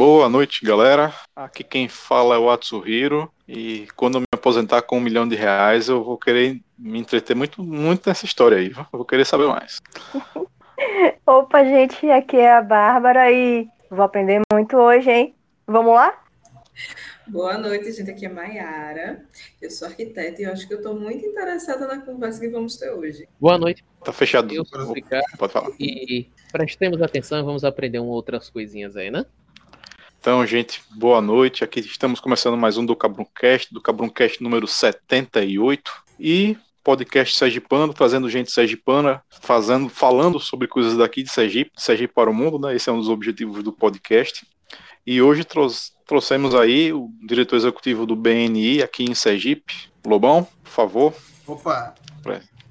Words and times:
Boa 0.00 0.30
noite, 0.30 0.64
galera. 0.64 1.12
Aqui 1.36 1.62
quem 1.62 1.86
fala 1.86 2.34
é 2.34 2.38
o 2.38 2.48
Atsuhiro. 2.48 3.30
E 3.46 3.86
quando 3.94 4.14
eu 4.14 4.20
me 4.22 4.26
aposentar 4.32 4.80
com 4.80 4.96
um 4.96 5.00
milhão 5.00 5.28
de 5.28 5.36
reais, 5.36 5.90
eu 5.90 6.02
vou 6.02 6.16
querer 6.16 6.58
me 6.78 6.98
entreter 6.98 7.36
muito, 7.36 7.62
muito 7.62 8.08
nessa 8.08 8.24
história 8.24 8.56
aí. 8.56 8.70
Eu 8.70 8.86
vou 8.90 9.04
querer 9.04 9.26
saber 9.26 9.46
mais. 9.48 9.78
Opa, 11.26 11.62
gente, 11.64 12.10
aqui 12.10 12.38
é 12.38 12.50
a 12.50 12.62
Bárbara 12.62 13.30
e 13.30 13.68
vou 13.90 14.02
aprender 14.02 14.40
muito 14.50 14.74
hoje, 14.78 15.10
hein? 15.10 15.34
Vamos 15.66 15.94
lá? 15.94 16.18
Boa 17.26 17.58
noite, 17.58 17.92
gente. 17.92 18.10
Aqui 18.10 18.24
é 18.24 18.30
Maiara. 18.30 19.22
Eu 19.60 19.70
sou 19.70 19.86
arquiteta 19.86 20.40
e 20.40 20.46
eu 20.46 20.52
acho 20.52 20.66
que 20.66 20.72
eu 20.72 20.78
estou 20.78 20.98
muito 20.98 21.26
interessada 21.26 21.86
na 21.86 22.00
conversa 22.00 22.40
que 22.40 22.48
vamos 22.48 22.74
ter 22.78 22.90
hoje. 22.90 23.28
Boa 23.38 23.58
noite. 23.58 23.84
Tá 24.02 24.14
fechado. 24.14 24.50
Eu 24.50 24.64
sou. 24.64 24.94
Pode 25.36 25.52
falar. 25.52 25.68
E 25.78 26.26
prestemos 26.50 27.02
atenção 27.02 27.38
e 27.38 27.42
vamos 27.42 27.64
aprender 27.64 28.00
um 28.00 28.08
outras 28.08 28.48
coisinhas 28.48 28.96
aí, 28.96 29.10
né? 29.10 29.26
Então, 30.20 30.46
gente, 30.46 30.82
boa 30.90 31.18
noite. 31.22 31.64
Aqui 31.64 31.80
estamos 31.80 32.20
começando 32.20 32.54
mais 32.54 32.76
um 32.76 32.84
do 32.84 32.94
Cabruncast, 32.94 33.72
do 33.72 33.80
Cabruncast 33.80 34.42
número 34.42 34.66
78. 34.66 35.90
E 36.20 36.58
podcast 36.84 37.38
sergipano, 37.38 37.94
trazendo 37.94 38.28
gente 38.28 38.52
sergipana, 38.52 39.22
fazendo, 39.40 39.88
falando 39.88 40.38
sobre 40.38 40.68
coisas 40.68 40.94
daqui 40.98 41.22
de 41.22 41.30
Sergipe, 41.30 41.70
de 41.74 41.82
Sergipe 41.82 42.12
para 42.12 42.28
o 42.28 42.34
mundo, 42.34 42.58
né? 42.58 42.76
Esse 42.76 42.90
é 42.90 42.92
um 42.92 42.98
dos 42.98 43.08
objetivos 43.08 43.64
do 43.64 43.72
podcast. 43.72 44.46
E 45.06 45.22
hoje 45.22 45.42
trouxemos 46.06 46.54
aí 46.54 46.92
o 46.92 47.08
diretor 47.26 47.56
executivo 47.56 48.04
do 48.04 48.14
BNI 48.14 48.82
aqui 48.82 49.04
em 49.04 49.14
Sergipe, 49.14 49.90
Lobão, 50.04 50.46
por 50.62 50.70
favor. 50.70 51.14
Opa! 51.46 51.94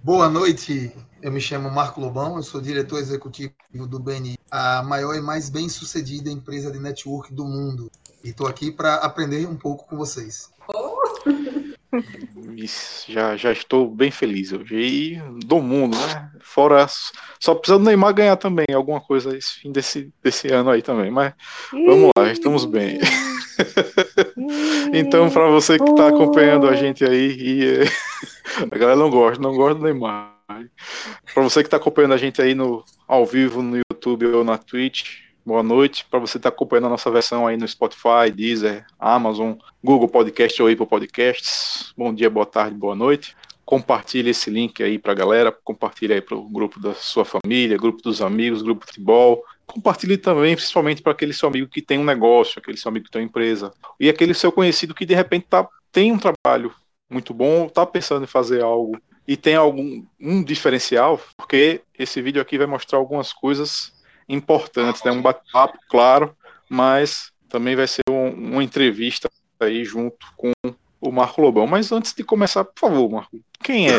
Boa 0.04 0.30
noite, 0.30 0.94
eu 1.22 1.32
me 1.32 1.42
chamo 1.42 1.70
Marco 1.70 2.00
Lobão, 2.00 2.38
eu 2.38 2.44
sou 2.44 2.62
diretor 2.62 3.00
executivo 3.00 3.54
do 3.74 4.00
BNI, 4.00 4.38
a 4.50 4.84
maior 4.84 5.16
e 5.16 5.22
mais 5.22 5.50
bem 5.50 5.68
sucedida 5.68 6.30
empresa 6.30 6.72
de 6.72 6.80
network 6.80 7.34
do 7.34 7.46
mundo. 7.46 7.92
E 8.24 8.30
estou 8.30 8.48
aqui 8.48 8.72
para 8.72 8.96
aprender 8.96 9.48
um 9.48 9.56
pouco 9.56 9.88
com 9.88 9.98
vocês. 9.98 10.52
Oh. 10.68 11.00
já, 13.08 13.36
já 13.36 13.52
estou 13.52 13.90
bem 13.90 14.12
feliz 14.12 14.52
hoje. 14.54 14.76
E 14.76 15.22
do 15.46 15.62
mundo, 15.62 15.98
né? 15.98 16.32
Fora. 16.42 16.86
Só 17.40 17.56
precisa 17.56 17.80
do 17.80 17.86
Neymar 17.86 18.14
ganhar 18.14 18.36
também 18.36 18.68
alguma 18.74 19.02
coisa 19.02 19.36
esse 19.36 19.54
fim 19.54 19.72
desse, 19.72 20.14
desse 20.24 20.48
ano 20.50 20.70
aí 20.70 20.82
também. 20.82 21.10
Mas 21.10 21.34
vamos 21.72 22.12
lá, 22.18 22.32
estamos 22.32 22.66
bem. 22.66 23.00
então, 24.94 25.30
para 25.30 25.50
você 25.50 25.78
que 25.78 25.90
está 25.90 26.10
acompanhando 26.10 26.68
a 26.68 26.76
gente 26.76 27.04
aí, 27.04 27.36
e 27.40 27.84
a 28.72 28.78
galera 28.78 29.00
não 29.00 29.10
gosta, 29.10 29.42
não 29.42 29.56
gosta 29.56 29.76
do 29.76 29.86
Neymar. 29.86 30.39
Para 31.32 31.44
você 31.44 31.62
que 31.62 31.68
está 31.68 31.78
acompanhando 31.78 32.16
a 32.16 32.18
gente 32.18 32.42
aí 32.42 32.56
no, 32.56 32.84
ao 33.08 33.24
vivo 33.24 33.62
no 33.62 33.78
YouTube 33.78 34.26
ou 34.26 34.44
na 34.44 34.58
Twitch, 34.58 35.20
boa 35.46 35.62
noite. 35.62 36.06
Para 36.10 36.20
você 36.20 36.38
estar 36.38 36.50
tá 36.50 36.56
acompanhando 36.56 36.88
a 36.88 36.90
nossa 36.90 37.12
versão 37.12 37.46
aí 37.46 37.56
no 37.56 37.68
Spotify, 37.68 38.32
Deezer, 38.34 38.84
Amazon, 38.98 39.54
Google 39.84 40.10
Podcast 40.10 40.60
ou 40.62 40.68
Apple 40.68 40.88
Podcasts, 40.88 41.94
bom 41.96 42.12
dia, 42.12 42.32
boa 42.32 42.48
tarde, 42.48 42.76
boa 42.76 42.96
noite. 42.96 43.36
Compartilhe 43.64 44.32
esse 44.32 44.50
link 44.50 44.82
aí 44.82 44.98
para 44.98 45.12
a 45.12 45.16
galera, 45.16 45.52
compartilhe 45.52 46.14
aí 46.14 46.22
para 46.22 46.36
o 46.36 46.50
grupo 46.50 46.80
da 46.80 46.96
sua 46.96 47.24
família, 47.24 47.78
grupo 47.78 48.02
dos 48.02 48.20
amigos, 48.20 48.64
grupo 48.64 48.82
de 48.82 48.88
futebol. 48.88 49.44
Compartilhe 49.68 50.18
também, 50.18 50.56
principalmente 50.56 51.04
para 51.04 51.12
aquele 51.12 51.32
seu 51.32 51.48
amigo 51.48 51.68
que 51.68 51.80
tem 51.80 52.00
um 52.00 52.04
negócio, 52.04 52.58
aquele 52.58 52.78
seu 52.78 52.90
amigo 52.90 53.06
que 53.06 53.12
tem 53.12 53.22
uma 53.22 53.28
empresa. 53.28 53.72
E 54.00 54.10
aquele 54.10 54.34
seu 54.34 54.52
conhecido 54.52 54.96
que 54.96 55.06
de 55.06 55.14
repente 55.14 55.46
tá, 55.48 55.68
tem 55.92 56.12
um 56.12 56.18
trabalho 56.18 56.74
muito 57.08 57.36
bom, 57.36 57.68
está 57.68 57.86
pensando 57.86 58.24
em 58.24 58.28
fazer 58.28 58.64
algo 58.64 59.00
e 59.30 59.38
tem 59.38 59.56
algum 59.56 60.04
um 60.20 60.44
diferencial, 60.44 61.22
porque 61.38 61.84
esse 61.94 62.20
vídeo 62.20 62.42
aqui 62.42 62.58
vai 62.58 62.66
mostrar 62.66 62.98
algumas 62.98 63.32
coisas 63.32 63.94
importantes, 64.28 65.04
né? 65.04 65.12
Um 65.12 65.22
bate-papo, 65.22 65.78
claro, 65.88 66.36
mas 66.68 67.32
também 67.48 67.76
vai 67.76 67.86
ser 67.86 68.02
um, 68.10 68.30
uma 68.30 68.64
entrevista 68.64 69.30
aí 69.60 69.86
junto 69.86 70.18
com 70.36 70.52
o 71.00 71.12
Marco 71.12 71.44
Lobão. 71.44 71.68
Mas 71.68 71.92
antes 71.92 72.12
de 72.12 72.24
começar, 72.24 72.66
por 72.66 72.80
favor, 72.80 73.08
Marco, 73.08 73.40
quem 73.64 73.92
é 73.92 73.98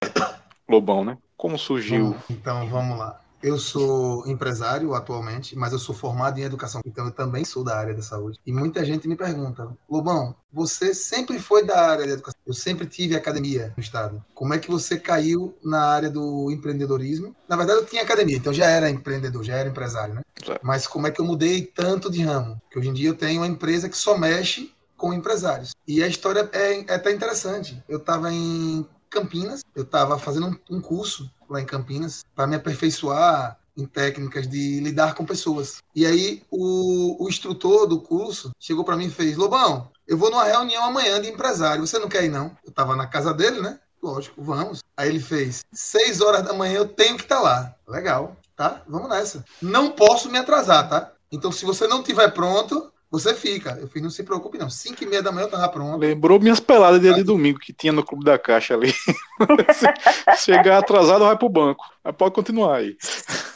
Lobão, 0.68 1.04
né? 1.04 1.16
Como 1.36 1.56
surgiu? 1.56 2.16
Então, 2.28 2.68
vamos 2.68 2.98
lá. 2.98 3.20
Eu 3.42 3.58
sou 3.58 4.26
empresário 4.26 4.94
atualmente, 4.94 5.56
mas 5.56 5.72
eu 5.72 5.78
sou 5.78 5.94
formado 5.94 6.38
em 6.38 6.42
educação, 6.42 6.80
então 6.84 7.06
eu 7.06 7.10
também 7.10 7.44
sou 7.44 7.64
da 7.64 7.76
área 7.76 7.94
da 7.94 8.02
saúde. 8.02 8.38
E 8.44 8.52
muita 8.52 8.84
gente 8.84 9.08
me 9.08 9.16
pergunta, 9.16 9.68
Lobão, 9.88 10.34
você 10.52 10.92
sempre 10.92 11.38
foi 11.38 11.64
da 11.64 11.80
área 11.80 12.06
da 12.06 12.12
educação. 12.12 12.40
Eu 12.46 12.52
sempre 12.52 12.86
tive 12.86 13.16
academia 13.16 13.72
no 13.76 13.82
estado. 13.82 14.22
Como 14.34 14.52
é 14.52 14.58
que 14.58 14.70
você 14.70 14.98
caiu 14.98 15.56
na 15.62 15.82
área 15.82 16.10
do 16.10 16.50
empreendedorismo? 16.50 17.34
Na 17.48 17.56
verdade, 17.56 17.80
eu 17.80 17.86
tinha 17.86 18.02
academia, 18.02 18.36
então 18.36 18.52
já 18.52 18.66
era 18.66 18.90
empreendedor, 18.90 19.42
já 19.42 19.56
era 19.56 19.68
empresário, 19.68 20.14
né? 20.14 20.22
Mas 20.62 20.86
como 20.86 21.06
é 21.06 21.10
que 21.10 21.20
eu 21.20 21.24
mudei 21.24 21.62
tanto 21.62 22.10
de 22.10 22.22
ramo? 22.22 22.60
Que 22.70 22.78
hoje 22.78 22.88
em 22.88 22.94
dia 22.94 23.08
eu 23.08 23.16
tenho 23.16 23.40
uma 23.40 23.46
empresa 23.46 23.88
que 23.88 23.96
só 23.96 24.18
mexe 24.18 24.72
com 24.96 25.14
empresários. 25.14 25.74
E 25.88 26.02
a 26.02 26.06
história 26.06 26.48
é, 26.52 26.80
é 26.80 26.94
até 26.94 27.10
interessante. 27.10 27.82
Eu 27.88 27.98
estava 27.98 28.30
em 28.30 28.86
Campinas, 29.08 29.62
eu 29.74 29.82
estava 29.82 30.18
fazendo 30.18 30.46
um, 30.46 30.76
um 30.76 30.80
curso 30.80 31.30
lá 31.50 31.60
em 31.60 31.66
Campinas 31.66 32.24
para 32.34 32.46
me 32.46 32.56
aperfeiçoar 32.56 33.58
em 33.76 33.86
técnicas 33.86 34.46
de 34.46 34.80
lidar 34.80 35.14
com 35.14 35.24
pessoas. 35.24 35.82
E 35.94 36.06
aí 36.06 36.42
o, 36.50 37.24
o 37.24 37.28
instrutor 37.28 37.86
do 37.86 38.00
curso 38.00 38.50
chegou 38.58 38.84
para 38.84 38.96
mim 38.96 39.06
e 39.06 39.10
fez: 39.10 39.36
Lobão, 39.36 39.90
eu 40.06 40.16
vou 40.16 40.30
numa 40.30 40.44
reunião 40.44 40.84
amanhã 40.84 41.20
de 41.20 41.28
empresário, 41.28 41.86
você 41.86 41.98
não 41.98 42.08
quer 42.08 42.24
ir 42.24 42.30
não? 42.30 42.56
Eu 42.64 42.70
estava 42.70 42.96
na 42.96 43.06
casa 43.06 43.32
dele, 43.32 43.60
né? 43.60 43.78
Lógico, 44.02 44.42
vamos. 44.42 44.82
Aí 44.96 45.08
ele 45.08 45.20
fez: 45.20 45.64
seis 45.72 46.20
horas 46.20 46.42
da 46.42 46.52
manhã 46.52 46.78
eu 46.78 46.88
tenho 46.88 47.16
que 47.16 47.22
estar 47.22 47.36
tá 47.36 47.42
lá. 47.42 47.74
Legal, 47.86 48.36
tá? 48.56 48.82
Vamos 48.88 49.08
nessa. 49.08 49.44
Não 49.60 49.90
posso 49.90 50.30
me 50.30 50.38
atrasar, 50.38 50.88
tá? 50.88 51.12
Então, 51.32 51.52
se 51.52 51.64
você 51.64 51.86
não 51.86 52.02
tiver 52.02 52.28
pronto, 52.32 52.92
você 53.10 53.34
fica. 53.34 53.76
Eu 53.80 53.88
fiz, 53.88 54.00
não 54.00 54.10
se 54.10 54.22
preocupe, 54.22 54.56
não. 54.56 54.70
5 54.70 55.02
e 55.02 55.06
meia 55.06 55.22
da 55.22 55.32
manhã 55.32 55.46
eu 55.46 55.50
tava 55.50 55.68
pronto. 55.68 55.98
Lembrou 55.98 56.38
minhas 56.38 56.60
peladas 56.60 57.00
dia 57.00 57.12
de 57.12 57.24
domingo 57.24 57.58
que 57.58 57.72
tinha 57.72 57.92
no 57.92 58.04
Clube 58.04 58.24
da 58.24 58.38
Caixa 58.38 58.74
ali. 58.74 58.94
chegar 60.38 60.78
atrasado, 60.78 61.24
vai 61.24 61.36
pro 61.36 61.48
banco. 61.48 61.84
Mas 62.04 62.14
pode 62.14 62.34
continuar 62.34 62.76
aí. 62.76 62.96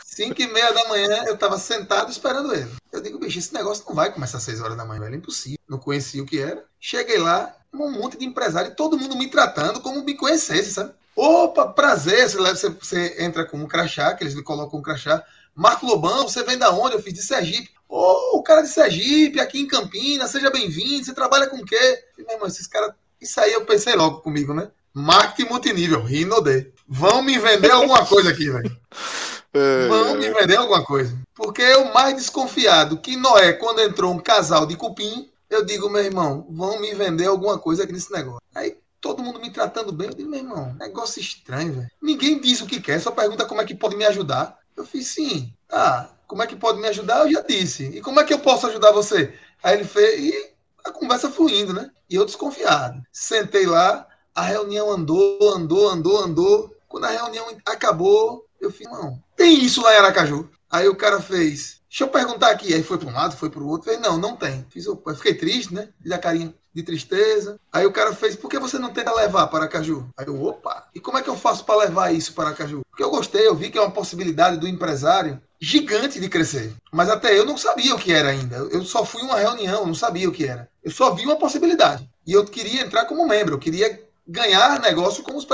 5 0.04 0.42
e 0.42 0.46
meia 0.48 0.72
da 0.72 0.88
manhã 0.88 1.24
eu 1.26 1.36
tava 1.36 1.56
sentado 1.56 2.10
esperando 2.10 2.52
ele. 2.52 2.70
Eu 2.92 3.00
digo, 3.00 3.18
bicho, 3.18 3.38
esse 3.38 3.54
negócio 3.54 3.84
não 3.88 3.94
vai 3.94 4.12
começar 4.12 4.38
às 4.38 4.44
6 4.44 4.60
horas 4.60 4.76
da 4.76 4.84
manhã, 4.84 5.00
velho. 5.00 5.14
É 5.14 5.18
impossível. 5.18 5.58
Não 5.68 5.78
conhecia 5.78 6.22
o 6.22 6.26
que 6.26 6.40
era. 6.40 6.64
Cheguei 6.80 7.18
lá, 7.18 7.54
um 7.72 7.90
monte 7.92 8.18
de 8.18 8.24
empresário, 8.24 8.74
todo 8.74 8.98
mundo 8.98 9.16
me 9.16 9.28
tratando 9.28 9.80
como 9.80 10.02
me 10.04 10.14
conhecesse, 10.14 10.72
sabe? 10.72 10.92
Opa, 11.16 11.66
prazer. 11.66 12.28
Você, 12.28 12.70
você 12.70 13.22
entra 13.22 13.44
com 13.44 13.58
um 13.58 13.66
crachá, 13.66 14.14
que 14.14 14.24
eles 14.24 14.34
me 14.34 14.42
colocam 14.42 14.80
um 14.80 14.82
crachá. 14.82 15.22
Marco 15.54 15.86
Lobão, 15.86 16.28
você 16.28 16.42
vem 16.42 16.58
da 16.58 16.70
onde? 16.70 16.94
Eu 16.94 17.02
fiz 17.02 17.14
de 17.14 17.22
Sergipe. 17.22 17.73
Ô, 17.88 17.96
oh, 17.96 18.38
o 18.38 18.42
cara 18.42 18.62
de 18.62 18.68
Sergipe, 18.68 19.40
aqui 19.40 19.60
em 19.60 19.66
Campinas, 19.66 20.30
seja 20.30 20.50
bem-vindo. 20.50 21.04
Você 21.04 21.14
trabalha 21.14 21.46
com 21.46 21.56
o 21.56 21.64
quê? 21.64 22.04
Meu 22.18 22.30
irmão, 22.30 22.48
esses 22.48 22.66
caras. 22.66 22.94
Isso 23.20 23.40
aí 23.40 23.52
eu 23.52 23.64
pensei 23.64 23.94
logo 23.94 24.20
comigo, 24.20 24.52
né? 24.52 24.70
Marketing 24.92 25.48
multinível, 25.50 26.02
Rinode. 26.02 26.72
Vão 26.86 27.22
me 27.22 27.38
vender 27.38 27.70
alguma 27.70 28.04
coisa 28.06 28.30
aqui, 28.30 28.50
velho. 28.50 28.76
É, 29.56 29.86
Vão 29.86 30.16
me 30.16 30.28
vender 30.30 30.56
alguma 30.56 30.84
coisa. 30.84 31.16
Porque 31.32 31.62
eu 31.62 31.84
mais 31.94 32.16
desconfiado 32.16 32.98
que 32.98 33.16
Noé, 33.16 33.52
quando 33.52 33.82
entrou 33.82 34.12
um 34.12 34.18
casal 34.18 34.66
de 34.66 34.76
cupim, 34.76 35.30
eu 35.48 35.64
digo, 35.64 35.88
meu 35.88 36.02
irmão, 36.02 36.44
vão 36.50 36.80
me 36.80 36.92
vender 36.92 37.26
alguma 37.26 37.56
coisa 37.56 37.84
aqui 37.84 37.92
nesse 37.92 38.12
negócio. 38.12 38.40
Aí 38.52 38.76
todo 39.00 39.22
mundo 39.22 39.38
me 39.38 39.50
tratando 39.50 39.92
bem, 39.92 40.08
eu 40.08 40.14
digo, 40.14 40.28
meu 40.28 40.40
irmão, 40.40 40.74
negócio 40.74 41.20
estranho, 41.20 41.74
velho. 41.74 41.90
Ninguém 42.02 42.40
diz 42.40 42.60
o 42.60 42.66
que 42.66 42.80
quer, 42.80 43.00
só 43.00 43.12
pergunta 43.12 43.44
como 43.44 43.60
é 43.60 43.64
que 43.64 43.76
pode 43.76 43.94
me 43.96 44.04
ajudar. 44.04 44.58
Eu 44.76 44.84
fiz 44.84 45.06
sim. 45.06 45.54
Tá, 45.74 46.08
como 46.28 46.40
é 46.40 46.46
que 46.46 46.54
pode 46.54 46.78
me 46.78 46.86
ajudar? 46.86 47.22
Eu 47.22 47.32
já 47.32 47.40
disse. 47.40 47.86
E 47.86 48.00
como 48.00 48.20
é 48.20 48.24
que 48.24 48.32
eu 48.32 48.38
posso 48.38 48.68
ajudar 48.68 48.92
você? 48.92 49.34
Aí 49.60 49.74
ele 49.74 49.82
fez, 49.82 50.20
e 50.20 50.52
a 50.84 50.92
conversa 50.92 51.28
fluindo, 51.28 51.72
né? 51.72 51.90
E 52.08 52.14
eu 52.14 52.24
desconfiado. 52.24 53.02
Sentei 53.10 53.66
lá, 53.66 54.06
a 54.32 54.42
reunião 54.42 54.88
andou, 54.88 55.52
andou, 55.52 55.88
andou, 55.88 56.22
andou. 56.22 56.76
Quando 56.86 57.06
a 57.06 57.10
reunião 57.10 57.44
acabou, 57.66 58.46
eu 58.60 58.70
fiz, 58.70 58.86
não, 58.86 59.20
tem 59.36 59.64
isso 59.64 59.82
lá 59.82 59.92
em 59.94 59.96
Aracaju. 59.96 60.48
Aí 60.70 60.86
o 60.86 60.94
cara 60.94 61.20
fez, 61.20 61.80
deixa 61.88 62.04
eu 62.04 62.08
perguntar 62.08 62.52
aqui. 62.52 62.72
Aí 62.72 62.84
foi 62.84 62.96
para 62.96 63.08
um 63.08 63.12
lado, 63.12 63.36
foi 63.36 63.50
para 63.50 63.60
o 63.60 63.66
outro. 63.66 63.90
Fez, 63.90 64.00
não, 64.00 64.16
não 64.16 64.36
tem. 64.36 64.64
Fiz, 64.70 64.86
eu 64.86 65.02
fiquei 65.16 65.34
triste, 65.34 65.74
né? 65.74 65.88
Fiz 66.00 66.12
a 66.12 66.18
carinha 66.18 66.54
de 66.72 66.82
tristeza. 66.84 67.58
Aí 67.72 67.84
o 67.84 67.92
cara 67.92 68.12
fez, 68.12 68.36
por 68.36 68.48
que 68.48 68.60
você 68.60 68.78
não 68.78 68.92
tenta 68.92 69.12
levar 69.12 69.48
para 69.48 69.64
Aracaju? 69.64 70.08
Aí 70.16 70.26
eu, 70.26 70.40
opa, 70.40 70.88
e 70.94 71.00
como 71.00 71.18
é 71.18 71.22
que 71.22 71.30
eu 71.30 71.36
faço 71.36 71.64
para 71.64 71.78
levar 71.78 72.12
isso 72.12 72.32
para 72.32 72.50
Aracaju? 72.50 72.82
Porque 72.90 73.02
eu 73.02 73.10
gostei, 73.10 73.46
eu 73.46 73.54
vi 73.54 73.70
que 73.70 73.78
é 73.78 73.80
uma 73.80 73.90
possibilidade 73.90 74.56
do 74.56 74.68
empresário 74.68 75.40
gigante 75.64 76.20
de 76.20 76.28
crescer. 76.28 76.72
Mas 76.92 77.08
até 77.08 77.36
eu 77.36 77.46
não 77.46 77.56
sabia 77.56 77.94
o 77.94 77.98
que 77.98 78.12
era 78.12 78.28
ainda. 78.28 78.56
Eu 78.56 78.84
só 78.84 79.04
fui 79.04 79.22
uma 79.22 79.38
reunião, 79.38 79.86
não 79.86 79.94
sabia 79.94 80.28
o 80.28 80.32
que 80.32 80.46
era. 80.46 80.68
Eu 80.82 80.90
só 80.90 81.14
vi 81.14 81.24
uma 81.24 81.36
possibilidade. 81.36 82.08
E 82.26 82.32
eu 82.32 82.44
queria 82.44 82.82
entrar 82.82 83.06
como 83.06 83.26
membro, 83.26 83.54
eu 83.54 83.58
queria 83.58 84.02
ganhar 84.26 84.80
negócio 84.80 85.22
como, 85.22 85.38
os, 85.38 85.46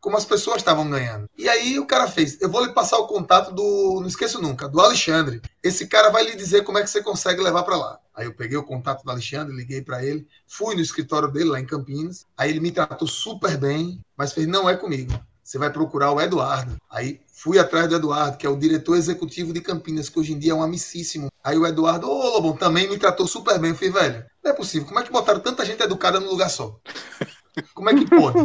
como 0.00 0.16
as 0.16 0.24
pessoas 0.24 0.58
estavam 0.58 0.88
ganhando. 0.88 1.28
E 1.36 1.48
aí 1.48 1.78
o 1.78 1.86
cara 1.86 2.06
fez, 2.06 2.40
eu 2.40 2.48
vou 2.48 2.64
lhe 2.64 2.72
passar 2.72 2.98
o 2.98 3.06
contato 3.06 3.52
do, 3.52 4.00
não 4.00 4.06
esqueço 4.06 4.40
nunca, 4.40 4.68
do 4.68 4.80
Alexandre. 4.80 5.42
Esse 5.62 5.86
cara 5.86 6.10
vai 6.10 6.24
lhe 6.24 6.36
dizer 6.36 6.64
como 6.64 6.78
é 6.78 6.82
que 6.82 6.90
você 6.90 7.02
consegue 7.02 7.42
levar 7.42 7.62
para 7.62 7.76
lá. 7.76 7.98
Aí 8.14 8.26
eu 8.26 8.34
peguei 8.34 8.56
o 8.56 8.64
contato 8.64 9.02
do 9.02 9.10
Alexandre, 9.10 9.54
liguei 9.54 9.82
para 9.82 10.04
ele, 10.04 10.26
fui 10.46 10.74
no 10.74 10.80
escritório 10.80 11.30
dele 11.30 11.50
lá 11.50 11.60
em 11.60 11.66
Campinas. 11.66 12.26
Aí 12.36 12.50
ele 12.50 12.60
me 12.60 12.70
tratou 12.70 13.08
super 13.08 13.56
bem, 13.56 14.00
mas 14.16 14.32
fez, 14.32 14.46
não 14.46 14.68
é 14.68 14.76
comigo. 14.76 15.12
Você 15.44 15.58
vai 15.58 15.70
procurar 15.70 16.10
o 16.10 16.20
Eduardo. 16.20 16.76
Aí 16.90 17.20
fui 17.32 17.58
atrás 17.58 17.86
do 17.88 17.96
Eduardo, 17.96 18.38
que 18.38 18.46
é 18.46 18.50
o 18.50 18.56
diretor 18.56 18.96
executivo 18.96 19.52
de 19.52 19.60
Campinas, 19.60 20.08
que 20.08 20.18
hoje 20.18 20.32
em 20.32 20.38
dia 20.38 20.52
é 20.52 20.54
um 20.54 20.62
amicíssimo. 20.62 21.28
Aí 21.42 21.58
o 21.58 21.66
Eduardo, 21.66 22.10
ô 22.10 22.30
Lobão, 22.30 22.56
também 22.56 22.88
me 22.88 22.98
tratou 22.98 23.26
super 23.26 23.58
bem. 23.58 23.70
Eu 23.70 23.76
falei, 23.76 23.92
velho, 23.92 24.26
não 24.42 24.50
é 24.50 24.54
possível. 24.54 24.88
Como 24.88 24.98
é 24.98 25.02
que 25.02 25.12
botaram 25.12 25.40
tanta 25.40 25.64
gente 25.64 25.82
educada 25.82 26.18
num 26.18 26.30
lugar 26.30 26.48
só? 26.48 26.80
Como 27.74 27.88
é 27.90 27.94
que 27.94 28.08
pode? 28.08 28.38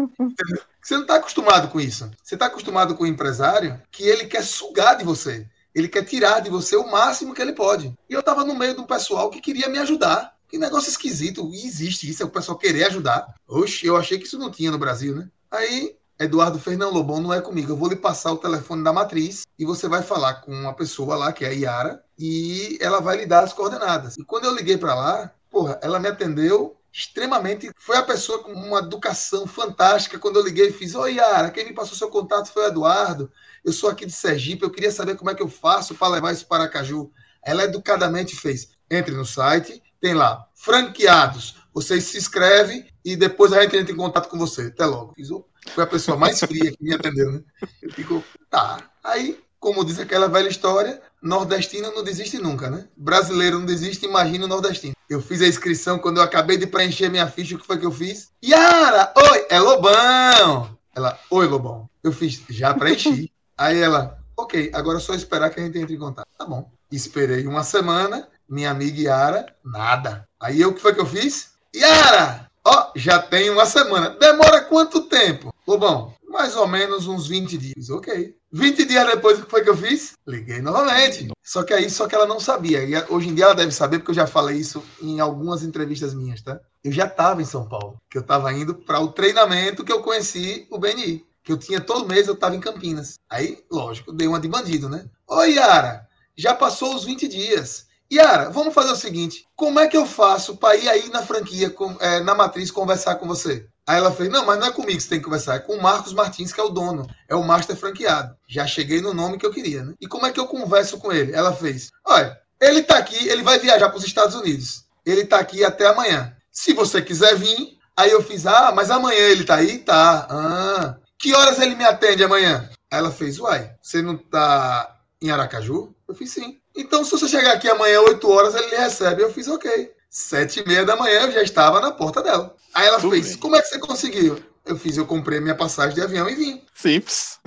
Você 0.82 0.94
não 0.94 1.02
está 1.02 1.16
acostumado 1.16 1.70
com 1.70 1.80
isso. 1.80 2.12
Você 2.22 2.36
está 2.36 2.46
acostumado 2.46 2.96
com 2.96 3.06
o 3.06 3.08
empresário 3.08 3.82
que 3.90 4.04
ele 4.04 4.26
quer 4.26 4.44
sugar 4.44 4.98
de 4.98 5.04
você. 5.04 5.48
Ele 5.74 5.88
quer 5.88 6.04
tirar 6.04 6.42
de 6.42 6.50
você 6.50 6.76
o 6.76 6.92
máximo 6.92 7.34
que 7.34 7.42
ele 7.42 7.54
pode. 7.54 7.94
E 8.10 8.14
eu 8.14 8.20
estava 8.20 8.44
no 8.44 8.56
meio 8.56 8.76
de 8.76 8.82
um 8.82 8.86
pessoal 8.86 9.30
que 9.30 9.42
queria 9.42 9.70
me 9.70 9.78
ajudar. 9.80 10.36
Que 10.48 10.58
negócio 10.58 10.90
esquisito. 10.90 11.50
E 11.54 11.66
existe 11.66 12.10
isso, 12.10 12.24
é 12.24 12.26
o 12.26 12.30
pessoal 12.30 12.58
querer 12.58 12.86
ajudar. 12.86 13.34
Oxe, 13.48 13.86
eu 13.86 13.96
achei 13.96 14.18
que 14.18 14.26
isso 14.26 14.38
não 14.38 14.52
tinha 14.52 14.72
no 14.72 14.80
Brasil, 14.80 15.16
né? 15.16 15.30
Aí, 15.52 15.96
Eduardo 16.20 16.60
Fernão 16.60 16.92
Lobão 16.92 17.22
não 17.22 17.34
é 17.34 17.40
comigo. 17.40 17.72
Eu 17.72 17.78
vou 17.78 17.88
lhe 17.88 17.96
passar 17.96 18.34
o 18.34 18.38
telefone 18.38 18.84
da 18.84 18.92
matriz 18.92 19.48
e 19.58 19.64
você 19.64 19.88
vai 19.88 20.04
falar 20.04 20.42
com 20.42 20.52
uma 20.52 20.74
pessoa 20.74 21.16
lá, 21.16 21.32
que 21.32 21.46
é 21.46 21.48
a 21.48 21.52
Yara, 21.52 22.04
e 22.18 22.78
ela 22.82 23.00
vai 23.00 23.18
lhe 23.18 23.26
dar 23.26 23.46
as 23.46 23.54
coordenadas. 23.54 24.18
E 24.18 24.26
quando 24.26 24.44
eu 24.44 24.54
liguei 24.54 24.78
para 24.78 24.94
lá, 24.94 25.34
porra, 25.50 25.80
ela 25.82 25.98
me 25.98 26.10
atendeu 26.10 26.76
extremamente. 26.92 27.72
Foi 27.78 27.96
a 27.96 28.04
pessoa 28.04 28.44
com 28.44 28.52
uma 28.52 28.80
educação 28.80 29.48
fantástica. 29.48 30.20
Quando 30.20 30.38
eu 30.38 30.44
liguei, 30.44 30.74
fiz: 30.74 30.94
Oi, 30.94 31.14
Yara, 31.14 31.52
quem 31.52 31.66
me 31.66 31.74
passou 31.74 31.96
seu 31.96 32.10
contato 32.10 32.52
foi 32.52 32.64
o 32.64 32.68
Eduardo. 32.68 33.32
Eu 33.64 33.72
sou 33.72 33.90
aqui 33.90 34.06
de 34.06 34.12
Sergipe, 34.12 34.64
eu 34.64 34.72
queria 34.72 34.92
saber 34.92 35.16
como 35.16 35.30
é 35.30 35.36
que 35.36 35.42
eu 35.42 35.48
faço 35.48 35.96
para 35.96 36.14
levar 36.16 36.34
isso 36.34 36.46
para 36.48 36.68
Caju. 36.68 37.10
Ela 37.42 37.64
educadamente 37.64 38.36
fez: 38.36 38.72
entre 38.92 39.16
no 39.16 39.26
site, 39.26 39.82
tem 40.02 40.14
lá, 40.14 40.46
franqueados. 40.54 41.56
Você 41.74 42.02
se 42.02 42.18
inscreve 42.18 42.88
e 43.06 43.16
depois 43.16 43.54
a 43.54 43.62
gente 43.62 43.78
entra 43.78 43.94
em 43.94 43.98
contato 43.98 44.28
com 44.28 44.38
você. 44.38 44.64
Até 44.64 44.86
logo. 44.86 45.14
Fiz, 45.14 45.30
foi 45.70 45.84
a 45.84 45.88
pessoa 45.88 46.18
mais 46.18 46.40
fria 46.40 46.72
que 46.72 46.84
me 46.84 46.94
atendeu, 46.94 47.32
né? 47.32 47.42
Eu 47.82 47.92
fico, 47.92 48.24
tá. 48.50 48.80
Aí, 49.04 49.40
como 49.60 49.84
diz 49.84 50.00
aquela 50.00 50.28
velha 50.28 50.48
história, 50.48 51.02
nordestino 51.22 51.92
não 51.92 52.04
desiste 52.04 52.38
nunca, 52.38 52.70
né? 52.70 52.88
Brasileiro 52.96 53.60
não 53.60 53.66
desiste, 53.66 54.06
imagina 54.06 54.46
o 54.46 54.48
nordestino. 54.48 54.94
Eu 55.10 55.22
fiz 55.22 55.42
a 55.42 55.48
inscrição 55.48 56.00
quando 56.00 56.18
eu 56.18 56.24
acabei 56.24 56.58
de 56.58 56.68
preencher 56.68 57.10
minha 57.10 57.28
ficha, 57.28 57.56
o 57.56 57.60
que 57.60 57.66
foi 57.66 57.78
que 57.78 57.86
eu 57.86 57.92
fiz? 57.92 58.30
Yara, 58.44 59.14
oi, 59.16 59.46
é 59.50 59.60
Lobão. 59.60 60.78
Ela, 60.96 61.20
oi, 61.30 61.48
Lobão. 61.48 61.90
Eu 62.04 62.12
fiz, 62.12 62.42
já 62.50 62.74
preenchi. 62.74 63.32
Aí 63.58 63.80
ela, 63.80 64.18
ok, 64.38 64.72
agora 64.74 64.98
é 64.98 65.02
só 65.02 65.14
esperar 65.14 65.50
que 65.50 65.60
a 65.60 65.64
gente 65.64 65.78
entre 65.78 65.96
em 65.96 66.00
contato. 66.00 66.28
Tá 66.38 66.46
bom. 66.46 66.72
Esperei 66.92 67.46
uma 67.46 67.64
semana, 67.64 68.28
minha 68.48 68.72
amiga 68.72 69.02
Yara, 69.02 69.56
nada. 69.64 70.28
Aí 70.40 70.62
eu, 70.62 70.70
o 70.70 70.74
que 70.74 70.82
foi 70.82 70.94
que 70.94 71.02
eu 71.02 71.06
fiz? 71.06 71.52
Yara, 71.76 72.49
ó, 72.70 72.92
já 72.96 73.20
tem 73.20 73.50
uma 73.50 73.66
semana. 73.66 74.12
Demora 74.12 74.62
quanto 74.62 75.02
tempo? 75.02 75.54
Lobão, 75.68 76.14
mais 76.28 76.56
ou 76.56 76.68
menos 76.68 77.08
uns 77.08 77.28
20 77.28 77.58
dias. 77.58 77.90
Ok. 77.90 78.36
20 78.52 78.86
dias 78.86 79.08
depois, 79.08 79.40
o 79.40 79.44
que 79.44 79.52
foi 79.52 79.64
que 79.64 79.70
eu 79.70 79.78
fiz? 79.78 80.14
Liguei 80.28 80.62
novamente. 80.62 81.28
Só 81.44 81.64
que 81.64 81.74
aí, 81.74 81.90
só 81.90 82.08
que 82.08 82.16
ela 82.16 82.26
não 82.26 82.40
sabia. 82.40 82.84
E 82.84 82.96
hoje 83.10 83.30
em 83.30 83.36
dia 83.36 83.46
ela 83.46 83.56
deve 83.56 83.72
saber, 83.72 84.00
porque 84.00 84.12
eu 84.12 84.16
já 84.16 84.28
falei 84.28 84.58
isso 84.58 84.84
em 85.02 85.20
algumas 85.20 85.64
entrevistas 85.64 86.14
minhas, 86.14 86.42
tá? 86.42 86.60
Eu 86.84 86.92
já 86.92 87.06
estava 87.06 87.42
em 87.42 87.46
São 87.46 87.68
Paulo, 87.68 87.98
que 88.10 88.18
eu 88.18 88.22
estava 88.22 88.52
indo 88.54 88.74
para 88.74 89.00
o 89.00 89.12
treinamento 89.12 89.84
que 89.84 89.92
eu 89.92 90.02
conheci 90.02 90.68
o 90.70 90.78
BNI 90.78 91.28
que 91.50 91.54
eu 91.54 91.58
tinha 91.58 91.82
todo 91.82 92.08
mês, 92.08 92.28
eu 92.28 92.36
estava 92.36 92.56
em 92.56 92.60
Campinas. 92.60 93.16
Aí, 93.28 93.64
lógico, 93.72 94.12
dei 94.12 94.28
uma 94.28 94.40
de 94.40 94.48
bandido, 94.48 94.88
né? 94.88 95.10
Oi, 95.28 95.54
Yara, 95.54 96.08
já 96.36 96.54
passou 96.54 96.94
os 96.94 97.06
20 97.06 97.28
dias. 97.28 97.88
Yara, 98.12 98.50
vamos 98.50 98.74
fazer 98.74 98.92
o 98.92 98.96
seguinte: 98.96 99.46
como 99.56 99.80
é 99.80 99.88
que 99.88 99.98
eu 99.98 100.06
faço 100.06 100.58
para 100.58 100.76
ir 100.76 100.90
aí 100.90 101.10
na 101.10 101.22
franquia, 101.22 101.70
com, 101.70 101.96
é, 102.00 102.20
na 102.22 102.34
matriz, 102.34 102.72
conversar 102.72 103.16
com 103.16 103.28
você? 103.28 103.68
Aí 103.88 103.98
ela 103.98 104.12
fez: 104.12 104.30
não, 104.30 104.46
mas 104.46 104.60
não 104.60 104.68
é 104.68 104.72
comigo 104.72 104.98
que 104.98 105.04
você 105.04 105.10
tem 105.10 105.20
que 105.20 105.26
conversar, 105.26 105.56
é 105.56 105.60
com 105.60 105.76
o 105.76 105.82
Marcos 105.82 106.14
Martins, 106.14 106.52
que 106.52 106.60
é 106.60 106.64
o 106.64 106.70
dono, 106.70 107.08
é 107.28 107.36
o 107.36 107.44
master 107.44 107.76
franqueado. 107.76 108.36
Já 108.48 108.66
cheguei 108.66 109.02
no 109.02 109.14
nome 109.14 109.38
que 109.38 109.46
eu 109.46 109.54
queria, 109.54 109.84
né? 109.84 109.94
E 110.02 110.08
como 110.08 110.26
é 110.26 110.32
que 110.32 110.40
eu 110.40 110.48
converso 110.48 110.98
com 110.98 111.12
ele? 111.12 111.34
Ela 111.34 111.54
fez: 111.54 111.90
olha, 112.06 112.38
ele 112.60 112.84
tá 112.84 112.98
aqui, 112.98 113.28
ele 113.28 113.44
vai 113.44 113.60
viajar 113.60 113.90
para 113.90 113.98
os 113.98 114.06
Estados 114.06 114.36
Unidos. 114.36 114.86
Ele 115.06 115.26
tá 115.26 115.40
aqui 115.40 115.64
até 115.64 115.88
amanhã. 115.88 116.36
Se 116.52 116.74
você 116.74 117.02
quiser 117.02 117.36
vir, 117.36 117.78
aí 117.96 118.12
eu 118.12 118.24
fiz: 118.24 118.46
ah, 118.46 118.72
mas 118.76 118.92
amanhã 118.92 119.20
ele 119.20 119.44
tá 119.44 119.56
aí? 119.56 119.80
Tá. 119.80 120.28
Ah, 120.30 120.96
que 121.20 121.36
horas 121.36 121.60
ele 121.60 121.76
me 121.76 121.84
atende 121.84 122.24
amanhã? 122.24 122.70
Aí 122.92 123.00
ela 123.00 123.12
fez, 123.12 123.40
uai, 123.40 123.76
você 123.82 124.02
não 124.02 124.18
tá 124.18 125.00
em 125.22 125.30
Aracaju? 125.30 125.94
Eu 126.08 126.16
fiz 126.16 126.32
sim. 126.32 126.59
Então, 126.80 127.04
se 127.04 127.12
você 127.12 127.28
chegar 127.28 127.54
aqui 127.54 127.70
amanhã, 127.70 128.00
8 128.02 128.30
horas, 128.30 128.56
ele 128.56 128.68
lhe 128.70 128.78
recebe. 128.78 129.22
Eu 129.22 129.32
fiz, 129.34 129.48
ok. 129.48 129.92
Sete 130.10 130.62
e 130.62 130.68
meia 130.68 130.84
da 130.86 130.96
manhã 130.96 131.26
eu 131.26 131.32
já 131.34 131.44
estava 131.44 131.80
na 131.80 131.92
porta 131.92 132.24
dela. 132.24 132.56
Aí 132.74 132.88
ela 132.88 133.00
Tudo 133.00 133.12
fez, 133.12 133.28
bem. 133.30 133.38
como 133.38 133.56
é 133.56 133.62
que 133.62 133.68
você 133.68 133.78
conseguiu? 133.80 134.40
Eu 134.66 134.78
fiz, 134.78 134.98
eu 134.98 135.06
comprei 135.06 135.40
minha 135.40 135.56
passagem 135.56 135.94
de 135.94 136.02
avião 136.02 136.28
e 136.30 136.36
vim. 136.36 136.64
Simples. 136.74 137.40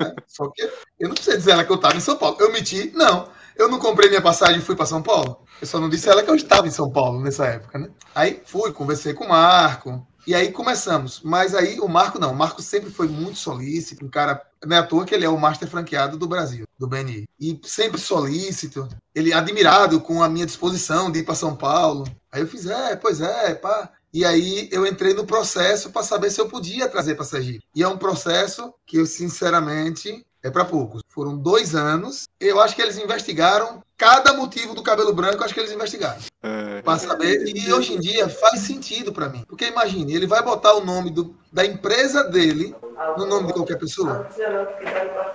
É, 0.00 0.14
só 0.26 0.48
que 0.48 0.62
eu 0.98 1.08
não 1.08 1.14
precisei 1.14 1.38
dizer 1.38 1.52
ela 1.52 1.64
que 1.64 1.72
eu 1.72 1.76
estava 1.76 1.96
em 1.96 2.00
São 2.00 2.16
Paulo. 2.16 2.36
Eu 2.40 2.52
menti, 2.52 2.92
não. 2.94 3.28
Eu 3.56 3.68
não 3.68 3.78
comprei 3.78 4.08
minha 4.08 4.22
passagem 4.22 4.58
e 4.58 4.62
fui 4.62 4.76
para 4.76 4.86
São 4.86 5.02
Paulo. 5.02 5.44
Eu 5.60 5.66
só 5.66 5.78
não 5.80 5.88
disse 5.88 6.08
a 6.08 6.12
ela 6.12 6.22
que 6.22 6.30
eu 6.30 6.34
estava 6.34 6.66
em 6.66 6.70
São 6.72 6.90
Paulo 6.90 7.20
nessa 7.20 7.46
época, 7.46 7.78
né? 7.78 7.88
Aí 8.14 8.42
fui, 8.44 8.72
conversei 8.72 9.14
com 9.14 9.24
o 9.24 9.28
Marco, 9.28 10.04
e 10.26 10.34
aí 10.34 10.50
começamos. 10.50 11.20
Mas 11.22 11.54
aí 11.54 11.78
o 11.80 11.88
Marco 11.88 12.18
não. 12.18 12.32
O 12.32 12.36
Marco 12.36 12.62
sempre 12.62 12.90
foi 12.90 13.08
muito 13.08 13.38
solícito, 13.38 14.04
um 14.04 14.08
cara. 14.08 14.42
Não 14.64 14.76
é 14.76 14.80
à 14.80 14.82
toa 14.82 15.04
que 15.04 15.14
ele 15.14 15.24
é 15.24 15.28
o 15.28 15.38
master 15.38 15.68
franqueado 15.68 16.16
do 16.16 16.26
Brasil, 16.26 16.66
do 16.78 16.86
BNI. 16.86 17.28
E 17.38 17.60
sempre 17.64 18.00
solícito, 18.00 18.88
ele 19.14 19.32
admirado 19.32 20.00
com 20.00 20.22
a 20.22 20.28
minha 20.28 20.46
disposição 20.46 21.10
de 21.10 21.18
ir 21.18 21.24
para 21.24 21.34
São 21.34 21.54
Paulo. 21.54 22.04
Aí 22.32 22.40
eu 22.40 22.46
fiz, 22.46 22.66
é, 22.66 22.96
pois 22.96 23.20
é, 23.20 23.54
pá. 23.54 23.90
E 24.12 24.24
aí 24.24 24.68
eu 24.72 24.86
entrei 24.86 25.12
no 25.12 25.26
processo 25.26 25.90
para 25.90 26.02
saber 26.02 26.30
se 26.30 26.40
eu 26.40 26.48
podia 26.48 26.88
trazer 26.88 27.14
para 27.16 27.24
Sergipe. 27.24 27.64
E 27.74 27.82
é 27.82 27.88
um 27.88 27.98
processo 27.98 28.72
que 28.86 28.96
eu, 28.96 29.06
sinceramente, 29.06 30.24
é 30.42 30.50
para 30.50 30.64
poucos. 30.64 31.02
Foram 31.08 31.36
dois 31.36 31.74
anos. 31.74 32.24
Eu 32.38 32.60
acho 32.60 32.76
que 32.76 32.82
eles 32.82 32.96
investigaram 32.96 33.82
cada 33.96 34.32
motivo 34.34 34.74
do 34.74 34.82
cabelo 34.82 35.12
branco, 35.12 35.42
acho 35.42 35.54
que 35.54 35.60
eles 35.60 35.72
investigaram. 35.72 36.20
É. 36.42 36.63
Para 36.84 36.98
saber. 36.98 37.44
E 37.46 37.72
hoje 37.72 37.94
em 37.94 38.00
dia 38.00 38.28
faz 38.28 38.60
sentido 38.60 39.12
para 39.12 39.28
mim. 39.28 39.44
Porque 39.48 39.66
imagine, 39.66 40.14
ele 40.14 40.26
vai 40.26 40.42
botar 40.42 40.74
o 40.74 40.84
nome 40.84 41.10
do, 41.10 41.34
da 41.52 41.64
empresa 41.64 42.24
dele 42.24 42.74
no 43.16 43.26
nome 43.26 43.48
de 43.48 43.52
qualquer 43.54 43.78
pessoa? 43.78 44.28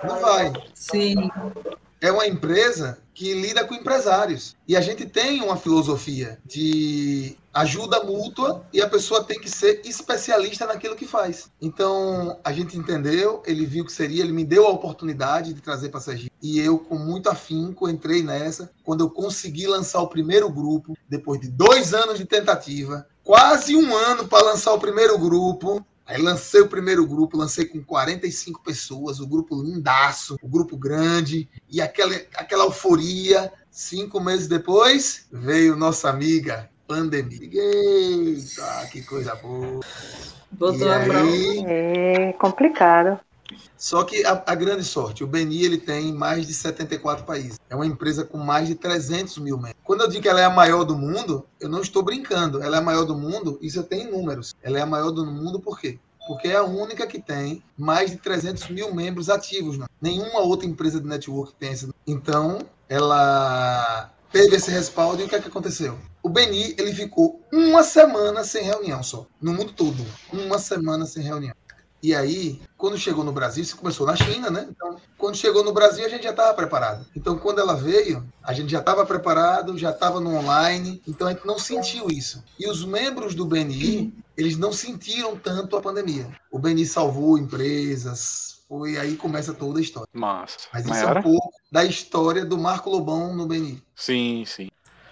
Não 0.04 0.20
vai. 0.20 0.52
Sim 0.74 1.30
é 2.00 2.10
uma 2.10 2.26
empresa 2.26 2.98
que 3.12 3.34
lida 3.34 3.64
com 3.64 3.74
empresários. 3.74 4.56
E 4.66 4.76
a 4.76 4.80
gente 4.80 5.04
tem 5.04 5.42
uma 5.42 5.56
filosofia 5.56 6.38
de 6.46 7.36
ajuda 7.52 8.02
mútua 8.02 8.64
e 8.72 8.80
a 8.80 8.88
pessoa 8.88 9.24
tem 9.24 9.38
que 9.38 9.50
ser 9.50 9.82
especialista 9.84 10.66
naquilo 10.66 10.96
que 10.96 11.06
faz. 11.06 11.50
Então, 11.60 12.38
a 12.42 12.52
gente 12.52 12.78
entendeu, 12.78 13.42
ele 13.44 13.66
viu 13.66 13.84
que 13.84 13.92
seria, 13.92 14.22
ele 14.22 14.32
me 14.32 14.44
deu 14.44 14.66
a 14.66 14.70
oportunidade 14.70 15.52
de 15.52 15.60
trazer 15.60 15.90
para. 15.90 16.00
E 16.42 16.58
eu, 16.58 16.78
com 16.78 16.96
muito 16.96 17.28
afinco, 17.28 17.88
entrei 17.90 18.22
nessa. 18.22 18.70
Quando 18.82 19.04
eu 19.04 19.10
consegui 19.10 19.66
lançar 19.66 20.00
o 20.00 20.08
primeiro 20.08 20.48
grupo, 20.48 20.96
depois 21.08 21.40
de 21.40 21.48
dois 21.48 21.92
anos 21.92 22.16
de 22.16 22.24
tentativa, 22.24 23.06
quase 23.22 23.76
um 23.76 23.94
ano 23.94 24.26
para 24.26 24.46
lançar 24.46 24.72
o 24.72 24.80
primeiro 24.80 25.18
grupo, 25.18 25.84
Aí 26.10 26.20
lancei 26.20 26.60
o 26.60 26.68
primeiro 26.68 27.06
grupo, 27.06 27.36
lancei 27.36 27.64
com 27.64 27.80
45 27.80 28.64
pessoas, 28.64 29.20
o 29.20 29.28
grupo 29.28 29.62
lindaço, 29.62 30.36
o 30.42 30.48
grupo 30.48 30.76
grande, 30.76 31.48
e 31.70 31.80
aquela, 31.80 32.12
aquela 32.34 32.64
euforia. 32.64 33.52
Cinco 33.70 34.18
meses 34.18 34.48
depois, 34.48 35.28
veio 35.30 35.76
nossa 35.76 36.10
amiga 36.10 36.68
pandemia. 36.88 37.48
Eita, 37.52 38.88
que 38.90 39.02
coisa 39.02 39.36
boa. 39.36 39.78
Botou 40.50 40.88
e 40.88 40.92
aí... 40.92 41.64
É 41.64 42.32
complicado. 42.32 43.20
Só 43.80 44.04
que 44.04 44.26
a, 44.26 44.42
a, 44.46 44.54
grande 44.54 44.84
sorte, 44.84 45.24
o 45.24 45.26
Beni 45.26 45.64
ele 45.64 45.78
tem 45.78 46.12
mais 46.12 46.46
de 46.46 46.52
74 46.52 47.24
países. 47.24 47.58
É 47.70 47.74
uma 47.74 47.86
empresa 47.86 48.26
com 48.26 48.36
mais 48.36 48.68
de 48.68 48.74
300 48.74 49.38
mil 49.38 49.56
membros. 49.56 49.80
Quando 49.82 50.02
eu 50.02 50.08
digo 50.08 50.22
que 50.22 50.28
ela 50.28 50.38
é 50.38 50.44
a 50.44 50.50
maior 50.50 50.84
do 50.84 50.94
mundo, 50.94 51.46
eu 51.58 51.66
não 51.66 51.80
estou 51.80 52.02
brincando. 52.02 52.62
Ela 52.62 52.76
é 52.76 52.78
a 52.78 52.82
maior 52.82 53.06
do 53.06 53.16
mundo, 53.16 53.58
isso 53.62 53.78
eu 53.78 53.82
tenho 53.82 54.08
em 54.08 54.12
números. 54.12 54.54
Ela 54.62 54.80
é 54.80 54.82
a 54.82 54.86
maior 54.86 55.10
do 55.10 55.24
mundo 55.24 55.58
por 55.58 55.80
quê? 55.80 55.98
Porque 56.28 56.48
é 56.48 56.56
a 56.56 56.62
única 56.62 57.06
que 57.06 57.18
tem 57.18 57.62
mais 57.74 58.10
de 58.10 58.18
300 58.18 58.68
mil 58.68 58.94
membros 58.94 59.30
ativos. 59.30 59.78
Né? 59.78 59.86
Nenhuma 59.98 60.40
outra 60.40 60.68
empresa 60.68 61.00
de 61.00 61.06
network 61.06 61.54
tem 61.54 61.72
esse. 61.72 61.88
Então, 62.06 62.58
ela 62.86 64.12
teve 64.30 64.56
esse 64.56 64.70
respaldo 64.70 65.22
e 65.22 65.24
o 65.24 65.28
que, 65.28 65.36
é 65.36 65.40
que 65.40 65.48
aconteceu? 65.48 65.98
O 66.22 66.28
Beni 66.28 66.74
ele 66.76 66.92
ficou 66.92 67.40
uma 67.50 67.82
semana 67.82 68.44
sem 68.44 68.62
reunião 68.62 69.02
só, 69.02 69.26
no 69.40 69.54
mundo 69.54 69.72
todo. 69.72 70.04
Uma 70.30 70.58
semana 70.58 71.06
sem 71.06 71.22
reunião. 71.22 71.54
E 72.02 72.14
aí, 72.14 72.60
quando 72.76 72.96
chegou 72.96 73.22
no 73.22 73.32
Brasil, 73.32 73.62
isso 73.62 73.76
começou 73.76 74.06
na 74.06 74.16
China, 74.16 74.50
né? 74.50 74.66
Então, 74.70 74.96
quando 75.18 75.36
chegou 75.36 75.62
no 75.62 75.72
Brasil, 75.72 76.04
a 76.04 76.08
gente 76.08 76.22
já 76.22 76.30
estava 76.30 76.54
preparado. 76.54 77.06
Então, 77.14 77.38
quando 77.38 77.60
ela 77.60 77.74
veio, 77.74 78.26
a 78.42 78.52
gente 78.54 78.70
já 78.70 78.78
estava 78.78 79.04
preparado, 79.04 79.76
já 79.76 79.90
estava 79.90 80.18
no 80.18 80.34
online, 80.34 81.02
então 81.06 81.28
a 81.28 81.32
gente 81.32 81.46
não 81.46 81.58
sentiu 81.58 82.08
isso. 82.08 82.42
E 82.58 82.66
os 82.68 82.84
membros 82.84 83.34
do 83.34 83.44
BNI, 83.44 84.14
eles 84.36 84.56
não 84.56 84.72
sentiram 84.72 85.36
tanto 85.36 85.76
a 85.76 85.80
pandemia. 85.80 86.28
O 86.50 86.58
BNI 86.58 86.86
salvou 86.86 87.36
empresas, 87.36 88.60
foi 88.66 88.96
aí 88.96 89.16
começa 89.16 89.52
toda 89.52 89.78
a 89.78 89.82
história. 89.82 90.08
Massa. 90.14 90.68
Mas 90.72 90.84
isso 90.84 90.94
Maiara? 90.94 91.18
é 91.18 91.20
um 91.20 91.22
pouco 91.22 91.52
da 91.70 91.84
história 91.84 92.44
do 92.44 92.56
Marco 92.56 92.88
Lobão 92.88 93.34
no 93.36 93.46
BNI. 93.46 93.82
Sim, 93.94 94.44
sim. 94.46 94.69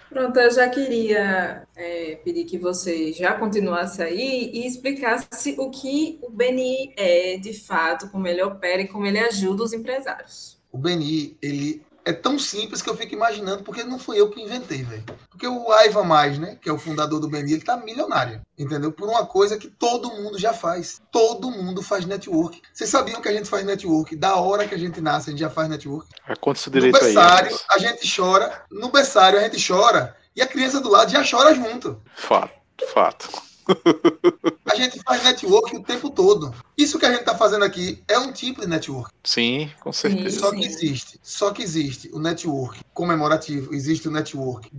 Pronto, 0.09 0.39
eu 0.39 0.51
já 0.51 0.67
queria 0.67 1.67
é, 1.75 2.15
pedir 2.23 2.45
que 2.45 2.57
você 2.57 3.13
já 3.13 3.33
continuasse 3.35 4.01
aí 4.01 4.49
e 4.51 4.65
explicasse 4.65 5.55
o 5.57 5.69
que 5.69 6.17
o 6.23 6.31
BNI 6.31 6.93
é 6.97 7.37
de 7.37 7.53
fato, 7.53 8.09
como 8.09 8.27
ele 8.27 8.41
opera 8.41 8.81
e 8.81 8.87
como 8.87 9.05
ele 9.05 9.19
ajuda 9.19 9.63
os 9.63 9.71
empresários. 9.71 10.57
O 10.71 10.77
BNI, 10.77 11.37
ele 11.41 11.83
é 12.09 12.13
tão 12.13 12.39
simples 12.39 12.81
que 12.81 12.89
eu 12.89 12.95
fico 12.97 13.13
imaginando, 13.13 13.63
porque 13.63 13.83
não 13.83 13.99
fui 13.99 14.19
eu 14.19 14.29
que 14.29 14.41
inventei, 14.41 14.83
velho. 14.83 15.03
Porque 15.29 15.47
o 15.47 15.71
Aiva 15.71 16.03
Mais, 16.03 16.37
né, 16.39 16.57
que 16.61 16.67
é 16.69 16.73
o 16.73 16.79
fundador 16.79 17.19
do 17.19 17.27
BNI, 17.29 17.53
ele 17.53 17.61
tá 17.63 17.77
milionário, 17.77 18.41
entendeu? 18.57 18.91
Por 18.91 19.07
uma 19.07 19.25
coisa 19.25 19.57
que 19.57 19.67
todo 19.69 20.09
mundo 20.11 20.37
já 20.39 20.51
faz. 20.53 21.01
Todo 21.11 21.51
mundo 21.51 21.81
faz 21.83 22.05
network. 22.05 22.61
Vocês 22.73 22.89
sabiam 22.89 23.21
que 23.21 23.29
a 23.29 23.33
gente 23.33 23.47
faz 23.47 23.63
network? 23.65 24.15
Da 24.15 24.35
hora 24.35 24.67
que 24.67 24.75
a 24.75 24.77
gente 24.79 24.99
nasce, 24.99 25.29
a 25.29 25.31
gente 25.31 25.39
já 25.39 25.49
faz 25.49 25.69
network. 25.69 26.07
Acontece 26.27 26.67
No 26.69 26.73
direito 26.73 26.95
aí. 26.97 27.13
berçário, 27.13 27.47
Alex. 27.49 27.65
a 27.71 27.77
gente 27.77 28.15
chora. 28.15 28.63
No 28.71 28.89
berçário, 28.89 29.39
a 29.39 29.43
gente 29.43 29.65
chora. 29.65 30.15
E 30.35 30.41
a 30.41 30.47
criança 30.47 30.79
do 30.81 30.89
lado 30.89 31.11
já 31.11 31.23
chora 31.29 31.53
junto. 31.53 32.01
Fato, 32.15 32.51
fato. 32.93 33.29
A 34.71 34.75
gente 34.75 35.01
faz 35.03 35.23
network 35.23 35.75
o 35.75 35.83
tempo 35.83 36.09
todo. 36.09 36.53
Isso 36.77 36.99
que 36.99 37.05
a 37.05 37.11
gente 37.11 37.23
tá 37.23 37.35
fazendo 37.35 37.65
aqui 37.65 38.03
é 38.07 38.17
um 38.17 38.31
tipo 38.31 38.61
de 38.61 38.67
network. 38.67 39.11
Sim, 39.23 39.71
com 39.81 39.91
certeza. 39.91 40.39
Só 40.39 40.51
que 40.51 40.63
Sim. 40.63 40.69
existe. 40.69 41.19
Só 41.23 41.51
que 41.51 41.63
existe 41.63 42.09
o 42.13 42.19
network 42.19 42.81
comemorativo, 42.93 43.73
existe 43.73 44.07
o 44.07 44.11
network 44.11 44.69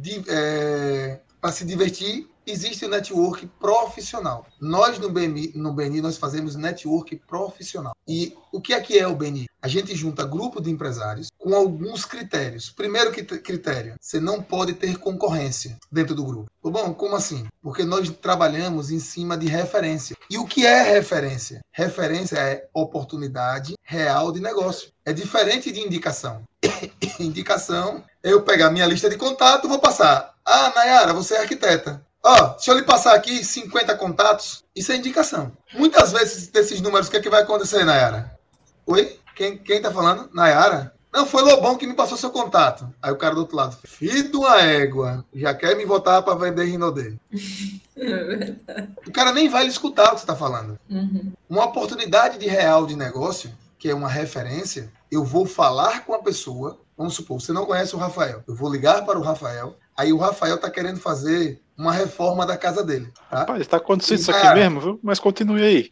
para 1.41 1.53
se 1.53 1.65
divertir, 1.65 2.29
existe 2.47 2.85
o 2.85 2.89
network 2.89 3.47
profissional. 3.59 4.47
Nós 4.61 4.99
no 4.99 5.11
BNI, 5.11 5.53
no 5.55 5.73
BNI 5.73 6.01
nós 6.01 6.17
fazemos 6.17 6.57
network 6.57 7.17
profissional. 7.27 7.95
E 8.07 8.37
o 8.53 8.61
que 8.61 8.73
é 8.73 8.81
que 8.81 8.99
é 8.99 9.07
o 9.07 9.15
BNI? 9.15 9.47
A 9.63 9.69
gente 9.69 9.95
junta 9.95 10.25
grupo 10.25 10.61
de 10.61 10.71
empresários 10.71 11.29
com 11.39 11.55
alguns 11.55 12.05
critérios. 12.05 12.71
Primeiro 12.71 13.13
critério, 13.13 13.95
você 14.01 14.19
não 14.19 14.43
pode 14.43 14.75
ter 14.75 14.99
concorrência 14.99 15.79
dentro 15.93 16.15
do 16.15 16.25
grupo. 16.25 16.51
Bom, 16.63 16.95
como 16.95 17.15
assim? 17.15 17.47
Porque 17.63 17.85
nós 17.85 18.09
trabalhamos 18.11 18.91
em 18.91 18.99
cima 18.99 19.37
de 19.37 19.47
referência. 19.47 20.17
E 20.31 20.39
o 20.39 20.47
que 20.47 20.67
é 20.67 20.83
referência? 20.83 21.61
Referência 21.73 22.39
é 22.39 22.69
oportunidade 22.73 23.75
real 23.83 24.33
de 24.33 24.41
negócio. 24.41 24.91
É 25.05 25.13
diferente 25.13 25.71
de 25.71 25.81
indicação. 25.81 26.43
indicação 27.19 28.05
eu 28.23 28.43
pegar 28.43 28.71
minha 28.71 28.87
lista 28.87 29.09
de 29.09 29.17
contato, 29.17 29.69
vou 29.69 29.79
passar. 29.79 30.35
Ah, 30.45 30.73
Nayara, 30.75 31.13
você 31.13 31.35
é 31.35 31.41
arquiteta. 31.41 32.05
Ó, 32.23 32.49
deixa 32.49 32.71
eu 32.71 32.77
lhe 32.77 32.83
passar 32.83 33.15
aqui 33.15 33.43
50 33.43 33.97
contatos. 33.97 34.65
Isso 34.77 34.93
é 34.93 34.97
indicação. 34.97 35.53
Muitas 35.75 36.13
vezes 36.13 36.49
desses 36.49 36.81
números, 36.81 37.09
o 37.09 37.11
que, 37.11 37.17
é 37.17 37.21
que 37.21 37.31
vai 37.31 37.43
acontecer, 37.43 37.85
Nayara? 37.85 38.39
Oi? 38.87 39.19
Quem, 39.35 39.57
quem 39.57 39.81
tá 39.81 39.91
falando? 39.91 40.29
Nayara? 40.35 40.95
Não, 41.13 41.27
foi 41.27 41.43
Lobão 41.43 41.77
que 41.77 41.87
me 41.87 41.95
passou 41.95 42.17
seu 42.17 42.31
contato. 42.31 42.89
Aí 43.03 43.11
o 43.11 43.17
cara 43.17 43.35
do 43.35 43.41
outro 43.41 43.57
lado, 43.57 43.77
filho 43.85 44.31
de 44.31 44.37
uma 44.37 44.61
égua, 44.61 45.25
já 45.35 45.53
quer 45.55 45.77
me 45.77 45.85
botar 45.85 46.23
para 46.23 46.37
vender 46.37 46.65
Rinodê. 46.65 47.15
O 49.07 49.13
cara 49.13 49.31
nem 49.31 49.47
vai 49.47 49.65
lhe 49.65 49.69
escutar 49.69 50.07
o 50.07 50.15
que 50.15 50.21
você 50.21 50.27
tá 50.27 50.35
falando. 50.35 50.79
Uhum. 50.89 51.33
Uma 51.47 51.67
oportunidade 51.67 52.39
de 52.39 52.47
real 52.47 52.87
de 52.87 52.97
negócio, 52.97 53.53
que 53.79 53.91
é 53.91 53.95
uma 53.95 54.09
referência, 54.09 54.91
eu 55.11 55.23
vou 55.23 55.45
falar 55.45 56.07
com 56.07 56.15
a 56.15 56.23
pessoa. 56.23 56.79
Vamos 56.97 57.13
supor, 57.15 57.39
você 57.39 57.53
não 57.53 57.67
conhece 57.67 57.95
o 57.95 57.99
Rafael. 57.99 58.43
Eu 58.49 58.55
vou 58.55 58.73
ligar 58.73 59.05
para 59.05 59.19
o 59.19 59.23
Rafael. 59.23 59.77
Aí 59.95 60.15
o 60.15 60.17
Rafael 60.17 60.57
tá 60.57 60.71
querendo 60.71 60.99
fazer 60.99 61.61
uma 61.81 61.93
reforma 61.93 62.45
da 62.45 62.59
casa 62.59 62.85
dele. 62.85 63.11
Tá? 63.31 63.39
Rapaz, 63.39 63.67
tá 63.67 63.79
acontecendo 63.79 64.19
isso 64.19 64.31
aqui 64.31 64.43
Cara. 64.43 64.55
mesmo, 64.55 64.81
viu? 64.81 65.01
Mas 65.03 65.19
continue 65.19 65.63
aí. 65.63 65.91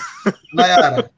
Nayara, 0.54 1.10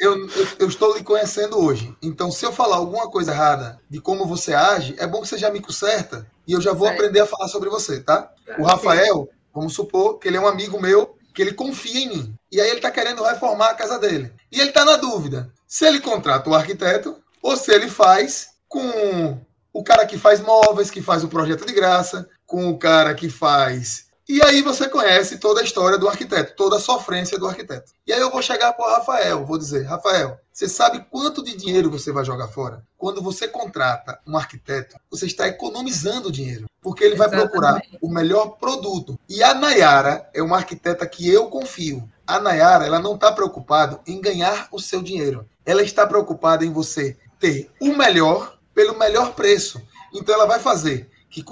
eu, 0.00 0.16
eu, 0.16 0.46
eu 0.58 0.68
estou 0.68 0.96
lhe 0.96 1.04
conhecendo 1.04 1.58
hoje. 1.58 1.96
Então, 2.02 2.30
se 2.32 2.44
eu 2.44 2.52
falar 2.52 2.76
alguma 2.76 3.08
coisa 3.08 3.30
errada 3.30 3.80
de 3.88 4.00
como 4.00 4.26
você 4.26 4.52
age, 4.52 4.96
é 4.98 5.06
bom 5.06 5.22
que 5.22 5.28
você 5.28 5.38
já 5.38 5.48
me 5.48 5.60
conserta 5.60 6.26
e 6.46 6.52
eu 6.52 6.60
já 6.60 6.72
vou 6.72 6.88
Certo. 6.88 6.98
aprender 6.98 7.20
a 7.20 7.26
falar 7.26 7.46
sobre 7.46 7.70
você, 7.70 8.00
tá? 8.00 8.28
O 8.58 8.64
Rafael, 8.64 9.28
vamos 9.54 9.74
supor 9.74 10.18
que 10.18 10.26
ele 10.26 10.36
é 10.36 10.40
um 10.40 10.48
amigo 10.48 10.80
meu, 10.80 11.16
que 11.32 11.40
ele 11.40 11.54
confia 11.54 12.00
em 12.02 12.08
mim. 12.08 12.34
E 12.50 12.60
aí 12.60 12.68
ele 12.68 12.78
está 12.78 12.90
querendo 12.90 13.22
reformar 13.22 13.70
a 13.70 13.74
casa 13.74 13.96
dele. 13.96 14.32
E 14.50 14.60
ele 14.60 14.70
está 14.70 14.84
na 14.84 14.96
dúvida 14.96 15.52
se 15.68 15.86
ele 15.86 16.00
contrata 16.00 16.50
o 16.50 16.54
arquiteto 16.54 17.16
ou 17.40 17.56
se 17.56 17.72
ele 17.72 17.88
faz 17.88 18.48
com 18.68 19.38
o 19.72 19.82
cara 19.82 20.04
que 20.04 20.18
faz 20.18 20.40
móveis, 20.40 20.90
que 20.90 21.00
faz 21.00 21.24
o 21.24 21.28
projeto 21.28 21.64
de 21.64 21.72
graça, 21.72 22.28
com 22.52 22.68
o 22.68 22.76
cara 22.76 23.14
que 23.14 23.30
faz. 23.30 24.08
E 24.28 24.42
aí 24.44 24.60
você 24.60 24.86
conhece 24.86 25.38
toda 25.38 25.62
a 25.62 25.64
história 25.64 25.96
do 25.96 26.06
arquiteto, 26.06 26.54
toda 26.54 26.76
a 26.76 26.80
sofrência 26.80 27.38
do 27.38 27.48
arquiteto. 27.48 27.92
E 28.06 28.12
aí 28.12 28.20
eu 28.20 28.30
vou 28.30 28.42
chegar 28.42 28.74
para 28.74 28.86
o 28.86 28.90
Rafael, 28.90 29.46
vou 29.46 29.56
dizer, 29.56 29.84
Rafael, 29.84 30.38
você 30.52 30.68
sabe 30.68 31.02
quanto 31.10 31.42
de 31.42 31.56
dinheiro 31.56 31.90
você 31.90 32.12
vai 32.12 32.26
jogar 32.26 32.48
fora? 32.48 32.84
Quando 32.98 33.22
você 33.22 33.48
contrata 33.48 34.20
um 34.26 34.36
arquiteto, 34.36 34.96
você 35.10 35.24
está 35.24 35.48
economizando 35.48 36.30
dinheiro, 36.30 36.66
porque 36.82 37.02
ele 37.02 37.16
vai 37.16 37.30
procurar 37.30 37.78
Exatamente. 37.78 37.98
o 38.02 38.10
melhor 38.10 38.58
produto. 38.58 39.18
E 39.26 39.42
a 39.42 39.54
Nayara 39.54 40.28
é 40.34 40.42
uma 40.42 40.58
arquiteta 40.58 41.06
que 41.06 41.26
eu 41.26 41.46
confio. 41.46 42.06
A 42.26 42.38
Nayara, 42.38 42.86
ela 42.86 43.00
não 43.00 43.14
está 43.14 43.32
preocupada 43.32 43.98
em 44.06 44.20
ganhar 44.20 44.68
o 44.70 44.78
seu 44.78 45.02
dinheiro. 45.02 45.48
Ela 45.64 45.82
está 45.82 46.06
preocupada 46.06 46.66
em 46.66 46.70
você 46.70 47.16
ter 47.40 47.70
o 47.80 47.96
melhor 47.96 48.58
pelo 48.74 48.98
melhor 48.98 49.32
preço. 49.32 49.80
Então 50.14 50.34
ela 50.34 50.46
vai 50.46 50.60
fazer 50.60 51.10
que, 51.32 51.42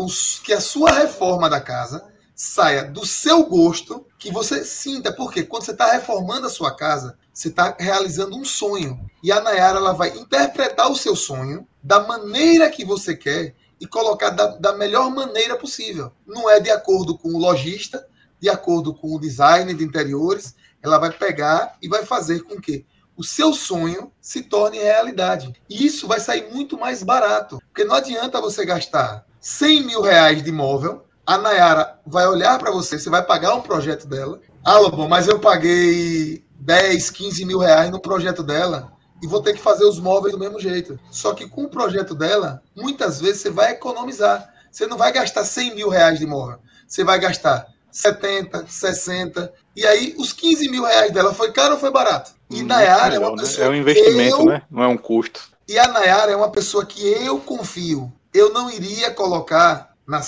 que 0.45 0.53
a 0.53 0.61
sua 0.61 0.91
reforma 0.91 1.49
da 1.49 1.59
casa 1.59 2.07
saia 2.35 2.85
do 2.85 3.07
seu 3.07 3.45
gosto, 3.45 4.07
que 4.19 4.31
você 4.31 4.63
sinta, 4.63 5.11
porque 5.11 5.43
quando 5.43 5.65
você 5.65 5.73
está 5.73 5.93
reformando 5.93 6.47
a 6.47 6.51
sua 6.51 6.75
casa, 6.77 7.19
você 7.33 7.49
está 7.49 7.75
realizando 7.81 8.37
um 8.37 8.45
sonho. 8.45 9.01
E 9.23 9.33
a 9.33 9.41
Nayara 9.41 9.79
ela 9.79 9.93
vai 9.93 10.11
interpretar 10.11 10.91
o 10.91 10.97
seu 10.97 11.17
sonho 11.17 11.67
da 11.83 12.01
maneira 12.01 12.69
que 12.69 12.85
você 12.85 13.17
quer 13.17 13.55
e 13.81 13.87
colocar 13.87 14.31
da, 14.31 14.49
da 14.49 14.75
melhor 14.75 15.11
maneira 15.11 15.57
possível. 15.57 16.13
Não 16.27 16.49
é 16.49 16.61
de 16.61 16.71
acordo 16.71 17.17
com 17.17 17.31
o 17.31 17.39
lojista, 17.39 18.07
de 18.39 18.51
acordo 18.51 18.95
com 18.95 19.15
o 19.15 19.21
design 19.21 19.73
de 19.73 19.83
interiores, 19.83 20.55
ela 20.83 20.99
vai 20.99 21.11
pegar 21.11 21.77
e 21.81 21.89
vai 21.89 22.05
fazer 22.05 22.43
com 22.43 22.61
que 22.61 22.85
o 23.17 23.25
seu 23.25 23.53
sonho 23.53 24.13
se 24.21 24.43
torne 24.43 24.79
realidade. 24.79 25.55
E 25.69 25.87
isso 25.87 26.07
vai 26.07 26.21
sair 26.21 26.51
muito 26.53 26.79
mais 26.79 27.03
barato. 27.03 27.59
Porque 27.69 27.85
não 27.85 27.95
adianta 27.95 28.41
você 28.41 28.65
gastar 28.65 29.27
100 29.41 29.87
mil 29.87 30.03
reais 30.03 30.43
de 30.43 30.51
imóvel, 30.51 31.05
a 31.27 31.39
Nayara 31.39 31.99
vai 32.07 32.27
olhar 32.27 32.59
para 32.59 32.71
você, 32.71 32.99
você 32.99 33.09
vai 33.09 33.23
pagar 33.23 33.55
um 33.55 33.61
projeto 33.61 34.07
dela. 34.07 34.41
Ah, 34.65 34.79
Lobão, 34.79 35.09
mas 35.09 35.29
eu 35.29 35.39
paguei 35.39 36.45
10, 36.61 37.11
15 37.11 37.45
mil 37.45 37.59
reais 37.59 37.91
no 37.91 38.01
projeto 38.01 38.43
dela 38.43 38.93
e 39.23 39.27
vou 39.27 39.43
ter 39.43 39.55
que 39.55 39.61
fazer 39.61 39.85
os 39.85 39.99
móveis 39.99 40.35
do 40.35 40.41
mesmo 40.41 40.61
jeito. 40.61 40.99
Só 41.11 41.33
que 41.35 41.49
com 41.49 41.65
o 41.65 41.69
projeto 41.69 42.15
dela, 42.15 42.63
muitas 42.77 43.21
vezes 43.21 43.43
você 43.43 43.51
vai 43.51 43.73
economizar. 43.73 44.53
Você 44.71 44.87
não 44.87 44.97
vai 44.97 45.13
gastar 45.13 45.45
100 45.45 45.75
mil 45.75 45.89
reais 45.89 46.19
de 46.19 46.25
imóvel. 46.25 46.59
Você 46.87 47.03
vai 47.05 47.19
gastar 47.19 47.67
70, 47.91 48.67
60. 48.69 49.53
E 49.77 49.87
aí, 49.87 50.15
os 50.19 50.33
15 50.33 50.69
mil 50.69 50.85
reais 50.85 51.13
dela 51.13 51.35
foi 51.35 51.53
caro 51.53 51.75
ou 51.75 51.81
foi 51.81 51.91
barato? 51.91 52.33
E 52.49 52.57
Muito 52.57 52.69
Nayara 52.69 53.07
é 53.07 53.19
melhor, 53.19 53.31
uma 53.31 53.37
né? 53.37 53.43
pessoa 53.43 53.67
É 53.67 53.71
um 53.71 53.75
investimento, 53.75 54.41
eu, 54.41 54.45
né? 54.47 54.63
Não 54.71 54.83
é 54.83 54.87
um 54.87 54.97
custo. 54.97 55.51
E 55.69 55.79
a 55.79 55.89
Nayara 55.89 56.33
é 56.33 56.37
uma 56.37 56.51
pessoa 56.51 56.85
que 56.85 57.01
eu 57.01 57.39
confio. 57.41 58.13
Eu 58.33 58.53
não 58.53 58.71
iria 58.71 59.11
colocar 59.11 59.95
na, 60.07 60.21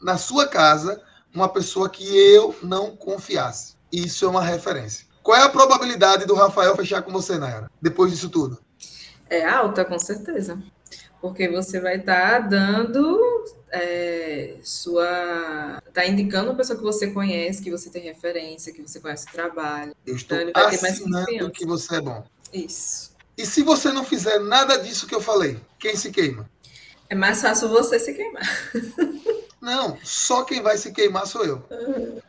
na 0.00 0.16
sua 0.16 0.46
casa 0.46 1.02
uma 1.34 1.48
pessoa 1.48 1.88
que 1.88 2.04
eu 2.04 2.54
não 2.62 2.96
confiasse. 2.96 3.74
Isso 3.90 4.24
é 4.24 4.28
uma 4.28 4.42
referência. 4.42 5.06
Qual 5.22 5.38
é 5.38 5.42
a 5.42 5.48
probabilidade 5.48 6.26
do 6.26 6.34
Rafael 6.34 6.76
fechar 6.76 7.02
com 7.02 7.12
você, 7.12 7.38
Nayara? 7.38 7.70
Depois 7.80 8.10
disso 8.10 8.28
tudo? 8.28 8.58
É 9.30 9.46
alta, 9.46 9.84
com 9.84 9.98
certeza. 9.98 10.60
Porque 11.20 11.48
você 11.48 11.80
vai 11.80 11.98
estar 11.98 12.40
dando 12.40 13.44
é, 13.70 14.56
sua. 14.62 15.80
Está 15.86 16.04
indicando 16.06 16.50
uma 16.50 16.56
pessoa 16.56 16.76
que 16.76 16.84
você 16.84 17.10
conhece, 17.10 17.62
que 17.62 17.70
você 17.70 17.88
tem 17.88 18.02
referência, 18.02 18.72
que 18.72 18.82
você 18.82 18.98
conhece 18.98 19.26
o 19.28 19.32
trabalho. 19.32 19.94
Eu 20.04 20.16
estou 20.16 20.36
Então 20.36 20.48
ele 20.48 20.52
vai 20.52 20.70
ter 20.70 20.82
mais 20.82 20.94
assinando 20.94 21.50
que 21.52 21.64
você 21.64 21.96
é 21.96 22.00
bom. 22.00 22.24
Isso. 22.52 23.12
E 23.38 23.46
se 23.46 23.62
você 23.62 23.92
não 23.92 24.04
fizer 24.04 24.38
nada 24.40 24.76
disso 24.76 25.06
que 25.06 25.14
eu 25.14 25.20
falei, 25.20 25.58
quem 25.78 25.96
se 25.96 26.10
queima? 26.10 26.48
É 27.12 27.14
mais 27.14 27.42
fácil 27.42 27.68
você 27.68 27.98
se 27.98 28.14
queimar. 28.14 28.42
Não, 29.60 29.98
só 30.02 30.44
quem 30.44 30.62
vai 30.62 30.78
se 30.78 30.92
queimar 30.92 31.26
sou 31.26 31.44
eu. 31.44 31.62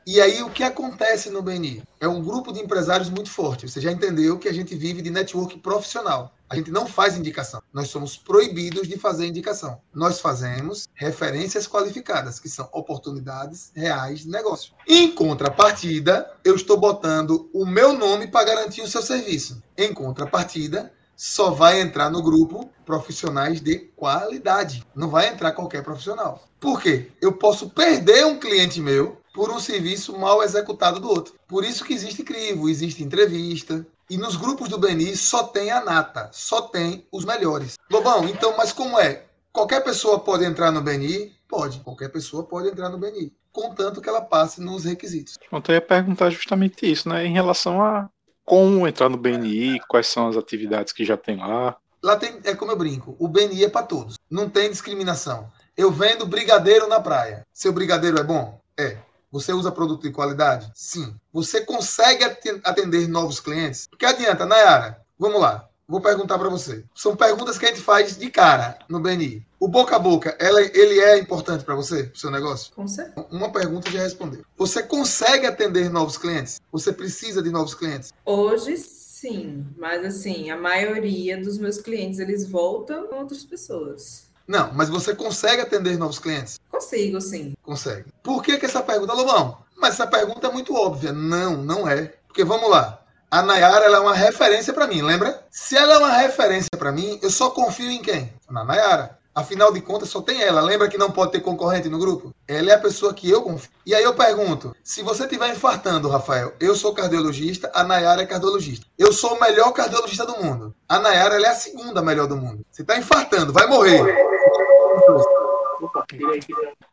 E 0.05 0.19
aí 0.19 0.43
o 0.43 0.49
que 0.49 0.61
acontece 0.61 1.29
no 1.29 1.41
BNI? 1.41 1.81
É 2.01 2.07
um 2.07 2.21
grupo 2.21 2.51
de 2.51 2.59
empresários 2.59 3.09
muito 3.09 3.29
forte. 3.29 3.67
Você 3.67 3.79
já 3.79 3.89
entendeu 3.89 4.37
que 4.37 4.49
a 4.49 4.53
gente 4.53 4.75
vive 4.75 5.01
de 5.01 5.09
network 5.09 5.57
profissional. 5.59 6.35
A 6.49 6.55
gente 6.57 6.69
não 6.69 6.85
faz 6.85 7.17
indicação. 7.17 7.63
Nós 7.71 7.87
somos 7.87 8.17
proibidos 8.17 8.85
de 8.85 8.97
fazer 8.97 9.25
indicação. 9.25 9.79
Nós 9.93 10.19
fazemos 10.19 10.85
referências 10.93 11.65
qualificadas, 11.65 12.37
que 12.37 12.49
são 12.49 12.67
oportunidades 12.73 13.71
reais 13.73 14.19
de 14.19 14.27
negócio. 14.27 14.73
Em 14.85 15.15
contrapartida, 15.15 16.29
eu 16.43 16.55
estou 16.57 16.75
botando 16.75 17.49
o 17.53 17.65
meu 17.65 17.93
nome 17.93 18.27
para 18.27 18.45
garantir 18.45 18.81
o 18.81 18.87
seu 18.87 19.01
serviço. 19.01 19.63
Em 19.77 19.93
contrapartida, 19.93 20.91
só 21.15 21.51
vai 21.51 21.81
entrar 21.81 22.09
no 22.09 22.21
grupo 22.21 22.69
profissionais 22.85 23.61
de 23.61 23.79
qualidade. 23.95 24.85
Não 24.95 25.09
vai 25.09 25.29
entrar 25.29 25.51
qualquer 25.51 25.83
profissional. 25.83 26.43
Por 26.59 26.81
quê? 26.81 27.11
Eu 27.21 27.33
posso 27.33 27.69
perder 27.69 28.25
um 28.25 28.39
cliente 28.39 28.81
meu 28.81 29.17
por 29.33 29.49
um 29.49 29.59
serviço 29.59 30.17
mal 30.17 30.43
executado 30.43 30.99
do 30.99 31.09
outro. 31.09 31.33
Por 31.47 31.65
isso 31.65 31.83
que 31.83 31.93
existe 31.93 32.23
crivo, 32.23 32.69
existe 32.69 33.03
entrevista. 33.03 33.85
E 34.09 34.17
nos 34.17 34.35
grupos 34.35 34.69
do 34.69 34.77
BNI 34.77 35.15
só 35.15 35.43
tem 35.43 35.71
a 35.71 35.83
nata, 35.83 36.29
só 36.31 36.61
tem 36.61 37.07
os 37.11 37.25
melhores. 37.25 37.77
Lobão, 37.91 38.27
então, 38.27 38.55
mas 38.57 38.71
como 38.71 38.99
é? 38.99 39.25
Qualquer 39.51 39.83
pessoa 39.83 40.19
pode 40.19 40.43
entrar 40.43 40.71
no 40.71 40.81
BNI? 40.81 41.33
Pode. 41.47 41.79
Qualquer 41.79 42.09
pessoa 42.09 42.43
pode 42.43 42.67
entrar 42.67 42.89
no 42.89 42.97
BNI. 42.97 43.31
Contanto 43.51 44.01
que 44.01 44.09
ela 44.09 44.21
passe 44.21 44.59
nos 44.59 44.83
requisitos. 44.83 45.37
Eu 45.51 45.61
ia 45.73 45.81
perguntar 45.81 46.31
justamente 46.31 46.91
isso, 46.91 47.07
né? 47.07 47.25
Em 47.25 47.33
relação 47.33 47.81
a 47.81 48.09
como 48.45 48.87
entrar 48.87 49.09
no 49.09 49.17
BNI, 49.17 49.79
quais 49.87 50.07
são 50.07 50.27
as 50.27 50.37
atividades 50.37 50.93
que 50.93 51.05
já 51.05 51.17
tem 51.17 51.37
lá. 51.37 51.77
Lá 52.01 52.17
tem, 52.17 52.39
é 52.43 52.53
como 52.53 52.71
eu 52.71 52.77
brinco, 52.77 53.15
o 53.17 53.27
BNI 53.27 53.65
é 53.65 53.69
para 53.69 53.85
todos. 53.85 54.17
Não 54.29 54.49
tem 54.49 54.69
discriminação. 54.69 55.49
Eu 55.77 55.91
vendo 55.91 56.25
brigadeiro 56.25 56.87
na 56.87 56.99
praia. 56.99 57.45
Seu 57.53 57.71
brigadeiro 57.71 58.19
é 58.19 58.23
bom? 58.23 58.59
É. 58.77 58.97
Você 59.31 59.51
usa 59.51 59.71
produto 59.71 60.03
de 60.03 60.11
qualidade? 60.11 60.71
Sim. 60.75 61.15
Você 61.31 61.61
consegue 61.61 62.23
aten- 62.23 62.61
atender 62.63 63.07
novos 63.07 63.39
clientes? 63.39 63.87
Que 63.97 64.05
adianta, 64.05 64.45
Nayara? 64.45 65.01
Vamos 65.17 65.41
lá. 65.41 65.67
Vou 65.87 65.99
perguntar 65.99 66.39
para 66.39 66.49
você. 66.49 66.83
São 66.95 67.15
perguntas 67.15 67.57
que 67.57 67.65
a 67.65 67.69
gente 67.69 67.81
faz 67.81 68.17
de 68.17 68.29
cara 68.29 68.79
no 68.87 69.01
BNI. 69.01 69.45
O 69.59 69.67
boca 69.67 69.95
a 69.95 69.99
boca, 69.99 70.35
ela, 70.39 70.61
ele 70.61 70.99
é 70.99 71.17
importante 71.17 71.63
para 71.63 71.75
você, 71.75 72.05
pro 72.05 72.19
seu 72.19 72.31
negócio? 72.31 72.73
Com 72.73 72.87
certeza. 72.87 73.27
Uma 73.29 73.51
pergunta 73.51 73.91
já 73.91 74.01
respondeu. 74.01 74.43
Você 74.57 74.83
consegue 74.83 75.45
atender 75.45 75.89
novos 75.89 76.17
clientes? 76.17 76.61
Você 76.71 76.93
precisa 76.93 77.41
de 77.41 77.49
novos 77.49 77.73
clientes? 77.73 78.13
Hoje 78.25 78.77
sim, 78.77 79.65
mas 79.77 80.05
assim, 80.05 80.49
a 80.51 80.57
maioria 80.57 81.41
dos 81.41 81.57
meus 81.57 81.77
clientes 81.77 82.19
eles 82.19 82.47
voltam 82.47 83.07
com 83.07 83.17
outras 83.17 83.43
pessoas. 83.43 84.27
Não, 84.47 84.73
mas 84.73 84.89
você 84.89 85.15
consegue 85.15 85.61
atender 85.61 85.97
novos 85.97 86.19
clientes? 86.19 86.59
Consigo, 86.69 87.21
sim. 87.21 87.53
Consegue. 87.61 88.05
Por 88.21 88.43
que, 88.43 88.57
que 88.57 88.65
essa 88.65 88.81
pergunta, 88.81 89.13
Lobão? 89.13 89.57
Mas 89.77 89.93
essa 89.93 90.07
pergunta 90.07 90.47
é 90.47 90.51
muito 90.51 90.73
óbvia. 90.75 91.11
Não, 91.11 91.57
não 91.57 91.87
é. 91.87 92.13
Porque 92.27 92.43
vamos 92.43 92.69
lá. 92.69 93.02
A 93.33 93.41
Nayara 93.41 93.85
ela 93.85 93.97
é 93.97 93.99
uma 93.99 94.13
referência 94.13 94.71
para 94.71 94.85
mim, 94.85 95.01
lembra? 95.01 95.43
Se 95.49 95.75
ela 95.75 95.95
é 95.95 95.97
uma 95.97 96.17
referência 96.17 96.69
para 96.77 96.91
mim, 96.91 97.17
eu 97.19 97.31
só 97.31 97.49
confio 97.49 97.89
em 97.89 97.99
quem? 97.99 98.31
Na 98.47 98.63
Nayara. 98.63 99.17
Afinal 99.33 99.73
de 99.73 99.81
contas, 99.81 100.09
só 100.09 100.21
tem 100.21 100.43
ela. 100.43 100.61
Lembra 100.61 100.87
que 100.87 100.99
não 100.99 101.09
pode 101.09 101.31
ter 101.31 101.39
concorrente 101.39 101.89
no 101.89 101.97
grupo? 101.97 102.31
Ela 102.47 102.69
é 102.69 102.75
a 102.75 102.79
pessoa 102.79 103.11
que 103.11 103.27
eu 103.27 103.41
confio. 103.41 103.71
E 103.87 103.95
aí 103.95 104.03
eu 104.03 104.13
pergunto: 104.13 104.75
se 104.83 105.01
você 105.01 105.23
estiver 105.23 105.49
infartando, 105.49 106.09
Rafael, 106.09 106.53
eu 106.59 106.75
sou 106.75 106.93
cardiologista, 106.93 107.71
a 107.73 107.83
Nayara 107.83 108.21
é 108.21 108.27
cardiologista. 108.27 108.85
Eu 108.99 109.11
sou 109.11 109.33
o 109.33 109.39
melhor 109.41 109.71
cardiologista 109.71 110.27
do 110.27 110.37
mundo. 110.37 110.75
A 110.87 110.99
Nayara 110.99 111.33
ela 111.33 111.47
é 111.47 111.49
a 111.49 111.55
segunda 111.55 112.03
melhor 112.03 112.27
do 112.27 112.37
mundo. 112.37 112.63
Você 112.69 112.83
está 112.83 112.99
infartando, 112.99 113.51
vai 113.51 113.65
morrer. 113.65 114.15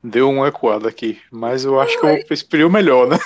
Deu 0.03 0.31
uma 0.31 0.49
ecoada 0.49 0.89
aqui, 0.89 1.21
mas 1.31 1.67
eu 1.67 1.79
acho 1.79 2.01
que 2.01 2.07
eu 2.07 2.67
o 2.67 2.71
melhor, 2.71 3.07
né? 3.07 3.19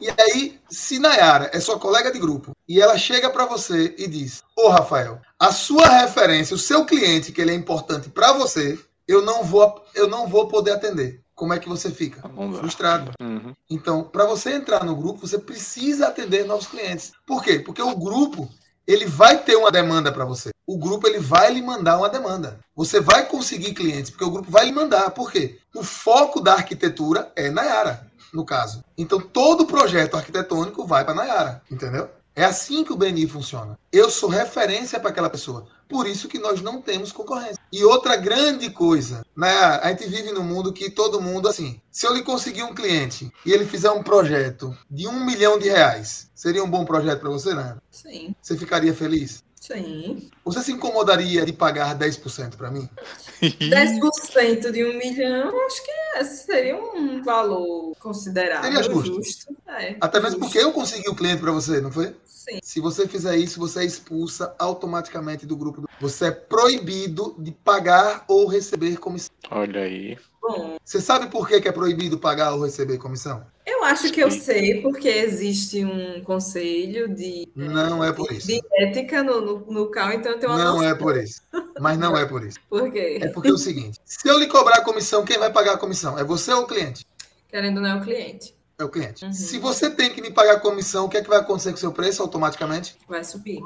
E 0.00 0.10
aí, 0.20 0.60
se 0.68 0.98
Nayara 0.98 1.50
é 1.54 1.60
sua 1.60 1.78
colega 1.78 2.12
de 2.12 2.18
grupo 2.18 2.52
e 2.68 2.80
ela 2.80 2.98
chega 2.98 3.30
para 3.30 3.46
você 3.46 3.94
e 3.96 4.06
diz: 4.06 4.42
Ô 4.54 4.68
Rafael, 4.68 5.20
a 5.38 5.50
sua 5.52 5.88
referência, 5.88 6.54
o 6.54 6.58
seu 6.58 6.84
cliente, 6.84 7.32
que 7.32 7.40
ele 7.40 7.52
é 7.52 7.54
importante 7.54 8.10
para 8.10 8.32
você, 8.32 8.78
eu 9.08 9.22
não 9.22 9.42
vou, 9.42 9.82
eu 9.94 10.06
não 10.06 10.28
vou 10.28 10.48
poder 10.48 10.72
atender. 10.72 11.22
Como 11.34 11.52
é 11.52 11.58
que 11.58 11.68
você 11.68 11.90
fica? 11.90 12.28
Dá. 12.28 12.58
Frustrado. 12.58 13.12
Uhum. 13.20 13.54
Então, 13.70 14.04
para 14.04 14.24
você 14.24 14.52
entrar 14.52 14.84
no 14.84 14.96
grupo, 14.96 15.26
você 15.26 15.38
precisa 15.38 16.08
atender 16.08 16.46
novos 16.46 16.66
clientes. 16.66 17.12
Por 17.26 17.42
quê? 17.42 17.58
Porque 17.58 17.82
o 17.82 17.96
grupo 17.96 18.48
ele 18.86 19.04
vai 19.04 19.42
ter 19.42 19.56
uma 19.56 19.70
demanda 19.70 20.12
para 20.12 20.24
você. 20.24 20.50
O 20.66 20.76
grupo 20.76 21.06
ele 21.06 21.20
vai 21.20 21.52
lhe 21.52 21.62
mandar 21.62 21.96
uma 21.96 22.08
demanda. 22.08 22.58
Você 22.74 23.00
vai 23.00 23.26
conseguir 23.26 23.72
clientes, 23.72 24.10
porque 24.10 24.24
o 24.24 24.30
grupo 24.30 24.50
vai 24.50 24.66
lhe 24.66 24.72
mandar. 24.72 25.10
Por 25.10 25.30
quê? 25.30 25.58
O 25.72 25.84
foco 25.84 26.40
da 26.40 26.54
arquitetura 26.54 27.30
é 27.36 27.48
Nayara, 27.50 28.10
no 28.34 28.44
caso. 28.44 28.82
Então 28.98 29.20
todo 29.20 29.66
projeto 29.66 30.16
arquitetônico 30.16 30.84
vai 30.84 31.04
para 31.04 31.14
Nayara, 31.14 31.62
entendeu? 31.70 32.10
É 32.34 32.44
assim 32.44 32.84
que 32.84 32.92
o 32.92 32.96
BNI 32.96 33.26
funciona. 33.26 33.78
Eu 33.90 34.10
sou 34.10 34.28
referência 34.28 35.00
para 35.00 35.08
aquela 35.08 35.30
pessoa. 35.30 35.66
Por 35.88 36.06
isso 36.06 36.28
que 36.28 36.38
nós 36.38 36.60
não 36.60 36.82
temos 36.82 37.10
concorrência. 37.10 37.56
E 37.72 37.82
outra 37.82 38.16
grande 38.16 38.68
coisa, 38.68 39.24
né? 39.34 39.48
A 39.82 39.88
gente 39.88 40.06
vive 40.06 40.32
num 40.32 40.42
mundo 40.42 40.72
que 40.72 40.90
todo 40.90 41.20
mundo, 41.20 41.48
assim, 41.48 41.80
se 41.90 42.06
eu 42.06 42.12
lhe 42.12 42.22
conseguir 42.22 42.64
um 42.64 42.74
cliente 42.74 43.32
e 43.46 43.52
ele 43.52 43.64
fizer 43.64 43.90
um 43.90 44.02
projeto 44.02 44.76
de 44.90 45.06
um 45.06 45.24
milhão 45.24 45.58
de 45.58 45.68
reais, 45.68 46.28
seria 46.34 46.62
um 46.62 46.68
bom 46.68 46.84
projeto 46.84 47.20
para 47.20 47.30
você, 47.30 47.54
né? 47.54 47.76
Sim, 47.90 48.34
Você 48.42 48.54
ficaria 48.56 48.92
feliz? 48.92 49.42
Sim. 49.66 50.30
Você 50.44 50.62
se 50.62 50.72
incomodaria 50.72 51.44
de 51.44 51.52
pagar 51.52 51.98
10% 51.98 52.56
para 52.56 52.70
mim? 52.70 52.88
10% 53.42 54.70
de 54.70 54.84
um 54.84 54.96
milhão, 54.98 55.66
acho 55.66 55.84
que 55.84 55.90
é, 56.16 56.24
seria 56.24 56.76
um 56.76 57.22
valor 57.22 57.94
considerável. 57.98 58.72
Seria 58.72 59.04
justo. 59.04 59.56
É, 59.68 59.96
Até 60.00 60.20
mesmo 60.20 60.38
justo. 60.38 60.40
porque 60.40 60.58
eu 60.58 60.72
consegui 60.72 61.08
o 61.08 61.14
cliente 61.14 61.40
para 61.40 61.52
você, 61.52 61.80
não 61.80 61.90
foi? 61.90 62.14
Sim. 62.24 62.60
Se 62.62 62.80
você 62.80 63.08
fizer 63.08 63.36
isso, 63.36 63.58
você 63.58 63.80
é 63.80 63.84
expulsa 63.84 64.54
automaticamente 64.58 65.44
do 65.44 65.56
grupo. 65.56 65.88
Você 66.00 66.26
é 66.26 66.30
proibido 66.30 67.34
de 67.38 67.50
pagar 67.50 68.24
ou 68.28 68.46
receber 68.46 68.96
comissão. 68.98 69.34
Olha 69.50 69.80
aí. 69.80 70.16
Bom, 70.48 70.76
Você 70.84 71.00
sabe 71.00 71.28
por 71.28 71.48
que 71.48 71.60
que 71.60 71.68
é 71.68 71.72
proibido 71.72 72.18
pagar 72.18 72.52
ou 72.54 72.64
receber 72.64 72.98
comissão? 72.98 73.44
eu 73.64 73.82
acho 73.84 74.10
que 74.12 74.20
eu 74.20 74.30
sei, 74.30 74.80
porque 74.82 75.08
existe 75.08 75.84
um 75.84 76.22
conselho 76.24 77.08
de, 77.14 77.48
Não 77.54 78.02
é 78.04 78.12
por 78.12 78.30
isso. 78.32 78.46
de 78.46 78.60
ética 78.78 79.22
no, 79.22 79.40
no, 79.40 79.58
no 79.72 79.90
CAL, 79.90 80.12
então 80.12 80.32
eu 80.32 80.38
tenho 80.38 80.52
uma 80.52 80.58
Não 80.64 80.74
noção. 80.76 80.88
é 80.88 80.94
por 80.94 81.16
isso. 81.16 81.40
Mas 81.80 81.98
não 81.98 82.16
é 82.16 82.24
por 82.24 82.44
isso. 82.44 82.58
Por 82.68 82.90
quê? 82.90 83.18
É 83.20 83.28
porque 83.28 83.48
é 83.48 83.52
o 83.52 83.58
seguinte: 83.58 83.98
se 84.04 84.28
eu 84.28 84.38
lhe 84.38 84.46
cobrar 84.46 84.76
a 84.78 84.84
comissão, 84.84 85.24
quem 85.24 85.38
vai 85.38 85.52
pagar 85.52 85.74
a 85.74 85.78
comissão? 85.78 86.18
É 86.18 86.24
você 86.24 86.52
ou 86.52 86.62
o 86.62 86.66
cliente? 86.66 87.06
Querendo 87.48 87.76
ou 87.78 87.82
não 87.82 87.90
é 87.90 87.96
o 87.96 88.02
cliente. 88.02 88.54
É 88.78 88.84
o 88.84 88.88
cliente. 88.88 89.24
Uhum. 89.24 89.32
Se 89.32 89.58
você 89.58 89.88
tem 89.90 90.10
que 90.10 90.20
me 90.20 90.30
pagar 90.30 90.54
a 90.56 90.60
comissão, 90.60 91.04
o 91.04 91.08
que 91.08 91.16
é 91.18 91.22
que 91.22 91.28
vai 91.28 91.38
acontecer 91.38 91.70
com 91.70 91.76
o 91.76 91.80
seu 91.80 91.92
preço 91.92 92.22
automaticamente? 92.22 92.96
Vai 93.08 93.24
subir. 93.24 93.60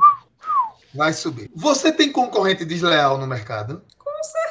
Vai 0.95 1.13
subir. 1.13 1.51
Você 1.55 1.93
tem 1.93 2.11
concorrente 2.13 2.65
desleal 2.65 3.17
no 3.17 3.27
mercado? 3.27 3.83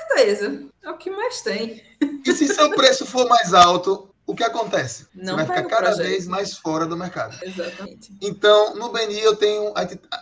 Certeza. 0.09 0.63
É 0.83 0.89
o 0.89 0.97
que 0.97 1.09
mais 1.09 1.41
tem. 1.41 1.81
E 2.25 2.31
se 2.33 2.47
seu 2.47 2.71
preço 2.71 3.05
for 3.05 3.27
mais 3.27 3.53
alto, 3.53 4.09
o 4.29 4.35
que 4.35 4.43
acontece? 4.43 5.07
Você 5.11 5.23
Não 5.23 5.35
vai 5.35 5.43
ficar 5.43 5.63
cada 5.63 5.87
projeto. 5.87 6.05
vez 6.05 6.27
mais 6.27 6.55
fora 6.55 6.85
do 6.85 6.95
mercado. 6.95 7.35
Exatamente. 7.41 8.13
Então, 8.21 8.75
no 8.75 8.91
BNI 8.91 9.19
eu 9.21 9.35
tenho. 9.35 9.73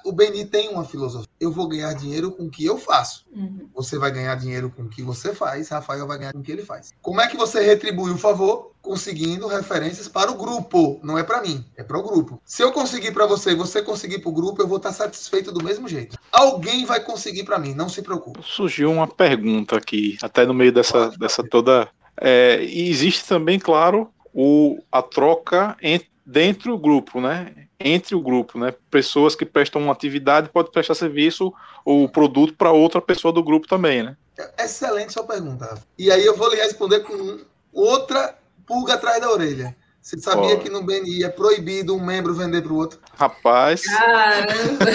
O 0.06 0.14
BNI 0.14 0.46
tem 0.46 0.70
uma 0.70 0.86
filosofia. 0.86 1.28
Eu 1.38 1.52
vou 1.52 1.68
ganhar 1.68 1.94
dinheiro 1.94 2.32
com 2.32 2.46
o 2.46 2.50
que 2.50 2.66
eu 2.66 2.78
faço. 2.78 3.26
Uhum. 3.36 3.68
Você 3.76 3.98
vai 3.98 4.10
ganhar 4.10 4.34
dinheiro 4.36 4.72
com 4.74 4.84
o 4.84 4.90
que 4.90 5.04
você 5.04 5.34
faz, 5.34 5.68
Rafael 5.68 6.08
vai 6.08 6.18
ganhar 6.20 6.32
com 6.32 6.40
o 6.40 6.42
que 6.44 6.54
ele 6.54 6.64
faz. 6.64 6.94
Como 7.02 7.20
é 7.20 7.28
que 7.28 7.36
você 7.36 7.60
retribui 7.62 8.12
o 8.12 8.18
favor? 8.18 8.72
Conseguindo 8.82 9.48
referências 9.48 10.08
para 10.08 10.32
o 10.32 10.36
grupo, 10.36 10.98
não 11.04 11.18
é 11.18 11.24
para 11.24 11.42
mim, 11.42 11.66
é 11.76 11.84
para 11.84 11.98
o 11.98 12.04
grupo. 12.04 12.42
Se 12.46 12.64
eu 12.64 12.72
conseguir 12.72 13.12
para 13.12 13.26
você 13.26 13.52
e 13.52 13.56
você 13.56 13.82
conseguir 13.82 14.20
para 14.20 14.30
o 14.30 14.34
grupo, 14.34 14.62
eu 14.62 14.68
vou 14.68 14.78
estar 14.78 14.94
satisfeito 14.94 15.52
do 15.52 15.62
mesmo 15.62 15.90
jeito. 15.90 16.18
Alguém 16.32 16.86
vai 16.86 17.02
conseguir 17.02 17.44
para 17.44 17.60
mim, 17.60 17.74
não 17.74 17.90
se 17.90 18.02
preocupe. 18.02 18.40
Surgiu 18.42 18.90
uma 18.90 19.06
pergunta 19.06 19.76
aqui, 19.76 20.18
até 20.22 20.46
no 20.46 20.54
meio 20.54 20.72
dessa, 20.72 21.10
dessa 21.18 21.44
toda. 21.44 21.90
É, 22.20 22.64
e 22.64 22.90
existe 22.90 23.26
também, 23.26 23.60
claro, 23.60 24.12
o, 24.34 24.80
a 24.92 25.02
troca 25.02 25.78
en- 25.82 26.02
dentro 26.26 26.72
do 26.72 26.78
grupo, 26.78 27.22
né? 27.22 27.54
Entre 27.80 28.16
o 28.16 28.20
grupo, 28.22 28.58
né? 28.58 28.74
Pessoas 28.90 29.36
que 29.36 29.46
prestam 29.46 29.82
uma 29.82 29.94
atividade 29.94 30.50
podem 30.50 30.72
prestar 30.72 30.96
serviço 30.96 31.54
ou 31.86 32.10
produto 32.10 32.56
para 32.56 32.72
outra 32.72 33.00
pessoa 33.00 33.32
do 33.32 33.44
grupo 33.44 33.68
também, 33.68 34.02
né? 34.02 34.18
Excelente 34.60 35.14
sua 35.14 35.24
pergunta. 35.24 35.80
E 35.98 36.12
aí 36.12 36.26
eu 36.26 36.36
vou 36.36 36.50
lhe 36.50 36.56
responder 36.56 37.02
com 37.02 37.40
outra 37.72 38.36
pulga 38.66 38.96
atrás 38.96 39.22
da 39.22 39.32
orelha. 39.32 39.77
Você 40.08 40.18
sabia 40.22 40.52
Pode. 40.52 40.62
que 40.62 40.70
no 40.70 40.82
BNI 40.84 41.26
é 41.26 41.28
proibido 41.30 41.94
um 41.94 42.00
membro 42.00 42.34
vender 42.34 42.62
para 42.62 42.72
o 42.72 42.78
outro? 42.78 42.98
Rapaz, 43.18 43.84
Caramba! 43.84 44.86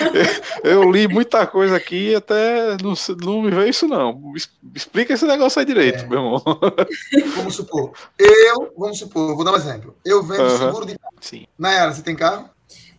eu 0.64 0.90
li 0.90 1.06
muita 1.06 1.46
coisa 1.46 1.76
aqui 1.76 2.12
e 2.12 2.14
até 2.14 2.78
não, 2.82 2.94
não 3.22 3.42
me 3.42 3.50
veio 3.50 3.68
isso 3.68 3.86
não. 3.86 4.32
Explica 4.74 5.12
esse 5.12 5.26
negócio 5.26 5.58
aí 5.60 5.66
direito, 5.66 6.04
É. 6.04 6.06
meu 6.06 6.18
irmão. 6.20 6.42
Vamos 7.36 7.54
supor, 7.54 7.92
eu, 8.18 8.72
vamos 8.78 8.98
supor, 8.98 9.36
vou 9.36 9.44
dar 9.44 9.52
um 9.52 9.56
exemplo. 9.56 9.94
Eu 10.02 10.22
vendo 10.22 10.40
Aham. 10.40 10.58
seguro 10.58 10.86
de 10.86 10.98
carro. 10.98 11.14
Sim. 11.20 11.46
Nayara, 11.58 11.92
você 11.92 12.00
tem 12.02 12.16
carro? 12.16 12.48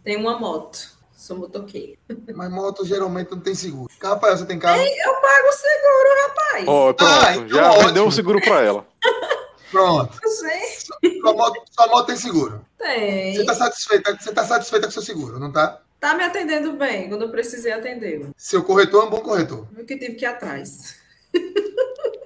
Tem 0.03 0.15
uma 0.15 0.37
moto. 0.37 0.77
Sou 1.17 1.37
motoqueira. 1.37 1.97
Mas 2.35 2.51
moto 2.51 2.85
geralmente 2.85 3.31
não 3.31 3.39
tem 3.39 3.55
seguro. 3.55 3.89
Rafael, 3.99 4.37
você 4.37 4.45
tem 4.45 4.59
carro? 4.59 4.79
Eu 4.79 5.13
pago 5.15 5.47
o 5.47 5.53
seguro, 5.53 6.27
rapaz. 6.27 6.67
Ó, 6.67 6.93
pronto, 6.93 7.11
Ah, 7.25 7.35
então 7.35 7.49
já 7.49 7.69
ótimo. 7.71 7.87
vendeu 7.87 8.05
um 8.05 8.11
seguro 8.11 8.39
para 8.41 8.61
ela. 8.61 8.85
Pronto. 9.73 10.19
Gente, 10.23 11.19
Sua 11.19 11.33
moto, 11.33 11.63
sua 11.71 11.87
moto 11.87 12.05
tem 12.05 12.15
seguro. 12.15 12.63
tem. 12.77 13.33
Você 13.33 13.41
está 13.41 13.55
satisfeita, 13.55 14.15
você 14.15 14.31
tá 14.31 14.45
satisfeita 14.45 14.85
com 14.85 14.91
seu 14.91 15.01
seguro, 15.01 15.39
não 15.39 15.51
tá? 15.51 15.81
Tá 15.99 16.13
me 16.13 16.23
atendendo 16.23 16.73
bem. 16.73 17.09
Quando 17.09 17.23
eu 17.23 17.31
precisei, 17.31 17.71
atendeu. 17.71 18.29
Seu 18.37 18.63
corretor 18.63 19.03
é 19.03 19.07
um 19.07 19.09
bom 19.09 19.21
corretor. 19.21 19.67
Eu 19.75 19.83
que 19.85 19.97
tive 19.97 20.13
que 20.13 20.25
ir 20.25 20.27
atrás. 20.27 20.95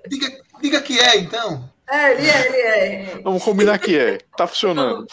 Diga, 0.08 0.38
diga 0.62 0.82
que 0.82 1.00
é, 1.00 1.18
então. 1.18 1.70
É, 1.90 2.12
ele 2.14 2.30
é, 2.30 2.48
ele 2.48 2.58
é. 2.58 3.22
Vamos 3.24 3.44
combinar 3.44 3.80
que 3.80 3.98
é. 3.98 4.18
Tá 4.36 4.46
funcionando. 4.48 5.08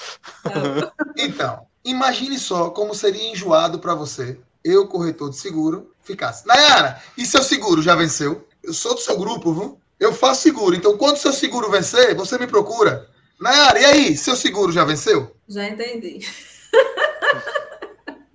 Então, 1.16 1.66
imagine 1.84 2.38
só 2.38 2.70
como 2.70 2.94
seria 2.94 3.30
enjoado 3.30 3.78
para 3.78 3.94
você, 3.94 4.38
eu, 4.64 4.88
corretor 4.88 5.30
de 5.30 5.36
seguro, 5.36 5.92
ficasse. 6.02 6.46
Nayara, 6.46 7.00
e 7.16 7.24
seu 7.24 7.42
seguro 7.42 7.80
já 7.82 7.94
venceu? 7.94 8.46
Eu 8.62 8.72
sou 8.72 8.94
do 8.94 9.00
seu 9.00 9.16
grupo, 9.18 9.52
viu? 9.52 9.80
Eu 10.04 10.12
faço 10.12 10.42
seguro. 10.42 10.76
Então, 10.76 10.98
quando 10.98 11.16
seu 11.16 11.32
seguro 11.32 11.70
vencer, 11.70 12.14
você 12.14 12.36
me 12.38 12.46
procura. 12.46 13.08
Nayara, 13.40 13.80
e 13.80 13.84
aí? 13.86 14.16
Seu 14.16 14.36
seguro 14.36 14.70
já 14.70 14.84
venceu? 14.84 15.34
Já 15.48 15.66
entendi. 15.66 16.20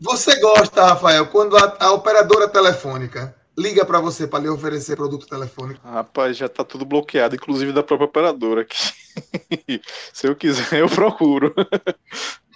Você 0.02 0.40
gosta, 0.40 0.86
Rafael, 0.86 1.28
quando 1.28 1.58
a, 1.58 1.76
a 1.80 1.92
operadora 1.92 2.48
telefônica 2.48 3.36
liga 3.58 3.86
para 3.86 4.00
você 4.00 4.26
para 4.26 4.40
lhe 4.40 4.48
oferecer 4.48 4.96
produto 4.96 5.28
telefônico? 5.28 5.86
Rapaz, 5.86 6.38
já 6.38 6.48
tá 6.48 6.64
tudo 6.64 6.86
bloqueado, 6.86 7.36
inclusive 7.36 7.74
da 7.74 7.84
própria 7.84 8.06
operadora 8.08 8.62
aqui. 8.62 8.78
Se 10.14 10.26
eu 10.26 10.38
quiser, 10.38 10.80
eu 10.80 10.88
procuro. 10.90 11.54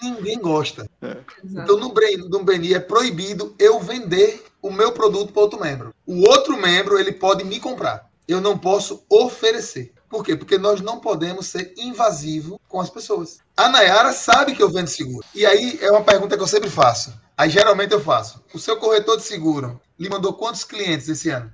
Ninguém 0.01 0.39
gosta. 0.39 0.89
Exato. 1.01 1.25
Então, 1.43 1.77
no, 1.77 1.91
Bre- 1.93 2.15
no 2.15 2.43
Beni 2.45 2.73
é 2.73 2.79
proibido 2.79 3.53
eu 3.59 3.77
vender 3.81 4.41
o 4.61 4.71
meu 4.71 4.93
produto 4.93 5.33
para 5.33 5.41
outro 5.41 5.59
membro. 5.59 5.93
O 6.05 6.21
outro 6.29 6.55
membro, 6.55 6.97
ele 6.97 7.11
pode 7.11 7.43
me 7.43 7.59
comprar. 7.59 8.09
Eu 8.27 8.39
não 8.39 8.57
posso 8.57 9.03
oferecer. 9.09 9.93
Por 10.09 10.23
quê? 10.23 10.35
Porque 10.35 10.57
nós 10.57 10.79
não 10.79 10.99
podemos 10.99 11.47
ser 11.47 11.73
invasivo 11.77 12.59
com 12.67 12.79
as 12.79 12.89
pessoas. 12.89 13.39
A 13.57 13.67
Nayara 13.69 14.13
sabe 14.13 14.55
que 14.55 14.61
eu 14.61 14.69
vendo 14.69 14.87
seguro. 14.87 15.25
E 15.33 15.45
aí 15.45 15.79
é 15.81 15.89
uma 15.91 16.03
pergunta 16.03 16.37
que 16.37 16.43
eu 16.43 16.47
sempre 16.47 16.69
faço. 16.69 17.13
Aí 17.35 17.49
geralmente 17.49 17.93
eu 17.93 17.99
faço. 17.99 18.43
O 18.53 18.59
seu 18.59 18.77
corretor 18.77 19.17
de 19.17 19.23
seguro 19.23 19.81
lhe 19.99 20.09
mandou 20.09 20.33
quantos 20.33 20.63
clientes 20.63 21.09
esse 21.09 21.29
ano? 21.29 21.51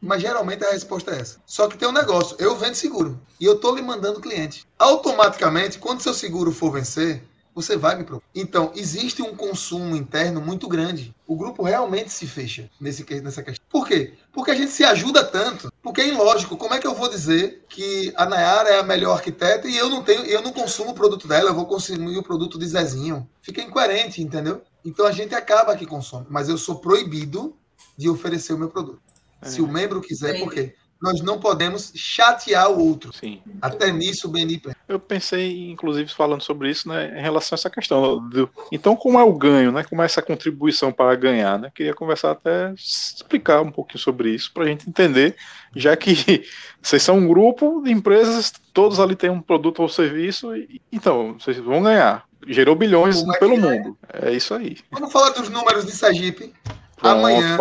Mas 0.00 0.20
geralmente 0.20 0.64
a 0.64 0.72
resposta 0.72 1.12
é 1.12 1.20
essa. 1.20 1.38
Só 1.46 1.68
que 1.68 1.78
tem 1.78 1.88
um 1.88 1.92
negócio, 1.92 2.36
eu 2.38 2.56
vendo 2.56 2.74
seguro 2.74 3.20
e 3.40 3.44
eu 3.44 3.58
tô 3.58 3.74
lhe 3.74 3.82
mandando 3.82 4.20
cliente. 4.20 4.66
Automaticamente, 4.78 5.78
quando 5.78 6.02
seu 6.02 6.12
seguro 6.12 6.52
for 6.52 6.72
vencer, 6.72 7.24
você 7.54 7.76
vai 7.76 7.96
me 7.96 8.04
procurar. 8.04 8.28
Então, 8.34 8.72
existe 8.74 9.22
um 9.22 9.36
consumo 9.36 9.94
interno 9.94 10.40
muito 10.40 10.68
grande. 10.68 11.14
O 11.26 11.36
grupo 11.36 11.62
realmente 11.62 12.10
se 12.10 12.26
fecha 12.26 12.70
nesse, 12.80 13.04
nessa 13.20 13.42
questão. 13.42 13.64
Por 13.68 13.86
quê? 13.86 14.14
Porque 14.32 14.50
a 14.50 14.54
gente 14.54 14.70
se 14.70 14.84
ajuda 14.84 15.24
tanto. 15.24 15.72
Porque 15.82 16.00
é 16.00 16.08
ilógico. 16.08 16.56
Como 16.56 16.74
é 16.74 16.78
que 16.78 16.86
eu 16.86 16.94
vou 16.94 17.08
dizer 17.08 17.64
que 17.68 18.12
a 18.16 18.24
Nayara 18.24 18.70
é 18.70 18.78
a 18.78 18.82
melhor 18.82 19.14
arquiteta 19.14 19.68
e 19.68 19.76
eu 19.76 19.88
não 19.88 20.02
tenho, 20.02 20.24
eu 20.24 20.42
não 20.42 20.52
consumo 20.52 20.90
o 20.90 20.94
produto 20.94 21.28
dela, 21.28 21.50
eu 21.50 21.54
vou 21.54 21.66
consumir 21.66 22.16
o 22.16 22.22
produto 22.22 22.58
de 22.58 22.66
Zezinho? 22.66 23.28
Fica 23.42 23.60
incoerente, 23.60 24.22
entendeu? 24.22 24.62
Então 24.84 25.06
a 25.06 25.12
gente 25.12 25.34
acaba 25.34 25.76
que 25.76 25.86
consome. 25.86 26.26
Mas 26.30 26.48
eu 26.48 26.56
sou 26.56 26.76
proibido 26.76 27.56
de 27.96 28.08
oferecer 28.08 28.52
o 28.52 28.58
meu 28.58 28.68
produto. 28.68 29.00
Se 29.44 29.60
o 29.60 29.66
membro 29.66 30.00
quiser, 30.00 30.38
por 30.38 30.52
quê? 30.52 30.74
Nós 31.02 31.20
não 31.20 31.40
podemos 31.40 31.92
chatear 31.96 32.70
o 32.70 32.78
outro. 32.78 33.12
Sim. 33.12 33.42
Até 33.60 33.90
nisso 33.90 34.28
Beni 34.28 34.58
pensa. 34.58 34.76
Eu 34.86 35.00
pensei, 35.00 35.68
inclusive, 35.68 36.08
falando 36.14 36.42
sobre 36.42 36.70
isso, 36.70 36.88
né, 36.88 37.18
em 37.18 37.20
relação 37.20 37.56
a 37.56 37.58
essa 37.58 37.68
questão. 37.68 38.28
Do, 38.28 38.48
então, 38.70 38.94
como 38.94 39.18
é 39.18 39.24
o 39.24 39.32
ganho, 39.32 39.72
né? 39.72 39.82
Como 39.82 40.00
é 40.00 40.04
essa 40.04 40.22
contribuição 40.22 40.92
para 40.92 41.16
ganhar, 41.16 41.58
né? 41.58 41.72
Queria 41.74 41.92
conversar 41.92 42.30
até 42.30 42.72
explicar 42.72 43.62
um 43.62 43.72
pouquinho 43.72 43.98
sobre 43.98 44.30
isso 44.30 44.52
para 44.52 44.62
a 44.62 44.66
gente 44.68 44.88
entender, 44.88 45.36
já 45.74 45.96
que 45.96 46.44
vocês 46.80 47.02
são 47.02 47.18
um 47.18 47.26
grupo 47.26 47.82
de 47.82 47.90
empresas, 47.90 48.52
todos 48.72 49.00
ali 49.00 49.16
têm 49.16 49.30
um 49.30 49.42
produto 49.42 49.82
ou 49.82 49.88
serviço, 49.88 50.54
e, 50.54 50.80
então 50.92 51.36
vocês 51.36 51.56
vão 51.58 51.82
ganhar. 51.82 52.28
Gerou 52.46 52.76
bilhões 52.76 53.22
é 53.22 53.38
pelo 53.40 53.54
é? 53.54 53.58
mundo. 53.58 53.98
É 54.12 54.32
isso 54.32 54.54
aí. 54.54 54.76
Vamos 54.92 55.12
falar 55.12 55.30
dos 55.30 55.48
números 55.48 55.84
de 55.84 55.92
Sergipe. 55.92 56.52
Pronto, 56.96 57.18
Amanhã, 57.18 57.58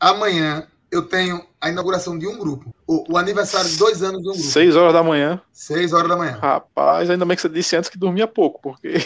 amanhã 0.00 0.66
eu 0.90 1.02
tenho 1.02 1.44
a 1.60 1.68
inauguração 1.68 2.18
de 2.18 2.26
um 2.26 2.38
grupo. 2.38 2.74
O, 2.86 3.12
o 3.12 3.16
aniversário 3.18 3.68
de 3.68 3.76
dois 3.76 4.02
anos 4.02 4.22
de 4.22 4.28
um 4.28 4.32
grupo. 4.32 4.46
Seis 4.48 4.74
horas 4.76 4.92
da 4.92 5.02
manhã. 5.02 5.40
Seis 5.52 5.92
horas 5.92 6.08
da 6.08 6.16
manhã. 6.16 6.38
Rapaz, 6.40 7.10
ainda 7.10 7.24
bem 7.24 7.36
que 7.36 7.42
você 7.42 7.48
disse 7.48 7.76
antes 7.76 7.90
que 7.90 7.98
dormia 7.98 8.26
pouco, 8.26 8.60
porque. 8.62 8.94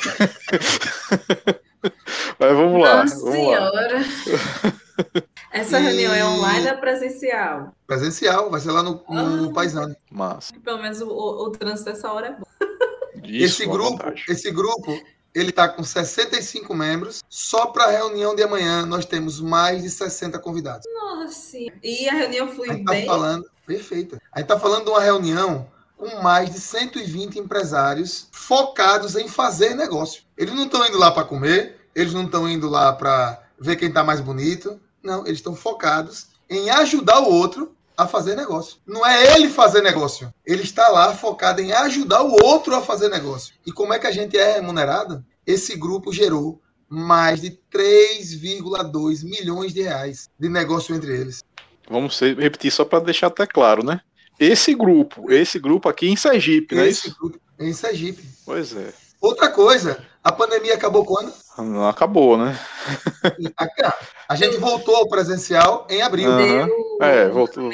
Mas 2.38 2.52
vamos 2.56 2.80
lá. 2.80 3.02
Nossa 3.02 3.16
Vamos 3.20 3.34
lá. 3.34 3.34
senhora. 3.70 4.00
Essa 5.52 5.80
E- 5.80 5.82
reunião 5.82 6.14
é 6.14 6.24
online 6.24 6.70
ou 6.70 6.76
presencial? 6.78 7.72
Presencial, 7.86 8.50
vai 8.50 8.60
ser 8.60 8.70
lá 8.70 8.82
no, 8.82 9.02
no 9.08 9.50
Ah. 9.50 9.52
Paisano. 9.52 9.94
Massa. 10.10 10.52
Pelo 10.62 10.80
menos 10.80 11.00
o, 11.00 11.08
o, 11.08 11.44
o 11.46 11.50
trânsito 11.50 11.90
dessa 11.90 12.10
hora 12.12 12.28
é 12.28 12.32
bom. 12.32 12.46
Isso, 13.24 13.62
Esse 13.62 13.66
grupo, 13.70 14.02
esse 14.28 14.50
grupo, 14.50 14.98
ele 15.34 15.52
tá 15.52 15.68
com 15.68 15.82
65 15.82 16.74
membros. 16.74 17.22
Só 17.28 17.66
para 17.66 17.84
a 17.84 17.90
reunião 17.90 18.34
de 18.34 18.42
amanhã 18.42 18.84
nós 18.84 19.04
temos 19.04 19.40
mais 19.40 19.82
de 19.82 19.90
60 19.90 20.38
convidados. 20.38 20.86
Nossa. 20.94 21.58
E 21.82 22.08
a 22.08 22.14
reunião 22.14 22.46
A 22.46 22.50
flui 22.50 22.68
gente 22.68 22.84
tá 22.84 22.92
bem? 22.92 23.06
falando, 23.06 23.44
perfeita. 23.66 24.20
A 24.32 24.40
gente 24.40 24.48
tá 24.48 24.58
falando 24.58 24.84
de 24.84 24.90
uma 24.90 25.00
reunião 25.00 25.70
com 25.96 26.22
mais 26.22 26.50
de 26.50 26.60
120 26.60 27.38
empresários 27.38 28.28
focados 28.32 29.14
em 29.16 29.28
fazer 29.28 29.74
negócio. 29.74 30.22
Eles 30.36 30.54
não 30.54 30.64
estão 30.64 30.84
indo 30.86 30.98
lá 30.98 31.10
para 31.10 31.24
comer, 31.24 31.80
eles 31.94 32.12
não 32.12 32.24
estão 32.24 32.48
indo 32.48 32.68
lá 32.68 32.92
para 32.92 33.40
ver 33.58 33.76
quem 33.76 33.92
tá 33.92 34.02
mais 34.02 34.20
bonito. 34.20 34.80
Não, 35.02 35.24
eles 35.26 35.38
estão 35.38 35.54
focados 35.54 36.26
em 36.50 36.70
ajudar 36.70 37.20
o 37.20 37.32
outro 37.32 37.74
a 38.02 38.08
fazer 38.08 38.36
negócio. 38.36 38.78
Não 38.86 39.06
é 39.06 39.34
ele 39.34 39.48
fazer 39.48 39.82
negócio. 39.82 40.32
Ele 40.44 40.62
está 40.62 40.88
lá 40.88 41.14
focado 41.14 41.60
em 41.60 41.72
ajudar 41.72 42.22
o 42.22 42.32
outro 42.44 42.74
a 42.74 42.82
fazer 42.82 43.08
negócio. 43.08 43.54
E 43.66 43.72
como 43.72 43.92
é 43.92 43.98
que 43.98 44.06
a 44.06 44.12
gente 44.12 44.36
é 44.36 44.54
remunerado? 44.54 45.24
Esse 45.46 45.76
grupo 45.76 46.12
gerou 46.12 46.60
mais 46.88 47.40
de 47.40 47.58
3,2 47.72 49.24
milhões 49.24 49.72
de 49.72 49.82
reais 49.82 50.28
de 50.38 50.48
negócio 50.48 50.94
entre 50.94 51.16
eles. 51.16 51.42
Vamos 51.88 52.20
repetir 52.20 52.70
só 52.70 52.84
para 52.84 53.00
deixar 53.04 53.28
até 53.28 53.46
claro, 53.46 53.84
né? 53.84 54.00
Esse 54.38 54.74
grupo, 54.74 55.30
esse 55.30 55.58
grupo 55.58 55.88
aqui 55.88 56.08
em 56.08 56.16
Sergipe, 56.16 56.74
não 56.74 56.82
é 56.82 56.88
Esse 56.88 57.08
isso? 57.08 57.16
grupo 57.18 57.38
em 57.58 57.72
Sergipe. 57.72 58.22
Pois 58.44 58.74
é. 58.74 58.92
Outra 59.22 59.48
coisa, 59.48 60.04
a 60.24 60.32
pandemia 60.32 60.74
acabou 60.74 61.04
quando? 61.04 61.32
Não 61.58 61.88
acabou, 61.88 62.36
né? 62.36 62.58
A, 64.28 64.34
gente 64.34 64.56
voltou 64.56 64.96
ao 64.96 65.08
presencial 65.08 65.86
em 65.88 66.02
abril. 66.02 66.36
Deu 66.36 66.98
É, 67.00 67.28
voltou, 67.28 67.70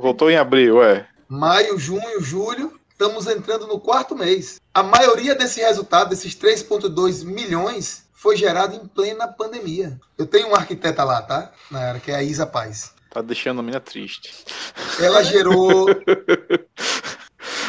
voltou 0.00 0.30
em 0.30 0.36
abril, 0.36 0.80
é. 0.80 1.08
Maio, 1.28 1.76
junho, 1.80 2.20
julho, 2.20 2.78
estamos 2.92 3.26
entrando 3.26 3.66
no 3.66 3.80
quarto 3.80 4.14
mês. 4.14 4.60
A 4.72 4.84
maioria 4.84 5.34
desse 5.34 5.60
resultado, 5.60 6.10
desses 6.10 6.36
3,2 6.36 7.24
milhões, 7.24 8.04
foi 8.12 8.36
gerado 8.36 8.76
em 8.76 8.86
plena 8.86 9.26
pandemia. 9.26 9.98
Eu 10.16 10.26
tenho 10.26 10.46
uma 10.46 10.58
arquiteta 10.58 11.02
lá, 11.02 11.20
tá? 11.22 11.50
Na 11.72 11.80
área, 11.88 12.00
que 12.00 12.12
é 12.12 12.14
a 12.14 12.22
Isa 12.22 12.46
Paz. 12.46 12.94
Tá 13.10 13.20
deixando 13.20 13.58
a 13.58 13.62
mina 13.64 13.80
triste. 13.80 14.44
Ela 15.00 15.24
gerou, 15.24 15.86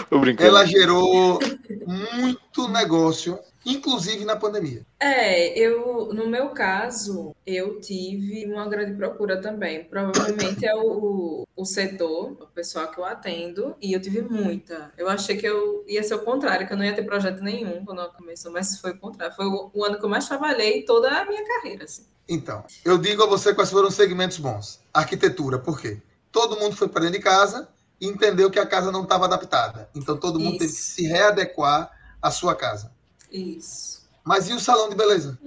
Tô 0.10 0.20
brincando. 0.20 0.50
ela 0.50 0.65
gerou 0.65 1.39
muito 1.86 2.68
negócio, 2.68 3.39
inclusive 3.65 4.26
na 4.26 4.36
pandemia. 4.36 4.86
É, 5.00 5.58
eu, 5.58 6.12
no 6.13 6.28
meu 6.28 6.50
caso, 6.50 7.36
eu 7.46 7.80
tive 7.80 8.46
uma 8.46 8.68
grande 8.68 8.94
procura 8.96 9.42
também. 9.42 9.84
Provavelmente 9.84 10.65
é 10.65 10.76
o, 10.76 11.46
o 11.56 11.65
setor, 11.65 12.32
o 12.39 12.48
pessoal 12.48 12.89
que 12.89 13.00
eu 13.00 13.06
atendo, 13.06 13.76
e 13.82 13.94
eu 13.94 14.02
tive 14.02 14.22
muita. 14.22 14.92
Eu 14.98 15.08
achei 15.08 15.38
que 15.38 15.46
eu 15.46 15.84
ia 15.88 16.04
ser 16.04 16.15
o 16.15 16.20
contrário, 16.20 16.68
que 16.68 16.74
eu 16.74 16.78
não 16.78 16.86
ia 16.86 16.96
ter 16.96 17.04
projeto 17.04 17.42
nenhum 17.42 17.84
quando 17.86 18.02
eu 18.02 18.10
começou, 18.10 18.52
mas 18.52 18.80
foi 18.80 18.92
o 18.92 19.00
contrário. 19.00 19.36
Foi 19.36 19.46
o, 19.46 19.72
o 19.74 19.84
ano 19.84 20.00
que 20.00 20.06
eu 20.06 20.10
mais 20.10 20.28
trabalhei 20.28 20.84
toda 20.84 21.10
a 21.10 21.26
minha 21.26 21.46
carreira, 21.46 21.84
assim. 21.86 22.06
Então, 22.28 22.63
eu 22.86 22.98
digo 22.98 23.24
a 23.24 23.26
você 23.26 23.56
quais 23.56 23.72
foram 23.72 23.88
os 23.88 23.96
segmentos 23.96 24.38
bons. 24.38 24.80
Arquitetura, 24.94 25.58
por 25.58 25.82
quê? 25.82 26.00
Todo 26.32 26.60
mundo 26.60 26.76
foi 26.76 26.88
para 26.88 27.02
dentro 27.02 27.18
de 27.18 27.24
casa 27.24 27.68
e 28.00 28.08
entendeu 28.08 28.50
que 28.50 28.60
a 28.60 28.66
casa 28.66 28.92
não 28.92 29.04
estava 29.04 29.26
adaptada. 29.26 29.90
Então 29.96 30.18
todo 30.18 30.40
mundo 30.40 30.52
Isso. 30.56 30.60
teve 30.60 30.74
que 30.74 30.80
se 30.80 31.04
readequar 31.08 31.92
à 32.22 32.32
sua 32.32 32.56
casa. 32.56 32.92
Isso. 33.32 34.08
Mas 34.24 34.50
e 34.50 34.54
o 34.54 34.60
salão 34.60 34.90
de 34.90 34.96
beleza? 34.96 35.38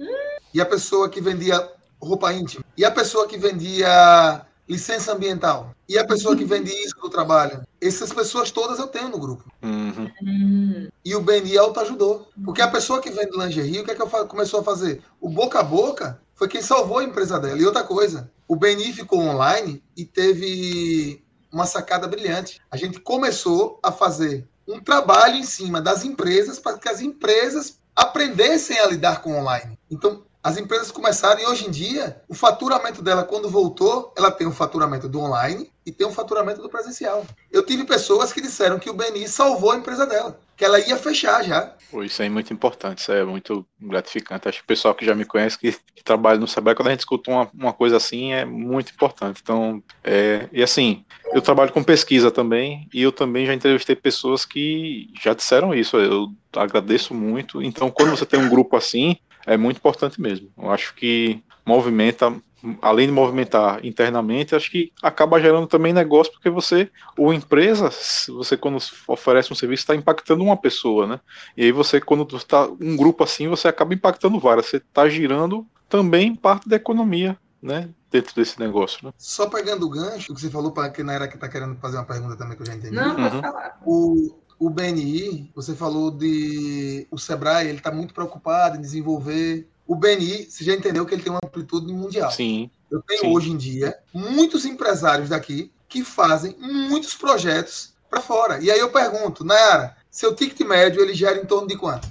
E 0.53 0.59
a 0.61 0.65
pessoa 0.65 1.09
que 1.09 1.21
vendia 1.21 1.69
roupa 2.01 2.33
íntima? 2.33 2.63
E 2.77 2.83
a 2.85 2.91
pessoa 2.91 3.27
que 3.27 3.37
vendia 3.37 4.45
licença 4.67 5.13
ambiental? 5.13 5.73
E 5.87 5.97
a 5.97 6.05
pessoa 6.05 6.35
que 6.35 6.45
vende 6.45 6.71
isso 6.71 6.95
do 7.01 7.09
trabalho? 7.09 7.63
Essas 7.81 8.11
pessoas 8.13 8.51
todas 8.51 8.79
eu 8.79 8.87
tenho 8.87 9.09
no 9.09 9.19
grupo. 9.19 9.43
Uhum. 9.61 10.09
Hum, 10.21 10.87
E 11.03 11.15
o 11.15 11.21
BNI 11.21 11.57
ajudou. 11.81 12.27
Porque 12.43 12.61
a 12.61 12.67
pessoa 12.67 13.01
que 13.01 13.09
vende 13.11 13.37
lingerie, 13.37 13.79
o 13.81 13.85
que 13.85 13.91
é 13.91 13.95
que 13.95 14.01
eu 14.01 14.09
fa- 14.09 14.25
começou 14.25 14.61
a 14.61 14.63
fazer? 14.63 15.01
O 15.19 15.29
boca 15.29 15.59
a 15.59 15.63
boca 15.63 16.19
foi 16.35 16.47
quem 16.47 16.61
salvou 16.61 16.99
a 16.99 17.03
empresa 17.03 17.39
dela. 17.39 17.57
E 17.59 17.65
outra 17.65 17.83
coisa, 17.83 18.31
o 18.47 18.55
BNI 18.55 18.91
ficou 18.93 19.19
online 19.19 19.83
e 19.95 20.05
teve 20.05 21.22
uma 21.53 21.67
sacada 21.67 22.07
brilhante. 22.07 22.59
A 22.71 22.75
gente 22.75 22.99
começou 22.99 23.79
a 23.83 23.91
fazer 23.91 24.47
um 24.67 24.79
trabalho 24.79 25.35
em 25.35 25.43
cima 25.43 25.79
das 25.79 26.03
empresas 26.03 26.57
para 26.57 26.79
que 26.79 26.89
as 26.89 26.99
empresas 26.99 27.79
aprendessem 27.95 28.79
a 28.79 28.87
lidar 28.87 29.21
com 29.21 29.37
online. 29.37 29.77
Então, 29.89 30.23
as 30.43 30.57
empresas 30.57 30.91
começaram 30.91 31.39
e 31.39 31.45
hoje 31.45 31.65
em 31.65 31.71
dia, 31.71 32.21
o 32.27 32.35
faturamento 32.35 33.01
dela, 33.01 33.23
quando 33.23 33.49
voltou, 33.49 34.13
ela 34.17 34.29
tem 34.29 34.45
o 34.45 34.51
faturamento 34.51 35.07
do 35.07 35.21
online 35.21 35.71
e 35.85 35.91
tem 35.91 36.05
o 36.05 36.11
faturamento 36.11 36.61
do 36.61 36.67
presencial. 36.67 37.25
Eu 37.49 37.65
tive 37.65 37.85
pessoas 37.85 38.33
que 38.33 38.41
disseram 38.41 38.77
que 38.77 38.89
o 38.89 38.93
BNI 38.93 39.25
salvou 39.29 39.71
a 39.71 39.77
empresa 39.77 40.05
dela, 40.05 40.37
que 40.57 40.65
ela 40.65 40.79
ia 40.81 40.97
fechar 40.97 41.43
já. 41.45 41.73
Isso 42.03 42.21
é 42.21 42.27
muito 42.27 42.51
importante, 42.51 42.99
isso 42.99 43.11
é 43.13 43.23
muito 43.23 43.65
gratificante. 43.79 44.49
Acho 44.49 44.57
que 44.57 44.65
o 44.65 44.67
pessoal 44.67 44.93
que 44.93 45.05
já 45.05 45.15
me 45.15 45.23
conhece, 45.23 45.57
que, 45.57 45.71
que 45.95 46.03
trabalha 46.03 46.39
no 46.39 46.47
Sebrae, 46.47 46.75
quando 46.75 46.89
a 46.89 46.91
gente 46.91 47.01
escuta 47.01 47.31
uma, 47.31 47.49
uma 47.53 47.71
coisa 47.71 47.95
assim, 47.95 48.33
é 48.33 48.43
muito 48.43 48.91
importante. 48.91 49.39
Então, 49.41 49.81
é, 50.03 50.49
e 50.51 50.61
assim, 50.61 51.05
eu 51.31 51.41
trabalho 51.41 51.71
com 51.71 51.81
pesquisa 51.81 52.29
também, 52.29 52.89
e 52.93 53.01
eu 53.01 53.13
também 53.13 53.45
já 53.45 53.53
entrevistei 53.53 53.95
pessoas 53.95 54.43
que 54.43 55.09
já 55.21 55.33
disseram 55.33 55.73
isso, 55.73 55.95
eu 55.95 56.27
agradeço 56.53 57.13
muito. 57.13 57.61
Então, 57.61 57.89
quando 57.89 58.09
você 58.09 58.25
tem 58.25 58.39
um 58.39 58.49
grupo 58.49 58.75
assim, 58.75 59.17
é 59.45 59.57
muito 59.57 59.77
importante 59.77 60.21
mesmo. 60.21 60.49
Eu 60.57 60.71
acho 60.71 60.93
que 60.95 61.43
movimenta, 61.65 62.33
além 62.81 63.07
de 63.07 63.11
movimentar 63.13 63.85
internamente, 63.85 64.55
acho 64.55 64.69
que 64.71 64.91
acaba 65.01 65.39
gerando 65.41 65.67
também 65.67 65.93
negócio, 65.93 66.31
porque 66.33 66.49
você, 66.49 66.89
ou 67.17 67.33
empresa, 67.33 67.89
você 68.29 68.55
quando 68.57 68.77
oferece 69.07 69.51
um 69.51 69.55
serviço, 69.55 69.83
está 69.83 69.95
impactando 69.95 70.43
uma 70.43 70.57
pessoa, 70.57 71.05
né? 71.07 71.19
E 71.57 71.63
aí 71.63 71.71
você, 71.71 71.99
quando 71.99 72.35
está 72.35 72.67
um 72.67 72.95
grupo 72.95 73.23
assim, 73.23 73.47
você 73.47 73.67
acaba 73.67 73.93
impactando 73.93 74.39
várias. 74.39 74.67
Você 74.67 74.77
está 74.77 75.07
girando 75.09 75.65
também 75.89 76.35
parte 76.35 76.67
da 76.67 76.75
economia, 76.75 77.37
né? 77.61 77.89
dentro 78.13 78.35
desse 78.35 78.59
negócio, 78.59 78.99
né? 79.07 79.11
Só 79.17 79.49
pegando 79.49 79.87
o 79.87 79.89
gancho 79.89 80.33
que 80.35 80.39
você 80.39 80.49
falou 80.49 80.71
para 80.71 80.91
que 80.91 81.01
na 81.01 81.13
era 81.13 81.27
que 81.27 81.35
tá 81.35 81.49
querendo 81.49 81.75
fazer 81.77 81.97
uma 81.97 82.05
pergunta 82.05 82.37
também 82.37 82.55
que 82.55 82.61
eu 82.61 82.67
já 82.67 82.75
entendi. 82.75 82.95
Não, 82.95 83.15
pode 83.15 83.35
Uhum. 83.35 83.41
falar. 83.41 83.79
O, 83.83 84.39
o 84.59 84.69
BNI, 84.69 85.51
você 85.55 85.75
falou 85.75 86.11
de 86.11 87.07
o 87.11 87.17
Sebrae, 87.17 87.67
ele 87.67 87.77
está 87.77 87.91
muito 87.91 88.13
preocupado 88.13 88.77
em 88.77 88.81
desenvolver. 88.81 89.67
O 89.85 89.95
BNI, 89.95 90.45
você 90.49 90.63
já 90.63 90.73
entendeu 90.73 91.05
que 91.05 91.13
ele 91.13 91.23
tem 91.23 91.31
uma 91.31 91.41
amplitude 91.43 91.91
mundial. 91.91 92.31
Sim. 92.31 92.69
Eu 92.89 93.01
tenho 93.01 93.21
Sim. 93.21 93.35
hoje 93.35 93.51
em 93.51 93.57
dia 93.57 93.97
muitos 94.13 94.65
empresários 94.65 95.29
daqui 95.29 95.71
que 95.89 96.03
fazem 96.03 96.55
muitos 96.59 97.13
projetos 97.15 97.93
para 98.09 98.21
fora. 98.21 98.59
E 98.61 98.69
aí 98.69 98.79
eu 98.79 98.91
pergunto, 98.91 99.43
Nayara, 99.43 99.95
seu 100.09 100.35
ticket 100.35 100.59
médio 100.67 101.01
ele 101.01 101.13
gera 101.13 101.39
em 101.39 101.45
torno 101.45 101.67
de 101.67 101.75
quanto? 101.75 102.07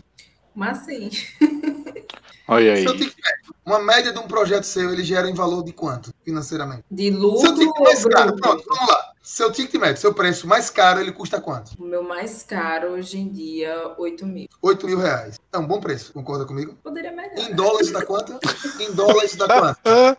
Mas 0.55 0.79
sim, 0.79 1.09
Olha 2.49 2.75
aí. 2.75 2.83
Seu 2.83 2.93
ticket 2.97 3.17
médio, 3.17 3.55
uma 3.65 3.79
média 3.79 4.13
de 4.13 4.19
um 4.19 4.27
projeto 4.27 4.65
seu, 4.65 4.93
ele 4.93 5.05
gera 5.05 5.31
em 5.31 5.35
valor 5.35 5.63
de 5.63 5.73
quanto 5.73 6.13
financeiramente? 6.25 6.85
de 6.91 7.11
Seu 7.11 7.21
lucro 7.21 7.55
ticket 7.55 7.77
ou 7.77 7.85
mais 7.85 8.05
caro, 8.05 8.37
pronto, 8.37 8.65
vamos 8.67 8.89
lá. 8.89 9.12
Seu 9.23 9.53
ticket 9.53 9.81
médio, 9.81 10.01
seu 10.01 10.13
preço 10.13 10.49
mais 10.49 10.69
caro, 10.69 11.01
ele 11.01 11.13
custa 11.13 11.41
quanto? 11.41 11.71
O 11.79 11.85
meu 11.85 12.03
mais 12.03 12.43
caro 12.43 12.89
hoje 12.89 13.19
em 13.19 13.29
dia, 13.29 13.95
8 13.97 14.27
mil. 14.27 14.49
8 14.61 14.85
mil 14.85 14.99
reais. 14.99 15.39
É 15.53 15.59
um 15.59 15.67
bom 15.67 15.81
preço, 15.81 16.13
concorda 16.13 16.45
comigo? 16.45 16.77
Poderia 16.83 17.13
melhorar. 17.13 17.41
Em 17.41 17.55
dólares 17.55 17.93
dá 17.93 18.05
quanto? 18.05 18.37
Em 18.81 18.93
dólares 18.93 19.37
dá 19.37 19.47
quanto? 19.47 20.19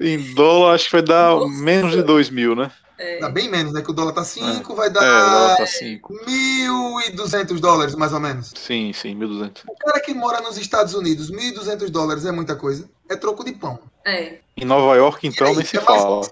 Em 0.00 0.34
dólar, 0.34 0.74
acho 0.74 0.86
que 0.86 0.92
vai 0.92 1.02
dar 1.02 1.46
menos 1.46 1.92
de 1.92 2.02
2 2.02 2.30
mil, 2.30 2.56
né? 2.56 2.72
Dá 3.20 3.28
bem 3.28 3.50
menos, 3.50 3.72
né? 3.72 3.82
Que 3.82 3.90
o 3.90 3.94
dólar 3.94 4.12
tá 4.12 4.24
5, 4.24 4.74
vai 4.74 4.86
É, 4.86 4.90
o 4.90 4.92
dólar 4.92 5.48
dar 5.48 5.56
tá 5.56 5.66
5. 5.66 6.14
1.200 6.26 7.60
dólares, 7.60 7.94
mais 7.94 8.12
ou 8.12 8.20
menos. 8.20 8.52
Sim, 8.54 8.92
sim, 8.92 9.18
1.200. 9.18 9.62
O 9.68 9.76
cara 9.76 10.00
que 10.00 10.14
mora 10.14 10.40
nos 10.40 10.56
Estados 10.56 10.94
Unidos, 10.94 11.30
1.200 11.30 11.90
dólares 11.90 12.24
é 12.24 12.32
muita 12.32 12.54
coisa. 12.54 12.88
É 13.08 13.16
troco 13.16 13.44
de 13.44 13.52
pão. 13.52 13.78
É, 14.04 14.38
Em 14.56 14.64
Nova 14.64 14.94
York, 14.96 15.26
então, 15.26 15.46
aí, 15.46 15.56
nem 15.56 15.64
se 15.64 15.76
é 15.76 15.80
mais- 15.80 16.02
fala. 16.02 16.30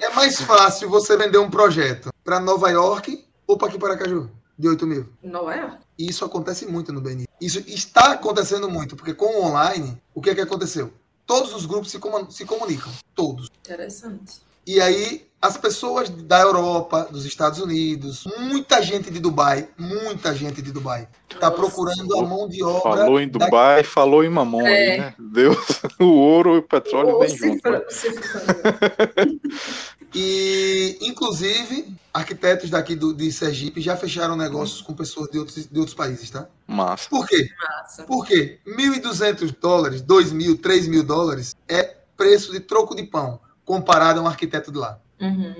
É 0.00 0.08
mais 0.10 0.40
fácil 0.40 0.88
você 0.90 1.16
vender 1.16 1.38
um 1.38 1.50
projeto 1.50 2.10
para 2.24 2.38
Nova 2.40 2.70
York 2.70 3.24
ou 3.46 3.56
para 3.56 3.68
aqui 3.68 3.78
para 3.78 3.96
Caju, 3.96 4.30
de 4.58 4.68
8 4.68 4.86
mil. 4.86 5.08
Nova 5.22 5.54
York. 5.54 5.76
E 5.98 6.08
isso 6.10 6.24
acontece 6.24 6.66
muito 6.66 6.92
no 6.92 7.00
BNI. 7.00 7.26
Isso 7.40 7.58
está 7.66 8.12
acontecendo 8.12 8.68
muito, 8.68 8.96
porque 8.96 9.14
com 9.14 9.26
o 9.26 9.44
online, 9.44 10.00
o 10.14 10.20
que 10.20 10.30
é 10.30 10.34
que 10.34 10.40
aconteceu? 10.40 10.92
Todos 11.26 11.54
os 11.54 11.66
grupos 11.66 11.90
se 11.90 12.44
comunicam. 12.44 12.92
Todos. 13.14 13.50
Interessante. 13.64 14.40
E 14.66 14.80
aí, 14.80 15.24
as 15.40 15.56
pessoas 15.56 16.08
da 16.08 16.40
Europa, 16.40 17.06
dos 17.10 17.24
Estados 17.24 17.60
Unidos, 17.60 18.24
muita 18.38 18.82
gente 18.82 19.10
de 19.12 19.20
Dubai, 19.20 19.68
muita 19.78 20.34
gente 20.34 20.60
de 20.60 20.72
Dubai, 20.72 21.06
está 21.32 21.50
procurando 21.52 22.18
a 22.18 22.22
mão 22.24 22.48
de 22.48 22.64
obra. 22.64 22.80
Falou 22.96 23.20
em 23.20 23.28
da- 23.28 23.44
Dubai, 23.46 23.84
falou 23.84 24.24
em 24.24 24.28
Mamon 24.28 24.66
É. 24.66 24.76
aí, 24.92 24.98
né? 24.98 25.14
Deus, 25.18 25.56
o 26.00 26.04
ouro 26.06 26.56
e 26.56 26.58
o 26.58 26.62
petróleo 26.62 27.10
Ou 27.14 27.20
vem 27.20 27.36
junto. 27.36 27.62
E, 30.18 30.96
inclusive, 31.02 31.94
arquitetos 32.14 32.70
daqui 32.70 32.96
do, 32.96 33.12
de 33.12 33.30
Sergipe 33.30 33.82
já 33.82 33.94
fecharam 33.96 34.34
negócios 34.34 34.80
com 34.80 34.94
pessoas 34.94 35.28
de 35.30 35.38
outros, 35.38 35.66
de 35.66 35.78
outros 35.78 35.94
países, 35.94 36.30
tá? 36.30 36.46
Massa. 36.66 37.10
Por 37.10 37.26
quê? 37.26 37.50
Massa. 37.60 38.02
Por 38.04 38.24
quê? 38.26 38.58
1.200 38.66 39.54
dólares, 39.60 40.00
2.000, 40.02 40.58
3.000 40.58 41.02
dólares 41.02 41.54
é 41.68 41.96
preço 42.16 42.50
de 42.50 42.60
troco 42.60 42.94
de 42.96 43.02
pão 43.02 43.38
comparado 43.66 44.20
a 44.20 44.22
um 44.22 44.26
arquiteto 44.26 44.72
de 44.72 44.78
lá. 44.78 44.98
Uhum. 45.20 45.56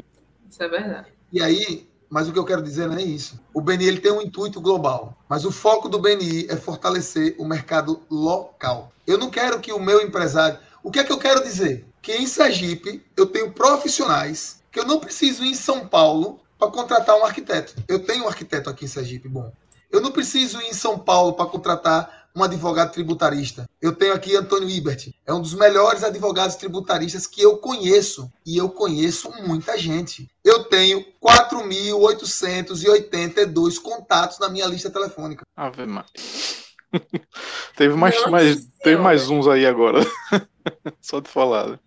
Isso 0.48 0.62
é 0.62 0.68
verdade. 0.68 1.08
E 1.30 1.42
aí, 1.42 1.86
mas 2.08 2.28
o 2.28 2.32
que 2.32 2.38
eu 2.38 2.44
quero 2.44 2.62
dizer 2.62 2.88
não 2.88 2.96
é 2.96 3.02
isso. 3.02 3.38
O 3.52 3.60
BNI 3.60 3.84
ele 3.84 4.00
tem 4.00 4.12
um 4.12 4.22
intuito 4.22 4.60
global, 4.60 5.14
mas 5.28 5.44
o 5.44 5.50
foco 5.50 5.88
do 5.88 5.98
BNI 5.98 6.46
é 6.48 6.56
fortalecer 6.56 7.34
o 7.36 7.44
mercado 7.44 8.00
local. 8.08 8.92
Eu 9.06 9.18
não 9.18 9.28
quero 9.28 9.60
que 9.60 9.72
o 9.72 9.80
meu 9.80 10.00
empresário. 10.00 10.58
O 10.82 10.90
que 10.90 11.00
é 11.00 11.04
que 11.04 11.12
eu 11.12 11.18
quero 11.18 11.42
dizer? 11.42 11.84
Que 12.00 12.12
em 12.12 12.26
Sergipe 12.26 13.04
eu 13.16 13.26
tenho 13.26 13.50
profissionais 13.50 14.62
que 14.70 14.78
eu 14.78 14.86
não 14.86 15.00
preciso 15.00 15.44
ir 15.44 15.50
em 15.50 15.54
São 15.54 15.86
Paulo 15.86 16.38
para 16.58 16.70
contratar 16.70 17.16
um 17.18 17.24
arquiteto. 17.24 17.74
Eu 17.88 17.98
tenho 17.98 18.24
um 18.24 18.28
arquiteto 18.28 18.70
aqui 18.70 18.84
em 18.84 18.88
Sergipe 18.88 19.28
bom. 19.28 19.52
Eu 19.90 20.00
não 20.00 20.12
preciso 20.12 20.60
ir 20.60 20.68
em 20.68 20.72
São 20.72 20.98
Paulo 20.98 21.32
para 21.32 21.46
contratar 21.46 22.25
um 22.36 22.44
advogado 22.44 22.92
tributarista. 22.92 23.66
Eu 23.80 23.94
tenho 23.94 24.12
aqui 24.12 24.36
Antônio 24.36 24.68
Ibert. 24.68 25.08
É 25.26 25.32
um 25.32 25.40
dos 25.40 25.54
melhores 25.54 26.04
advogados 26.04 26.56
tributaristas 26.56 27.26
que 27.26 27.40
eu 27.40 27.56
conheço. 27.56 28.30
E 28.44 28.58
eu 28.58 28.68
conheço 28.68 29.32
muita 29.42 29.78
gente. 29.78 30.28
Eu 30.44 30.64
tenho 30.64 31.02
4.882 31.20 33.80
contatos 33.80 34.38
na 34.38 34.50
minha 34.50 34.66
lista 34.66 34.90
telefônica. 34.90 35.46
Ave 35.56 35.86
Maria. 35.86 36.10
teve 37.74 37.94
mais, 37.94 38.22
mais, 38.26 38.66
teve 38.82 39.00
mais 39.00 39.30
uns 39.30 39.48
aí 39.48 39.64
agora. 39.64 40.00
Só 41.00 41.20
de 41.20 41.30
falar. 41.30 41.68
né? 41.70 41.78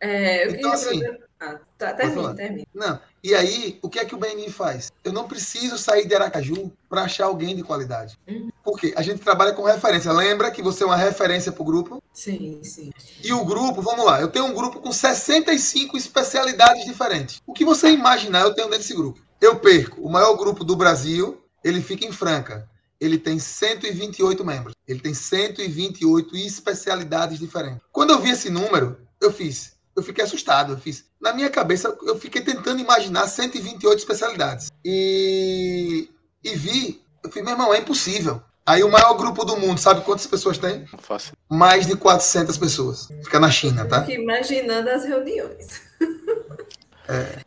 É, 0.00 0.46
eu 0.46 0.50
Então, 0.52 0.70
queria 0.70 0.74
assim, 0.74 1.02
Ah, 1.40 1.56
tá, 1.76 1.88
falar. 1.88 1.94
termina, 1.96 2.34
termina. 2.34 2.66
Não. 2.74 3.00
E 3.22 3.34
aí, 3.34 3.78
o 3.80 3.88
que 3.88 3.98
é 3.98 4.04
que 4.04 4.14
o 4.14 4.18
BNI 4.18 4.50
faz? 4.50 4.90
Eu 5.04 5.12
não 5.12 5.28
preciso 5.28 5.78
sair 5.78 6.06
de 6.06 6.14
Aracaju 6.14 6.72
para 6.88 7.02
achar 7.02 7.26
alguém 7.26 7.54
de 7.54 7.62
qualidade. 7.62 8.18
Uhum. 8.26 8.50
Por 8.64 8.78
quê? 8.78 8.92
A 8.96 9.02
gente 9.02 9.20
trabalha 9.20 9.52
com 9.52 9.62
referência. 9.62 10.12
Lembra 10.12 10.50
que 10.50 10.62
você 10.62 10.82
é 10.82 10.86
uma 10.86 10.96
referência 10.96 11.52
para 11.52 11.62
o 11.62 11.66
grupo? 11.66 12.02
Sim, 12.12 12.60
sim. 12.64 12.90
E 13.22 13.32
o 13.32 13.44
grupo, 13.44 13.80
vamos 13.80 14.04
lá, 14.04 14.20
eu 14.20 14.28
tenho 14.28 14.46
um 14.46 14.54
grupo 14.54 14.80
com 14.80 14.90
65 14.90 15.96
especialidades 15.96 16.84
diferentes. 16.84 17.40
O 17.46 17.52
que 17.52 17.64
você 17.64 17.90
imaginar, 17.90 18.42
eu 18.42 18.54
tenho 18.54 18.68
desse 18.68 18.94
grupo. 18.94 19.20
Eu 19.40 19.56
perco 19.56 20.00
o 20.00 20.10
maior 20.10 20.34
grupo 20.36 20.64
do 20.64 20.74
Brasil, 20.74 21.40
ele 21.62 21.80
fica 21.80 22.04
em 22.04 22.12
Franca. 22.12 22.68
Ele 23.00 23.16
tem 23.16 23.38
128 23.38 24.44
membros. 24.44 24.74
Ele 24.86 24.98
tem 24.98 25.14
128 25.14 26.36
especialidades 26.36 27.38
diferentes. 27.38 27.80
Quando 27.92 28.10
eu 28.10 28.18
vi 28.18 28.30
esse 28.30 28.50
número, 28.50 28.98
eu 29.20 29.32
fiz, 29.32 29.77
eu 29.98 30.02
fiquei 30.02 30.24
assustado. 30.24 30.72
Eu 30.72 30.78
fiz, 30.78 31.04
na 31.20 31.32
minha 31.32 31.50
cabeça, 31.50 31.96
eu 32.02 32.18
fiquei 32.18 32.40
tentando 32.42 32.80
imaginar 32.80 33.26
128 33.26 33.98
especialidades. 33.98 34.70
E, 34.84 36.08
e 36.42 36.56
vi, 36.56 37.02
eu 37.22 37.30
fiz, 37.30 37.42
meu 37.42 37.52
irmão, 37.52 37.74
é 37.74 37.78
impossível. 37.78 38.42
Aí 38.64 38.84
o 38.84 38.90
maior 38.90 39.14
grupo 39.14 39.44
do 39.44 39.56
mundo, 39.56 39.78
sabe 39.78 40.02
quantas 40.02 40.26
pessoas 40.26 40.58
tem? 40.58 40.86
Não 40.92 40.98
faço. 40.98 41.32
mais 41.48 41.86
de 41.86 41.96
400 41.96 42.58
pessoas. 42.58 43.08
Fica 43.24 43.40
na 43.40 43.50
China, 43.50 43.86
tá? 43.86 44.04
Fico 44.04 44.20
imaginando 44.20 44.90
as 44.90 45.04
reuniões. 45.04 45.80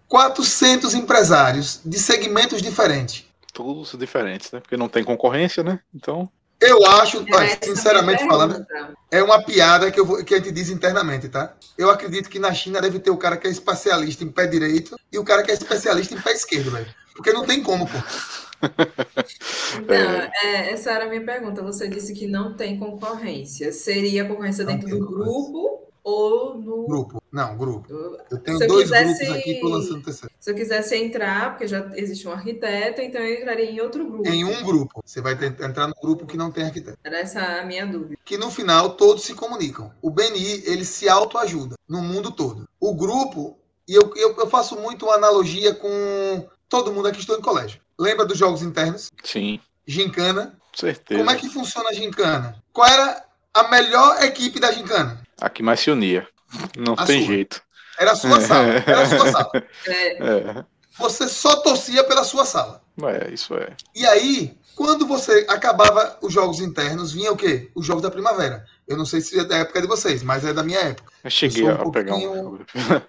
400 0.07 0.95
empresários 0.95 1.79
de 1.85 1.99
segmentos 1.99 2.61
diferentes. 2.61 3.25
Todos 3.53 3.95
diferentes, 3.97 4.51
né? 4.51 4.59
Porque 4.59 4.75
não 4.75 4.89
tem 4.89 5.03
concorrência, 5.03 5.63
né? 5.63 5.79
Então, 5.93 6.27
Eu 6.61 6.85
acho, 6.85 7.25
a 7.33 7.65
sinceramente 7.65 8.23
falando, 8.27 8.65
é 9.09 9.23
uma 9.23 9.43
piada 9.43 9.89
que, 9.91 9.99
eu 9.99 10.05
vou- 10.05 10.23
que 10.23 10.35
a 10.35 10.37
gente 10.37 10.51
diz 10.51 10.69
internamente, 10.69 11.27
tá? 11.27 11.53
Eu 11.75 11.89
acredito 11.89 12.29
que 12.29 12.37
na 12.37 12.53
China 12.53 12.79
deve 12.79 12.99
ter 12.99 13.09
o 13.09 13.17
cara 13.17 13.35
que 13.35 13.47
é 13.47 13.51
especialista 13.51 14.23
em 14.23 14.29
pé 14.29 14.45
direito 14.45 14.95
e 15.11 15.17
o 15.17 15.23
cara 15.23 15.41
que 15.41 15.49
é 15.49 15.55
especialista 15.55 16.13
em 16.13 16.21
pé 16.21 16.33
esquerdo, 16.33 16.69
velho. 16.69 16.93
Porque 17.15 17.33
não 17.33 17.45
tem 17.45 17.63
como, 17.63 17.87
pô. 17.87 17.97
Então, 19.73 19.95
é, 19.95 20.71
essa 20.71 20.91
era 20.91 21.05
a 21.05 21.09
minha 21.09 21.23
pergunta. 21.25 21.63
Você 21.63 21.87
disse 21.87 22.13
que 22.13 22.27
não 22.27 22.55
tem 22.55 22.77
concorrência. 22.77 23.71
Seria 23.71 24.25
concorrência 24.25 24.65
Não 24.65 24.73
dentro 24.73 24.89
do 24.89 24.99
grupo 24.99 25.90
ou 26.03 26.55
no. 26.57 26.85
Grupo. 26.87 27.21
Não, 27.31 27.57
grupo. 27.57 27.87
Eu 28.29 28.37
tenho 28.39 28.61
eu 28.61 28.67
dois 28.67 28.83
quisesse- 28.89 29.25
grupos 29.25 29.37
aqui, 29.37 29.59
tô 29.61 29.67
lançando 29.69 29.97
o 29.99 30.03
terceiro. 30.03 30.35
Se 30.39 30.51
eu 30.51 30.55
quisesse 30.55 30.95
entrar, 30.97 31.51
porque 31.51 31.67
já 31.67 31.89
existe 31.95 32.27
um 32.27 32.31
arquiteto, 32.31 33.01
então 33.01 33.21
eu 33.21 33.39
entraria 33.39 33.71
em 33.71 33.79
outro 33.79 34.05
grupo. 34.05 34.27
Em 34.27 34.43
um 34.43 34.63
grupo. 34.63 35.01
Você 35.05 35.21
vai 35.21 35.35
ter- 35.37 35.55
entrar 35.63 35.87
no 35.87 35.95
grupo 36.01 36.25
que 36.25 36.35
não 36.35 36.51
tem 36.51 36.65
arquiteto. 36.65 36.97
Era 37.03 37.19
essa 37.19 37.39
a 37.41 37.65
minha 37.65 37.85
dúvida. 37.85 38.17
que 38.25 38.37
no 38.37 38.49
final 38.51 38.91
todos 38.95 39.23
se 39.23 39.33
comunicam. 39.33 39.91
O 40.01 40.09
BNI, 40.09 40.63
ele 40.65 40.83
se 40.85 41.07
autoajuda 41.07 41.75
no 41.87 42.01
mundo 42.01 42.31
todo. 42.31 42.67
O 42.79 42.93
grupo, 42.95 43.57
e 43.87 43.93
eu, 43.95 44.11
eu, 44.15 44.35
eu 44.37 44.47
faço 44.47 44.75
muito 44.79 45.05
uma 45.05 45.15
analogia 45.15 45.73
com 45.73 46.45
todo 46.67 46.91
mundo 46.91 47.07
aqui 47.07 47.19
estou 47.19 47.37
em 47.37 47.41
colégio. 47.41 47.79
Lembra 47.99 48.25
dos 48.25 48.37
jogos 48.37 48.61
internos? 48.61 49.09
sim, 49.23 49.59
Gincana. 49.85 50.57
certeza. 50.75 51.19
Como 51.19 51.29
é 51.31 51.35
que 51.35 51.49
funciona 51.49 51.89
a 51.89 51.93
gincana? 51.93 52.55
Qual 52.71 52.87
era 52.87 53.23
a 53.53 53.67
melhor 53.67 54.21
equipe 54.23 54.59
da 54.59 54.71
gincana? 54.71 55.20
A 55.41 55.49
que 55.49 55.61
mais 55.63 55.79
se 55.79 55.89
unia. 55.91 56.27
Não 56.77 56.93
A 56.93 57.05
tem 57.05 57.19
sua. 57.25 57.33
jeito. 57.33 57.61
Era 57.99 58.11
a 58.11 58.15
sua 58.15 58.39
sala. 58.41 58.67
Era 58.85 59.01
a 59.01 59.05
sua 59.05 59.31
sala. 59.31 59.51
É, 59.87 60.07
É, 60.23 60.65
Você 60.97 61.27
só 61.27 61.57
torcia 61.57 62.03
pela 62.03 62.23
sua 62.23 62.45
sala. 62.45 62.81
é 63.03 63.29
isso 63.33 63.55
é. 63.55 63.69
E 63.95 64.05
aí, 64.05 64.55
quando 64.75 65.05
você 65.07 65.45
acabava 65.49 66.17
os 66.21 66.31
jogos 66.33 66.59
internos, 66.59 67.11
vinha 67.11 67.31
o 67.31 67.35
quê? 67.37 67.69
Os 67.75 67.85
jogos 67.85 68.01
da 68.03 68.11
primavera. 68.11 68.65
Eu 68.87 68.97
não 68.97 69.05
sei 69.05 69.21
se 69.21 69.39
é 69.39 69.43
da 69.43 69.57
época 69.57 69.81
de 69.81 69.87
vocês, 69.87 70.21
mas 70.23 70.43
é 70.45 70.53
da 70.53 70.63
minha 70.63 70.79
época. 70.79 71.11
Eu 71.23 71.29
cheguei 71.29 71.63
Eu 71.63 71.75
um 71.75 71.89
a 71.89 71.91
pegar 71.91 72.15
um. 72.15 72.19
pouquinho- 72.21 72.65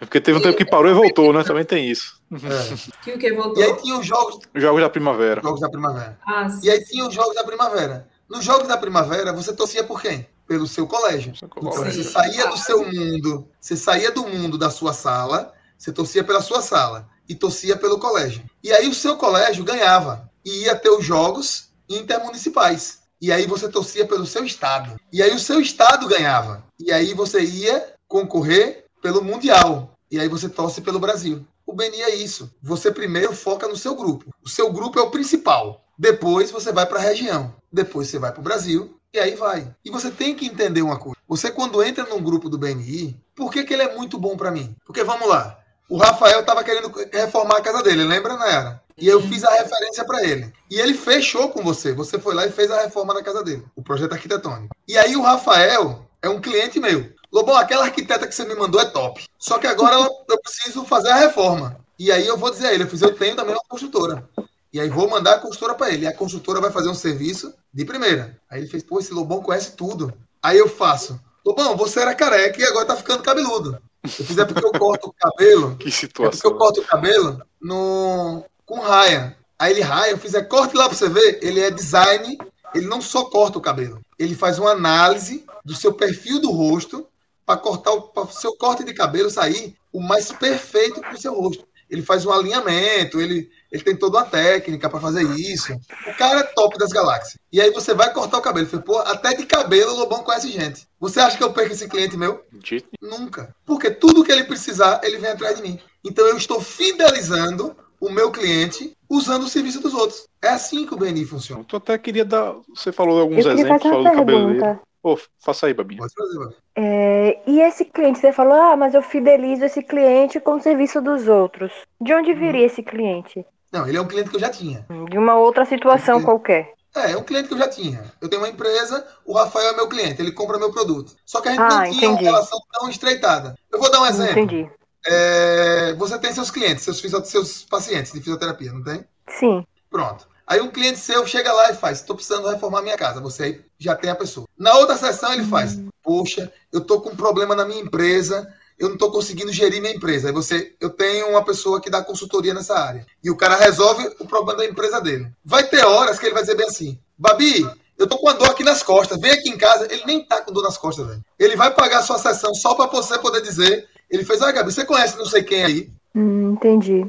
É 0.00 0.04
porque 0.04 0.20
teve 0.20 0.38
um 0.38 0.40
tempo 0.42 0.56
que 0.56 0.64
parou 0.64 0.88
e 0.88 0.94
voltou, 0.94 1.32
né? 1.32 1.42
Também 1.42 1.64
tem 1.64 1.90
isso. 1.90 2.20
É. 2.32 2.38
que 3.02 3.10
o 3.14 3.18
que 3.18 3.32
voltou? 3.32 3.60
E 3.60 3.66
aí 3.66 3.76
tinha 3.82 3.98
os 3.98 4.06
jogos, 4.06 4.38
Os 4.54 4.62
Jogos 4.62 4.80
da 4.80 4.88
Primavera. 4.88 5.40
jogos 5.42 5.60
da 5.60 5.68
primavera. 5.68 6.16
Ah, 6.24 6.48
sim. 6.48 6.68
E 6.68 6.70
aí 6.70 6.84
tinha 6.84 7.04
os 7.06 7.12
Jogos 7.12 7.34
da 7.34 7.42
Primavera. 7.42 8.08
Nos 8.30 8.44
Jogos 8.44 8.68
da 8.68 8.76
Primavera, 8.76 9.32
você 9.32 9.52
torcia 9.52 9.82
por 9.82 10.00
quem? 10.00 10.28
Pelo 10.48 10.66
seu 10.66 10.86
colégio. 10.86 11.36
Seu 11.36 11.46
Então, 11.46 11.62
colégio. 11.70 12.02
você 12.02 12.10
saía 12.10 12.46
do 12.48 12.56
seu 12.56 12.84
mundo, 12.90 13.48
você 13.60 13.76
saía 13.76 14.10
do 14.10 14.26
mundo 14.26 14.58
da 14.58 14.70
sua 14.70 14.92
sala, 14.92 15.52
você 15.76 15.92
torcia 15.92 16.24
pela 16.24 16.40
sua 16.40 16.60
sala 16.62 17.08
e 17.28 17.34
torcia 17.34 17.76
pelo 17.76 17.98
colégio. 17.98 18.42
E 18.64 18.72
aí 18.72 18.88
o 18.88 18.94
seu 18.94 19.16
colégio 19.16 19.62
ganhava 19.62 20.28
e 20.44 20.64
ia 20.64 20.74
ter 20.74 20.88
os 20.88 21.04
jogos 21.04 21.68
intermunicipais. 21.88 23.00
E 23.20 23.30
aí 23.32 23.46
você 23.46 23.68
torcia 23.68 24.06
pelo 24.06 24.24
seu 24.26 24.44
estado. 24.44 24.98
E 25.12 25.22
aí 25.22 25.34
o 25.34 25.38
seu 25.38 25.60
estado 25.60 26.06
ganhava. 26.08 26.64
E 26.78 26.90
aí 26.92 27.12
você 27.14 27.40
ia 27.42 27.92
concorrer 28.06 28.86
pelo 29.02 29.22
Mundial. 29.22 29.92
E 30.10 30.18
aí 30.18 30.28
você 30.28 30.48
torce 30.48 30.80
pelo 30.80 30.98
Brasil. 30.98 31.44
O 31.66 31.74
BNI 31.74 32.02
é 32.02 32.14
isso. 32.14 32.50
Você 32.62 32.90
primeiro 32.90 33.34
foca 33.34 33.68
no 33.68 33.76
seu 33.76 33.94
grupo. 33.94 34.32
O 34.42 34.48
seu 34.48 34.72
grupo 34.72 34.98
é 34.98 35.02
o 35.02 35.10
principal. 35.10 35.84
Depois 35.98 36.50
você 36.50 36.72
vai 36.72 36.86
para 36.86 36.98
a 36.98 37.02
região. 37.02 37.54
Depois 37.70 38.08
você 38.08 38.18
vai 38.18 38.30
para 38.32 38.40
o 38.40 38.44
Brasil. 38.44 38.97
E 39.12 39.18
aí 39.18 39.34
vai. 39.34 39.74
E 39.84 39.90
você 39.90 40.10
tem 40.10 40.34
que 40.34 40.46
entender 40.46 40.82
uma 40.82 40.98
coisa. 40.98 41.16
Você, 41.26 41.50
quando 41.50 41.82
entra 41.82 42.04
num 42.04 42.22
grupo 42.22 42.48
do 42.48 42.58
BNI, 42.58 43.18
por 43.34 43.50
que, 43.50 43.64
que 43.64 43.72
ele 43.72 43.82
é 43.82 43.94
muito 43.94 44.18
bom 44.18 44.36
para 44.36 44.50
mim? 44.50 44.76
Porque 44.84 45.02
vamos 45.02 45.28
lá. 45.28 45.58
O 45.88 45.96
Rafael 45.96 46.40
estava 46.40 46.62
querendo 46.62 46.92
reformar 47.12 47.58
a 47.58 47.62
casa 47.62 47.82
dele, 47.82 48.04
lembra, 48.04 48.36
Nayara? 48.36 48.82
E 48.98 49.06
eu 49.06 49.22
fiz 49.22 49.44
a 49.44 49.52
referência 49.52 50.04
para 50.04 50.22
ele. 50.24 50.52
E 50.70 50.78
ele 50.78 50.92
fechou 50.92 51.48
com 51.48 51.62
você. 51.62 51.94
Você 51.94 52.18
foi 52.18 52.34
lá 52.34 52.46
e 52.46 52.52
fez 52.52 52.70
a 52.70 52.82
reforma 52.82 53.14
da 53.14 53.22
casa 53.22 53.42
dele, 53.42 53.64
o 53.74 53.82
projeto 53.82 54.12
arquitetônico. 54.12 54.74
E 54.86 54.98
aí 54.98 55.16
o 55.16 55.22
Rafael 55.22 56.06
é 56.20 56.28
um 56.28 56.40
cliente 56.40 56.78
meu. 56.78 57.10
Lobão, 57.32 57.56
aquela 57.56 57.84
arquiteta 57.84 58.26
que 58.26 58.34
você 58.34 58.44
me 58.44 58.54
mandou 58.54 58.80
é 58.80 58.86
top. 58.86 59.24
Só 59.38 59.58
que 59.58 59.66
agora 59.66 59.96
eu 59.96 60.40
preciso 60.40 60.84
fazer 60.84 61.10
a 61.10 61.16
reforma. 61.16 61.78
E 61.98 62.12
aí 62.12 62.26
eu 62.26 62.36
vou 62.36 62.50
dizer 62.50 62.68
a 62.68 62.74
ele, 62.74 62.84
eu 62.84 62.88
fiz, 62.88 63.02
eu 63.02 63.14
tenho 63.14 63.34
também 63.34 63.54
uma 63.54 63.64
construtora. 63.68 64.28
E 64.72 64.80
aí 64.80 64.88
vou 64.88 65.08
mandar 65.08 65.34
a 65.36 65.38
construtora 65.38 65.74
para 65.74 65.90
ele. 65.90 66.04
E 66.04 66.06
a 66.06 66.12
construtora 66.12 66.60
vai 66.60 66.70
fazer 66.70 66.88
um 66.88 66.94
serviço 66.94 67.52
de 67.72 67.84
primeira. 67.84 68.38
Aí 68.50 68.60
ele 68.60 68.68
fez, 68.68 68.82
pô, 68.82 68.98
esse 68.98 69.12
Lobão 69.12 69.42
conhece 69.42 69.72
tudo. 69.72 70.12
Aí 70.42 70.58
eu 70.58 70.68
faço, 70.68 71.18
Lobão, 71.44 71.76
você 71.76 72.00
era 72.00 72.14
careca 72.14 72.60
e 72.60 72.64
agora 72.64 72.86
tá 72.86 72.96
ficando 72.96 73.22
cabeludo. 73.22 73.78
Eu 74.04 74.10
fiz 74.10 74.38
é 74.38 74.44
porque 74.44 74.64
eu 74.64 74.72
corto 74.72 75.08
o 75.08 75.12
cabelo. 75.12 75.76
Que 75.80 75.88
É 75.88 75.90
situação. 75.90 76.30
porque 76.30 76.46
eu 76.46 76.56
corto 76.56 76.80
o 76.80 76.84
cabelo 76.84 77.42
no... 77.60 78.44
com 78.64 78.78
raia. 78.80 79.36
Aí 79.58 79.72
ele 79.72 79.80
raia, 79.80 80.12
eu 80.12 80.18
fiz, 80.18 80.34
é 80.34 80.42
corte 80.42 80.76
lá 80.76 80.88
pra 80.88 80.96
você 80.96 81.08
ver. 81.08 81.40
Ele 81.42 81.60
é 81.60 81.70
design, 81.70 82.38
ele 82.74 82.86
não 82.86 83.00
só 83.00 83.24
corta 83.24 83.58
o 83.58 83.62
cabelo. 83.62 84.00
Ele 84.18 84.34
faz 84.34 84.58
uma 84.58 84.70
análise 84.70 85.44
do 85.64 85.74
seu 85.74 85.92
perfil 85.92 86.40
do 86.40 86.50
rosto 86.50 87.06
para 87.44 87.58
cortar 87.58 87.92
o 87.92 88.02
pra 88.02 88.26
seu 88.26 88.54
corte 88.56 88.84
de 88.84 88.92
cabelo 88.92 89.30
sair 89.30 89.74
o 89.92 90.00
mais 90.00 90.30
perfeito 90.30 91.00
pro 91.00 91.18
seu 91.20 91.34
rosto. 91.34 91.66
Ele 91.90 92.02
faz 92.02 92.24
um 92.26 92.30
alinhamento, 92.32 93.20
ele, 93.20 93.50
ele 93.72 93.82
tem 93.82 93.96
toda 93.96 94.18
uma 94.18 94.24
técnica 94.26 94.88
para 94.90 95.00
fazer 95.00 95.22
isso. 95.38 95.72
O 96.06 96.14
cara 96.16 96.40
é 96.40 96.42
top 96.42 96.76
das 96.78 96.90
galáxias. 96.90 97.38
E 97.52 97.60
aí 97.60 97.70
você 97.70 97.94
vai 97.94 98.12
cortar 98.12 98.38
o 98.38 98.42
cabelo. 98.42 98.66
Falei, 98.66 98.84
pô, 98.84 98.98
até 98.98 99.34
de 99.34 99.46
cabelo 99.46 99.92
o 99.92 99.96
Lobão 99.98 100.22
conhece 100.22 100.50
gente. 100.50 100.86
Você 101.00 101.18
acha 101.20 101.36
que 101.36 101.42
eu 101.42 101.52
perco 101.52 101.72
esse 101.72 101.88
cliente 101.88 102.16
meu? 102.16 102.44
De- 102.52 102.84
Nunca. 103.00 103.54
Porque 103.64 103.90
tudo 103.90 104.22
que 104.24 104.30
ele 104.32 104.44
precisar, 104.44 105.00
ele 105.02 105.16
vem 105.18 105.30
atrás 105.30 105.56
de 105.56 105.62
mim. 105.62 105.78
Então 106.04 106.26
eu 106.26 106.36
estou 106.36 106.60
fidelizando 106.60 107.74
o 108.00 108.10
meu 108.10 108.30
cliente 108.30 108.96
usando 109.08 109.44
o 109.44 109.48
serviço 109.48 109.80
dos 109.80 109.94
outros. 109.94 110.26
É 110.42 110.48
assim 110.50 110.86
que 110.86 110.94
o 110.94 110.96
BNI 110.96 111.24
funciona. 111.24 111.64
Eu 111.72 111.78
até 111.78 111.96
queria 111.98 112.24
dar. 112.24 112.54
Você 112.74 112.92
falou 112.92 113.18
alguns 113.20 113.44
exemplos, 113.44 113.82
falou 113.82 114.04
do 114.04 114.12
cabeleireiro. 114.12 114.60
pergunta. 114.60 114.80
Pô, 115.02 115.18
faça 115.38 115.66
aí, 115.66 115.74
Babinha. 115.74 116.00
Pode 116.00 116.12
fazer, 116.14 116.38
mano. 116.38 116.54
É, 116.80 117.40
e 117.44 117.60
esse 117.60 117.84
cliente, 117.84 118.20
você 118.20 118.30
falou, 118.32 118.54
ah, 118.54 118.76
mas 118.76 118.94
eu 118.94 119.02
fidelizo 119.02 119.64
esse 119.64 119.82
cliente 119.82 120.38
com 120.38 120.52
o 120.52 120.60
serviço 120.60 121.00
dos 121.00 121.26
outros. 121.26 121.72
De 122.00 122.14
onde 122.14 122.32
viria 122.32 122.66
esse 122.66 122.84
cliente? 122.84 123.44
Não, 123.72 123.88
ele 123.88 123.98
é 123.98 124.00
um 124.00 124.06
cliente 124.06 124.30
que 124.30 124.36
eu 124.36 124.40
já 124.40 124.48
tinha. 124.48 124.86
De 125.10 125.18
uma 125.18 125.34
outra 125.34 125.64
situação 125.64 126.22
qualquer. 126.22 126.72
É, 126.94 127.12
é 127.12 127.16
um 127.16 127.24
cliente 127.24 127.48
que 127.48 127.54
eu 127.54 127.58
já 127.58 127.68
tinha. 127.68 128.04
Eu 128.20 128.28
tenho 128.28 128.42
uma 128.42 128.48
empresa, 128.48 129.04
o 129.26 129.32
Rafael 129.32 129.72
é 129.72 129.76
meu 129.76 129.88
cliente, 129.88 130.22
ele 130.22 130.30
compra 130.30 130.56
meu 130.56 130.70
produto. 130.70 131.16
Só 131.26 131.40
que 131.40 131.48
a 131.48 131.50
gente 131.50 131.60
Ah, 131.60 131.68
não 131.68 131.82
tinha 131.82 131.94
entendi. 131.96 132.06
uma 132.06 132.20
relação 132.20 132.58
tão 132.72 132.88
estreitada. 132.88 133.56
Eu 133.72 133.80
vou 133.80 133.90
dar 133.90 134.00
um 134.00 134.06
exemplo. 134.06 134.38
Entendi. 134.38 134.70
É, 135.04 135.94
você 135.94 136.16
tem 136.18 136.32
seus 136.32 136.50
clientes, 136.50 136.84
seus, 136.84 137.00
seus 137.28 137.64
pacientes 137.64 138.12
de 138.12 138.20
fisioterapia, 138.20 138.72
não 138.72 138.84
tem? 138.84 139.04
Sim. 139.28 139.66
Pronto. 139.90 140.28
Aí 140.48 140.62
um 140.62 140.70
cliente 140.70 140.98
seu 140.98 141.26
chega 141.26 141.52
lá 141.52 141.70
e 141.70 141.74
faz, 141.74 141.98
estou 141.98 142.16
precisando 142.16 142.48
reformar 142.48 142.80
minha 142.80 142.96
casa. 142.96 143.20
Você 143.20 143.42
aí 143.42 143.60
já 143.78 143.94
tem 143.94 144.10
a 144.10 144.16
pessoa. 144.16 144.46
Na 144.58 144.74
outra 144.78 144.96
sessão 144.96 145.34
ele 145.34 145.44
faz, 145.44 145.78
poxa, 146.02 146.50
eu 146.72 146.80
estou 146.80 147.02
com 147.02 147.10
um 147.10 147.16
problema 147.16 147.54
na 147.54 147.66
minha 147.66 147.82
empresa, 147.82 148.48
eu 148.78 148.88
não 148.88 148.94
estou 148.94 149.12
conseguindo 149.12 149.52
gerir 149.52 149.82
minha 149.82 149.92
empresa. 149.92 150.28
Aí 150.28 150.32
você, 150.32 150.74
eu 150.80 150.88
tenho 150.88 151.28
uma 151.28 151.44
pessoa 151.44 151.82
que 151.82 151.90
dá 151.90 152.02
consultoria 152.02 152.54
nessa 152.54 152.78
área. 152.78 153.04
E 153.22 153.30
o 153.30 153.36
cara 153.36 153.56
resolve 153.56 154.08
o 154.18 154.26
problema 154.26 154.60
da 154.60 154.66
empresa 154.66 155.00
dele. 155.02 155.30
Vai 155.44 155.64
ter 155.64 155.84
horas 155.84 156.18
que 156.18 156.24
ele 156.24 156.34
vai 156.34 156.42
dizer 156.42 156.56
bem 156.56 156.66
assim, 156.66 156.98
Babi, 157.18 157.68
eu 157.98 158.06
tô 158.06 158.16
com 158.16 158.26
uma 158.26 158.34
dor 158.34 158.48
aqui 158.48 158.64
nas 158.64 158.82
costas, 158.82 159.20
vem 159.20 159.32
aqui 159.32 159.50
em 159.50 159.58
casa. 159.58 159.86
Ele 159.90 160.02
nem 160.06 160.24
tá 160.24 160.40
com 160.40 160.52
dor 160.52 160.62
nas 160.62 160.78
costas, 160.78 161.06
velho. 161.06 161.24
Ele 161.38 161.56
vai 161.56 161.74
pagar 161.74 161.98
a 161.98 162.02
sua 162.02 162.18
sessão 162.18 162.54
só 162.54 162.74
para 162.74 162.86
você 162.86 163.18
poder 163.18 163.42
dizer. 163.42 163.86
Ele 164.08 164.24
fez, 164.24 164.40
ah, 164.40 164.50
Gabi, 164.50 164.72
você 164.72 164.84
conhece 164.86 165.18
não 165.18 165.26
sei 165.26 165.42
quem 165.42 165.64
aí? 165.64 165.90
Hum, 166.14 166.52
entendi. 166.52 167.06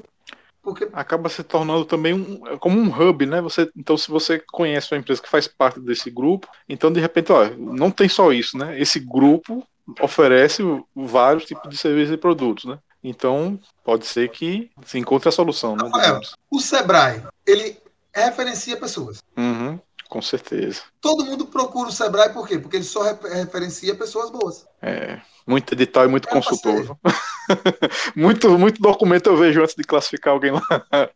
Porque 0.70 0.88
Acaba 0.94 1.30
se 1.30 1.44
tornando 1.44 1.86
também 1.86 2.14
um, 2.14 2.48
é 2.48 2.58
como 2.58 2.80
um 2.80 2.90
hub, 2.90 3.26
né? 3.26 3.42
Você, 3.42 3.70
então, 3.76 3.98
se 3.98 4.10
você 4.10 4.40
conhece 4.40 4.94
uma 4.94 5.00
empresa 5.00 5.22
que 5.22 5.30
faz 5.30 5.48
parte 5.48 5.80
desse 5.80 6.10
grupo, 6.10 6.48
então 6.68 6.92
de 6.92 7.00
repente, 7.00 7.32
ó, 7.32 7.50
não 7.58 7.92
tem 7.92 8.08
só 8.08 8.32
isso, 8.32 8.58
né? 8.58 8.80
Esse 8.80 9.00
grupo 9.00 9.66
oferece 10.02 10.64
vários 10.96 11.46
tipos 11.46 11.70
de 11.70 11.78
serviços 11.78 12.14
e 12.14 12.18
produtos, 12.18 12.66
né? 12.66 12.78
Então, 13.04 13.60
pode 13.84 14.06
ser 14.06 14.30
que 14.30 14.70
se 14.86 15.00
encontre 15.00 15.30
a 15.30 15.32
solução, 15.32 15.76
né? 15.76 15.84
Rafael. 15.84 16.20
o 16.52 16.60
Sebrae, 16.60 17.24
ele 17.46 17.78
referencia 18.14 18.78
pessoas. 18.78 19.24
Uhum, 19.38 19.80
com 20.10 20.22
certeza. 20.22 20.82
Todo 21.00 21.24
mundo 21.26 21.45
procura 21.48 21.89
o 21.89 21.91
Sebrae 21.93 22.34
por 22.34 22.48
quê? 22.48 22.60
Porque 22.60 22.76
ele 22.78 22.84
só 22.84 23.04
re- 23.04 23.17
referencia 23.36 23.95
pessoas 23.95 24.30
boas. 24.30 24.67
É, 24.82 25.22
muito 25.48 25.74
edital 25.74 26.06
e 26.06 26.08
muito 26.10 26.28
É, 26.28 26.32
consultor. 26.32 26.98
muito, 28.15 28.58
muito 28.58 28.82
documento 28.82 29.28
eu 29.30 29.38
vejo 29.38 29.62
antes 29.62 29.76
de 29.76 29.84
classificar 29.84 30.34
alguém 30.34 30.52
lá. 30.52 30.62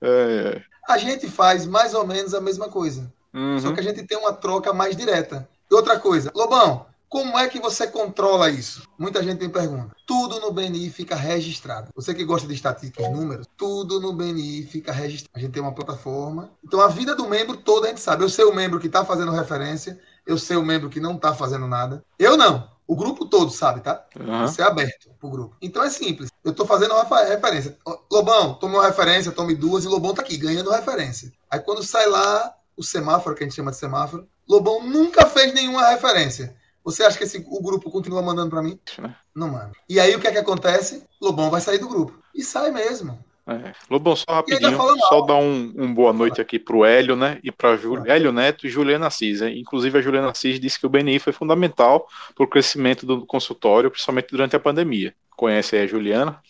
É, 0.00 0.62
A 0.88 0.98
gente 0.98 1.28
faz 1.28 1.66
mais 1.66 1.94
ou 1.94 2.06
menos 2.06 2.32
a 2.34 2.40
mesma 2.40 2.68
coisa. 2.68 3.12
uhum. 3.34 3.58
Só 3.58 3.72
que 3.72 3.80
a 3.80 3.82
gente 3.82 4.04
tem 4.06 4.16
uma 4.18 4.32
troca 4.32 4.72
mais 4.72 4.96
direta. 4.96 5.48
E 5.70 5.74
outra 5.74 5.98
coisa, 6.00 6.32
Lobão, 6.34 6.86
como 7.08 7.38
é 7.38 7.48
que 7.48 7.58
você 7.58 7.86
controla 7.86 8.50
isso? 8.50 8.82
Muita 8.98 9.22
gente 9.22 9.40
me 9.40 9.48
pergunta. 9.48 9.96
Tudo 10.06 10.40
no 10.40 10.52
BNI 10.52 10.90
fica 10.90 11.14
registrado. 11.14 11.90
Você 11.94 12.14
que 12.14 12.24
gosta 12.24 12.46
de 12.46 12.54
estatísticas 12.54 13.06
e 13.06 13.10
números, 13.10 13.46
tudo 13.56 14.00
no 14.00 14.12
BNI 14.12 14.64
fica 14.64 14.92
registrado. 14.92 15.32
A 15.34 15.38
gente 15.40 15.52
tem 15.52 15.62
uma 15.62 15.74
plataforma. 15.74 16.50
Então 16.62 16.80
a 16.80 16.88
vida 16.88 17.14
do 17.14 17.28
membro 17.28 17.56
toda 17.56 17.86
a 17.86 17.90
gente 17.90 18.00
sabe. 18.00 18.24
Eu 18.24 18.28
sei 18.28 18.44
o 18.44 18.54
membro 18.54 18.78
que 18.78 18.86
está 18.88 19.04
fazendo 19.04 19.32
referência, 19.32 19.98
eu 20.26 20.36
sei 20.36 20.56
o 20.56 20.64
membro 20.64 20.90
que 20.90 21.00
não 21.00 21.16
está 21.16 21.34
fazendo 21.34 21.66
nada. 21.66 22.04
Eu 22.18 22.36
não. 22.36 22.68
O 22.86 22.96
grupo 22.96 23.26
todo 23.26 23.50
sabe, 23.50 23.80
tá? 23.80 24.02
Isso 24.46 24.62
é 24.62 24.64
aberto 24.64 25.10
pro 25.20 25.28
grupo. 25.28 25.56
Então 25.60 25.82
é 25.82 25.90
simples. 25.90 26.30
Eu 26.42 26.54
tô 26.54 26.64
fazendo 26.64 26.94
uma 26.94 27.04
referência. 27.24 27.76
Lobão, 28.10 28.54
tome 28.54 28.74
uma 28.74 28.86
referência, 28.86 29.30
tome 29.30 29.54
duas, 29.54 29.84
e 29.84 29.88
Lobão 29.88 30.14
tá 30.14 30.22
aqui, 30.22 30.38
ganhando 30.38 30.70
referência. 30.70 31.30
Aí 31.50 31.60
quando 31.60 31.82
sai 31.82 32.06
lá 32.06 32.54
o 32.76 32.82
semáforo, 32.82 33.36
que 33.36 33.44
a 33.44 33.46
gente 33.46 33.56
chama 33.56 33.70
de 33.70 33.76
semáforo, 33.76 34.26
Lobão 34.48 34.82
nunca 34.82 35.26
fez 35.26 35.52
nenhuma 35.52 35.86
referência. 35.88 36.56
Você 36.88 37.02
acha 37.02 37.18
que 37.18 37.24
esse, 37.24 37.44
o 37.46 37.62
grupo 37.62 37.90
continua 37.90 38.22
mandando 38.22 38.48
para 38.48 38.62
mim? 38.62 38.78
Né? 38.98 39.14
Não 39.34 39.48
manda. 39.48 39.72
E 39.86 40.00
aí 40.00 40.16
o 40.16 40.18
que 40.18 40.26
é 40.26 40.32
que 40.32 40.38
acontece? 40.38 41.04
Lobão 41.20 41.50
vai 41.50 41.60
sair 41.60 41.76
do 41.76 41.86
grupo. 41.86 42.18
E 42.34 42.42
sai 42.42 42.70
mesmo. 42.70 43.22
É. 43.46 43.74
Lobão, 43.90 44.16
só 44.16 44.24
rapidinho, 44.30 44.78
só 45.08 45.20
dar 45.20 45.36
um, 45.36 45.74
um 45.76 45.92
boa 45.92 46.14
noite 46.14 46.40
aqui 46.40 46.58
pro 46.58 46.86
Hélio, 46.86 47.14
né? 47.14 47.40
E 47.44 47.52
para 47.52 47.78
Hélio 48.06 48.32
Neto 48.32 48.66
e 48.66 48.70
Juliana 48.70 49.06
Assis. 49.06 49.42
né? 49.42 49.54
Inclusive, 49.54 49.98
a 49.98 50.00
Juliana 50.00 50.30
Assis 50.30 50.58
disse 50.58 50.80
que 50.80 50.86
o 50.86 50.88
BNI 50.88 51.18
foi 51.18 51.34
fundamental 51.34 52.08
para 52.34 52.44
o 52.44 52.48
crescimento 52.48 53.04
do 53.04 53.26
consultório, 53.26 53.90
principalmente 53.90 54.28
durante 54.30 54.56
a 54.56 54.60
pandemia. 54.60 55.14
Conhece 55.38 55.76
aí 55.76 55.84
a 55.84 55.86
Juliana? 55.86 56.40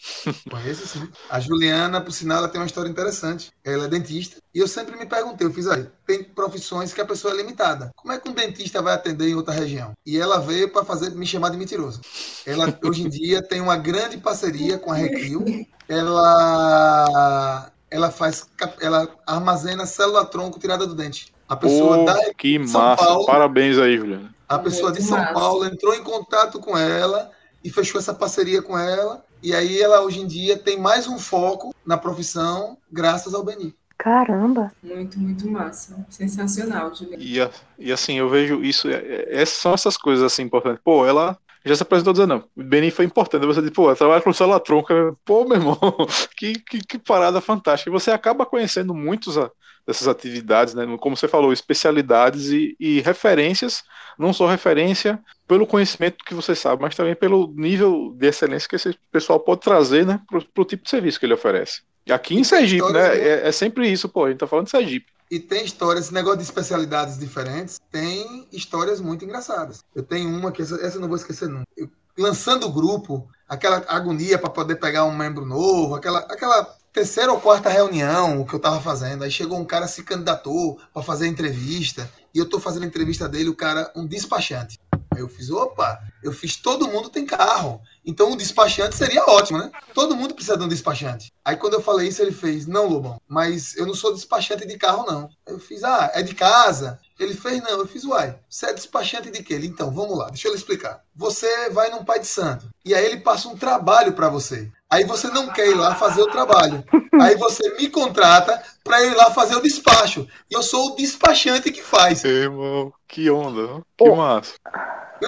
Conheço 0.51 0.87
sim. 0.87 1.07
A 1.29 1.39
Juliana, 1.39 2.01
por 2.01 2.11
sinal, 2.11 2.39
ela 2.39 2.49
tem 2.49 2.59
uma 2.59 2.67
história 2.67 2.89
interessante. 2.89 3.51
Ela 3.63 3.85
é 3.85 3.89
dentista. 3.89 4.41
E 4.55 4.61
eu 4.61 4.67
sempre 4.67 4.97
me 4.97 5.05
perguntei, 5.05 5.47
eu 5.47 5.53
fiz 5.53 5.67
aí, 5.67 5.87
tem 6.07 6.25
profissões 6.25 6.95
que 6.95 7.01
a 7.03 7.05
pessoa 7.05 7.35
é 7.35 7.37
limitada. 7.37 7.91
Como 7.95 8.15
é 8.15 8.19
que 8.19 8.27
um 8.31 8.33
dentista 8.33 8.81
vai 8.81 8.95
atender 8.95 9.29
em 9.29 9.35
outra 9.35 9.53
região? 9.53 9.93
E 10.07 10.19
ela 10.19 10.39
veio 10.41 10.71
para 10.73 10.87
fazer 10.87 11.11
me 11.11 11.27
chamar 11.27 11.51
de 11.51 11.59
mentiroso. 11.59 12.01
Ela 12.47 12.79
hoje 12.83 13.03
em 13.03 13.11
dia 13.11 13.43
tem 13.43 13.61
uma 13.61 13.77
grande 13.77 14.17
parceria 14.17 14.79
com 14.79 14.91
a 14.91 14.95
Recrio. 14.95 15.45
Ela 15.87 17.71
ela 17.91 18.11
faz 18.11 18.47
ela 18.81 19.07
armazena 19.27 19.85
célula 19.85 20.25
tronco 20.25 20.59
tirada 20.59 20.87
do 20.87 20.95
dente. 20.95 21.31
A 21.47 21.57
pessoa 21.57 21.99
Pô, 21.99 22.05
da 22.05 22.35
que 22.39 22.67
São 22.67 22.81
massa! 22.81 23.05
Paulo. 23.05 23.27
Parabéns 23.27 23.77
aí, 23.77 23.99
Juliana. 23.99 24.35
a 24.49 24.59
pessoa 24.59 24.91
de 24.91 25.03
São 25.03 25.19
massa. 25.19 25.35
Paulo 25.35 25.67
entrou 25.67 25.95
em 25.95 26.03
contato 26.03 26.59
com 26.59 26.77
ela 26.77 27.31
e 27.69 27.71
fechou 27.71 27.99
essa 28.01 28.15
parceria 28.15 28.63
com 28.63 28.79
ela. 28.79 29.23
E 29.43 29.55
aí 29.55 29.81
ela 29.81 30.01
hoje 30.01 30.21
em 30.21 30.27
dia 30.27 30.57
tem 30.59 30.81
mais 30.81 31.07
um 31.07 31.19
foco 31.19 31.75
na 31.87 31.99
profissão 31.99 32.79
graças 32.91 33.35
ao 33.35 33.45
Beni. 33.45 33.75
Caramba. 33.99 34.73
Muito, 34.83 35.19
muito 35.19 35.51
massa. 35.51 36.07
Sensacional, 36.09 36.95
Juliana. 36.95 37.23
E, 37.23 37.37
e 37.79 37.93
assim, 37.93 38.15
eu 38.19 38.29
vejo 38.29 38.63
isso, 38.65 38.89
é- 38.89 38.95
é- 38.95 39.29
essas 39.43 39.57
são 39.59 39.75
essas 39.75 39.97
coisas 39.97 40.25
assim 40.25 40.43
importantes. 40.45 40.81
Pô, 40.83 41.05
ela 41.07 41.37
já 41.65 41.77
se 41.77 41.83
apresentou 41.83 42.13
dizendo, 42.15 42.29
não, 42.31 42.45
o 42.57 42.63
Beni 42.67 42.91
foi 42.91 43.05
importante. 43.05 43.45
Você 43.45 43.61
diz, 43.61 43.71
pô, 43.71 43.87
ela 43.87 43.97
trabalha 43.97 44.23
com 44.23 44.33
célula 44.33 44.59
tronca. 44.61 45.15
Pô, 45.25 45.45
meu 45.45 45.57
irmão, 45.59 45.79
que, 46.37 46.55
que, 46.55 46.79
que 46.81 46.99
parada 46.99 47.41
fantástica. 47.41 47.91
E 47.91 47.93
você 47.93 48.11
acaba 48.11 48.47
conhecendo 48.47 48.95
muitos 48.95 49.37
a- 49.37 49.51
dessas 49.87 50.07
atividades, 50.09 50.75
né? 50.75 50.85
Como 51.01 51.17
você 51.17 51.27
falou, 51.29 51.53
especialidades 51.53 52.49
e, 52.51 52.77
e 52.79 53.01
referências, 53.01 53.83
não 54.19 54.33
só 54.33 54.47
referência 54.49 55.19
pelo 55.49 55.67
conhecimento 55.67 56.25
que 56.25 56.35
você 56.35 56.55
sabe, 56.55 56.83
mas 56.83 56.95
também 56.95 57.17
pelo 57.17 57.53
nível 57.57 58.15
de 58.15 58.27
excelência 58.29 58.69
que 58.69 58.77
esse 58.77 58.97
pessoal 59.11 59.41
pode 59.41 59.63
trazer, 59.63 60.07
né, 60.07 60.21
pro, 60.29 60.45
pro 60.45 60.65
tipo 60.65 60.85
de 60.85 60.91
serviço 60.91 61.19
que 61.19 61.27
ele 61.27 61.35
oferece. 61.35 61.81
E 62.07 62.13
aqui 62.13 62.37
em 62.37 62.45
Sergipe, 62.45 62.93
né? 62.93 63.09
Né? 63.09 63.19
É, 63.19 63.49
é 63.49 63.53
sempre 63.53 63.91
isso, 63.91 64.09
pô, 64.09 64.27
a 64.27 64.29
gente 64.29 64.39
tá 64.39 64.47
falando 64.47 64.67
de 64.67 64.71
Sergipe. 64.71 65.07
E 65.31 65.39
tem 65.39 65.65
histórias, 65.65 66.07
esse 66.07 66.15
negócio 66.15 66.39
de 66.39 66.45
especialidades 66.45 67.19
diferentes, 67.19 67.79
tem 67.91 68.47
histórias 68.53 69.01
muito 69.01 69.25
engraçadas. 69.25 69.83
Eu 69.95 70.03
tenho 70.03 70.29
uma 70.29 70.53
que 70.53 70.63
essa, 70.63 70.77
essa 70.77 70.97
eu 70.97 71.01
não 71.01 71.09
vou 71.09 71.17
esquecer 71.17 71.49
nunca. 71.49 71.67
Eu 71.77 71.89
lançando 72.19 72.67
o 72.67 72.73
grupo, 72.73 73.29
aquela 73.49 73.85
agonia 73.89 74.39
para 74.39 74.51
poder 74.51 74.77
pegar 74.77 75.05
um 75.05 75.17
membro 75.17 75.47
novo, 75.47 75.95
aquela, 75.95 76.21
aquela 76.21 76.65
terceira 76.93 77.33
ou 77.33 77.41
quarta 77.41 77.69
reunião 77.69 78.45
que 78.45 78.55
eu 78.55 78.59
tava 78.59 78.81
fazendo. 78.81 79.23
Aí 79.23 79.31
chegou 79.31 79.59
um 79.59 79.65
cara 79.65 79.87
se 79.87 80.03
candidatou 80.03 80.79
para 80.93 81.03
fazer 81.03 81.27
entrevista 81.29 82.11
e 82.35 82.39
eu 82.39 82.49
tô 82.49 82.59
fazendo 82.59 82.83
a 82.83 82.87
entrevista 82.87 83.29
dele, 83.29 83.49
o 83.49 83.55
cara, 83.55 83.91
um 83.95 84.07
despachante. 84.07 84.79
Aí 85.19 85.23
eu 85.23 85.29
fiz, 85.29 85.51
opa, 85.51 86.01
eu 86.23 86.33
fiz 86.33 86.55
todo 86.55 86.87
mundo 86.87 87.11
tem 87.11 87.27
carro. 87.27 87.83
Então 88.07 88.31
um 88.31 88.37
despachante 88.37 88.95
seria 88.95 89.25
ótimo, 89.25 89.59
né? 89.59 89.71
Todo 89.93 90.15
mundo 90.15 90.33
precisa 90.33 90.57
de 90.57 90.63
um 90.63 90.69
despachante. 90.69 91.33
Aí 91.45 91.57
quando 91.57 91.75
eu 91.75 91.83
falei 91.83 92.09
isso, 92.09 92.23
ele 92.23 92.31
fez, 92.31 92.67
não, 92.67 92.87
Lobão, 92.87 93.21
mas 93.27 93.77
eu 93.77 93.85
não 93.85 93.95
sou 93.95 94.15
despachante 94.15 94.65
de 94.65 94.79
carro, 94.79 95.05
não. 95.11 95.29
Eu 95.45 95.59
fiz, 95.59 95.83
ah, 95.83 96.13
é 96.15 96.23
de 96.23 96.37
casa. 96.37 97.01
Ele 97.19 97.35
fez, 97.35 97.63
não. 97.63 97.71
Eu 97.71 97.87
fiz, 97.87 98.05
uai, 98.05 98.39
você 98.49 98.67
é 98.67 98.75
despachante 98.75 99.31
de 99.31 99.43
quê? 99.43 99.55
Ele, 99.55 99.67
então, 99.67 99.91
vamos 99.91 100.17
lá, 100.17 100.29
deixa 100.29 100.49
eu 100.49 100.53
lhe 100.53 100.59
explicar. 100.59 101.03
Você 101.17 101.71
vai 101.71 101.91
num 101.91 102.05
pai 102.05 102.21
de 102.21 102.27
santo, 102.27 102.69
e 102.85 102.95
aí 102.95 103.05
ele 103.05 103.21
passa 103.21 103.49
um 103.49 103.57
trabalho 103.57 104.13
para 104.13 104.29
você. 104.29 104.71
Aí 104.91 105.05
você 105.05 105.29
não 105.29 105.49
quer 105.49 105.69
ir 105.69 105.75
lá 105.75 105.95
fazer 105.95 106.23
o 106.23 106.31
trabalho. 106.31 106.83
Aí 107.21 107.37
você 107.37 107.75
me 107.77 107.89
contrata 107.91 108.63
para 108.83 109.05
ir 109.05 109.15
lá 109.15 109.31
fazer 109.33 109.55
o 109.55 109.61
despacho. 109.61 110.27
E 110.51 110.55
eu 110.55 110.63
sou 110.63 110.93
o 110.93 110.97
despachante 110.97 111.71
que 111.71 111.83
faz. 111.83 112.25
Ei, 112.25 112.45
irmão, 112.45 112.91
que 113.07 113.31
onda, 113.31 113.83
que 113.97 114.09
Oh. 114.09 114.17
massa. 114.17 114.55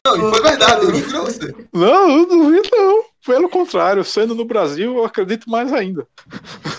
Não, 0.06 0.16
e 0.16 0.30
foi 0.30 0.42
verdade, 0.42 0.84
eu 0.84 1.10
pra 1.10 1.20
você. 1.20 1.54
Não, 1.72 2.10
eu 2.10 2.26
não 2.26 2.38
duvido, 2.44 2.68
não. 2.72 3.04
Pelo 3.26 3.50
contrário, 3.50 4.02
sendo 4.02 4.34
no 4.34 4.46
Brasil, 4.46 4.96
eu 4.96 5.04
acredito 5.04 5.50
mais 5.50 5.72
ainda. 5.72 6.06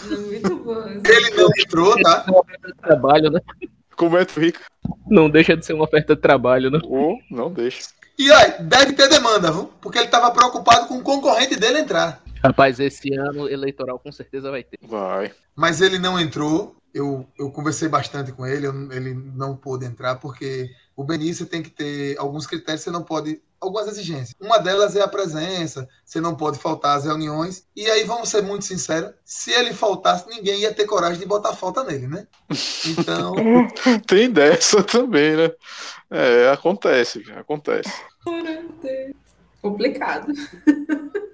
Muito 0.09 0.55
bom. 0.55 0.87
Ele 0.87 1.29
não 1.35 1.49
entrou, 1.59 2.01
tá? 2.01 2.23
É 2.25 2.31
uma 2.31 2.39
oferta 2.39 2.67
de 2.67 2.73
trabalho, 2.81 3.29
né? 3.29 3.41
Como 4.01 4.17
é, 4.17 4.25
Rica? 4.35 4.61
Não 5.07 5.29
deixa 5.29 5.55
de 5.55 5.63
ser 5.63 5.73
uma 5.73 5.83
oferta 5.83 6.15
de 6.15 6.21
trabalho, 6.23 6.71
né? 6.71 6.79
Ou 6.85 7.19
não 7.29 7.53
deixa. 7.53 7.89
E 8.17 8.31
aí, 8.31 8.63
deve 8.63 8.93
ter 8.93 9.07
demanda, 9.07 9.51
viu? 9.51 9.69
Porque 9.79 9.99
ele 9.99 10.07
tava 10.07 10.31
preocupado 10.31 10.87
com 10.87 10.95
o 10.97 11.03
concorrente 11.03 11.55
dele 11.55 11.81
entrar. 11.81 12.19
Rapaz, 12.43 12.79
esse 12.79 13.13
ano 13.13 13.47
eleitoral 13.47 13.99
com 13.99 14.11
certeza 14.11 14.49
vai 14.49 14.63
ter. 14.63 14.79
Vai. 14.81 15.31
Mas 15.55 15.81
ele 15.81 15.99
não 15.99 16.19
entrou. 16.19 16.75
Eu, 16.91 17.27
eu 17.37 17.51
conversei 17.51 17.87
bastante 17.87 18.31
com 18.31 18.43
ele, 18.43 18.65
eu- 18.65 18.91
ele 18.91 19.13
não 19.13 19.55
pôde 19.55 19.85
entrar, 19.85 20.15
porque 20.15 20.71
o 20.95 21.03
Benício 21.03 21.45
tem 21.45 21.61
que 21.61 21.69
ter 21.69 22.17
alguns 22.17 22.47
critérios, 22.47 22.81
você 22.81 22.89
não 22.89 23.03
pode. 23.03 23.39
Algumas 23.61 23.87
exigências. 23.87 24.33
Uma 24.41 24.57
delas 24.57 24.95
é 24.95 25.01
a 25.01 25.07
presença, 25.07 25.87
você 26.03 26.19
não 26.19 26.35
pode 26.35 26.57
faltar 26.57 26.97
às 26.97 27.05
reuniões. 27.05 27.63
E 27.75 27.89
aí, 27.89 28.03
vamos 28.03 28.29
ser 28.29 28.41
muito 28.41 28.65
sinceros: 28.65 29.11
se 29.23 29.51
ele 29.51 29.71
faltasse, 29.71 30.27
ninguém 30.27 30.61
ia 30.61 30.73
ter 30.73 30.85
coragem 30.85 31.19
de 31.19 31.27
botar 31.27 31.53
falta 31.53 31.83
nele, 31.83 32.07
né? 32.07 32.27
Então, 32.87 33.35
Tem 34.07 34.31
dessa 34.31 34.83
também, 34.83 35.35
né? 35.37 35.51
É, 36.09 36.49
acontece, 36.49 37.23
acontece. 37.37 37.91
Complicado. 39.61 40.33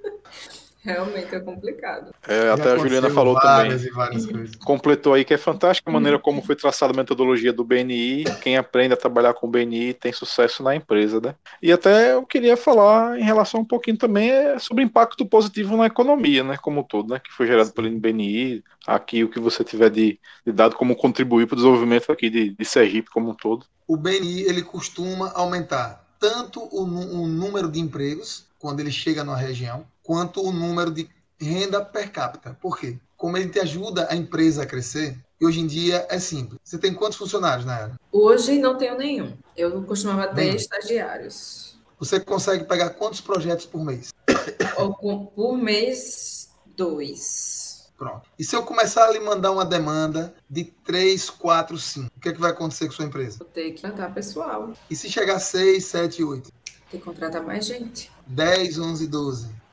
Realmente 0.87 1.35
é 1.35 1.39
complicado. 1.41 2.13
É, 2.25 2.49
até 2.49 2.71
a 2.71 2.77
Juliana 2.77 3.09
falou 3.09 3.33
várias 3.33 3.81
também. 3.81 3.87
e 3.87 3.93
várias 3.93 4.25
coisas. 4.25 4.55
Completou 4.55 5.13
aí 5.13 5.25
que 5.25 5.33
é 5.33 5.37
fantástica 5.37 5.89
a 5.89 5.93
maneira 5.93 6.17
como 6.17 6.41
foi 6.41 6.55
traçada 6.55 6.93
a 6.93 6.95
metodologia 6.95 7.51
do 7.51 7.65
BNI. 7.65 8.23
Quem 8.41 8.55
aprende 8.55 8.93
a 8.93 8.97
trabalhar 8.97 9.33
com 9.33 9.47
o 9.47 9.49
BNI 9.49 9.93
tem 9.93 10.13
sucesso 10.13 10.63
na 10.63 10.73
empresa, 10.73 11.19
né? 11.19 11.35
E 11.61 11.73
até 11.73 12.13
eu 12.13 12.25
queria 12.25 12.55
falar 12.55 13.19
em 13.19 13.23
relação 13.23 13.59
um 13.59 13.65
pouquinho 13.65 13.97
também 13.97 14.29
é 14.29 14.57
sobre 14.59 14.81
o 14.81 14.85
impacto 14.85 15.25
positivo 15.25 15.75
na 15.75 15.87
economia, 15.87 16.41
né? 16.41 16.55
Como 16.55 16.79
um 16.79 16.83
todo, 16.83 17.13
né? 17.13 17.19
Que 17.19 17.33
foi 17.33 17.47
gerado 17.47 17.73
pelo 17.73 17.89
BNI. 17.99 18.63
Aqui 18.85 19.25
o 19.25 19.29
que 19.29 19.41
você 19.41 19.65
tiver 19.65 19.89
de, 19.89 20.17
de 20.45 20.53
dado 20.53 20.77
como 20.77 20.95
contribuir 20.95 21.47
para 21.47 21.55
o 21.55 21.57
desenvolvimento 21.57 22.09
aqui 22.13 22.29
de, 22.29 22.51
de 22.51 22.65
Sergipe 22.65 23.09
como 23.09 23.31
um 23.31 23.35
todo. 23.35 23.65
o 23.85 23.97
BNI 23.97 24.43
ele 24.43 24.61
costuma 24.61 25.31
aumentar 25.33 26.07
tanto 26.17 26.61
o, 26.71 26.83
o 26.83 27.27
número 27.27 27.69
de 27.69 27.79
empregos 27.79 28.47
quando 28.59 28.79
ele 28.79 28.91
chega 28.91 29.23
numa 29.23 29.37
região, 29.37 29.85
quanto 30.07 30.41
o 30.41 30.53
número 30.53 30.89
de 30.89 31.09
renda 31.37 31.83
per 31.83 32.09
capita. 32.13 32.57
Por 32.61 32.79
quê? 32.79 32.97
Como 33.17 33.35
ele 33.35 33.49
te 33.49 33.59
ajuda 33.59 34.07
a 34.09 34.15
empresa 34.15 34.63
a 34.63 34.65
crescer, 34.65 35.19
e 35.39 35.45
hoje 35.45 35.59
em 35.59 35.67
dia 35.67 36.07
é 36.09 36.17
simples. 36.17 36.57
Você 36.63 36.77
tem 36.77 36.93
quantos 36.93 37.17
funcionários 37.17 37.65
na 37.65 37.77
era? 37.77 37.91
Hoje 38.09 38.57
não 38.57 38.77
tenho 38.77 38.97
nenhum. 38.97 39.37
Eu 39.55 39.83
costumava 39.83 40.27
ter 40.29 40.45
Nenhum. 40.45 40.55
estagiários. 40.55 41.77
Você 41.99 42.21
consegue 42.21 42.63
pegar 42.63 42.91
quantos 42.91 43.19
projetos 43.19 43.65
por 43.65 43.83
mês? 43.83 44.13
Por 45.35 45.57
mês, 45.57 46.49
dois. 46.75 47.89
Pronto. 47.97 48.21
E 48.39 48.43
se 48.43 48.55
eu 48.55 48.63
começar 48.63 49.07
a 49.07 49.11
lhe 49.11 49.19
mandar 49.19 49.51
uma 49.51 49.65
demanda 49.65 50.33
de 50.49 50.63
3, 50.63 51.29
4, 51.31 51.77
5, 51.77 52.11
o 52.15 52.19
que, 52.19 52.29
é 52.29 52.33
que 52.33 52.39
vai 52.39 52.51
acontecer 52.51 52.85
com 52.85 52.91
sua 52.93 53.05
empresa? 53.05 53.39
Vou 53.39 53.47
ter 53.47 53.71
que 53.71 53.81
tratar 53.81 54.13
pessoal. 54.13 54.71
E 54.89 54.95
se 54.95 55.09
chegar 55.09 55.35
a 55.37 55.39
6, 55.39 55.83
7, 55.83 56.23
8, 56.23 56.51
Tem 56.91 56.99
que 56.99 57.05
contratar 57.05 57.43
mais 57.43 57.65
gente. 57.65 58.11
10, 58.27 58.77
11, 58.79 59.07
12? 59.07 59.66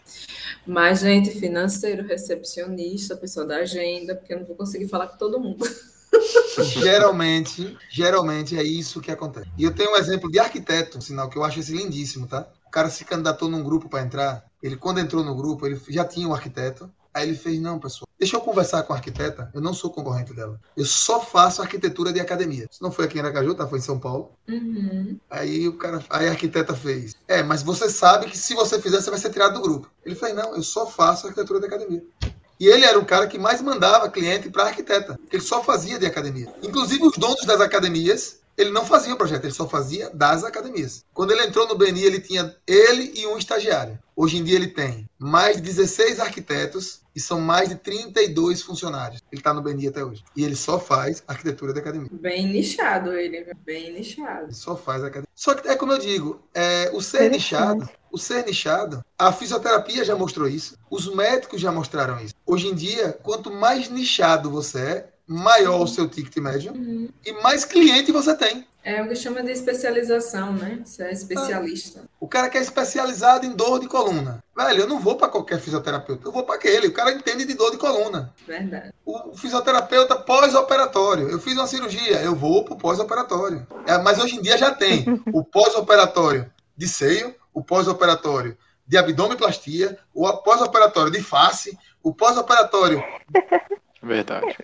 Mais 0.67 1.01
gente 1.01 1.31
financeiro, 1.31 2.07
recepcionista, 2.07 3.17
pessoa 3.17 3.47
da 3.47 3.57
agenda, 3.57 4.15
porque 4.15 4.33
eu 4.33 4.41
não 4.41 4.47
vou 4.47 4.57
conseguir 4.57 4.89
falar 4.89 5.09
com 5.09 5.19
todo 5.19 5.41
mundo. 5.41 5.65
Geralmente, 6.63 7.77
geralmente 7.91 8.57
é 8.57 8.63
isso 8.63 9.01
que 9.01 9.11
acontece. 9.11 9.51
E 9.59 9.65
eu 9.65 9.75
tenho 9.75 9.93
um 9.93 9.97
exemplo 9.97 10.31
de 10.31 10.39
arquiteto, 10.39 11.03
sinal 11.03 11.29
que 11.29 11.37
eu 11.37 11.45
acho 11.45 11.61
esse 11.61 11.73
lindíssimo, 11.73 12.27
tá? 12.27 12.49
O 12.67 12.71
cara 12.71 12.89
se 12.89 13.05
candidatou 13.05 13.49
num 13.49 13.63
grupo 13.63 13.89
para 13.89 14.03
entrar. 14.03 14.45
Ele, 14.63 14.77
quando 14.77 15.01
entrou 15.01 15.25
no 15.25 15.35
grupo, 15.35 15.67
ele 15.67 15.81
já 15.89 16.05
tinha 16.05 16.29
um 16.29 16.35
arquiteto. 16.35 16.91
Aí 17.13 17.29
ele 17.29 17.37
fez: 17.37 17.61
Não, 17.61 17.79
pessoal, 17.79 18.09
deixa 18.19 18.37
eu 18.37 18.41
conversar 18.41 18.83
com 18.83 18.93
a 18.93 18.97
arquiteta. 18.97 19.51
Eu 19.55 19.61
não 19.61 19.75
sou 19.75 19.91
concorrente 19.91 20.35
dela. 20.35 20.61
Eu 20.77 20.85
só 20.85 21.21
faço 21.21 21.63
arquitetura 21.63 22.13
de 22.13 22.21
academia. 22.21 22.67
Isso 22.71 22.83
não 22.83 22.93
foi 22.93 23.05
aqui 23.05 23.19
em 23.19 23.21
Aracaju, 23.21 23.55
tá? 23.55 23.67
Foi 23.67 23.79
em 23.79 23.83
São 23.83 23.99
Paulo. 23.99 24.33
Uhum. 24.49 25.19
Aí 25.31 25.69
o 25.69 25.77
cara, 25.77 26.03
aí 26.11 26.29
a 26.29 26.31
arquiteta 26.31 26.75
fez: 26.75 27.15
É, 27.29 27.43
mas 27.43 27.63
você 27.63 27.89
sabe 27.89 28.27
que 28.27 28.39
se 28.39 28.55
você 28.55 28.81
fizer, 28.81 29.01
você 29.01 29.11
vai 29.11 29.19
ser 29.19 29.31
tirado 29.31 29.55
do 29.55 29.63
grupo. 29.63 29.91
Ele 30.05 30.15
fez: 30.15 30.35
Não, 30.35 30.55
eu 30.55 30.63
só 30.63 30.87
faço 30.87 31.27
arquitetura 31.27 31.61
de 31.61 31.67
academia. 31.67 32.03
E 32.59 32.67
ele 32.67 32.85
era 32.85 32.99
o 32.99 33.05
cara 33.05 33.27
que 33.27 33.39
mais 33.39 33.61
mandava 33.61 34.09
cliente 34.09 34.49
para 34.49 34.65
arquiteta. 34.65 35.19
Ele 35.33 35.43
só 35.43 35.63
fazia 35.63 35.99
de 35.99 36.07
academia. 36.07 36.53
Inclusive 36.63 37.05
os 37.05 37.17
donos 37.17 37.45
das 37.45 37.61
academias, 37.61 38.39
ele 38.57 38.71
não 38.71 38.87
fazia 38.87 39.13
o 39.13 39.17
projeto, 39.17 39.45
ele 39.45 39.53
só 39.53 39.69
fazia 39.69 40.11
das 40.11 40.45
academias. 40.45 41.05
Quando 41.13 41.33
ele 41.33 41.45
entrou 41.45 41.67
no 41.67 41.77
BNI, 41.77 42.05
ele 42.05 42.21
tinha 42.21 42.55
ele 42.67 43.13
e 43.17 43.27
um 43.27 43.37
estagiário. 43.37 43.99
Hoje 44.15 44.39
em 44.39 44.45
dia 44.45 44.57
ele 44.57 44.69
tem 44.69 45.09
mais 45.19 45.57
de 45.57 45.63
16 45.63 46.21
arquitetos 46.21 47.01
e 47.15 47.21
são 47.21 47.41
mais 47.41 47.69
de 47.69 47.77
32 47.77 48.63
funcionários. 48.63 49.23
Ele 49.31 49.41
está 49.41 49.55
no 49.55 49.63
BNI 49.63 49.89
até 49.89 50.05
hoje. 50.05 50.25
E 50.37 50.45
ele 50.45 50.57
só 50.57 50.79
faz 50.79 51.23
arquitetura 51.27 51.73
de 51.73 51.81
academia. 51.81 52.09
Bem 52.13 52.47
nichado 52.47 53.13
ele, 53.13 53.55
bem 53.65 53.93
nichado. 53.93 54.47
Ele 54.47 54.55
só 54.55 54.77
faz 54.77 55.03
academia. 55.03 55.29
Só 55.35 55.55
que 55.55 55.69
é 55.69 55.77
como 55.77 55.93
eu 55.93 55.99
digo, 55.99 56.43
é, 56.55 56.91
o 56.93 57.01
ser 57.01 57.31
nichado, 57.31 57.89
o 58.11 58.19
ser 58.19 58.45
nichado, 58.45 59.05
a 59.19 59.33
fisioterapia 59.33 60.05
já 60.05 60.17
mostrou 60.17 60.49
isso, 60.49 60.77
os 60.91 61.13
médicos 61.13 61.61
já 61.61 61.73
mostraram 61.73 62.21
isso. 62.21 62.35
Hoje 62.47 62.69
em 62.69 62.75
dia, 62.75 63.13
quanto 63.23 63.51
mais 63.51 63.89
nichado 63.89 64.51
você 64.51 64.81
é, 64.81 65.14
maior 65.27 65.81
o 65.83 65.87
seu 65.87 66.09
ticket 66.09 66.37
médio 66.37 66.73
Uhum. 66.73 67.09
e 67.25 67.33
mais 67.43 67.65
cliente 67.65 68.13
você 68.13 68.37
tem. 68.37 68.67
É 68.87 69.03
o 69.03 69.09
que 69.09 69.17
chama 69.17 69.43
de 69.43 69.51
especialização, 69.51 70.53
né? 70.53 70.83
Você 70.85 71.05
é 71.05 71.13
especialista. 71.13 72.05
O 72.21 72.29
cara 72.29 72.51
que 72.51 72.59
é 72.59 72.61
especializado 72.61 73.47
em 73.47 73.53
dor 73.57 73.81
de 73.81 73.89
coluna. 73.89 74.45
Velho, 74.55 74.81
eu 74.83 74.87
não 74.87 75.01
vou 75.01 75.17
para 75.17 75.29
qualquer 75.29 75.59
fisioterapeuta, 75.59 76.29
eu 76.29 76.33
vou 76.33 76.43
para 76.45 76.57
aquele. 76.57 76.89
O 76.89 76.93
cara 76.93 77.11
entende 77.13 77.47
de 77.47 77.55
dor 77.55 77.71
de 77.71 77.79
coluna. 77.79 78.35
Verdade. 78.47 78.93
O 79.07 79.35
fisioterapeuta 79.35 80.17
pós-operatório. 80.17 81.31
Eu 81.31 81.39
fiz 81.41 81.55
uma 81.55 81.67
cirurgia, 81.67 82.21
eu 82.21 82.35
vou 82.35 82.63
pro 82.63 82.77
pós-operatório. 82.77 83.67
É, 83.87 83.97
mas 83.97 84.19
hoje 84.19 84.37
em 84.37 84.43
dia 84.43 84.59
já 84.59 84.75
tem 84.75 85.05
o 85.33 85.43
pós-operatório 85.43 86.53
de 86.77 86.87
seio, 86.87 87.35
o 87.55 87.65
pós-operatório 87.65 88.55
de 88.87 88.99
abdominoplastia, 88.99 89.99
o 90.13 90.31
pós-operatório 90.43 91.11
de 91.11 91.23
face, 91.23 91.79
o 92.03 92.13
pós-operatório. 92.15 93.03
Verdade. 94.03 94.59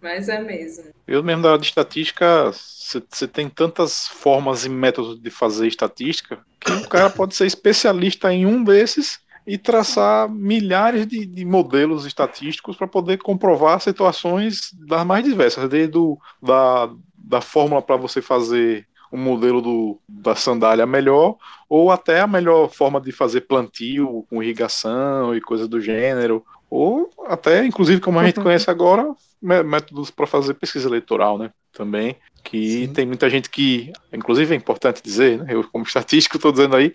Mas 0.00 0.28
é 0.28 0.40
mesmo. 0.40 0.84
Eu 1.06 1.22
mesmo 1.22 1.42
da 1.42 1.50
área 1.50 1.60
de 1.60 1.66
estatística, 1.66 2.50
você 2.52 3.26
tem 3.26 3.48
tantas 3.48 4.08
formas 4.08 4.64
e 4.64 4.68
métodos 4.68 5.20
de 5.20 5.30
fazer 5.30 5.66
estatística 5.66 6.38
que 6.60 6.72
o 6.72 6.88
cara 6.88 7.10
pode 7.10 7.34
ser 7.34 7.46
especialista 7.46 8.32
em 8.32 8.46
um 8.46 8.62
desses 8.62 9.20
e 9.46 9.56
traçar 9.56 10.28
milhares 10.28 11.06
de, 11.06 11.24
de 11.24 11.44
modelos 11.44 12.04
estatísticos 12.04 12.76
para 12.76 12.88
poder 12.88 13.18
comprovar 13.18 13.80
situações 13.80 14.72
das 14.86 15.06
mais 15.06 15.24
diversas, 15.24 15.68
desde 15.68 15.96
o, 15.96 16.18
da, 16.42 16.90
da 17.16 17.40
fórmula 17.40 17.80
para 17.80 17.96
você 17.96 18.20
fazer 18.20 18.86
um 19.12 19.18
modelo 19.18 19.62
do, 19.62 20.00
da 20.08 20.34
sandália 20.34 20.84
melhor, 20.84 21.36
ou 21.68 21.92
até 21.92 22.20
a 22.20 22.26
melhor 22.26 22.68
forma 22.68 23.00
de 23.00 23.12
fazer 23.12 23.42
plantio 23.42 24.26
com 24.28 24.42
irrigação 24.42 25.34
e 25.34 25.40
coisas 25.40 25.68
do 25.68 25.80
gênero, 25.80 26.44
ou 26.70 27.10
até, 27.26 27.64
inclusive, 27.64 28.00
como 28.00 28.18
a 28.18 28.24
gente 28.26 28.40
conhece 28.40 28.70
agora, 28.70 29.14
mé- 29.40 29.62
métodos 29.62 30.10
para 30.10 30.26
fazer 30.26 30.54
pesquisa 30.54 30.88
eleitoral, 30.88 31.38
né? 31.38 31.50
Também, 31.72 32.16
que 32.42 32.86
Sim. 32.86 32.92
tem 32.92 33.06
muita 33.06 33.28
gente 33.28 33.50
que, 33.50 33.92
inclusive 34.12 34.54
é 34.54 34.56
importante 34.56 35.02
dizer, 35.02 35.38
né? 35.38 35.46
Eu 35.50 35.64
como 35.70 35.84
estatístico 35.84 36.36
estou 36.36 36.52
dizendo 36.52 36.74
aí, 36.76 36.90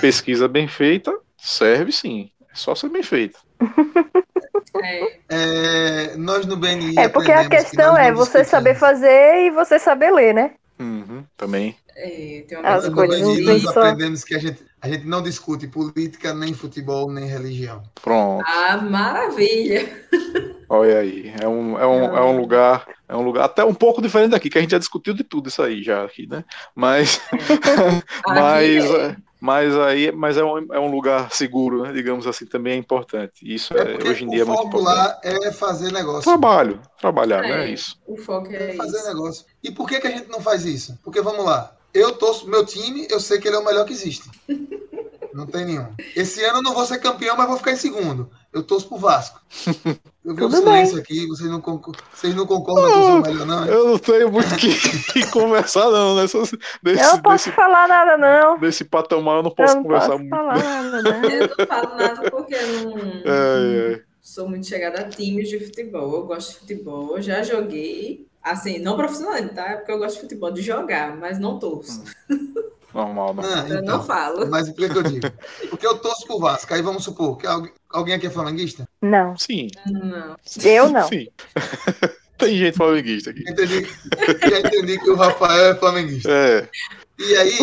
pesquisa 0.00 0.48
bem 0.48 0.66
feita 0.66 1.12
serve 1.38 1.92
sim, 1.92 2.30
é 2.50 2.54
só 2.54 2.74
ser 2.74 2.88
bem 2.88 3.02
feita. 3.02 3.38
É, 4.82 5.18
É, 5.28 6.16
nós 6.16 6.46
no 6.46 6.56
BNI 6.56 6.98
É 6.98 7.08
porque 7.08 7.32
a 7.32 7.44
que 7.44 7.56
questão 7.56 7.92
nós 7.94 7.98
é 8.06 8.12
você 8.12 8.44
saber 8.44 8.74
fazer 8.74 9.46
e 9.46 9.50
você 9.50 9.78
saber 9.78 10.10
ler, 10.12 10.34
né? 10.34 10.54
Uhum, 10.78 11.24
também. 11.36 11.76
É, 11.96 12.44
tem 12.46 12.58
uma 12.58 12.68
As 12.68 12.88
coisas 12.88 13.44
nós 13.44 13.62
só- 13.62 13.70
aprendemos 13.70 14.22
que 14.22 14.34
a 14.34 14.38
gente, 14.38 14.62
a 14.80 14.88
gente 14.88 15.06
não 15.06 15.22
discute 15.22 15.66
política, 15.66 16.34
nem 16.34 16.52
futebol, 16.52 17.10
nem 17.10 17.26
religião. 17.26 17.82
Pronto. 18.02 18.44
Ah, 18.46 18.76
maravilha! 18.76 20.04
Olha 20.68 20.98
aí. 20.98 21.32
É 21.40 21.48
um, 21.48 21.78
é, 21.78 21.86
um, 21.86 22.16
é 22.16 22.22
um 22.22 22.38
lugar. 22.38 22.86
É 23.08 23.16
um 23.16 23.22
lugar 23.22 23.44
até 23.44 23.64
um 23.64 23.74
pouco 23.74 24.02
diferente 24.02 24.32
daqui, 24.32 24.50
que 24.50 24.58
a 24.58 24.60
gente 24.60 24.72
já 24.72 24.78
discutiu 24.78 25.14
de 25.14 25.22
tudo 25.22 25.48
isso 25.48 25.62
aí 25.62 25.82
já 25.82 26.04
aqui, 26.04 26.26
né? 26.26 26.44
Mas. 26.74 27.20
mas, 28.26 28.84
Aqui 28.84 28.96
é. 28.96 29.16
É, 29.36 29.40
mas 29.40 29.76
aí, 29.78 30.12
mas 30.12 30.36
é 30.36 30.44
um, 30.44 30.58
é 30.72 30.78
um 30.80 30.90
lugar 30.90 31.30
seguro, 31.32 31.82
né? 31.82 31.92
Digamos 31.92 32.26
assim, 32.26 32.46
também 32.46 32.74
é 32.74 32.76
importante. 32.76 33.32
Isso 33.42 33.76
É 33.76 33.94
é, 33.94 34.08
hoje 34.10 34.24
em 34.24 34.28
dia 34.30 34.42
é 34.42 34.44
o 34.44 34.48
muito 34.48 34.62
foco 34.62 34.78
importante. 34.80 34.96
lá 34.98 35.20
é 35.22 35.52
fazer 35.52 35.92
negócio. 35.92 36.22
Trabalho, 36.22 36.80
trabalhar, 37.00 37.44
É. 37.44 37.48
né? 37.48 37.70
Isso. 37.70 37.98
O 38.06 38.16
foco 38.16 38.48
é 38.52 38.72
fazer 38.74 38.96
isso. 38.98 39.06
negócio. 39.08 39.44
E 39.62 39.70
por 39.70 39.88
que, 39.88 40.00
que 40.00 40.06
a 40.06 40.10
gente 40.10 40.28
não 40.28 40.40
faz 40.40 40.64
isso? 40.64 40.98
Porque 41.04 41.20
vamos 41.20 41.44
lá. 41.44 41.72
Eu 41.94 42.12
torço 42.12 42.48
meu 42.48 42.64
time, 42.66 43.06
eu 43.10 43.18
sei 43.20 43.38
que 43.38 43.48
ele 43.48 43.56
é 43.56 43.58
o 43.58 43.64
melhor 43.64 43.84
que 43.86 43.92
existe. 43.92 44.28
Não 45.34 45.46
tem 45.46 45.64
nenhum. 45.64 45.86
Esse 46.14 46.42
ano 46.44 46.58
eu 46.58 46.62
não 46.62 46.74
vou 46.74 46.84
ser 46.84 46.98
campeão, 46.98 47.36
mas 47.36 47.46
vou 47.48 47.56
ficar 47.56 47.72
em 47.72 47.76
segundo. 47.76 48.30
Eu 48.52 48.62
torço 48.62 48.88
pro 48.88 48.96
Vasco. 48.98 49.40
Eu 50.24 50.34
vi 50.34 50.44
um 50.44 50.50
silêncio 50.50 50.98
aqui, 50.98 51.26
vocês 51.26 51.48
não, 51.50 51.60
concor- 51.60 51.94
vocês 52.12 52.34
não 52.34 52.46
concordam 52.46 52.86
que 52.90 52.98
eu 52.98 53.02
sou 53.02 53.16
o 53.18 53.22
melhor, 53.22 53.46
não? 53.46 53.64
é? 53.64 53.68
Eu 53.70 53.86
não 53.88 53.98
tenho 53.98 54.32
muito 54.32 54.54
o 54.54 54.56
que, 54.56 54.68
que 55.12 55.26
conversar, 55.30 55.90
não, 55.90 56.16
nessas, 56.16 56.50
desse, 56.82 57.02
Eu 57.02 57.12
não 57.12 57.22
posso 57.22 57.44
desse, 57.44 57.56
falar 57.56 57.86
nada, 57.86 58.16
não. 58.16 58.58
desse 58.58 58.84
patamar 58.84 59.36
eu 59.36 59.42
não 59.42 59.50
Eu 59.50 59.54
posso 59.54 59.76
não 59.76 59.82
conversar 59.82 60.06
posso 60.08 60.18
muito. 60.20 60.30
falar 60.34 60.58
nada, 60.58 61.02
não. 61.02 61.22
Eu 61.30 61.48
não 61.58 61.66
falo 61.66 61.96
nada 61.96 62.30
porque 62.30 62.54
eu 62.54 62.66
não, 62.90 62.96
É, 63.26 63.92
é. 63.94 64.02
sou 64.22 64.48
muito 64.48 64.66
chegada 64.66 65.00
a 65.00 65.08
times 65.08 65.48
de 65.48 65.60
futebol. 65.60 66.14
Eu 66.14 66.26
gosto 66.26 66.52
de 66.52 66.58
futebol, 66.60 67.20
já 67.20 67.42
joguei. 67.42 68.26
Assim, 68.42 68.78
não 68.78 68.96
profissionalmente, 68.96 69.54
tá? 69.54 69.76
Porque 69.76 69.90
eu 69.92 69.98
gosto 69.98 70.14
de 70.16 70.20
futebol, 70.22 70.50
de 70.52 70.62
jogar, 70.62 71.16
mas 71.16 71.38
não 71.38 71.58
torço. 71.58 72.02
Normal, 72.96 73.34
não. 73.34 73.44
Ah, 73.44 73.66
Eu 73.68 73.78
então. 73.80 73.98
não 73.98 74.02
falo. 74.04 74.48
Mas 74.50 74.68
o 74.68 74.74
que, 74.74 74.88
que 74.88 74.96
eu 74.98 75.02
digo? 75.02 75.30
Porque 75.70 75.86
eu 75.86 75.98
torço 75.98 76.26
pro 76.26 76.38
Vasco. 76.38 76.72
Aí 76.72 76.80
vamos 76.82 77.04
supor 77.04 77.36
que 77.36 77.46
alguém, 77.46 77.72
alguém 77.90 78.14
aqui 78.14 78.26
é 78.26 78.30
flamenguista? 78.30 78.88
Não, 79.02 79.36
Sim. 79.36 79.68
Não. 79.86 80.36
eu 80.64 80.88
não. 80.88 81.06
Sim. 81.08 81.28
Tem 82.38 82.56
gente 82.58 82.76
flamenguista 82.76 83.30
aqui. 83.30 83.40
Entendi, 83.48 83.86
já 84.48 84.58
entendi 84.60 84.98
que 84.98 85.10
o 85.10 85.16
Rafael 85.16 85.70
é 85.72 85.74
flamenguista. 85.74 86.30
É, 86.30 86.68
E 87.18 87.34
aí, 87.36 87.58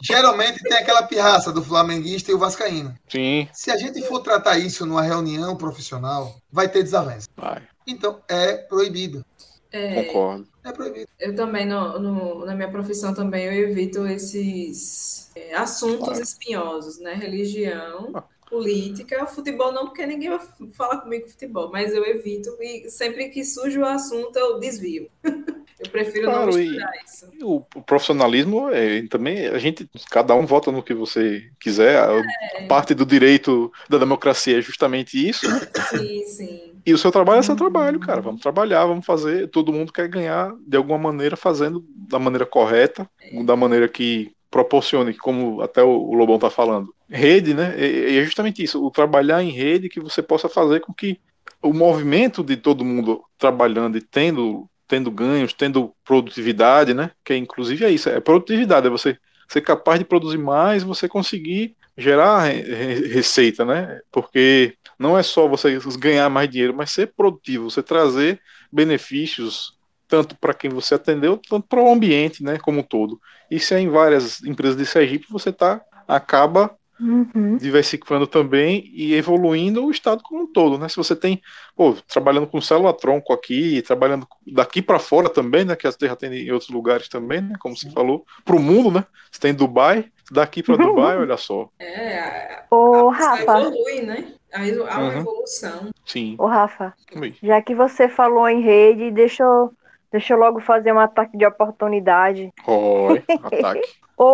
geralmente 0.00 0.60
tem 0.62 0.78
aquela 0.78 1.02
pirraça 1.02 1.52
do 1.52 1.60
flamenguista 1.60 2.30
e 2.30 2.34
o 2.34 2.38
vascaíno. 2.38 2.94
sim, 3.08 3.48
Se 3.52 3.68
a 3.68 3.76
gente 3.76 4.00
for 4.02 4.20
tratar 4.20 4.58
isso 4.58 4.86
numa 4.86 5.02
reunião 5.02 5.56
profissional, 5.56 6.36
vai 6.52 6.68
ter 6.68 6.84
desavença. 6.84 7.26
vai, 7.36 7.62
Então, 7.84 8.20
é 8.28 8.52
proibido. 8.54 9.24
É, 9.72 10.04
concordo. 10.04 10.46
É 10.66 10.72
proibido. 10.72 11.06
eu 11.18 11.34
também, 11.34 11.64
no, 11.66 11.98
no- 11.98 12.44
na 12.44 12.54
minha 12.54 12.70
profissão 12.70 13.14
também, 13.14 13.44
eu 13.46 13.52
evito 13.70 14.06
esses 14.06 15.30
é, 15.36 15.54
assuntos 15.54 16.08
Claro. 16.08 16.22
espinhosos, 16.22 16.98
né? 16.98 17.14
Religião, 17.14 18.12
política, 18.48 19.26
futebol 19.26 19.72
não, 19.72 19.86
porque 19.86 20.06
ninguém 20.06 20.30
vai 20.30 20.40
falar 20.72 21.00
comigo 21.00 21.28
futebol, 21.28 21.70
mas 21.70 21.92
eu 21.94 22.04
evito 22.04 22.50
e 22.60 22.88
sempre 22.90 23.28
que 23.28 23.44
surge 23.44 23.78
o 23.78 23.84
assunto 23.86 24.36
eu 24.38 24.58
desvio. 24.58 25.08
Eu 25.78 25.90
prefiro 25.90 26.24
não 26.24 26.32
Claro, 26.36 26.58
e- 26.58 26.68
misturar 26.70 26.92
isso. 27.04 27.28
O, 27.42 27.56
o 27.74 27.82
profissionalismo 27.82 28.70
é 28.70 29.06
também 29.08 29.46
a 29.48 29.58
gente 29.58 29.86
cada 30.10 30.34
um 30.34 30.46
vota 30.46 30.72
no 30.72 30.82
que 30.82 30.94
você 30.94 31.50
quiser. 31.60 31.98
A 31.98 32.12
É. 32.54 32.66
parte 32.66 32.94
do 32.94 33.04
direito 33.04 33.70
da 33.86 33.98
democracia 33.98 34.56
é 34.58 34.62
justamente 34.62 35.18
isso. 35.28 35.46
Sim, 35.90 36.22
sim. 36.24 36.75
E 36.86 36.94
o 36.94 36.98
seu 36.98 37.10
trabalho 37.10 37.40
é 37.40 37.42
seu 37.42 37.56
trabalho, 37.56 37.98
cara. 37.98 38.20
Vamos 38.20 38.40
trabalhar, 38.40 38.86
vamos 38.86 39.04
fazer. 39.04 39.48
Todo 39.48 39.72
mundo 39.72 39.92
quer 39.92 40.06
ganhar 40.06 40.54
de 40.64 40.76
alguma 40.76 40.96
maneira, 40.96 41.36
fazendo 41.36 41.84
da 42.08 42.16
maneira 42.16 42.46
correta, 42.46 43.10
da 43.44 43.56
maneira 43.56 43.88
que 43.88 44.32
proporcione, 44.48 45.12
como 45.12 45.60
até 45.60 45.82
o 45.82 46.14
Lobão 46.14 46.38
tá 46.38 46.48
falando. 46.48 46.94
Rede, 47.10 47.54
né? 47.54 47.74
E 47.76 48.16
é 48.16 48.24
justamente 48.24 48.62
isso. 48.62 48.84
O 48.84 48.90
trabalhar 48.90 49.42
em 49.42 49.50
rede 49.50 49.88
que 49.88 50.00
você 50.00 50.22
possa 50.22 50.48
fazer 50.48 50.80
com 50.80 50.94
que 50.94 51.18
o 51.60 51.72
movimento 51.72 52.44
de 52.44 52.56
todo 52.56 52.84
mundo 52.84 53.20
trabalhando 53.36 53.98
e 53.98 54.00
tendo, 54.00 54.68
tendo 54.86 55.10
ganhos, 55.10 55.52
tendo 55.52 55.92
produtividade, 56.04 56.94
né? 56.94 57.10
Que 57.24 57.32
é, 57.32 57.36
inclusive 57.36 57.84
é 57.84 57.90
isso, 57.90 58.08
é 58.08 58.20
produtividade, 58.20 58.86
é 58.86 58.90
você 58.90 59.18
ser 59.48 59.60
capaz 59.60 59.98
de 59.98 60.04
produzir 60.04 60.38
mais, 60.38 60.82
você 60.82 61.08
conseguir 61.08 61.76
gerar 61.96 62.44
re- 62.44 62.62
re- 62.62 63.08
receita, 63.08 63.64
né? 63.64 64.00
Porque 64.12 64.74
não 64.98 65.16
é 65.16 65.22
só 65.22 65.46
você 65.48 65.78
ganhar 65.98 66.28
mais 66.28 66.48
dinheiro, 66.50 66.74
mas 66.74 66.90
ser 66.90 67.12
produtivo, 67.16 67.70
você 67.70 67.82
trazer 67.82 68.40
benefícios 68.72 69.76
tanto 70.08 70.36
para 70.36 70.54
quem 70.54 70.70
você 70.70 70.94
atendeu, 70.94 71.40
tanto 71.48 71.66
para 71.66 71.82
o 71.82 71.90
ambiente, 71.92 72.42
né, 72.42 72.58
como 72.58 72.80
um 72.80 72.82
todo. 72.82 73.20
Isso 73.50 73.74
é 73.74 73.80
em 73.80 73.88
várias 73.88 74.40
empresas 74.44 74.76
de 74.76 74.86
Sergipe, 74.86 75.26
você 75.30 75.52
tá 75.52 75.80
acaba 76.06 76.76
Uhum. 76.98 77.56
diversificando 77.56 78.26
também 78.26 78.90
e 78.94 79.14
evoluindo 79.14 79.84
o 79.84 79.90
estado 79.90 80.22
como 80.22 80.42
um 80.44 80.52
todo, 80.52 80.78
né? 80.78 80.88
Se 80.88 80.96
você 80.96 81.14
tem, 81.14 81.40
pô, 81.74 81.94
trabalhando 82.08 82.46
com 82.46 82.60
célula 82.60 82.92
tronco 82.92 83.32
aqui, 83.32 83.82
trabalhando 83.82 84.26
daqui 84.46 84.80
para 84.80 84.98
fora 84.98 85.28
também, 85.28 85.64
né? 85.64 85.76
Que 85.76 85.90
você 85.90 86.06
já 86.06 86.16
tem 86.16 86.32
em 86.32 86.50
outros 86.50 86.70
lugares 86.70 87.08
também, 87.08 87.40
né? 87.42 87.54
Como 87.60 87.76
você 87.76 87.90
falou, 87.90 88.24
para 88.44 88.56
o 88.56 88.60
mundo, 88.60 88.90
né? 88.90 89.04
Você 89.30 89.40
tem 89.40 89.54
Dubai, 89.54 90.06
daqui 90.30 90.62
para 90.62 90.76
Dubai, 90.76 91.18
olha 91.18 91.36
só, 91.36 91.68
É, 91.78 92.18
a, 92.18 92.64
Ô, 92.70 93.10
a 93.10 93.16
pessoa 93.16 93.36
Rafa, 93.36 93.60
evolui, 93.60 94.00
né? 94.02 94.32
Aí 94.52 94.70
há 94.72 94.98
uma 94.98 95.08
Uhum. 95.12 95.20
evolução. 95.20 95.90
sim. 96.06 96.34
ô, 96.38 96.46
Rafa, 96.46 96.94
Oi. 97.20 97.34
já 97.42 97.60
que 97.60 97.74
você 97.74 98.08
falou 98.08 98.48
em 98.48 98.60
rede, 98.62 99.10
deixa 99.10 99.42
eu, 99.42 99.70
deixa 100.18 100.34
eu 100.34 100.38
logo 100.38 100.60
fazer 100.60 100.92
um 100.92 100.98
ataque 101.00 101.36
de 101.36 101.46
oportunidade. 101.46 102.52
Oi, 102.66 103.24
ataque. 103.42 103.88
Ô, 104.16 104.24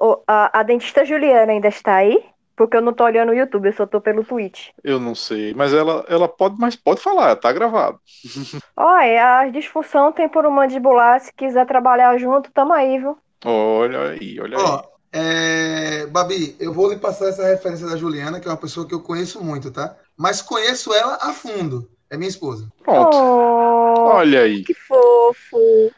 ô, 0.00 0.24
a, 0.26 0.60
a 0.60 0.62
dentista 0.62 1.04
Juliana 1.04 1.52
ainda 1.52 1.68
está 1.68 1.96
aí? 1.96 2.24
Porque 2.56 2.76
eu 2.76 2.82
não 2.82 2.92
tô 2.94 3.04
olhando 3.04 3.30
o 3.30 3.34
YouTube, 3.34 3.66
eu 3.68 3.72
só 3.72 3.86
tô 3.86 4.00
pelo 4.00 4.24
Twitch. 4.24 4.70
Eu 4.82 5.00
não 5.00 5.14
sei, 5.14 5.54
mas 5.54 5.72
ela, 5.72 6.04
ela 6.08 6.28
pode, 6.28 6.56
mas 6.58 6.76
pode 6.76 7.00
falar, 7.00 7.36
tá 7.36 7.52
gravado. 7.52 7.98
Olha, 8.76 9.38
a 9.40 9.48
disfunção 9.50 10.12
temporomandibular, 10.12 11.20
se 11.20 11.32
quiser 11.32 11.66
trabalhar 11.66 12.16
junto, 12.18 12.52
tamo 12.52 12.72
aí, 12.72 12.98
viu? 12.98 13.18
Olha 13.44 14.10
aí, 14.10 14.40
olha 14.40 14.58
Ó, 14.58 14.82
aí. 14.82 14.82
é, 15.12 16.06
Babi, 16.06 16.56
eu 16.58 16.72
vou 16.72 16.90
lhe 16.90 16.98
passar 16.98 17.28
essa 17.28 17.44
referência 17.46 17.86
da 17.86 17.96
Juliana, 17.96 18.40
que 18.40 18.48
é 18.48 18.50
uma 18.50 18.56
pessoa 18.56 18.86
que 18.86 18.94
eu 18.94 19.02
conheço 19.02 19.42
muito, 19.44 19.70
tá? 19.70 19.96
Mas 20.16 20.40
conheço 20.42 20.92
ela 20.94 21.16
a 21.20 21.32
fundo. 21.32 21.90
É 22.10 22.16
minha 22.16 22.28
esposa. 22.28 22.68
Pronto. 22.82 23.16
Oh, 23.16 23.73
Olha 23.98 24.40
aí. 24.42 24.62
que 24.64 24.74
fofo. 24.74 25.90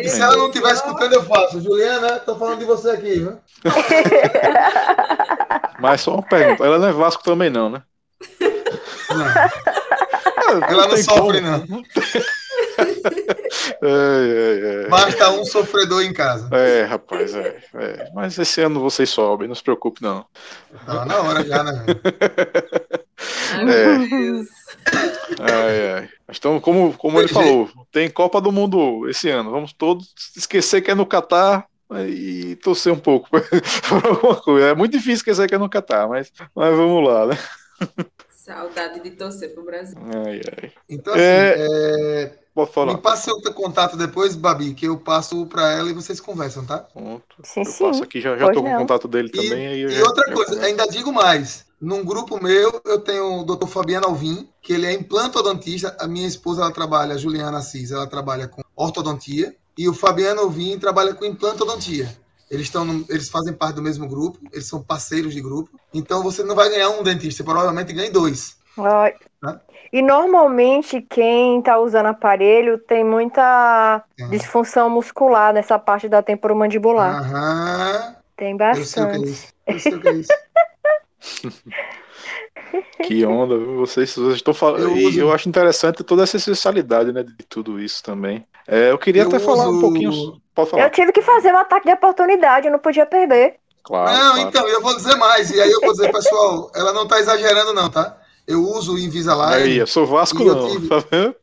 E 0.00 0.08
se 0.08 0.20
ela 0.20 0.36
não 0.36 0.46
estiver 0.48 0.72
escutando, 0.72 1.12
eu 1.14 1.24
faço. 1.24 1.60
Juliana, 1.60 2.20
tô 2.20 2.36
falando 2.36 2.60
de 2.60 2.64
você 2.64 2.90
aqui, 2.90 3.18
viu? 3.18 3.36
Mas 5.80 6.00
só 6.02 6.14
uma 6.14 6.22
pergunta. 6.22 6.64
Ela 6.64 6.78
não 6.78 6.88
é 6.88 6.92
Vasco 6.92 7.24
também, 7.24 7.50
não, 7.50 7.68
né? 7.68 7.82
Não, 10.48 10.62
ela 10.62 10.82
não 10.86 10.94
tem 10.94 11.02
sofre, 11.02 11.40
como. 11.40 11.66
não. 11.68 11.82
É, 13.82 14.82
é, 14.82 14.84
é. 14.84 14.88
Basta 14.88 15.30
um 15.30 15.44
sofredor 15.44 16.02
em 16.02 16.12
casa. 16.12 16.48
É, 16.54 16.84
rapaz, 16.84 17.34
é, 17.34 17.56
é. 17.74 18.10
Mas 18.14 18.38
esse 18.38 18.60
ano 18.60 18.80
vocês 18.80 19.10
sobem, 19.10 19.48
não 19.48 19.54
se 19.54 19.62
preocupe, 19.62 20.02
não. 20.02 20.24
Tá 20.84 21.04
na 21.04 21.20
hora 21.20 21.44
já, 21.44 21.62
né? 21.64 21.72
velho? 21.84 22.00
Ai, 23.54 23.74
É. 23.74 23.98
meu 23.98 24.08
Deus. 24.08 24.46
Ai, 25.40 25.92
ai. 25.94 26.08
Então, 26.28 26.60
como, 26.60 26.92
como 26.94 27.18
ele 27.20 27.28
falou, 27.28 27.68
tem 27.92 28.10
Copa 28.10 28.40
do 28.40 28.50
Mundo 28.52 29.08
esse 29.08 29.28
ano. 29.28 29.50
Vamos 29.50 29.72
todos 29.72 30.12
esquecer 30.36 30.80
que 30.80 30.90
é 30.90 30.94
no 30.94 31.06
Catar 31.06 31.66
e 32.08 32.56
torcer 32.56 32.92
um 32.92 32.98
pouco 32.98 33.28
por 33.88 34.06
alguma 34.06 34.36
coisa. 34.36 34.66
É 34.68 34.74
muito 34.74 34.92
difícil 34.92 35.14
esquecer 35.16 35.48
que 35.48 35.54
é 35.54 35.58
no 35.58 35.68
Catar, 35.70 36.08
mas, 36.08 36.32
mas 36.54 36.74
vamos 36.76 37.06
lá, 37.08 37.26
né? 37.26 37.38
Saudade 38.28 39.00
de 39.00 39.10
torcer 39.10 39.52
pro 39.54 39.64
Brasil. 39.64 39.96
Ai, 40.26 40.40
ai. 40.62 40.72
Então, 40.88 41.12
assim, 41.12 41.22
É. 41.22 41.54
é, 41.58 42.38
Pode 42.54 42.72
falar. 42.72 42.94
me 42.94 43.00
passe 43.00 43.24
seu 43.24 43.52
contato 43.52 43.96
depois, 43.96 44.34
Babi, 44.34 44.72
que 44.72 44.86
eu 44.86 44.96
passo 44.98 45.44
pra 45.46 45.72
ela 45.72 45.90
e 45.90 45.92
vocês 45.92 46.20
conversam, 46.20 46.64
tá? 46.64 46.78
Pronto. 46.78 47.24
Sim, 47.44 47.60
Eu 47.60 47.66
sim. 47.66 47.84
passo 47.84 48.02
aqui, 48.02 48.20
já, 48.20 48.36
já 48.36 48.44
Pois 48.46 48.56
tô 48.56 48.62
com 48.62 48.72
o 48.74 48.78
contato 48.78 49.06
dele 49.08 49.28
E- 49.28 49.36
também. 49.36 49.66
aí 49.66 49.80
eu 49.80 49.90
E 49.90 49.92
já- 49.94 50.02
outra 50.04 50.24
já 50.28 50.32
coisa, 50.34 50.64
ainda 50.64 50.86
digo 50.86 51.12
mais. 51.12 51.65
Num 51.80 52.04
grupo 52.04 52.42
meu, 52.42 52.80
eu 52.84 53.00
tenho 53.00 53.40
o 53.40 53.44
Dr. 53.44 53.66
Fabiano 53.66 54.06
Alvim, 54.06 54.48
que 54.62 54.72
ele 54.72 54.86
é 54.86 54.92
implantodontista. 54.92 55.94
A 56.00 56.06
minha 56.06 56.26
esposa, 56.26 56.62
ela 56.62 56.72
trabalha, 56.72 57.14
a 57.14 57.18
Juliana 57.18 57.58
Assis, 57.58 57.90
ela 57.90 58.06
trabalha 58.06 58.48
com 58.48 58.62
ortodontia. 58.74 59.54
E 59.76 59.86
o 59.88 59.92
Fabiano 59.94 60.40
Alvim 60.40 60.78
trabalha 60.78 61.12
com 61.14 61.24
implantodontia. 61.24 62.08
Eles, 62.50 62.66
estão 62.66 63.04
eles 63.08 63.28
fazem 63.28 63.52
parte 63.52 63.74
do 63.74 63.82
mesmo 63.82 64.08
grupo, 64.08 64.38
eles 64.52 64.66
são 64.66 64.82
parceiros 64.82 65.34
de 65.34 65.40
grupo. 65.40 65.70
Então 65.92 66.22
você 66.22 66.42
não 66.42 66.54
vai 66.54 66.70
ganhar 66.70 66.88
um 66.90 67.02
dentista, 67.02 67.42
provavelmente 67.44 67.92
ganhe 67.92 68.08
dois. 68.10 68.56
Tá. 69.40 69.60
E 69.92 70.02
normalmente 70.02 71.00
quem 71.02 71.60
tá 71.62 71.78
usando 71.78 72.06
aparelho 72.06 72.78
tem 72.78 73.04
muita 73.04 74.02
É. 74.18 74.26
disfunção 74.28 74.88
muscular 74.88 75.52
nessa 75.52 75.78
parte 75.78 76.08
da 76.08 76.22
temporomandibular. 76.22 77.18
Aham. 77.18 78.16
Tem 78.36 78.56
Eu 78.76 78.84
sei 78.84 79.02
o 79.02 79.08
que 79.08 79.16
é 79.16 79.18
bastante. 79.18 79.30
isso. 79.30 79.46
Eu 79.66 79.80
sei 79.80 79.94
o 79.94 80.00
que 80.00 80.08
é 80.08 80.12
isso. 80.12 80.32
Que 83.04 83.24
onda, 83.24 83.56
viu? 83.56 83.76
vocês, 83.76 84.14
vocês 84.14 84.36
estão 84.36 84.52
falando. 84.52 84.82
Eu 84.82 84.92
uso- 85.08 85.20
eu 85.20 85.32
acho 85.32 85.48
interessante 85.48 86.02
toda 86.02 86.24
essa 86.24 86.36
especialidade, 86.36 87.12
né, 87.12 87.22
de 87.22 87.34
tudo 87.48 87.78
isso 87.80 88.02
também. 88.02 88.44
É, 88.66 88.90
eu 88.90 88.98
queria 88.98 89.22
Eu 89.22 89.28
até 89.28 89.38
falar 89.38 89.66
um 89.68 89.72
uso- 89.72 89.80
pouquinho. 89.80 90.40
Pode 90.54 90.70
falar. 90.70 90.82
Eu 90.84 90.90
tive 90.90 91.12
que 91.12 91.22
fazer 91.22 91.52
um 91.52 91.58
ataque 91.58 91.86
de 91.86 91.92
oportunidade, 91.92 92.66
eu 92.66 92.72
não 92.72 92.78
podia 92.80 93.06
perder. 93.06 93.54
Claro, 93.84 94.10
não, 94.10 94.32
claro. 94.34 94.48
então, 94.48 94.68
eu 94.68 94.82
vou 94.82 94.96
dizer 94.96 95.14
mais. 95.14 95.50
E 95.50 95.60
aí 95.60 95.70
eu 95.70 95.80
vou 95.80 95.92
dizer, 95.92 96.10
pessoal, 96.10 96.72
ela 96.74 96.92
não 96.92 97.06
tá 97.06 97.20
exagerando, 97.20 97.72
não, 97.72 97.88
tá? 97.88 98.18
Eu 98.46 98.60
uso 98.62 98.94
o 98.94 98.98
Invisalign. 98.98 99.54
Aí, 99.62 99.76
eu 99.78 99.86
sou 99.86 100.04
Vasco, 100.06 100.42
E 100.42 100.46
eu 100.46 100.54
não. 100.56 100.70
tive- 100.70 100.88
Tá 100.88 101.04
vendo? 101.10 101.36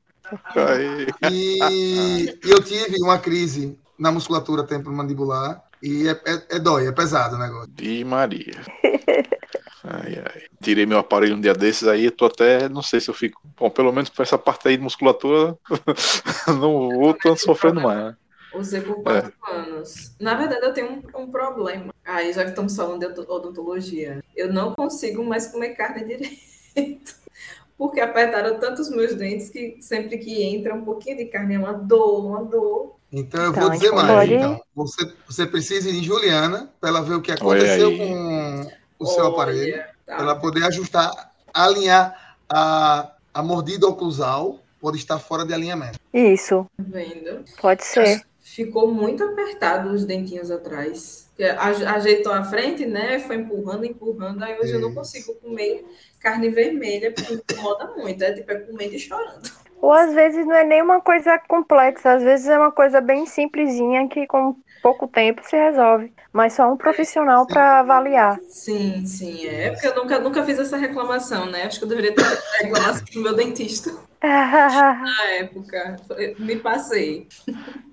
Aí. 0.56 1.08
E, 1.32 2.40
e 2.44 2.52
eu 2.52 2.62
tive 2.62 2.98
uma 3.02 3.18
crise 3.18 3.78
na 3.98 4.12
musculatura 4.12 4.64
temporomandibular. 4.64 5.64
E 5.82 6.08
é, 6.08 6.12
é, 6.26 6.56
é 6.56 6.60
dói, 6.60 6.88
é 6.88 6.92
pesado 6.92 7.36
o 7.36 7.40
negócio. 7.40 7.70
Ih, 7.82 8.04
Maria. 8.04 8.56
Ai, 9.84 10.18
ai. 10.26 10.42
Tirei 10.62 10.86
meu 10.86 10.98
aparelho 10.98 11.36
um 11.36 11.42
dia 11.42 11.54
desses 11.54 11.88
aí, 11.88 12.06
eu 12.06 12.12
tô 12.12 12.26
até. 12.26 12.70
Não 12.70 12.82
sei 12.82 13.02
se 13.02 13.10
eu 13.10 13.14
fico. 13.14 13.42
Bom, 13.58 13.70
pelo 13.70 13.92
menos 13.92 14.10
pra 14.10 14.24
essa 14.24 14.38
parte 14.38 14.68
aí 14.68 14.78
de 14.78 14.84
musculatura, 14.84 15.58
não 16.48 16.90
vou 16.90 17.14
tanto 17.14 17.42
sofrendo 17.42 17.82
mais, 17.82 17.98
né? 17.98 18.16
Usei 18.56 18.82
por 18.82 19.02
quatro 19.04 19.34
anos. 19.52 20.16
Na 20.20 20.36
verdade, 20.36 20.66
eu 20.66 20.74
tenho 20.74 21.04
um, 21.16 21.22
um 21.24 21.32
problema. 21.32 21.92
Aí, 22.06 22.32
já 22.32 22.44
que 22.44 22.52
estamos 22.52 22.76
falando 22.76 23.00
de 23.00 23.08
odont- 23.08 23.30
odontologia, 23.30 24.24
eu 24.36 24.54
não 24.54 24.74
consigo 24.74 25.24
mais 25.24 25.48
comer 25.48 25.70
carne 25.70 26.06
direito. 26.06 27.16
Porque 27.78 28.00
apertaram 28.00 28.60
tantos 28.60 28.90
meus 28.90 29.16
dentes 29.16 29.50
que 29.50 29.78
sempre 29.82 30.18
que 30.20 30.44
entra 30.44 30.74
um 30.76 30.86
pouquinho 30.86 31.18
de 31.18 31.26
carne 31.26 31.56
é 31.56 31.60
uma 31.60 31.74
dor, 31.74 32.26
uma 32.28 32.44
dor. 32.46 32.96
Então 33.12 33.44
eu 33.44 33.50
Então, 33.52 33.62
vou 33.64 33.72
dizer 33.72 33.92
mais. 33.92 34.08
pode- 34.08 34.34
Então, 34.36 34.62
você, 34.76 35.14
você 35.28 35.46
precisa 35.48 35.90
ir 35.90 35.98
em 35.98 36.04
Juliana 36.04 36.72
para 36.80 36.90
ela 36.90 37.02
ver 37.02 37.16
o 37.16 37.22
que 37.22 37.32
aconteceu 37.32 37.98
com 37.98 38.72
o 39.04 39.08
seu 39.08 39.24
Olha, 39.26 39.34
aparelho. 39.34 39.84
tá. 40.06 40.16
Para 40.16 40.24
ela 40.24 40.36
poder 40.36 40.64
ajustar, 40.66 41.12
alinhar 41.54 42.36
a, 42.50 43.12
a 43.34 43.44
mordida 43.44 43.88
oclusal, 43.88 44.60
pode 44.80 44.98
estar 44.98 45.20
fora 45.20 45.46
de 45.46 45.54
alinhamento. 45.54 46.00
Isso, 46.14 46.66
Vendo? 46.78 47.44
pode 47.62 47.84
ser. 47.86 48.22
Ficou 48.42 48.92
muito 48.94 49.24
apertado 49.24 49.90
os 49.90 50.06
dentinhos 50.06 50.52
atrás. 50.52 51.30
Ajeitou 51.88 52.32
a 52.32 52.44
frente, 52.44 52.86
né? 52.86 53.18
Foi 53.20 53.38
empurrando, 53.38 53.86
empurrando. 53.86 54.44
Aí 54.44 54.60
hoje 54.60 54.74
eu 54.74 54.80
não 54.80 54.90
Isso. 54.90 54.98
consigo 54.98 55.34
comer 55.36 55.86
carne 56.20 56.50
vermelha, 56.50 57.12
porque 57.12 57.34
incomoda 57.34 57.88
muito. 57.96 58.22
É 58.24 58.34
tipo, 58.34 58.52
é 58.52 58.56
comendo 58.60 58.94
e 58.94 59.00
chorando. 59.00 59.50
Ou 59.82 59.92
às 59.92 60.14
vezes 60.14 60.46
não 60.46 60.56
é 60.56 60.64
nem 60.64 60.82
uma 60.82 61.02
coisa 61.02 61.38
complexa, 61.40 62.14
às 62.14 62.24
vezes 62.24 62.48
é 62.48 62.58
uma 62.58 62.72
coisa 62.72 63.02
bem 63.02 63.26
simplesinha 63.26 64.08
que 64.08 64.26
com 64.28 64.56
pouco 64.84 65.08
tempo 65.08 65.42
se 65.44 65.56
resolve. 65.56 66.14
Mas 66.32 66.54
só 66.54 66.72
um 66.72 66.78
profissional 66.78 67.48
para 67.48 67.80
avaliar. 67.80 68.40
Sim, 68.50 69.06
sim, 69.06 69.46
é. 69.48 69.72
Porque 69.72 69.88
eu 69.88 69.96
nunca, 69.96 70.20
nunca 70.20 70.44
fiz 70.44 70.60
essa 70.60 70.78
reclamação, 70.78 71.46
né? 71.48 71.64
Acho 71.64 71.80
que 71.80 71.86
eu 71.86 71.90
deveria 71.90 72.14
ter 72.14 72.24
feito 72.24 72.44
a 72.44 72.64
reclamação 72.64 73.06
pro 73.06 73.22
meu 73.22 73.36
dentista 73.36 73.92
na 74.22 75.24
época. 75.32 75.96
Me 76.38 76.58
passei. 76.58 77.28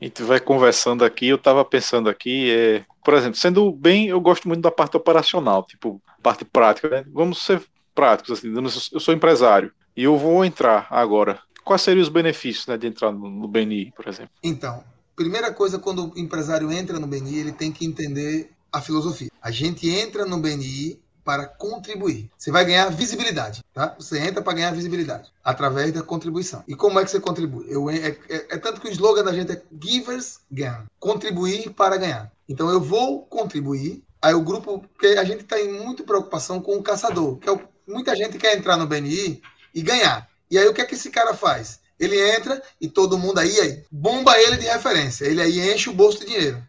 A 0.00 0.04
gente 0.04 0.22
vai 0.22 0.40
conversando 0.40 1.04
aqui, 1.04 1.28
eu 1.28 1.38
tava 1.38 1.64
pensando 1.64 2.08
aqui, 2.08 2.50
é, 2.50 2.84
por 3.04 3.14
exemplo, 3.14 3.36
sendo 3.36 3.70
bem, 3.70 4.08
eu 4.08 4.20
gosto 4.20 4.48
muito 4.48 4.62
da 4.62 4.70
parte 4.70 4.96
operacional, 4.96 5.62
tipo, 5.64 6.00
parte 6.22 6.44
prática, 6.44 6.88
né? 6.88 7.04
Vamos 7.12 7.42
ser 7.44 7.62
práticos, 7.94 8.38
assim, 8.38 8.54
eu 8.54 8.68
sou- 8.70 8.96
eu 8.96 9.00
sou 9.00 9.12
empresário 9.14 9.72
e 9.96 10.04
eu 10.04 10.16
vou 10.16 10.44
entrar 10.44 10.86
agora. 10.90 11.40
Quais 11.64 11.82
seriam 11.82 12.02
os 12.02 12.08
benefícios, 12.08 12.66
né, 12.66 12.78
de 12.78 12.86
entrar 12.86 13.12
no, 13.12 13.28
no 13.28 13.46
BNI, 13.46 13.92
por 13.94 14.08
exemplo? 14.08 14.32
Então, 14.42 14.82
primeira 15.20 15.52
coisa, 15.52 15.78
quando 15.78 16.10
o 16.14 16.18
empresário 16.18 16.72
entra 16.72 16.98
no 16.98 17.06
BNI, 17.06 17.38
ele 17.40 17.52
tem 17.52 17.70
que 17.70 17.84
entender 17.84 18.52
a 18.72 18.80
filosofia. 18.80 19.30
A 19.42 19.50
gente 19.50 19.86
entra 19.86 20.24
no 20.24 20.38
BNI 20.38 20.98
para 21.22 21.44
contribuir. 21.46 22.30
Você 22.38 22.50
vai 22.50 22.64
ganhar 22.64 22.88
visibilidade, 22.88 23.62
tá? 23.74 23.94
Você 23.98 24.18
entra 24.18 24.40
para 24.40 24.54
ganhar 24.54 24.70
visibilidade 24.72 25.30
através 25.44 25.92
da 25.92 26.02
contribuição. 26.02 26.64
E 26.66 26.74
como 26.74 26.98
é 26.98 27.04
que 27.04 27.10
você 27.10 27.20
contribui? 27.20 27.66
Eu, 27.68 27.90
é, 27.90 27.96
é- 28.30 28.46
é 28.48 28.56
tanto 28.56 28.80
que 28.80 28.88
o 28.88 28.90
slogan 28.90 29.22
da 29.22 29.34
gente 29.34 29.52
é 29.52 29.62
Givers 29.78 30.40
Gain, 30.50 30.86
contribuir 30.98 31.68
para 31.74 31.98
ganhar. 31.98 32.32
Então 32.48 32.70
eu 32.70 32.80
vou 32.80 33.20
contribuir. 33.26 34.02
Aí 34.22 34.32
o 34.32 34.40
grupo, 34.40 34.78
porque 34.78 35.08
a 35.18 35.24
gente 35.24 35.44
tem 35.44 35.70
muito 35.70 36.02
preocupação 36.04 36.62
com 36.62 36.76
o 36.76 36.82
caçador, 36.82 37.36
que 37.36 37.48
é 37.48 37.52
o- 37.52 37.60
muita 37.86 38.16
gente 38.16 38.38
quer 38.38 38.56
entrar 38.56 38.78
no 38.78 38.86
BNI 38.86 39.42
e 39.74 39.82
ganhar. 39.82 40.26
E 40.50 40.56
aí 40.56 40.66
o 40.66 40.72
que 40.72 40.80
é 40.80 40.86
que 40.86 40.94
esse 40.94 41.10
cara 41.10 41.34
faz? 41.34 41.78
Ele 42.00 42.18
entra 42.34 42.60
e 42.80 42.88
todo 42.88 43.18
mundo 43.18 43.38
aí, 43.38 43.60
aí 43.60 43.84
bomba 43.90 44.36
ele 44.40 44.56
de 44.56 44.66
referência. 44.66 45.26
Ele 45.26 45.42
aí 45.42 45.72
enche 45.72 45.90
o 45.90 45.94
bolso 45.94 46.20
de 46.20 46.26
dinheiro. 46.26 46.62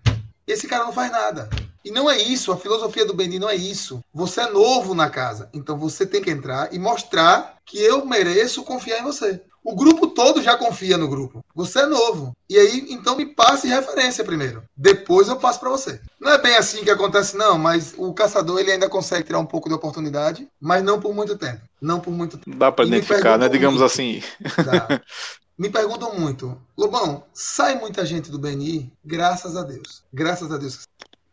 Esse 0.46 0.68
cara 0.68 0.84
não 0.84 0.92
faz 0.92 1.10
nada. 1.10 1.50
E 1.84 1.90
não 1.90 2.12
é 2.12 2.22
isso, 2.22 2.52
a 2.52 2.58
filosofia 2.58 3.06
do 3.06 3.14
Bendi 3.14 3.40
não 3.40 3.50
é 3.50 3.56
isso. 3.56 4.04
Você 4.14 4.42
é 4.42 4.52
novo 4.52 4.94
na 4.94 5.10
casa, 5.10 5.50
então 5.52 5.78
você 5.78 6.06
tem 6.06 6.22
que 6.22 6.30
entrar 6.30 6.72
e 6.72 6.78
mostrar 6.78 7.58
que 7.66 7.80
eu 7.80 8.06
mereço 8.06 8.64
confiar 8.64 9.00
em 9.00 9.04
você. 9.04 9.42
O 9.64 9.76
grupo 9.76 10.08
todo 10.08 10.42
já 10.42 10.58
confia 10.58 10.98
no 10.98 11.08
grupo. 11.08 11.44
Você 11.54 11.82
é 11.82 11.86
novo. 11.86 12.36
E 12.50 12.58
aí, 12.58 12.88
então 12.90 13.16
me 13.16 13.26
passe 13.26 13.68
referência 13.68 14.24
primeiro. 14.24 14.64
Depois 14.76 15.28
eu 15.28 15.36
passo 15.36 15.60
para 15.60 15.70
você. 15.70 16.02
Não 16.20 16.32
é 16.32 16.38
bem 16.42 16.56
assim 16.56 16.84
que 16.84 16.90
acontece, 16.90 17.38
não, 17.38 17.58
mas 17.58 17.94
o 17.98 18.14
caçador 18.14 18.60
ele 18.60 18.72
ainda 18.72 18.90
consegue 18.90 19.26
tirar 19.26 19.40
um 19.40 19.46
pouco 19.46 19.70
de 19.70 19.76
oportunidade, 19.76 20.48
mas 20.60 20.84
não 20.84 21.00
por 21.00 21.14
muito 21.14 21.38
tempo. 21.38 21.62
Não 21.80 22.00
por 22.00 22.12
muito 22.12 22.38
tempo. 22.38 22.58
Dá 22.58 22.72
para 22.72 22.86
identificar, 22.86 23.38
né, 23.38 23.48
digamos 23.48 23.80
muito. 23.80 23.92
assim. 23.92 24.24
Tá? 24.66 25.02
Me 25.58 25.70
perguntam 25.70 26.18
muito, 26.18 26.60
Lobão, 26.76 27.24
sai 27.32 27.76
muita 27.76 28.04
gente 28.04 28.32
do 28.32 28.40
BNI? 28.40 28.92
Graças 29.06 29.56
a 29.56 29.62
Deus. 29.62 30.04
Graças 30.12 30.52
a 30.52 30.58
Deus. 30.58 30.88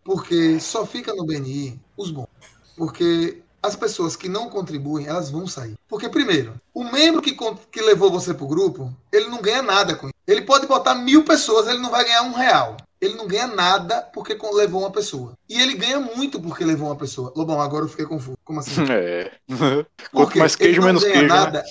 Porque 0.05 0.61
só 0.61 0.85
fica 0.85 1.15
no 1.15 1.25
BNI 1.25 1.81
os 1.97 2.11
bons. 2.11 2.29
Porque 2.77 3.43
as 3.63 3.77
pessoas 3.77 4.17
que 4.17 4.29
não 4.29 4.49
contribuem, 4.49 5.07
elas 5.07 5.31
vão 5.31 5.47
sair. 5.47 5.75
Porque, 5.89 6.09
primeiro, 6.09 6.55
o 6.73 6.85
membro 6.85 7.23
que, 7.23 7.37
que 7.71 7.81
levou 7.81 8.11
você 8.11 8.33
pro 8.33 8.47
grupo, 8.47 8.93
ele 9.13 9.27
não 9.27 9.43
ganha 9.43 9.63
nada 9.63 9.95
com 9.95 10.07
isso. 10.07 10.15
Ele 10.27 10.43
pode 10.43 10.67
botar 10.67 10.95
mil 10.95 11.25
pessoas, 11.25 11.67
ele 11.67 11.79
não 11.79 11.91
vai 11.91 12.05
ganhar 12.05 12.23
um 12.23 12.33
real. 12.33 12.77
Ele 13.01 13.15
não 13.15 13.27
ganha 13.27 13.47
nada 13.47 14.03
porque 14.13 14.37
levou 14.53 14.81
uma 14.81 14.91
pessoa. 14.91 15.35
E 15.49 15.61
ele 15.61 15.75
ganha 15.75 16.01
muito 16.01 16.41
porque 16.41 16.65
levou 16.65 16.89
uma 16.89 16.97
pessoa. 16.97 17.33
Lobão, 17.37 17.61
agora 17.61 17.85
eu 17.85 17.89
fiquei 17.89 18.05
confuso. 18.07 18.37
Como 18.45 18.61
assim? 18.61 18.83
É. 18.91 19.31
Por 19.47 19.97
Quanto 20.13 20.39
mais 20.39 20.57
queijo, 20.57 20.83
menos 20.83 21.05
queijo. 21.05 21.21
né? 21.23 21.27
Nada. 21.29 21.65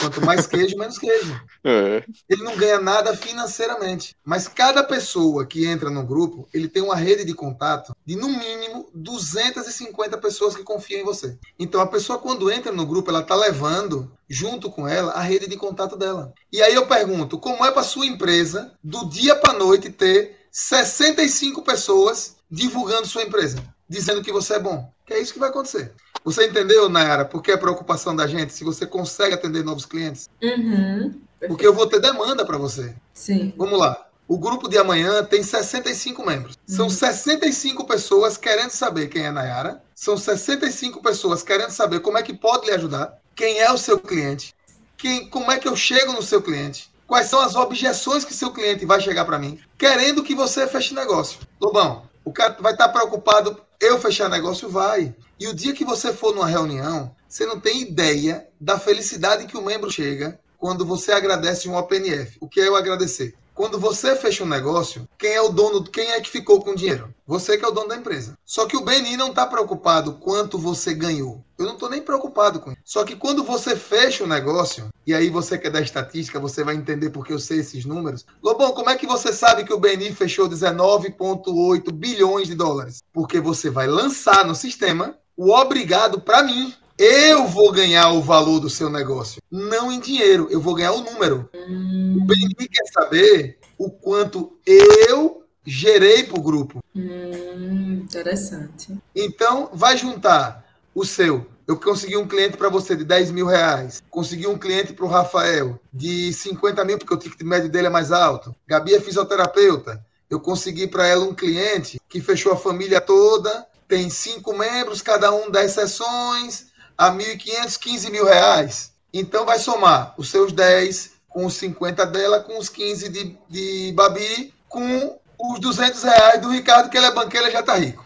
Quanto 0.00 0.24
mais 0.24 0.46
queijo, 0.46 0.76
menos 0.76 0.98
queijo. 0.98 1.40
É. 1.64 2.04
Ele 2.28 2.44
não 2.44 2.56
ganha 2.56 2.78
nada 2.80 3.16
financeiramente. 3.16 4.14
Mas 4.24 4.46
cada 4.46 4.84
pessoa 4.84 5.44
que 5.44 5.66
entra 5.66 5.90
no 5.90 6.04
grupo, 6.04 6.48
ele 6.54 6.68
tem 6.68 6.82
uma 6.82 6.94
rede 6.94 7.24
de 7.24 7.34
contato 7.34 7.94
de, 8.04 8.14
no 8.14 8.28
mínimo, 8.28 8.88
250 8.94 10.16
pessoas 10.18 10.54
que 10.54 10.62
confiam 10.62 11.00
em 11.00 11.04
você. 11.04 11.36
Então, 11.58 11.80
a 11.80 11.86
pessoa, 11.86 12.18
quando 12.18 12.50
entra 12.50 12.70
no 12.70 12.86
grupo, 12.86 13.10
ela 13.10 13.20
está 13.20 13.34
levando, 13.34 14.12
junto 14.28 14.70
com 14.70 14.86
ela, 14.86 15.12
a 15.12 15.20
rede 15.20 15.48
de 15.48 15.56
contato 15.56 15.96
dela. 15.96 16.32
E 16.52 16.62
aí 16.62 16.74
eu 16.74 16.86
pergunto, 16.86 17.38
como 17.38 17.64
é 17.64 17.70
para 17.72 17.82
sua 17.82 18.06
empresa, 18.06 18.72
do 18.82 19.08
dia 19.08 19.34
para 19.34 19.52
noite, 19.58 19.90
ter 19.90 20.45
65 20.58 21.60
pessoas 21.60 22.36
divulgando 22.50 23.06
sua 23.06 23.22
empresa? 23.22 23.62
Dizendo 23.86 24.22
que 24.22 24.32
você 24.32 24.54
é 24.54 24.58
bom. 24.58 24.90
Que 25.04 25.12
é 25.12 25.20
isso 25.20 25.34
que 25.34 25.38
vai 25.38 25.50
acontecer. 25.50 25.92
Você 26.24 26.46
entendeu, 26.46 26.88
Nayara, 26.88 27.26
por 27.26 27.42
que 27.42 27.52
a 27.52 27.58
preocupação 27.58 28.16
da 28.16 28.26
gente, 28.26 28.54
se 28.54 28.64
você 28.64 28.86
consegue 28.86 29.34
atender 29.34 29.62
novos 29.62 29.84
clientes? 29.84 30.30
Uhum. 30.42 31.20
Porque 31.46 31.66
eu 31.66 31.74
vou 31.74 31.86
ter 31.86 32.00
demanda 32.00 32.42
para 32.42 32.56
você. 32.56 32.96
Sim. 33.12 33.52
Vamos 33.54 33.78
lá. 33.78 34.08
O 34.26 34.38
grupo 34.38 34.66
de 34.66 34.78
amanhã 34.78 35.22
tem 35.22 35.42
65 35.42 36.24
membros. 36.24 36.56
São 36.66 36.88
65 36.88 37.84
pessoas 37.84 38.38
querendo 38.38 38.70
saber 38.70 39.08
quem 39.08 39.26
é 39.26 39.30
Nayara. 39.30 39.82
São 39.94 40.16
65 40.16 41.02
pessoas 41.02 41.42
querendo 41.42 41.70
saber 41.70 42.00
como 42.00 42.16
é 42.16 42.22
que 42.22 42.32
pode 42.32 42.64
lhe 42.64 42.72
ajudar. 42.72 43.20
Quem 43.34 43.58
é 43.58 43.70
o 43.70 43.76
seu 43.76 43.98
cliente. 43.98 44.54
Quem, 44.96 45.28
como 45.28 45.52
é 45.52 45.58
que 45.58 45.68
eu 45.68 45.76
chego 45.76 46.14
no 46.14 46.22
seu 46.22 46.40
cliente. 46.40 46.90
Quais 47.06 47.28
são 47.28 47.40
as 47.40 47.54
objeções 47.54 48.24
que 48.24 48.34
seu 48.34 48.50
cliente 48.50 48.84
vai 48.84 49.00
chegar 49.00 49.24
para 49.24 49.38
mim. 49.38 49.58
Querendo 49.78 50.22
que 50.22 50.34
você 50.34 50.66
feche 50.66 50.94
negócio. 50.94 51.38
Lobão, 51.60 52.02
o 52.24 52.32
cara 52.32 52.56
vai 52.60 52.72
estar 52.72 52.88
preocupado. 52.88 53.60
Eu 53.80 54.00
fechar 54.00 54.28
negócio? 54.28 54.68
Vai. 54.68 55.14
E 55.38 55.46
o 55.46 55.54
dia 55.54 55.72
que 55.72 55.84
você 55.84 56.12
for 56.12 56.34
numa 56.34 56.48
reunião, 56.48 57.14
você 57.28 57.46
não 57.46 57.60
tem 57.60 57.82
ideia 57.82 58.48
da 58.60 58.78
felicidade 58.78 59.46
que 59.46 59.56
o 59.56 59.62
membro 59.62 59.90
chega 59.90 60.38
quando 60.58 60.84
você 60.84 61.12
agradece 61.12 61.68
um 61.68 61.76
OPNF. 61.76 62.38
O 62.40 62.48
que 62.48 62.60
é 62.60 62.66
eu 62.66 62.74
agradecer? 62.74 63.34
Quando 63.56 63.80
você 63.80 64.14
fecha 64.14 64.44
um 64.44 64.46
negócio, 64.46 65.08
quem 65.16 65.32
é 65.32 65.40
o 65.40 65.48
dono, 65.48 65.82
quem 65.82 66.10
é 66.10 66.20
que 66.20 66.28
ficou 66.28 66.62
com 66.62 66.72
o 66.72 66.76
dinheiro? 66.76 67.08
Você 67.26 67.56
que 67.56 67.64
é 67.64 67.68
o 67.68 67.70
dono 67.70 67.88
da 67.88 67.96
empresa. 67.96 68.36
Só 68.44 68.66
que 68.66 68.76
o 68.76 68.82
BNI 68.82 69.16
não 69.16 69.28
está 69.28 69.46
preocupado 69.46 70.12
quanto 70.12 70.58
você 70.58 70.92
ganhou. 70.92 71.42
Eu 71.58 71.64
não 71.64 71.72
estou 71.72 71.88
nem 71.88 72.02
preocupado 72.02 72.60
com 72.60 72.70
isso. 72.70 72.80
Só 72.84 73.02
que 73.02 73.16
quando 73.16 73.42
você 73.42 73.74
fecha 73.74 74.22
o 74.24 74.26
negócio, 74.26 74.90
e 75.06 75.14
aí 75.14 75.30
você 75.30 75.56
que 75.56 75.68
é 75.68 75.70
da 75.70 75.80
estatística, 75.80 76.38
você 76.38 76.62
vai 76.62 76.74
entender 76.74 77.08
porque 77.08 77.32
eu 77.32 77.38
sei 77.38 77.60
esses 77.60 77.86
números. 77.86 78.26
Lobão, 78.42 78.72
como 78.72 78.90
é 78.90 78.96
que 78.96 79.06
você 79.06 79.32
sabe 79.32 79.64
que 79.64 79.72
o 79.72 79.80
BNI 79.80 80.12
fechou 80.12 80.46
19,8 80.46 81.90
bilhões 81.92 82.48
de 82.48 82.54
dólares? 82.54 83.02
Porque 83.10 83.40
você 83.40 83.70
vai 83.70 83.86
lançar 83.86 84.44
no 84.44 84.54
sistema 84.54 85.16
o 85.34 85.50
obrigado 85.50 86.20
para 86.20 86.42
mim. 86.42 86.74
Eu 86.98 87.46
vou 87.46 87.70
ganhar 87.72 88.10
o 88.12 88.22
valor 88.22 88.58
do 88.58 88.70
seu 88.70 88.88
negócio, 88.88 89.42
não 89.50 89.92
em 89.92 90.00
dinheiro, 90.00 90.48
eu 90.50 90.60
vou 90.60 90.74
ganhar 90.74 90.92
o 90.92 91.02
número. 91.02 91.48
O 91.52 92.24
BNI 92.24 92.68
quer 92.68 92.86
saber 92.90 93.58
o 93.76 93.90
quanto 93.90 94.58
eu 94.64 95.44
gerei 95.66 96.24
para 96.24 96.38
o 96.38 96.42
grupo. 96.42 96.82
Hum, 96.94 98.00
interessante. 98.02 98.96
Então, 99.14 99.68
vai 99.74 99.96
juntar 99.98 100.64
o 100.94 101.04
seu. 101.04 101.46
Eu 101.66 101.76
consegui 101.76 102.16
um 102.16 102.26
cliente 102.26 102.56
para 102.56 102.70
você 102.70 102.96
de 102.96 103.04
10 103.04 103.30
mil 103.32 103.46
reais. 103.46 104.02
Consegui 104.08 104.46
um 104.46 104.56
cliente 104.56 104.94
para 104.94 105.04
o 105.04 105.08
Rafael 105.08 105.78
de 105.92 106.32
50 106.32 106.82
mil, 106.84 106.96
porque 106.96 107.12
o 107.12 107.18
ticket 107.18 107.42
médio 107.42 107.68
dele 107.68 107.88
é 107.88 107.90
mais 107.90 108.10
alto. 108.10 108.54
Gabi 108.66 108.94
é 108.94 109.00
fisioterapeuta. 109.00 110.02
eu 110.30 110.40
consegui 110.40 110.86
para 110.86 111.06
ela 111.06 111.24
um 111.24 111.34
cliente 111.34 112.00
que 112.08 112.20
fechou 112.20 112.52
a 112.52 112.56
família 112.56 113.00
toda, 113.00 113.66
tem 113.86 114.08
cinco 114.08 114.56
membros, 114.56 115.02
cada 115.02 115.32
um 115.32 115.50
10 115.50 115.70
sessões, 115.70 116.66
a 116.96 117.10
1.500, 117.10 117.78
15 117.78 118.10
mil 118.10 118.24
reais. 118.24 118.92
Então 119.12 119.44
vai 119.44 119.58
somar 119.58 120.14
os 120.16 120.28
seus 120.30 120.52
10 120.52 121.12
com 121.28 121.46
os 121.46 121.54
50 121.54 122.06
dela, 122.06 122.40
com 122.40 122.58
os 122.58 122.68
15 122.68 123.08
de, 123.08 123.36
de 123.48 123.92
Babi, 123.94 124.52
com 124.68 125.18
os 125.38 125.60
200 125.60 126.02
reais 126.02 126.40
do 126.40 126.50
Ricardo, 126.50 126.88
que 126.88 126.96
ele 126.96 127.06
é 127.06 127.12
banqueiro 127.12 127.48
e 127.48 127.50
já 127.50 127.62
tá 127.62 127.74
rico. 127.76 128.04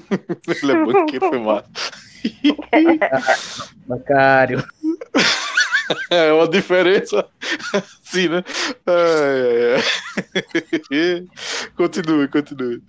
Ele 0.62 0.72
é 0.72 0.84
banqueiro, 0.84 1.28
foi 1.28 1.38
massa. 1.38 1.68
Bancário. 3.86 4.64
É 6.08 6.32
uma 6.32 6.46
diferença. 6.46 7.26
Sim, 8.04 8.28
né? 8.28 8.44
Ai, 8.86 9.74
ai, 9.74 10.80
ai. 10.92 11.26
Continue, 11.76 12.28
continue. 12.28 12.80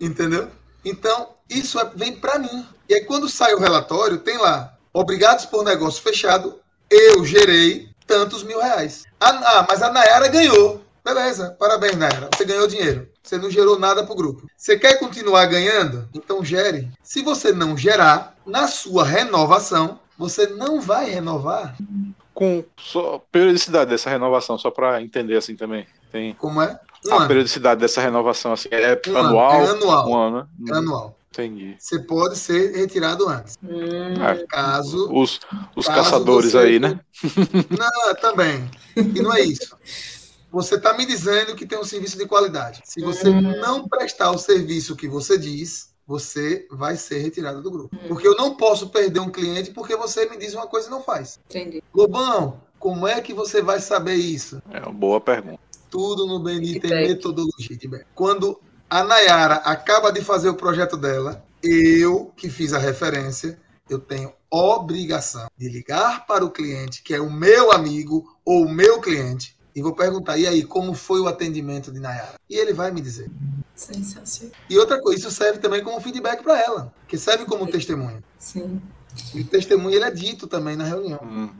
Entendeu? 0.00 0.48
Então, 0.84 1.28
isso 1.48 1.78
é- 1.78 1.88
vem 1.94 2.16
para 2.16 2.40
mim. 2.40 2.66
E 2.88 2.94
aí, 2.94 3.04
quando 3.04 3.28
sai 3.28 3.54
o 3.54 3.60
relatório, 3.60 4.18
tem 4.18 4.36
lá, 4.36 4.76
obrigados 4.92 5.46
por 5.46 5.64
negócio 5.64 6.02
fechado, 6.02 6.58
eu 6.90 7.24
gerei 7.24 7.88
tantos 8.06 8.42
mil 8.42 8.60
reais. 8.60 9.04
Ah, 9.20 9.64
mas 9.68 9.82
a 9.82 9.90
Nayara 9.92 10.28
ganhou. 10.28 10.82
Beleza, 11.04 11.56
parabéns, 11.58 11.96
Nayara. 11.96 12.28
Você 12.34 12.44
ganhou 12.44 12.66
dinheiro. 12.66 13.08
Você 13.22 13.38
não 13.38 13.50
gerou 13.50 13.78
nada 13.78 14.04
pro 14.04 14.14
grupo. 14.14 14.46
Você 14.56 14.78
quer 14.78 14.98
continuar 14.98 15.46
ganhando? 15.46 16.08
Então 16.14 16.44
gere. 16.44 16.90
Se 17.02 17.22
você 17.22 17.52
não 17.52 17.76
gerar, 17.76 18.34
na 18.46 18.66
sua 18.66 19.04
renovação, 19.04 20.00
você 20.18 20.46
não 20.46 20.80
vai 20.80 21.08
renovar. 21.10 21.76
Com 22.34 22.64
só 22.78 23.22
periodicidade 23.30 23.90
dessa 23.90 24.10
renovação, 24.10 24.58
só 24.58 24.70
para 24.70 25.00
entender 25.02 25.36
assim 25.36 25.54
também. 25.54 25.86
Tem 26.10 26.34
Como 26.34 26.60
é? 26.60 26.78
Um 27.06 27.14
a 27.14 27.16
ano. 27.18 27.28
periodicidade 27.28 27.80
dessa 27.80 28.00
renovação 28.00 28.52
assim, 28.52 28.68
é 28.72 29.00
Um 29.08 29.16
anual? 29.16 29.62
é 29.62 29.68
anual. 29.70 30.08
Um 30.08 30.16
ano, 30.16 30.48
né? 30.58 30.72
É 30.72 30.76
anual. 30.76 31.16
Entendi. 31.32 31.76
Você 31.78 32.00
pode 32.00 32.36
ser 32.36 32.74
retirado 32.76 33.28
antes. 33.28 33.56
Hum, 33.62 34.14
É, 34.22 34.44
Caso 34.46 35.08
os 35.12 35.38
os 35.76 35.86
Caso 35.86 36.02
caçadores 36.02 36.52
você- 36.52 36.58
aí, 36.58 36.78
né? 36.80 36.98
Não, 37.78 38.14
também. 38.16 38.68
E 38.96 39.22
não 39.22 39.32
é 39.32 39.40
isso. 39.40 39.76
Você 40.50 40.74
está 40.74 40.92
me 40.96 41.06
dizendo 41.06 41.54
que 41.54 41.64
tem 41.64 41.78
um 41.78 41.84
serviço 41.84 42.18
de 42.18 42.26
qualidade. 42.26 42.82
Se 42.84 43.00
você 43.00 43.28
Hum. 43.28 43.40
não 43.60 43.86
prestar 43.88 44.32
o 44.32 44.38
serviço 44.38 44.96
que 44.96 45.06
você 45.06 45.38
diz, 45.38 45.90
você 46.04 46.66
vai 46.72 46.96
ser 46.96 47.18
retirado 47.18 47.62
do 47.62 47.70
grupo. 47.70 47.96
Porque 48.08 48.26
eu 48.26 48.34
não 48.36 48.56
posso 48.56 48.88
perder 48.88 49.20
um 49.20 49.30
cliente 49.30 49.70
porque 49.70 49.94
você 49.94 50.28
me 50.28 50.36
diz 50.36 50.52
uma 50.54 50.66
coisa 50.66 50.88
e 50.88 50.90
não 50.90 51.00
faz. 51.00 51.38
entendi. 51.48 51.80
Lobão, 51.94 52.60
como 52.80 53.06
é 53.06 53.20
que 53.20 53.32
você 53.32 53.62
vai 53.62 53.78
saber 53.78 54.14
isso? 54.16 54.60
É 54.72 54.80
uma 54.80 54.92
boa 54.92 55.20
pergunta. 55.20 55.60
Tudo 55.88 56.26
no 56.26 56.40
Beni 56.40 56.80
tem 56.80 56.90
metodologia. 56.90 57.78
Quando 58.16 58.60
a 58.90 59.04
Nayara 59.04 59.54
acaba 59.56 60.12
de 60.12 60.20
fazer 60.20 60.48
o 60.48 60.54
projeto 60.54 60.96
dela, 60.96 61.44
eu 61.62 62.32
que 62.36 62.50
fiz 62.50 62.72
a 62.72 62.78
referência, 62.78 63.58
eu 63.88 63.98
tenho 63.98 64.32
obrigação 64.50 65.48
de 65.56 65.68
ligar 65.68 66.26
para 66.26 66.44
o 66.44 66.50
cliente, 66.50 67.02
que 67.02 67.14
é 67.14 67.20
o 67.20 67.30
meu 67.30 67.70
amigo 67.70 68.36
ou 68.44 68.64
o 68.64 68.68
meu 68.68 69.00
cliente, 69.00 69.56
e 69.74 69.80
vou 69.80 69.94
perguntar: 69.94 70.36
e 70.36 70.46
aí, 70.46 70.64
como 70.64 70.94
foi 70.94 71.20
o 71.20 71.28
atendimento 71.28 71.92
de 71.92 72.00
Nayara? 72.00 72.34
E 72.48 72.56
ele 72.56 72.72
vai 72.72 72.90
me 72.90 73.00
dizer. 73.00 73.30
Sensacional. 73.74 74.54
E 74.68 74.76
outra 74.78 75.00
coisa, 75.00 75.20
isso 75.20 75.30
serve 75.30 75.58
também 75.58 75.82
como 75.82 76.00
feedback 76.00 76.42
para 76.42 76.60
ela, 76.60 76.92
que 77.06 77.16
serve 77.16 77.44
como 77.44 77.66
testemunho. 77.66 78.22
Sim, 78.38 78.80
E 79.34 79.40
o 79.40 79.44
testemunho 79.44 79.94
ele 79.94 80.04
é 80.04 80.10
dito 80.10 80.46
também 80.46 80.76
na 80.76 80.84
reunião. 80.84 81.20
Hum. 81.22 81.50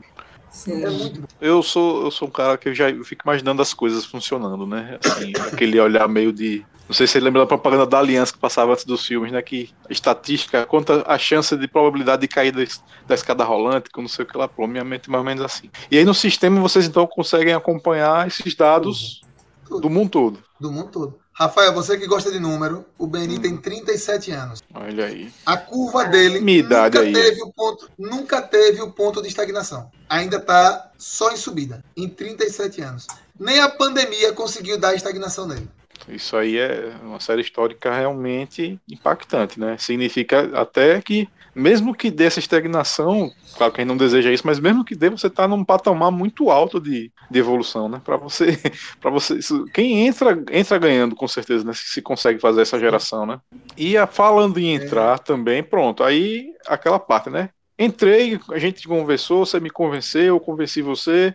sim. 0.51 0.83
É 0.83 0.89
muito. 0.89 1.23
Eu 1.39 1.63
sou, 1.63 2.03
eu 2.03 2.11
sou 2.11 2.27
um 2.27 2.31
cara 2.31 2.57
que 2.57 2.69
eu 2.69 2.75
já 2.75 2.89
eu 2.89 3.03
fico 3.05 3.23
imaginando 3.25 3.61
as 3.61 3.73
coisas 3.73 4.05
funcionando, 4.05 4.67
né? 4.67 4.99
Assim, 5.03 5.31
aquele 5.51 5.79
olhar 5.79 6.07
meio 6.07 6.33
de. 6.33 6.65
Não 6.91 6.93
sei 6.93 7.07
se 7.07 7.13
você 7.13 7.19
lembra 7.21 7.39
da 7.43 7.47
propaganda 7.47 7.85
da 7.85 7.99
Aliança 7.99 8.33
que 8.33 8.37
passava 8.39 8.73
antes 8.73 8.83
dos 8.83 9.05
filmes, 9.05 9.31
né? 9.31 9.41
Que 9.41 9.69
estatística 9.89 10.65
conta 10.65 11.05
a 11.07 11.17
chance 11.17 11.55
de 11.55 11.65
probabilidade 11.65 12.21
de 12.23 12.27
cair 12.27 12.51
da, 12.51 12.61
es- 12.61 12.83
da 13.07 13.15
escada 13.15 13.45
rolante, 13.45 13.89
com 13.89 14.01
não 14.01 14.09
sei 14.09 14.25
o 14.25 14.27
que 14.27 14.37
lá, 14.37 14.45
pô, 14.45 14.67
minha 14.67 14.83
mente 14.83 15.07
é 15.07 15.09
mais 15.09 15.21
ou 15.21 15.25
menos 15.25 15.41
assim. 15.41 15.69
E 15.89 15.97
aí 15.97 16.03
no 16.03 16.13
sistema 16.13 16.59
vocês 16.59 16.85
então 16.85 17.07
conseguem 17.07 17.53
acompanhar 17.53 18.27
esses 18.27 18.53
dados 18.55 19.21
do 19.69 19.89
mundo 19.89 20.09
todo. 20.09 20.43
Do 20.59 20.69
mundo 20.69 20.89
todo. 20.91 21.19
Rafael, 21.31 21.73
você 21.73 21.97
que 21.97 22.05
gosta 22.05 22.29
de 22.29 22.41
número, 22.41 22.83
o 22.97 23.07
Beni 23.07 23.37
Hum. 23.37 23.41
tem 23.41 23.55
37 23.55 24.31
anos. 24.31 24.61
Olha 24.73 25.05
aí. 25.05 25.31
A 25.45 25.55
curva 25.55 26.03
dele 26.03 26.41
Minha 26.41 26.59
idade 26.59 26.97
nunca 26.97 27.07
aí. 27.07 27.13
teve 27.13 27.41
o 27.41 27.53
ponto, 27.53 27.89
nunca 27.97 28.41
teve 28.41 28.81
o 28.81 28.91
ponto 28.91 29.21
de 29.21 29.29
estagnação. 29.29 29.89
Ainda 30.09 30.35
está 30.35 30.91
só 30.97 31.31
em 31.31 31.37
subida, 31.37 31.81
em 31.95 32.09
37 32.09 32.81
anos. 32.81 33.07
Nem 33.39 33.61
a 33.61 33.69
pandemia 33.69 34.33
conseguiu 34.33 34.77
dar 34.77 34.93
estagnação 34.93 35.47
nele. 35.47 35.69
Isso 36.09 36.35
aí 36.35 36.57
é 36.57 36.91
uma 37.03 37.19
série 37.19 37.41
histórica 37.41 37.93
realmente 37.93 38.79
impactante, 38.89 39.59
né? 39.59 39.77
Significa 39.77 40.49
até 40.59 41.01
que, 41.01 41.27
mesmo 41.55 41.93
que 41.93 42.09
dê 42.11 42.25
essa 42.25 42.39
estagnação, 42.39 43.31
claro 43.57 43.71
que 43.71 43.79
a 43.79 43.83
gente 43.83 43.89
não 43.89 43.97
deseja 43.97 44.31
isso, 44.31 44.45
mas 44.45 44.59
mesmo 44.59 44.83
que 44.83 44.95
dê, 44.95 45.09
você 45.09 45.27
está 45.27 45.47
num 45.47 45.63
patamar 45.63 46.11
muito 46.11 46.49
alto 46.49 46.79
de, 46.79 47.11
de 47.29 47.39
evolução, 47.39 47.87
né? 47.87 48.01
Para 48.03 48.17
você, 48.17 48.57
para 48.99 49.11
você, 49.11 49.35
isso- 49.35 49.65
quem 49.73 50.05
entra, 50.07 50.31
entra 50.51 50.77
ganhando 50.77 51.15
com 51.15 51.27
certeza, 51.27 51.63
né? 51.63 51.73
Se, 51.73 51.87
se 51.87 52.01
consegue 52.01 52.39
fazer 52.39 52.61
essa 52.61 52.79
geração, 52.79 53.25
né? 53.25 53.39
E 53.77 53.97
a, 53.97 54.07
falando 54.07 54.57
em 54.59 54.73
entrar 54.73 55.19
também, 55.19 55.63
pronto, 55.63 56.03
aí 56.03 56.47
aquela 56.67 56.99
parte, 56.99 57.29
né? 57.29 57.49
Entrei, 57.79 58.39
a 58.51 58.59
gente 58.59 58.87
conversou, 58.87 59.43
você 59.43 59.59
me 59.59 59.69
convenceu, 59.69 60.21
eu 60.35 60.39
convenci 60.39 60.83
você. 60.83 61.33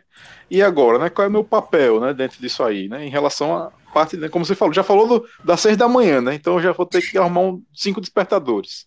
E 0.48 0.62
agora, 0.62 0.96
né? 0.96 1.10
Qual 1.10 1.24
é 1.24 1.28
o 1.28 1.32
meu 1.32 1.42
papel, 1.42 1.98
né? 1.98 2.14
Dentro 2.14 2.40
disso 2.40 2.62
aí, 2.62 2.88
né? 2.88 3.04
Em 3.04 3.10
relação 3.10 3.56
à 3.56 3.72
parte, 3.96 4.14
né, 4.18 4.28
como 4.28 4.44
você 4.44 4.54
falou, 4.54 4.74
já 4.74 4.82
falou 4.82 5.06
do, 5.08 5.28
das 5.42 5.58
seis 5.62 5.74
da 5.74 5.88
manhã, 5.88 6.20
né? 6.20 6.34
Então 6.34 6.54
eu 6.56 6.62
já 6.62 6.72
vou 6.72 6.84
ter 6.84 7.00
que 7.00 7.16
arrumar 7.16 7.40
um, 7.40 7.62
cinco 7.74 7.98
despertadores. 7.98 8.86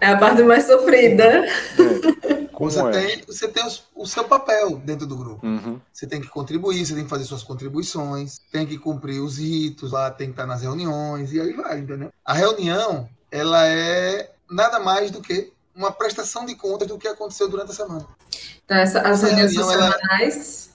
É 0.00 0.06
a 0.06 0.16
parte 0.16 0.42
mais 0.44 0.64
sofrida. 0.66 1.44
Como 2.52 2.70
Você 2.70 2.80
é? 2.80 2.90
tem, 2.90 3.22
você 3.26 3.48
tem 3.48 3.66
os- 3.66 3.82
o 3.96 4.06
seu 4.06 4.22
papel 4.24 4.76
dentro 4.84 5.06
do 5.06 5.16
grupo. 5.16 5.44
Uhum. 5.44 5.80
Você 5.92 6.06
tem 6.06 6.20
que 6.20 6.28
contribuir, 6.28 6.84
você 6.86 6.94
tem 6.94 7.04
que 7.04 7.10
fazer 7.10 7.24
suas 7.24 7.42
contribuições, 7.42 8.38
tem 8.52 8.64
que 8.66 8.78
cumprir 8.78 9.20
os 9.20 9.38
ritos 9.38 9.90
lá, 9.92 10.10
tem 10.10 10.28
que 10.28 10.32
estar 10.34 10.46
nas 10.46 10.62
reuniões, 10.62 11.32
e 11.32 11.40
aí 11.40 11.52
vai, 11.52 11.78
entendeu? 11.80 12.10
A 12.24 12.32
reunião, 12.32 13.08
ela 13.30 13.66
é 13.66 14.30
nada 14.50 14.78
mais 14.78 15.10
do 15.10 15.20
que 15.20 15.52
uma 15.74 15.90
prestação 15.90 16.44
de 16.46 16.54
contas 16.54 16.86
do 16.86 16.96
que 16.98 17.08
aconteceu 17.08 17.48
durante 17.48 17.70
a 17.72 17.74
semana. 17.74 18.06
Então, 18.64 18.76
essa, 18.76 19.00
as 19.00 19.22
Essa 19.24 19.26
reuniões 19.26 19.56
ela- 19.56 19.72
semanais. 19.92 20.69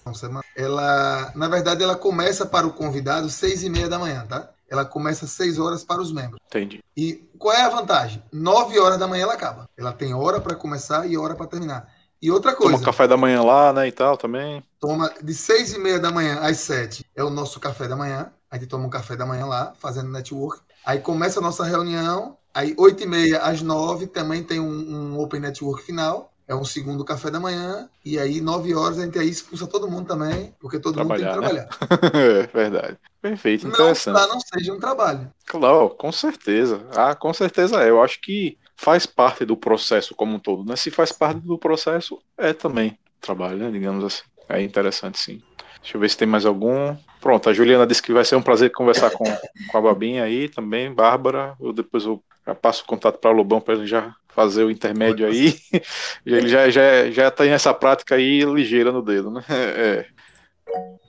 Ela, 0.55 1.31
na 1.35 1.47
verdade, 1.47 1.83
ela 1.83 1.95
começa 1.95 2.45
para 2.45 2.67
o 2.67 2.73
convidado 2.73 3.29
seis 3.29 3.63
e 3.63 3.69
meia 3.69 3.89
da 3.89 3.99
manhã, 3.99 4.25
tá? 4.27 4.49
Ela 4.69 4.85
começa 4.85 5.27
seis 5.27 5.59
horas 5.59 5.83
para 5.83 6.01
os 6.01 6.11
membros. 6.11 6.39
Entendi. 6.47 6.83
E 6.97 7.23
qual 7.37 7.53
é 7.55 7.61
a 7.61 7.69
vantagem? 7.69 8.23
Nove 8.31 8.79
horas 8.79 8.97
da 8.97 9.07
manhã 9.07 9.23
ela 9.23 9.33
acaba. 9.33 9.69
Ela 9.77 9.93
tem 9.93 10.13
hora 10.13 10.39
para 10.41 10.55
começar 10.55 11.05
e 11.07 11.17
hora 11.17 11.35
para 11.35 11.45
terminar. 11.47 11.87
E 12.21 12.31
outra 12.31 12.53
Toma 12.55 12.71
coisa, 12.71 12.83
café 12.85 13.07
da 13.07 13.17
manhã 13.17 13.43
lá, 13.43 13.71
né? 13.73 13.87
E 13.87 13.91
tal 13.91 14.17
também. 14.17 14.63
toma 14.79 15.11
de 15.21 15.33
seis 15.33 15.73
e 15.73 15.77
meia 15.79 15.99
da 15.99 16.11
manhã 16.11 16.39
às 16.41 16.57
sete 16.57 17.05
é 17.15 17.23
o 17.23 17.29
nosso 17.29 17.59
café 17.59 17.87
da 17.87 17.95
manhã. 17.95 18.31
A 18.49 18.57
gente 18.57 18.67
toma 18.67 18.85
um 18.85 18.89
café 18.89 19.15
da 19.15 19.25
manhã 19.25 19.45
lá, 19.45 19.73
fazendo 19.77 20.09
network. 20.09 20.61
Aí 20.85 20.99
começa 20.99 21.39
a 21.39 21.43
nossa 21.43 21.63
reunião. 21.63 22.37
Aí 22.53 22.73
oito 22.79 23.03
e 23.03 23.05
meia 23.05 23.39
às 23.39 23.61
nove 23.61 24.07
também 24.07 24.41
tem 24.43 24.59
um, 24.59 24.69
um 25.15 25.19
open 25.19 25.41
network 25.41 25.83
final. 25.83 26.31
É 26.47 26.53
um 26.53 26.63
segundo 26.63 27.03
café 27.03 27.31
da 27.31 27.39
manhã. 27.39 27.89
E 28.03 28.19
aí 28.19 28.39
nove 28.39 28.73
horas 28.75 28.99
a 28.99 29.05
gente 29.05 29.17
aí 29.17 29.29
expulsa 29.29 29.65
todo 29.65 29.89
mundo 29.89 30.07
também, 30.07 30.53
porque 30.59 30.79
todo 30.79 30.97
mundo 30.99 31.15
tem 31.15 31.25
que 31.25 31.31
Trabalhar, 31.31 31.67
trabalhar. 31.67 32.13
é 32.43 32.47
verdade. 32.47 32.97
Perfeito, 33.21 33.67
Não, 33.67 33.73
interessante. 33.73 34.13
lá 34.15 34.27
não 34.27 34.39
seja 34.39 34.71
um 34.71 34.79
trabalho. 34.79 35.31
Claro, 35.47 35.89
com 35.89 36.11
certeza. 36.11 36.85
Ah, 36.95 37.15
com 37.15 37.33
certeza 37.33 37.81
é. 37.83 37.89
Eu 37.89 38.01
acho 38.03 38.21
que 38.21 38.57
faz 38.75 39.05
parte 39.07 39.43
do 39.45 39.57
processo 39.57 40.13
como 40.13 40.35
um 40.35 40.39
todo, 40.39 40.63
né? 40.63 40.75
Se 40.75 40.91
faz 40.91 41.11
parte 41.11 41.39
do 41.39 41.57
processo, 41.57 42.19
é 42.37 42.53
também 42.53 42.97
trabalho, 43.19 43.57
né? 43.57 43.71
Digamos 43.71 44.03
assim. 44.03 44.23
É 44.47 44.61
interessante, 44.61 45.17
sim. 45.17 45.41
Deixa 45.81 45.97
eu 45.97 46.01
ver 46.01 46.09
se 46.09 46.17
tem 46.17 46.27
mais 46.27 46.45
algum. 46.45 46.95
Pronto, 47.19 47.49
a 47.49 47.53
Juliana 47.53 47.87
disse 47.87 48.01
que 48.01 48.13
vai 48.13 48.23
ser 48.25 48.35
um 48.35 48.41
prazer 48.41 48.71
conversar 48.71 49.09
com, 49.11 49.23
com 49.23 49.77
a 49.77 49.81
Babinha 49.81 50.23
aí 50.23 50.47
também. 50.49 50.93
Bárbara, 50.93 51.55
eu 51.59 51.73
depois 51.73 52.05
eu 52.05 52.23
já 52.45 52.53
passo 52.53 52.83
o 52.83 52.85
contato 52.87 53.17
para 53.17 53.31
o 53.31 53.33
Lobão 53.33 53.59
para 53.59 53.73
ele 53.73 53.87
já 53.87 54.15
fazer 54.35 54.63
o 54.65 54.69
intermédio 54.69 55.25
aí. 55.25 55.57
Ele 56.25 56.49
já, 56.49 56.69
já, 56.69 57.09
já 57.09 57.31
tem 57.31 57.51
essa 57.51 57.73
prática 57.73 58.15
aí 58.15 58.43
ligeira 58.43 58.91
no 58.91 59.01
dedo, 59.01 59.31
né? 59.31 59.43
É. 59.49 60.05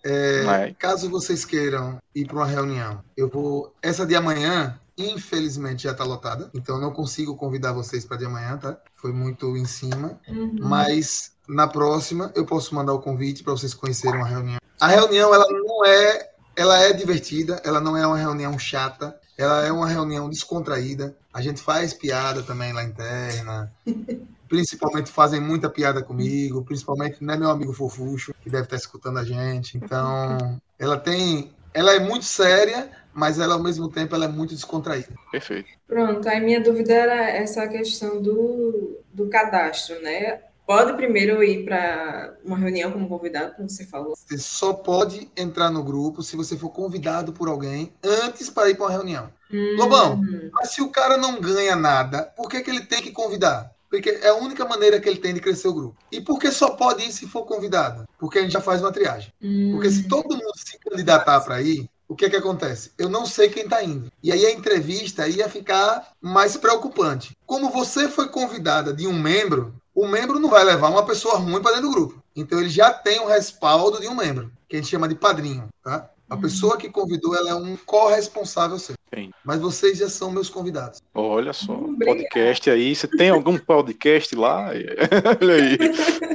É, 0.05 0.43
Mas- 0.45 0.75
caso 0.79 1.11
vocês 1.11 1.45
queiram 1.45 1.99
ir 2.15 2.27
para 2.27 2.37
uma 2.37 2.47
reunião, 2.47 3.03
eu 3.17 3.29
vou. 3.29 3.75
Essa 3.83 4.07
de 4.07 4.15
amanhã, 4.15 4.79
infelizmente, 4.97 5.83
já 5.83 5.91
está 5.91 6.05
lotada. 6.05 6.49
Então 6.55 6.77
eu 6.77 6.81
não 6.81 6.93
consigo 6.93 7.35
convidar 7.35 7.73
vocês 7.73 8.05
para 8.05 8.19
de 8.19 8.25
amanhã, 8.25 8.57
tá? 8.57 8.79
Foi 8.95 9.13
muito 9.13 9.57
em 9.57 9.65
cima. 9.65 10.21
Uhum. 10.29 10.59
Mas 10.61 11.33
na 11.49 11.67
próxima 11.67 12.31
eu 12.37 12.47
posso 12.47 12.73
mandar 12.73 12.93
o 12.93 13.01
convite 13.01 13.43
para 13.43 13.55
vocês 13.55 13.75
conhecerem 13.75 14.21
uma 14.21 14.29
reunião. 14.29 14.59
A 14.81 14.87
reunião 14.87 15.35
ela 15.35 15.47
não 15.51 15.85
é, 15.85 16.31
ela 16.55 16.79
é 16.79 16.93
divertida, 16.93 17.61
ela 17.65 17.81
não 17.81 17.97
é 17.97 18.07
uma 18.07 18.19
reunião 18.19 18.57
chata, 18.57 19.19
ela 19.37 19.67
é 19.67 19.73
uma 19.73 19.89
reunião 19.89 20.29
descontraída. 20.29 21.17
A 21.33 21.41
gente 21.41 21.61
faz 21.61 21.93
piada 21.93 22.43
também 22.43 22.73
lá 22.73 22.83
interna. 22.83 23.73
Principalmente 24.49 25.11
fazem 25.11 25.41
muita 25.41 25.69
piada 25.69 26.03
comigo, 26.03 26.65
principalmente 26.65 27.23
né, 27.23 27.37
meu 27.37 27.51
amigo 27.51 27.73
Fofuxo, 27.73 28.33
que 28.41 28.49
deve 28.49 28.63
estar 28.63 28.77
escutando 28.77 29.19
a 29.19 29.25
gente. 29.25 29.77
Então, 29.77 30.61
ela 30.79 30.97
tem 30.97 31.51
ela 31.77 31.95
é 31.95 31.99
muito 31.99 32.25
séria, 32.25 32.91
mas 33.13 33.39
ela 33.39 33.55
ao 33.55 33.63
mesmo 33.63 33.91
tempo 33.91 34.15
ela 34.15 34.25
é 34.25 34.29
muito 34.29 34.55
descontraída. 34.55 35.13
Perfeito. 35.31 35.69
Pronto, 35.87 36.27
aí 36.27 36.41
minha 36.41 36.61
dúvida 36.61 36.95
era 36.95 37.29
essa 37.29 37.69
questão 37.69 38.23
do, 38.23 38.99
do 39.13 39.29
cadastro, 39.29 40.01
né? 40.01 40.41
Pode 40.67 40.95
primeiro 40.95 41.43
ir 41.45 41.65
para 41.65 42.37
uma 42.45 42.59
reunião 42.59 42.91
como 42.91 43.09
convidado, 43.09 43.55
como 43.55 43.69
você 43.71 43.85
falou. 43.85 44.15
Você 44.17 44.37
só 44.37 44.73
pode 44.73 45.31
entrar 45.37 45.71
no 45.71 45.83
grupo 45.83 46.23
se 46.23 46.37
você 46.37 46.57
for 46.57 46.71
convidado 46.71 47.33
por 47.33 47.49
alguém 47.49 47.93
antes 48.03 48.51
para 48.51 48.69
ir 48.69 48.75
para 48.75 48.87
uma 48.87 48.91
reunião. 48.93 49.31
Hum, 49.53 49.77
Lobão, 49.79 50.21
mas 50.53 50.71
se 50.71 50.83
o 50.83 50.89
cara 50.91 51.17
não 51.17 51.41
ganha 51.41 51.77
nada, 51.77 52.25
por 52.37 52.49
que, 52.49 52.61
que 52.63 52.71
ele 52.71 52.85
tem 52.85 53.01
que 53.01 53.13
convidar? 53.13 53.71
Porque 53.89 54.11
é 54.11 54.29
a 54.29 54.35
única 54.35 54.65
maneira 54.65 55.01
que 55.01 55.09
ele 55.09 55.21
tem 55.21 55.33
de 55.33 55.41
crescer 55.41 55.69
o 55.69 55.75
grupo. 55.75 55.97
E 56.11 56.21
por 56.21 56.41
que 56.41 56.51
só 56.51 56.71
pode 56.71 57.05
ir 57.05 57.13
se 57.13 57.29
for 57.29 57.45
convidado? 57.47 58.05
Porque 58.19 58.39
a 58.41 58.43
gente 58.43 58.53
já 58.53 58.61
faz 58.61 58.81
uma 58.83 58.91
triagem. 58.93 59.33
hum, 59.41 59.71
Porque 59.71 59.89
se 59.91 60.09
todo 60.09 60.35
mundo 60.35 60.53
se 60.57 60.77
candidatar 60.81 61.41
para 61.43 61.63
ir, 61.63 61.89
o 62.09 62.15
que 62.15 62.29
que 62.31 62.37
acontece? 62.37 62.93
Eu 62.99 63.09
não 63.09 63.27
sei 63.27 63.49
quem 63.49 63.65
está 63.65 63.83
indo. 63.83 64.11
E 64.23 64.31
aí 64.33 64.47
a 64.47 64.53
entrevista 64.53 65.27
ia 65.29 65.49
ficar 65.49 66.13
mais 66.21 66.57
preocupante. 66.57 67.37
Como 67.45 67.71
você 67.71 68.09
foi 68.09 68.29
convidada 68.29 68.93
de 68.93 69.07
um 69.07 69.13
membro, 69.13 69.75
o 69.95 70.07
membro 70.07 70.39
não 70.39 70.49
vai 70.49 70.63
levar 70.65 70.89
uma 70.91 71.05
pessoa 71.07 71.37
ruim 71.37 71.61
para 71.61 71.73
dentro 71.77 71.89
do 71.89 71.95
grupo. 71.95 72.23
Então 72.35 72.61
ele 72.61 72.69
já 72.69 72.93
tem 72.93 73.19
o 73.21 73.27
respaldo 73.27 74.01
de 74.01 74.09
um 74.09 74.15
membro, 74.15 74.51
que 74.69 74.77
a 74.77 74.79
gente 74.79 74.91
chama 74.91 75.09
de 75.09 75.15
padrinho, 75.15 75.69
tá? 75.83 76.09
A 76.29 76.35
Uhum. 76.35 76.41
pessoa 76.41 76.77
que 76.77 76.91
convidou, 76.91 77.37
ela 77.37 77.51
é 77.51 77.55
um 77.55 77.77
corresponsável 77.87 78.79
seu. 78.81 78.97
Sim. 79.15 79.31
Mas 79.45 79.61
vocês 79.61 79.97
já 79.99 80.09
são 80.09 80.29
meus 80.31 80.51
convidados. 80.51 81.01
Olha 81.15 81.53
só, 81.53 81.73
Obrigada. 81.73 82.19
podcast 82.19 82.69
aí. 82.71 82.95
Você 82.97 83.07
tem 83.07 83.31
algum 83.31 83.57
podcast 83.57 84.35
lá? 84.35 84.71
Olha 85.41 85.55
aí. 85.55 85.79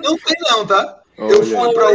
Não 0.01 0.15
tem 0.17 0.35
não, 0.49 0.65
tá? 0.65 1.01
Eu 1.17 1.25
Olha 1.27 1.43
fui 1.45 1.57
aí. 1.67 1.73
para 1.73 1.91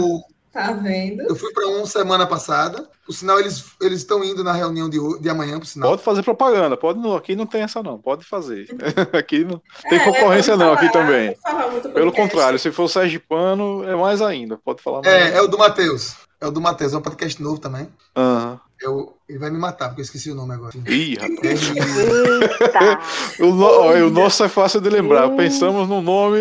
o 0.00 0.20
Tá 0.58 0.72
vendo? 0.72 1.22
eu 1.22 1.36
fui 1.36 1.52
para 1.52 1.68
um 1.68 1.86
semana 1.86 2.26
passada. 2.26 2.88
Por 3.06 3.12
sinal 3.12 3.38
eles 3.38 3.64
eles 3.80 3.98
estão 4.00 4.24
indo 4.24 4.42
na 4.42 4.52
reunião 4.52 4.90
de, 4.90 4.98
de 5.20 5.28
amanhã, 5.30 5.58
por 5.58 5.66
sinal. 5.66 5.90
Pode 5.90 6.02
fazer 6.02 6.22
propaganda, 6.24 6.76
pode 6.76 6.98
não, 6.98 7.14
aqui 7.14 7.36
não 7.36 7.46
tem 7.46 7.62
essa 7.62 7.80
não, 7.82 7.96
pode 7.98 8.24
fazer. 8.24 8.66
aqui 9.16 9.44
não 9.44 9.62
tem 9.88 9.98
É, 10.00 10.04
concorrência 10.04 10.56
não, 10.56 10.72
aqui 10.72 10.88
falar, 10.88 11.06
também. 11.06 11.36
falar 11.42 11.70
muito 11.70 11.88
Pelo 11.90 12.10
contrário, 12.12 12.58
se 12.58 12.72
for 12.72 12.82
o 12.84 12.88
sergipano, 12.88 13.84
é 13.84 13.94
mais 13.94 14.20
ainda, 14.20 14.58
pode 14.58 14.82
falar 14.82 15.00
mais. 15.02 15.14
É, 15.14 15.36
é 15.36 15.40
o 15.40 15.46
do 15.46 15.56
Matheus. 15.56 16.16
É 16.40 16.46
o 16.46 16.50
do 16.50 16.60
Matheus, 16.60 16.92
é 16.92 16.96
um 16.96 17.02
podcast 17.02 17.40
novo 17.42 17.58
também. 17.60 17.88
Aham. 18.16 18.60
Eu, 18.80 19.16
ele 19.28 19.38
vai 19.40 19.50
me 19.50 19.58
matar, 19.58 19.88
porque 19.88 20.00
eu 20.02 20.04
esqueci 20.04 20.30
o 20.30 20.34
nome 20.36 20.54
agora. 20.54 20.72
Ih, 20.86 21.14
rapaz. 21.16 21.70
Eita! 21.70 22.98
O, 23.44 23.46
no- 23.54 23.64
ó, 23.64 23.92
o 23.94 24.10
nosso 24.10 24.44
é 24.44 24.48
fácil 24.48 24.80
de 24.80 24.88
lembrar, 24.88 25.30
pensamos 25.36 25.88
no 25.88 26.00
nome. 26.00 26.40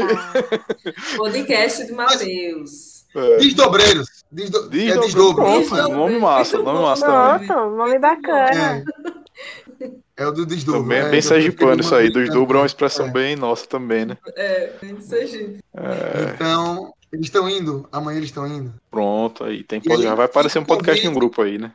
Podcast 1.17 1.85
do 1.87 1.95
Matheus. 1.95 2.96
É. 3.17 3.37
Desdobreiros. 3.37 4.07
Desdo... 4.31 4.65
É 4.73 4.97
desdobro. 4.99 5.43
Pronto, 5.43 5.59
Desdobro. 5.69 5.97
nome 5.97 6.19
massa, 6.19 6.57
nome 6.59 6.81
massa 6.81 7.05
também. 7.05 7.47
Nossa, 7.47 7.69
nome 7.69 7.99
bacana. 7.99 8.83
É. 9.81 9.91
É 10.17 10.25
o 10.25 10.31
do 10.31 10.45
desdobro. 10.45 10.81
Também 10.81 10.97
é 10.99 11.01
é, 11.05 11.09
bem 11.09 11.21
sergipano 11.21 11.79
isso 11.81 11.93
aí, 11.93 12.09
muito 12.11 12.27
do 12.27 12.33
dobro 12.33 12.57
é 12.57 12.61
uma 12.61 12.65
expressão 12.67 13.05
É. 13.07 13.11
bem 13.11 13.35
nossa 13.35 13.67
também, 13.67 14.05
né? 14.05 14.17
É, 14.35 14.73
de 14.81 15.03
Sergipe. 15.03 15.59
É, 15.75 16.33
Então, 16.33 16.91
eles 17.13 17.27
estão 17.27 17.47
indo. 17.47 17.87
Amanhã 17.91 18.17
eles 18.17 18.29
estão 18.29 18.47
indo. 18.47 18.73
pronto, 18.89 19.43
aí 19.43 19.63
tem 19.63 19.79
aí, 19.79 20.01
já 20.01 20.15
vai 20.15 20.25
aparecer 20.25 20.57
um 20.59 20.65
podcast 20.65 21.05
em 21.05 21.09
um 21.09 21.13
convite. 21.13 21.19
grupo 21.19 21.41
aí, 21.43 21.57
né? 21.59 21.71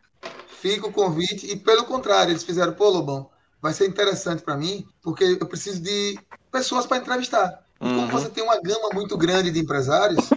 Fica 0.61 0.87
o 0.89 0.93
convite. 0.93 1.47
E 1.53 1.57
pelo 1.57 1.85
contrário, 1.85 2.33
eles 2.33 2.43
fizeram, 2.43 2.73
pô, 2.73 2.89
Lobão, 2.89 3.31
vai 3.61 3.73
ser 3.73 3.87
interessante 3.87 4.43
para 4.43 4.57
mim, 4.57 4.85
porque 5.03 5.39
eu 5.41 5.47
preciso 5.47 5.81
de 5.81 6.19
pessoas 6.51 6.85
para 6.85 6.97
entrevistar. 6.99 7.61
E 7.81 7.85
como 7.85 8.01
Uhum. 8.01 8.09
você 8.09 8.29
tem 8.29 8.43
uma 8.43 8.61
gama 8.61 8.89
muito 8.93 9.17
grande 9.17 9.51
de 9.53 9.61
empresários, 9.61 10.31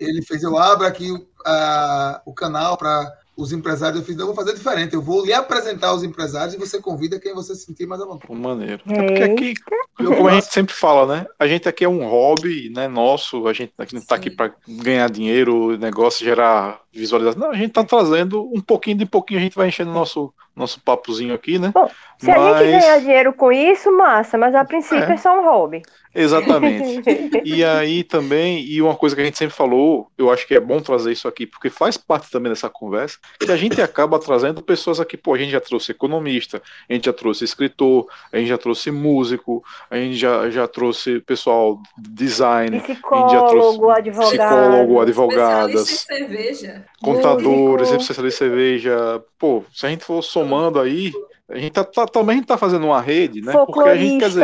ele 0.00 0.22
fez, 0.22 0.42
eu 0.42 0.56
abro 0.58 0.86
aqui 0.86 1.10
o, 1.12 1.26
a- 1.46 2.20
o 2.24 2.32
canal 2.34 2.76
para 2.76 3.12
os 3.36 3.52
empresários. 3.52 4.00
Eu 4.00 4.06
fiz, 4.06 4.18
eu 4.18 4.26
vou 4.26 4.34
fazer 4.34 4.52
diferente. 4.54 4.94
Eu 4.94 5.00
vou 5.02 5.24
lhe 5.24 5.32
apresentar 5.32 5.94
os 5.94 6.02
empresários 6.02 6.54
e 6.54 6.58
você 6.58 6.80
convida 6.80 7.18
quem 7.20 7.34
você 7.34 7.54
sentir 7.54 7.86
mais 7.86 8.00
à 8.02 8.04
vontade. 8.04 8.34
Maneiro. 8.34 8.82
É 8.86 9.02
porque 9.06 9.22
aqui, 9.22 9.54
como 9.96 10.28
a 10.28 10.32
gente 10.32 10.52
sempre 10.52 10.74
fala, 10.74 11.06
né? 11.16 11.26
A 11.38 11.46
gente 11.46 11.68
aqui 11.68 11.84
é 11.84 11.88
um 11.88 12.06
hobby, 12.06 12.70
né? 12.74 12.86
Nosso, 12.88 13.46
a 13.46 13.52
gente 13.52 13.72
aqui 13.78 13.94
não 13.94 14.04
tá 14.04 14.16
aqui 14.16 14.30
para 14.30 14.52
ganhar 14.68 15.08
dinheiro, 15.10 15.78
negócio, 15.78 16.24
gerar 16.24 16.80
visualização. 16.92 17.40
Não, 17.40 17.50
a 17.50 17.56
gente 17.56 17.72
tá 17.72 17.82
trazendo 17.84 18.42
um 18.54 18.60
pouquinho 18.60 18.98
de 18.98 19.06
pouquinho, 19.06 19.40
a 19.40 19.42
gente 19.42 19.56
vai 19.56 19.68
enchendo 19.68 19.90
nosso 19.92 20.32
nosso 20.54 20.80
papozinho 20.80 21.32
aqui, 21.32 21.58
né? 21.58 21.72
Se 22.18 22.30
a 22.30 22.34
gente 22.34 22.42
Mas- 22.42 22.60
ganhar 22.82 22.98
dinheiro 22.98 23.32
com 23.32 23.50
isso, 23.50 23.90
massa, 23.96 24.36
mas 24.36 24.54
a 24.54 24.62
princípio 24.64 25.04
É. 25.04 25.12
é, 25.12 25.16
só 25.16 25.40
um 25.40 25.44
hobby. 25.44 25.80
Exatamente. 26.14 27.00
E 27.42 27.64
aí 27.64 28.04
também, 28.04 28.62
e 28.64 28.82
uma 28.82 28.94
coisa 28.94 29.16
que 29.16 29.22
a 29.22 29.24
gente 29.24 29.38
sempre 29.38 29.54
falou, 29.56 30.08
eu 30.18 30.30
acho 30.30 30.46
que 30.46 30.54
é 30.54 30.60
bom 30.60 30.78
trazer 30.80 31.10
isso 31.10 31.26
aqui, 31.26 31.46
porque 31.46 31.70
faz 31.70 31.96
parte 31.96 32.30
também 32.30 32.50
dessa 32.52 32.68
conversa, 32.68 33.18
que 33.38 33.50
a 33.50 33.56
gente 33.56 33.80
acaba 33.80 34.18
trazendo 34.18 34.62
pessoas 34.62 35.00
aqui, 35.00 35.16
pô, 35.16 35.32
a 35.34 35.38
gente 35.38 35.50
já 35.50 35.60
trouxe 35.60 35.90
economista, 35.92 36.60
a 36.88 36.92
gente 36.92 37.06
já 37.06 37.12
trouxe 37.14 37.44
escritor, 37.44 38.06
a 38.32 38.36
gente 38.36 38.48
já 38.48 38.58
trouxe 38.58 38.90
músico, 38.90 39.64
a 39.90 39.96
gente 39.96 40.16
já, 40.16 40.50
já 40.50 40.68
trouxe 40.68 41.20
pessoal 41.20 41.80
de 41.98 42.10
design, 42.10 42.80
Psicólogo, 42.80 43.90
advogado. 43.90 44.28
psicólogo, 44.28 45.00
Especialista 45.00 45.00
em 45.00 45.00
advogadas, 45.02 45.88
cerveja. 45.88 46.84
contadores, 47.02 47.88
músico. 47.88 48.02
especialistas 48.02 48.34
em 48.34 48.50
cerveja. 48.50 49.24
Pô, 49.38 49.64
se 49.72 49.86
a 49.86 49.88
gente 49.88 50.04
for 50.04 50.22
somando 50.22 50.78
aí, 50.78 51.10
a 51.50 51.58
gente 51.58 51.72
tá, 51.72 51.84
tá- 51.84 52.06
também 52.06 52.34
a 52.34 52.38
gente 52.38 52.46
tá 52.46 52.56
fazendo 52.56 52.86
uma 52.86 53.00
rede, 53.00 53.40
né? 53.40 53.52
Porque 53.66 53.80
a 53.88 53.96
gente, 53.96 54.20
quer 54.20 54.28
dizer, 54.28 54.40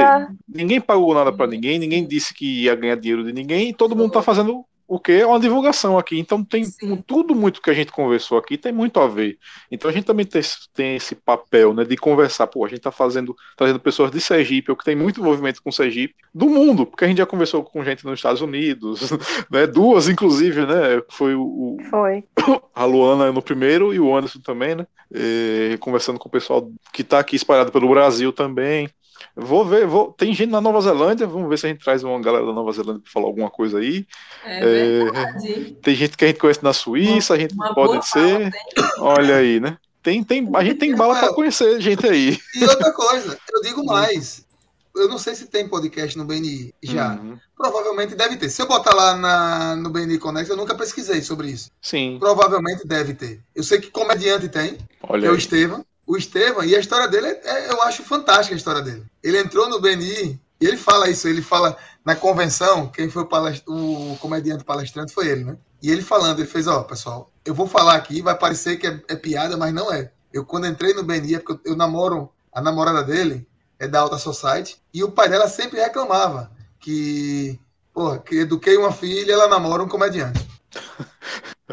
ninguém 0.48 0.80
pagou 0.80 1.14
nada 1.14 1.32
pra 1.32 1.46
ninguém, 1.46 1.78
ninguém 1.78 2.06
disse 2.06 2.34
que 2.34 2.64
ia 2.64 2.74
ganhar 2.74 2.96
dinheiro 2.96 3.24
de 3.24 3.32
ninguém, 3.32 3.68
e 3.70 3.74
todo 3.74 3.94
mundo 3.96 4.10
tá 4.12 4.22
fazendo 4.22 4.64
o 4.88 4.98
quê? 5.00 5.24
Uma 5.24 5.40
divulgação 5.40 5.98
aqui. 5.98 6.18
Então 6.18 6.44
tem 6.44 6.64
Sim. 6.64 6.96
tudo 7.06 7.34
muito 7.34 7.60
que 7.60 7.70
a 7.70 7.74
gente 7.74 7.92
conversou 7.92 8.38
aqui 8.38 8.56
tem 8.58 8.72
muito 8.72 9.00
a 9.00 9.06
ver. 9.08 9.38
Então 9.70 9.90
a 9.90 9.94
gente 9.94 10.04
também 10.04 10.24
tem, 10.26 10.40
esse- 10.40 10.68
tem 10.74 10.96
esse 10.96 11.14
papel, 11.14 11.74
né, 11.74 11.84
de 11.84 11.96
conversar. 11.96 12.46
Pô, 12.46 12.64
a 12.64 12.68
gente 12.68 12.80
tá 12.80 12.90
fazendo, 12.92 13.34
trazendo 13.56 13.80
pessoas 13.80 14.10
de 14.10 14.20
Sergipe, 14.20 14.70
ou 14.70 14.76
que 14.76 14.84
tem 14.84 14.96
muito 14.96 15.20
envolvimento 15.20 15.62
com 15.62 15.72
Sergipe, 15.72 16.14
do 16.34 16.46
mundo, 16.48 16.86
porque 16.86 17.04
a 17.04 17.08
gente 17.08 17.18
já 17.18 17.26
conversou 17.26 17.62
com 17.64 17.84
gente 17.84 18.04
nos 18.04 18.14
Estados 18.18 18.40
Unidos, 18.40 19.00
né, 19.50 19.66
duas 19.66 20.08
inclusive, 20.08 20.66
né, 20.66 21.02
foi 21.10 21.34
o, 21.34 21.42
o- 21.42 21.76
Foi. 21.90 22.24
a 22.74 22.84
Luana 22.84 23.32
no 23.32 23.42
primeiro 23.42 23.92
e 23.94 24.00
o 24.00 24.14
Anderson 24.16 24.40
também, 24.40 24.74
né? 24.74 24.86
É, 25.14 25.76
conversando 25.78 26.18
com 26.18 26.28
o 26.28 26.32
pessoal 26.32 26.68
que 26.92 27.04
tá 27.04 27.20
aqui 27.20 27.36
espalhado 27.36 27.70
pelo 27.70 27.88
Brasil 27.88 28.32
também. 28.32 28.88
Vou 29.34 29.64
ver, 29.66 29.86
vou, 29.86 30.12
tem 30.12 30.32
gente 30.32 30.50
na 30.50 30.60
Nova 30.60 30.80
Zelândia, 30.80 31.26
vamos 31.26 31.48
ver 31.48 31.58
se 31.58 31.66
a 31.66 31.68
gente 31.68 31.84
traz 31.84 32.02
uma 32.02 32.20
galera 32.20 32.46
da 32.46 32.52
Nova 32.52 32.72
Zelândia 32.72 33.02
para 33.02 33.12
falar 33.12 33.26
alguma 33.26 33.50
coisa 33.50 33.78
aí. 33.78 34.06
É 34.44 34.58
É, 34.58 35.04
verdade. 35.04 35.76
tem 35.82 35.94
gente 35.94 36.16
que 36.16 36.24
a 36.24 36.28
gente 36.28 36.40
conhece 36.40 36.64
na 36.64 36.72
Suíça, 36.72 37.34
a 37.34 37.38
gente 37.38 37.54
Uma 37.54 37.74
pode 37.74 38.06
ser. 38.08 38.50
Olha 38.98 39.36
aí, 39.36 39.60
né? 39.60 39.76
Tem, 40.02 40.22
tem, 40.22 40.48
a 40.54 40.64
gente 40.64 40.78
tem 40.78 40.94
bala 40.94 41.18
para 41.18 41.34
conhecer 41.34 41.80
gente 41.80 42.06
aí. 42.06 42.38
E 42.54 42.64
outra 42.64 42.92
coisa, 42.92 43.36
eu 43.52 43.60
digo 43.62 43.84
mais. 43.84 44.46
Eu 44.94 45.08
não 45.08 45.18
sei 45.18 45.34
se 45.34 45.46
tem 45.46 45.68
podcast 45.68 46.16
no 46.16 46.24
BNI 46.24 46.72
já. 46.82 47.16
Uhum. 47.16 47.36
Provavelmente 47.54 48.14
deve 48.14 48.36
ter. 48.36 48.48
Se 48.48 48.62
eu 48.62 48.66
botar 48.66 48.94
lá 48.94 49.16
na, 49.16 49.76
no 49.76 49.90
BNI 49.90 50.18
Connect, 50.18 50.48
eu 50.48 50.56
nunca 50.56 50.74
pesquisei 50.74 51.20
sobre 51.20 51.50
isso. 51.50 51.70
Sim, 51.82 52.16
Provavelmente 52.18 52.86
deve 52.86 53.12
ter. 53.12 53.40
Eu 53.54 53.62
sei 53.62 53.78
que 53.80 53.90
comediante 53.90 54.48
tem, 54.48 54.74
que 54.76 54.84
olha 55.02 55.26
é 55.26 55.30
o. 55.30 55.36
Estevam. 55.36 55.84
O 56.06 56.16
Estevam, 56.16 56.64
e 56.64 56.74
a 56.76 56.78
história 56.78 57.08
dele, 57.08 57.26
é, 57.26 57.40
é- 57.44 57.70
eu 57.70 57.82
acho 57.82 58.02
fantástica 58.04 58.54
a 58.54 58.56
história 58.56 58.80
dele. 58.82 59.04
Ele 59.22 59.38
entrou 59.38 59.68
no 59.68 59.80
BNI 59.80 60.40
e 60.60 60.66
ele 60.66 60.76
fala 60.76 61.10
isso. 61.10 61.26
Ele 61.26 61.42
fala 61.42 61.76
na 62.04 62.14
convenção, 62.14 62.86
quem 62.88 63.10
foi 63.10 63.22
o, 63.22 63.26
palest- 63.26 63.64
o 63.66 64.16
comediante 64.20 64.62
palestrante 64.64 65.12
foi 65.12 65.26
ele, 65.28 65.44
né? 65.44 65.56
E 65.82 65.90
ele 65.90 66.02
falando, 66.02 66.38
ele 66.38 66.48
fez: 66.48 66.66
Ó, 66.66 66.82
pessoal, 66.84 67.30
eu 67.44 67.54
vou 67.54 67.66
falar 67.66 67.94
aqui, 67.96 68.22
vai 68.22 68.36
parecer 68.38 68.76
que 68.76 68.86
é, 68.86 69.00
é 69.08 69.16
piada, 69.16 69.56
mas 69.56 69.74
não 69.74 69.92
é. 69.92 70.10
Eu, 70.32 70.44
quando 70.44 70.66
entrei 70.66 70.94
no 70.94 71.02
BNI, 71.02 71.34
é 71.34 71.38
porque 71.40 71.68
eu, 71.68 71.72
eu 71.72 71.76
namoro, 71.76 72.30
a 72.52 72.60
namorada 72.60 73.02
dele 73.02 73.46
é 73.78 73.86
da 73.88 74.00
Alta 74.00 74.16
Society, 74.18 74.80
e 74.94 75.02
o 75.02 75.10
pai 75.10 75.28
dela 75.28 75.48
sempre 75.48 75.80
reclamava 75.80 76.50
que, 76.78 77.58
porra, 77.92 78.18
que 78.20 78.36
eduquei 78.36 78.76
uma 78.76 78.92
filha, 78.92 79.32
ela 79.32 79.48
namora 79.48 79.82
um 79.82 79.88
comediante. 79.88 80.46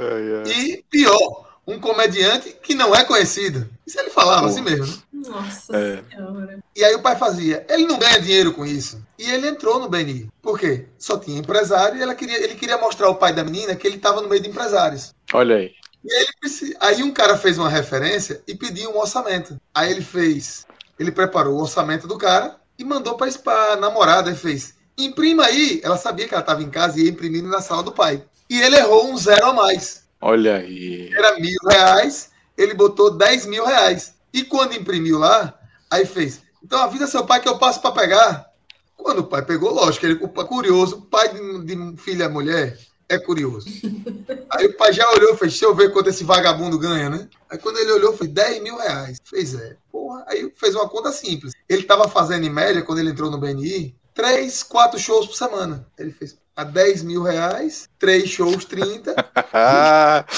E 0.47 0.83
pior, 0.89 1.52
um 1.65 1.79
comediante 1.79 2.55
que 2.61 2.75
não 2.75 2.93
é 2.95 3.03
conhecido. 3.03 3.69
Isso 3.87 3.99
ele 3.99 4.09
falava 4.09 4.47
assim 4.47 4.61
mesmo. 4.61 4.85
né? 4.85 5.29
Nossa 5.29 5.75
É. 5.77 6.03
senhora. 6.09 6.59
E 6.75 6.83
aí 6.83 6.93
o 6.95 7.01
pai 7.01 7.15
fazia. 7.15 7.65
Ele 7.69 7.87
não 7.87 7.97
ganha 7.97 8.19
dinheiro 8.19 8.53
com 8.53 8.65
isso. 8.65 9.01
E 9.17 9.29
ele 9.31 9.47
entrou 9.47 9.79
no 9.79 9.87
BNI. 9.89 10.29
Por 10.41 10.59
quê? 10.59 10.87
Só 10.99 11.17
tinha 11.17 11.39
empresário 11.39 11.97
e 11.97 12.01
ela 12.01 12.13
queria, 12.15 12.43
ele 12.43 12.55
queria 12.55 12.77
mostrar 12.77 13.07
ao 13.07 13.15
pai 13.15 13.33
da 13.33 13.43
menina 13.43 13.75
que 13.75 13.87
ele 13.87 13.95
estava 13.95 14.21
no 14.21 14.27
meio 14.27 14.41
de 14.41 14.49
empresários. 14.49 15.13
Olha 15.33 15.55
aí. 15.55 15.71
E 16.03 16.13
aí, 16.13 16.25
ele 16.43 16.77
aí 16.81 17.03
um 17.03 17.11
cara 17.11 17.37
fez 17.37 17.57
uma 17.57 17.69
referência 17.69 18.41
e 18.45 18.53
pediu 18.53 18.91
um 18.91 18.99
orçamento. 18.99 19.57
Aí 19.73 19.89
ele 19.89 20.01
fez. 20.01 20.65
Ele 20.99 21.11
preparou 21.11 21.55
o 21.55 21.61
orçamento 21.61 22.07
do 22.07 22.17
cara 22.17 22.57
e 22.77 22.83
mandou 22.83 23.15
para 23.15 23.71
a 23.71 23.75
namorada 23.77 24.29
e 24.29 24.35
fez. 24.35 24.75
Imprima 24.97 25.45
aí. 25.45 25.79
Ela 25.81 25.97
sabia 25.97 26.27
que 26.27 26.33
ela 26.33 26.41
estava 26.41 26.61
em 26.61 26.69
casa 26.69 26.99
e 26.99 27.03
ia 27.05 27.09
imprimindo 27.09 27.47
na 27.47 27.61
sala 27.61 27.81
do 27.83 27.91
pai. 27.93 28.21
E 28.49 28.61
ele 28.61 28.75
errou 28.75 29.09
um 29.09 29.17
zero 29.17 29.45
a 29.47 29.53
mais. 29.53 30.02
Olha 30.25 30.55
aí. 30.55 31.11
era 31.13 31.37
mil 31.37 31.59
reais, 31.69 32.31
ele 32.57 32.73
botou 32.73 33.11
10 33.11 33.45
mil 33.45 33.65
reais. 33.65 34.13
E 34.33 34.41
quando 34.43 34.73
imprimiu 34.73 35.19
lá, 35.19 35.53
aí 35.91 36.05
fez. 36.05 36.41
Então 36.63 36.79
avisa 36.79 37.07
seu 37.07 37.25
pai 37.25 37.41
que 37.41 37.49
eu 37.49 37.57
passo 37.57 37.81
para 37.81 37.91
pegar. 37.91 38.49
Quando 38.95 39.19
o 39.19 39.25
pai 39.25 39.43
pegou, 39.43 39.73
lógico, 39.73 40.05
ele 40.05 40.15
curioso, 40.15 41.01
pai 41.11 41.27
de, 41.27 41.65
de 41.65 41.97
filha 42.01 42.29
mulher 42.29 42.79
é 43.09 43.19
curioso. 43.19 43.67
Aí 44.49 44.67
o 44.67 44.77
pai 44.77 44.93
já 44.93 45.09
olhou 45.11 45.33
e 45.33 45.37
fez, 45.37 45.51
deixa 45.51 45.65
eu 45.65 45.75
ver 45.75 45.91
quanto 45.91 46.09
esse 46.09 46.23
vagabundo 46.23 46.79
ganha, 46.79 47.09
né? 47.09 47.27
Aí 47.49 47.57
quando 47.57 47.79
ele 47.79 47.91
olhou, 47.91 48.15
foi 48.15 48.27
10 48.27 48.63
mil 48.63 48.77
reais. 48.77 49.17
Fez, 49.25 49.55
é, 49.55 49.75
porra. 49.91 50.23
Aí 50.27 50.51
fez 50.55 50.73
uma 50.73 50.87
conta 50.87 51.11
simples. 51.11 51.53
Ele 51.67 51.83
tava 51.83 52.07
fazendo, 52.07 52.45
em 52.45 52.49
média, 52.49 52.81
quando 52.81 52.99
ele 52.99 53.09
entrou 53.09 53.29
no 53.29 53.37
BNI, 53.37 53.93
3, 54.13 54.63
4 54.63 54.99
shows 54.99 55.27
por 55.27 55.35
semana. 55.35 55.85
Ele 55.97 56.11
fez 56.11 56.37
a 56.55 56.63
10 56.63 57.03
mil 57.03 57.23
reais, 57.23 57.89
3 57.99 58.27
shows, 58.29 58.65
30. 58.65 59.15
Ah, 59.53 60.25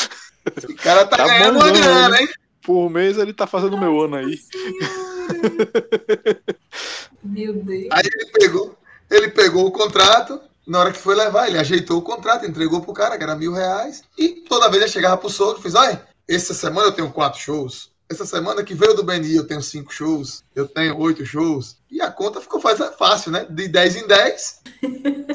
O 0.70 0.76
cara 0.76 1.06
tá, 1.08 1.18
Tá 1.18 1.26
ganhando 1.28 1.56
uma 1.58 1.72
grana, 1.72 2.22
hein? 2.22 2.30
por 2.62 2.88
mês 2.90 3.18
ele 3.18 3.34
tá 3.34 3.48
fazendo 3.48 3.76
o 3.76 3.80
meu 3.80 4.00
ano 4.02 4.16
aí. 4.18 4.40
Meu 7.24 7.54
Deus. 7.54 7.88
Aí 7.92 8.04
ele 8.06 8.26
pegou, 8.32 8.78
ele 9.10 9.28
pegou 9.30 9.66
o 9.66 9.72
contrato, 9.72 10.40
na 10.68 10.80
hora 10.80 10.92
que 10.92 10.98
foi 11.00 11.16
levar, 11.16 11.48
ele 11.48 11.58
ajeitou 11.58 11.98
o 11.98 12.02
contrato, 12.02 12.46
entregou 12.46 12.82
pro 12.82 12.94
cara, 12.94 13.18
que 13.18 13.24
era 13.24 13.36
mil 13.36 13.54
reais, 13.54 14.04
e 14.18 14.30
toda 14.48 14.70
vez 14.70 14.84
ele 14.84 14.92
chegava 14.92 15.18
pro 15.18 15.30
sogro 15.30 15.60
e 15.60 15.62
fez, 15.64 15.74
olha, 15.76 16.02
essa 16.28 16.54
semana 16.54 16.88
eu 16.88 16.92
tenho 16.92 17.12
quatro 17.12 17.40
shows, 17.40 17.92
essa 18.10 18.26
semana 18.26 18.64
que 18.64 18.74
veio 18.76 18.94
do 18.96 19.04
BNI 19.04 19.36
eu 19.36 19.48
tenho 19.48 19.62
cinco 19.62 19.92
shows, 19.94 20.44
eu 20.56 20.68
tenho 20.68 20.98
oito 21.00 21.26
shows, 21.26 21.78
e 21.90 22.02
a 22.02 22.12
conta 22.12 22.40
ficou 22.42 22.60
faz- 22.60 22.80
fácil, 22.98 23.32
né? 23.32 23.46
De 23.50 23.68
10 23.68 23.96
em 23.96 24.08
10. 24.08 24.60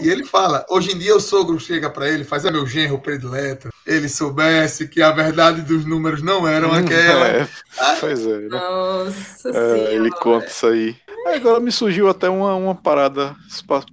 E 0.00 0.08
ele 0.08 0.24
fala, 0.24 0.64
hoje 0.68 0.92
em 0.92 0.98
dia 0.98 1.16
o 1.16 1.20
sogro 1.20 1.58
chega 1.58 1.90
pra 1.90 2.08
ele, 2.08 2.22
faz, 2.24 2.44
é 2.44 2.50
meu 2.50 2.66
genro 2.66 2.98
predileto, 3.00 3.68
ele 3.86 4.08
soubesse 4.08 4.86
que 4.88 5.02
a 5.02 5.10
verdade 5.10 5.62
dos 5.62 5.84
números 5.84 6.22
não 6.22 6.46
eram 6.46 6.72
aquela. 6.72 7.26
É, 7.28 7.48
pois 7.98 8.24
é, 8.26 8.38
né? 8.38 8.48
Nossa 8.50 9.48
É, 9.48 9.52
senhora. 9.52 9.92
ele 9.94 10.10
conta 10.10 10.46
isso 10.46 10.66
aí. 10.66 10.96
Aí 11.26 11.36
Agora 11.36 11.60
me 11.60 11.70
surgiu 11.72 12.08
até 12.08 12.28
uma, 12.28 12.54
uma 12.54 12.74
parada 12.74 13.34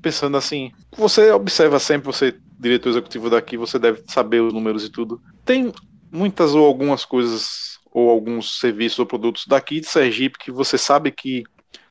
pensando 0.01 0.37
assim. 0.37 0.71
Você 0.97 1.31
observa 1.31 1.79
sempre, 1.79 2.05
você, 2.07 2.35
diretor 2.59 2.89
executivo 2.89 3.29
daqui, 3.29 3.57
você 3.57 3.77
deve 3.79 4.01
saber 4.07 4.41
os 4.41 4.53
números 4.53 4.85
e 4.85 4.89
tudo. 4.89 5.21
Tem 5.43 5.73
muitas 6.11 6.55
ou 6.55 6.65
algumas 6.65 7.03
coisas, 7.03 7.66
ou 7.97 8.11
alguns 8.11 8.59
serviços 8.59 8.99
ou 8.99 9.07
produtos 9.07 9.47
daqui 9.47 9.79
de 9.79 9.87
Sergipe 9.87 10.37
que 10.37 10.51
você 10.51 10.77
sabe 10.77 11.11
que 11.11 11.43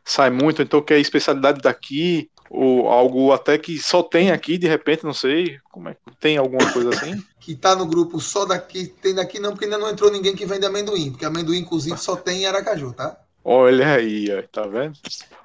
sai 0.05 0.31
muito, 0.31 0.63
então 0.63 0.81
que 0.81 0.95
é 0.95 1.01
especialidade 1.01 1.61
daqui, 1.61 2.31
ou 2.49 2.89
algo 2.89 3.33
até 3.33 3.59
que 3.59 3.77
só 3.77 4.05
tem 4.05 4.31
aqui, 4.31 4.57
de 4.57 4.69
repente, 4.69 5.03
não 5.03 5.13
sei. 5.13 5.59
Como 5.69 5.89
é 5.89 5.95
que 5.95 6.17
tem 6.21 6.37
alguma 6.37 6.73
coisa 6.73 6.91
assim? 6.91 7.21
que 7.41 7.57
tá 7.57 7.75
no 7.75 7.87
grupo 7.87 8.21
só 8.21 8.45
daqui, 8.45 8.87
tem 8.87 9.17
daqui 9.17 9.41
não, 9.41 9.51
porque 9.51 9.65
ainda 9.65 9.79
não 9.79 9.91
entrou 9.91 10.09
ninguém 10.09 10.37
que 10.37 10.47
vende 10.47 10.65
amendoim, 10.65 11.11
porque 11.11 11.25
amendoim 11.25 11.65
cozido 11.65 11.99
só 11.99 12.15
tem 12.15 12.43
em 12.43 12.47
Aracaju, 12.47 12.93
tá? 12.93 13.19
Olha 13.43 13.95
aí, 13.95 14.29
ó, 14.31 14.43
tá 14.43 14.65
vendo? 14.65 14.97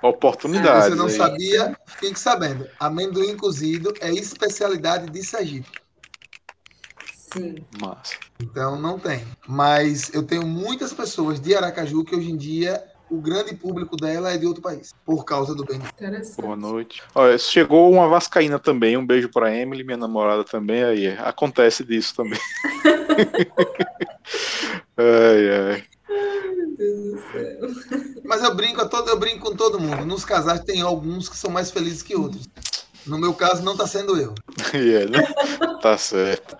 Oportunidade. 0.03 0.89
Você 0.89 0.95
não 0.95 1.09
sabia, 1.09 1.75
fique 1.99 2.19
sabendo. 2.19 2.67
Amendoim 2.79 3.35
cozido 3.35 3.91
é 3.99 4.11
especialidade 4.11 5.09
de 5.09 5.23
Sergipe. 5.23 5.80
Sim. 7.33 7.55
Massa. 7.81 8.15
Então 8.39 8.79
não 8.79 8.99
tem. 8.99 9.25
Mas 9.47 10.13
eu 10.13 10.23
tenho 10.23 10.45
muitas 10.45 10.93
pessoas 10.93 11.39
de 11.39 11.55
Aracaju 11.55 12.03
que 12.03 12.15
hoje 12.15 12.29
em 12.29 12.37
dia 12.37 12.83
o 13.11 13.19
grande 13.19 13.53
público 13.53 13.97
dela 13.97 14.31
é 14.31 14.37
de 14.37 14.45
outro 14.45 14.61
país, 14.61 14.93
por 15.05 15.25
causa 15.25 15.53
do. 15.53 15.63
Interessante. 15.63 16.41
Boa 16.41 16.55
noite. 16.55 17.03
Olha, 17.13 17.37
chegou 17.37 17.91
uma 17.91 18.07
vascaína 18.07 18.57
também. 18.57 18.95
Um 18.95 19.05
beijo 19.05 19.27
pra 19.29 19.53
Emily, 19.53 19.83
minha 19.83 19.97
namorada 19.97 20.45
também. 20.45 20.81
Aí 20.83 21.07
acontece 21.19 21.83
disso 21.83 22.15
também. 22.15 22.39
ai, 24.95 25.49
ai. 25.49 25.83
Meu 26.55 26.73
Deus 26.75 27.11
do 27.11 27.19
céu. 27.31 27.59
Mas 28.23 28.41
eu 28.43 28.55
brinco, 28.55 28.81
a 28.81 28.87
todo, 28.87 29.09
eu 29.09 29.19
brinco 29.19 29.49
com 29.49 29.55
todo 29.55 29.79
mundo. 29.79 30.05
Nos 30.05 30.23
casais 30.23 30.61
tem 30.61 30.81
alguns 30.81 31.27
que 31.27 31.35
são 31.35 31.51
mais 31.51 31.69
felizes 31.69 32.01
que 32.01 32.15
outros. 32.15 32.47
No 33.05 33.17
meu 33.17 33.33
caso, 33.33 33.61
não 33.61 33.75
tá 33.75 33.85
sendo 33.85 34.17
eu. 34.17 34.33
E 34.73 34.93
é, 34.93 35.05
né? 35.05 35.21
Tá 35.81 35.97
certo. 35.97 36.55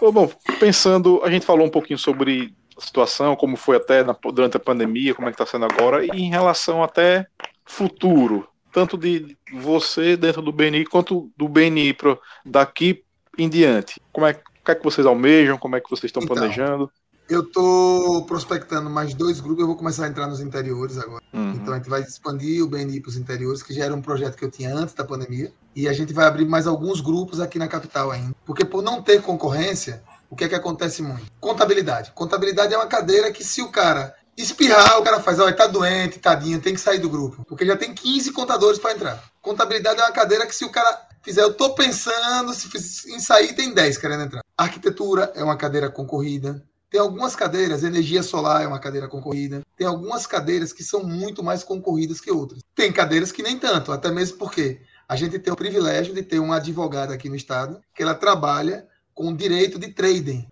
Bom, 0.00 0.30
pensando, 0.60 1.20
a 1.24 1.30
gente 1.30 1.46
falou 1.46 1.66
um 1.66 1.70
pouquinho 1.70 1.98
sobre 1.98 2.54
a 2.76 2.80
situação, 2.80 3.34
como 3.36 3.56
foi 3.56 3.76
até 3.76 4.04
na- 4.04 4.16
durante 4.32 4.56
a 4.56 4.60
pandemia, 4.60 5.14
como 5.14 5.28
é 5.28 5.32
que 5.32 5.38
tá 5.38 5.46
sendo 5.46 5.64
agora, 5.64 6.04
e 6.04 6.20
em 6.20 6.30
relação 6.30 6.82
até 6.82 7.26
futuro, 7.64 8.48
tanto 8.72 8.96
de 8.96 9.36
você 9.52 10.16
dentro 10.16 10.40
do 10.42 10.52
BNI 10.52 10.84
quanto 10.86 11.30
do 11.36 11.48
BNI 11.48 11.92
pro, 11.92 12.20
daqui 12.44 13.02
em 13.36 13.48
diante. 13.48 14.00
Como 14.12 14.26
é, 14.26 14.32
o 14.32 14.64
que 14.64 14.70
é 14.70 14.74
que 14.74 14.84
vocês 14.84 15.06
almejam? 15.06 15.58
Como 15.58 15.76
é 15.76 15.80
que 15.80 15.90
vocês 15.90 16.04
estão 16.04 16.22
Então, 16.22 16.36
planejando? 16.36 16.90
Eu 17.28 17.44
tô 17.44 18.24
prospectando 18.26 18.88
mais 18.88 19.12
dois 19.12 19.38
grupos, 19.38 19.60
eu 19.60 19.66
vou 19.66 19.76
começar 19.76 20.06
a 20.06 20.08
entrar 20.08 20.26
nos 20.26 20.40
interiores 20.40 20.96
agora. 20.96 21.22
Uhum. 21.32 21.52
Então 21.52 21.74
a 21.74 21.76
gente 21.76 21.90
vai 21.90 22.00
expandir 22.00 22.64
o 22.64 22.66
BNI 22.66 23.00
para 23.00 23.10
os 23.10 23.16
interiores, 23.16 23.62
que 23.62 23.74
já 23.74 23.84
era 23.84 23.94
um 23.94 24.00
projeto 24.00 24.34
que 24.34 24.44
eu 24.44 24.50
tinha 24.50 24.74
antes 24.74 24.94
da 24.94 25.04
pandemia. 25.04 25.52
E 25.76 25.86
a 25.86 25.92
gente 25.92 26.12
vai 26.14 26.26
abrir 26.26 26.46
mais 26.46 26.66
alguns 26.66 27.00
grupos 27.02 27.38
aqui 27.38 27.58
na 27.58 27.68
capital 27.68 28.10
ainda. 28.10 28.34
Porque 28.46 28.64
por 28.64 28.82
não 28.82 29.02
ter 29.02 29.20
concorrência, 29.20 30.02
o 30.30 30.34
que 30.34 30.44
é 30.44 30.48
que 30.48 30.54
acontece 30.54 31.02
muito? 31.02 31.26
Contabilidade. 31.38 32.12
Contabilidade 32.12 32.72
é 32.72 32.76
uma 32.78 32.86
cadeira 32.86 33.30
que 33.30 33.44
se 33.44 33.60
o 33.60 33.68
cara 33.68 34.14
espirrar, 34.34 34.98
o 34.98 35.02
cara 35.02 35.20
faz, 35.20 35.38
olha, 35.38 35.54
tá 35.54 35.66
doente, 35.66 36.18
tadinho, 36.18 36.60
tem 36.60 36.72
que 36.72 36.80
sair 36.80 36.98
do 36.98 37.10
grupo. 37.10 37.44
Porque 37.46 37.66
já 37.66 37.76
tem 37.76 37.92
15 37.92 38.32
contadores 38.32 38.78
para 38.78 38.92
entrar. 38.92 39.22
Contabilidade 39.42 40.00
é 40.00 40.04
uma 40.04 40.12
cadeira 40.12 40.46
que 40.46 40.54
se 40.54 40.64
o 40.64 40.70
cara 40.70 41.08
fizer, 41.22 41.42
eu 41.42 41.52
tô 41.52 41.74
pensando 41.74 42.54
se 42.54 43.12
em 43.12 43.18
sair, 43.18 43.54
tem 43.54 43.74
10 43.74 43.98
querendo 43.98 44.22
entrar. 44.22 44.42
Arquitetura 44.56 45.32
é 45.34 45.42
uma 45.42 45.56
cadeira 45.56 45.90
concorrida. 45.90 46.62
Tem 46.90 47.00
algumas 47.00 47.36
cadeiras, 47.36 47.84
energia 47.84 48.22
solar 48.22 48.62
é 48.62 48.66
uma 48.66 48.78
cadeira 48.78 49.08
concorrida. 49.08 49.62
Tem 49.76 49.86
algumas 49.86 50.26
cadeiras 50.26 50.72
que 50.72 50.82
são 50.82 51.04
muito 51.04 51.42
mais 51.42 51.62
concorridas 51.62 52.20
que 52.20 52.30
outras. 52.30 52.62
Tem 52.74 52.90
cadeiras 52.90 53.30
que 53.30 53.42
nem 53.42 53.58
tanto, 53.58 53.92
até 53.92 54.10
mesmo 54.10 54.38
porque 54.38 54.80
a 55.06 55.14
gente 55.14 55.38
tem 55.38 55.52
o 55.52 55.56
privilégio 55.56 56.14
de 56.14 56.22
ter 56.22 56.38
uma 56.38 56.56
advogada 56.56 57.12
aqui 57.12 57.28
no 57.28 57.36
estado 57.36 57.80
que 57.94 58.02
ela 58.02 58.14
trabalha 58.14 58.86
com 59.14 59.34
direito 59.34 59.78
de 59.78 59.88
trading. 59.92 60.46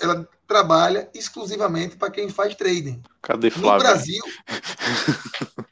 Ela 0.00 0.28
trabalha 0.46 1.08
exclusivamente 1.14 1.96
para 1.96 2.10
quem 2.10 2.28
faz 2.28 2.54
trading. 2.54 3.02
Cadê 3.20 3.48
No 3.48 3.52
Flávio? 3.54 3.78
Brasil, 3.78 4.22
Ca- 5.32 5.64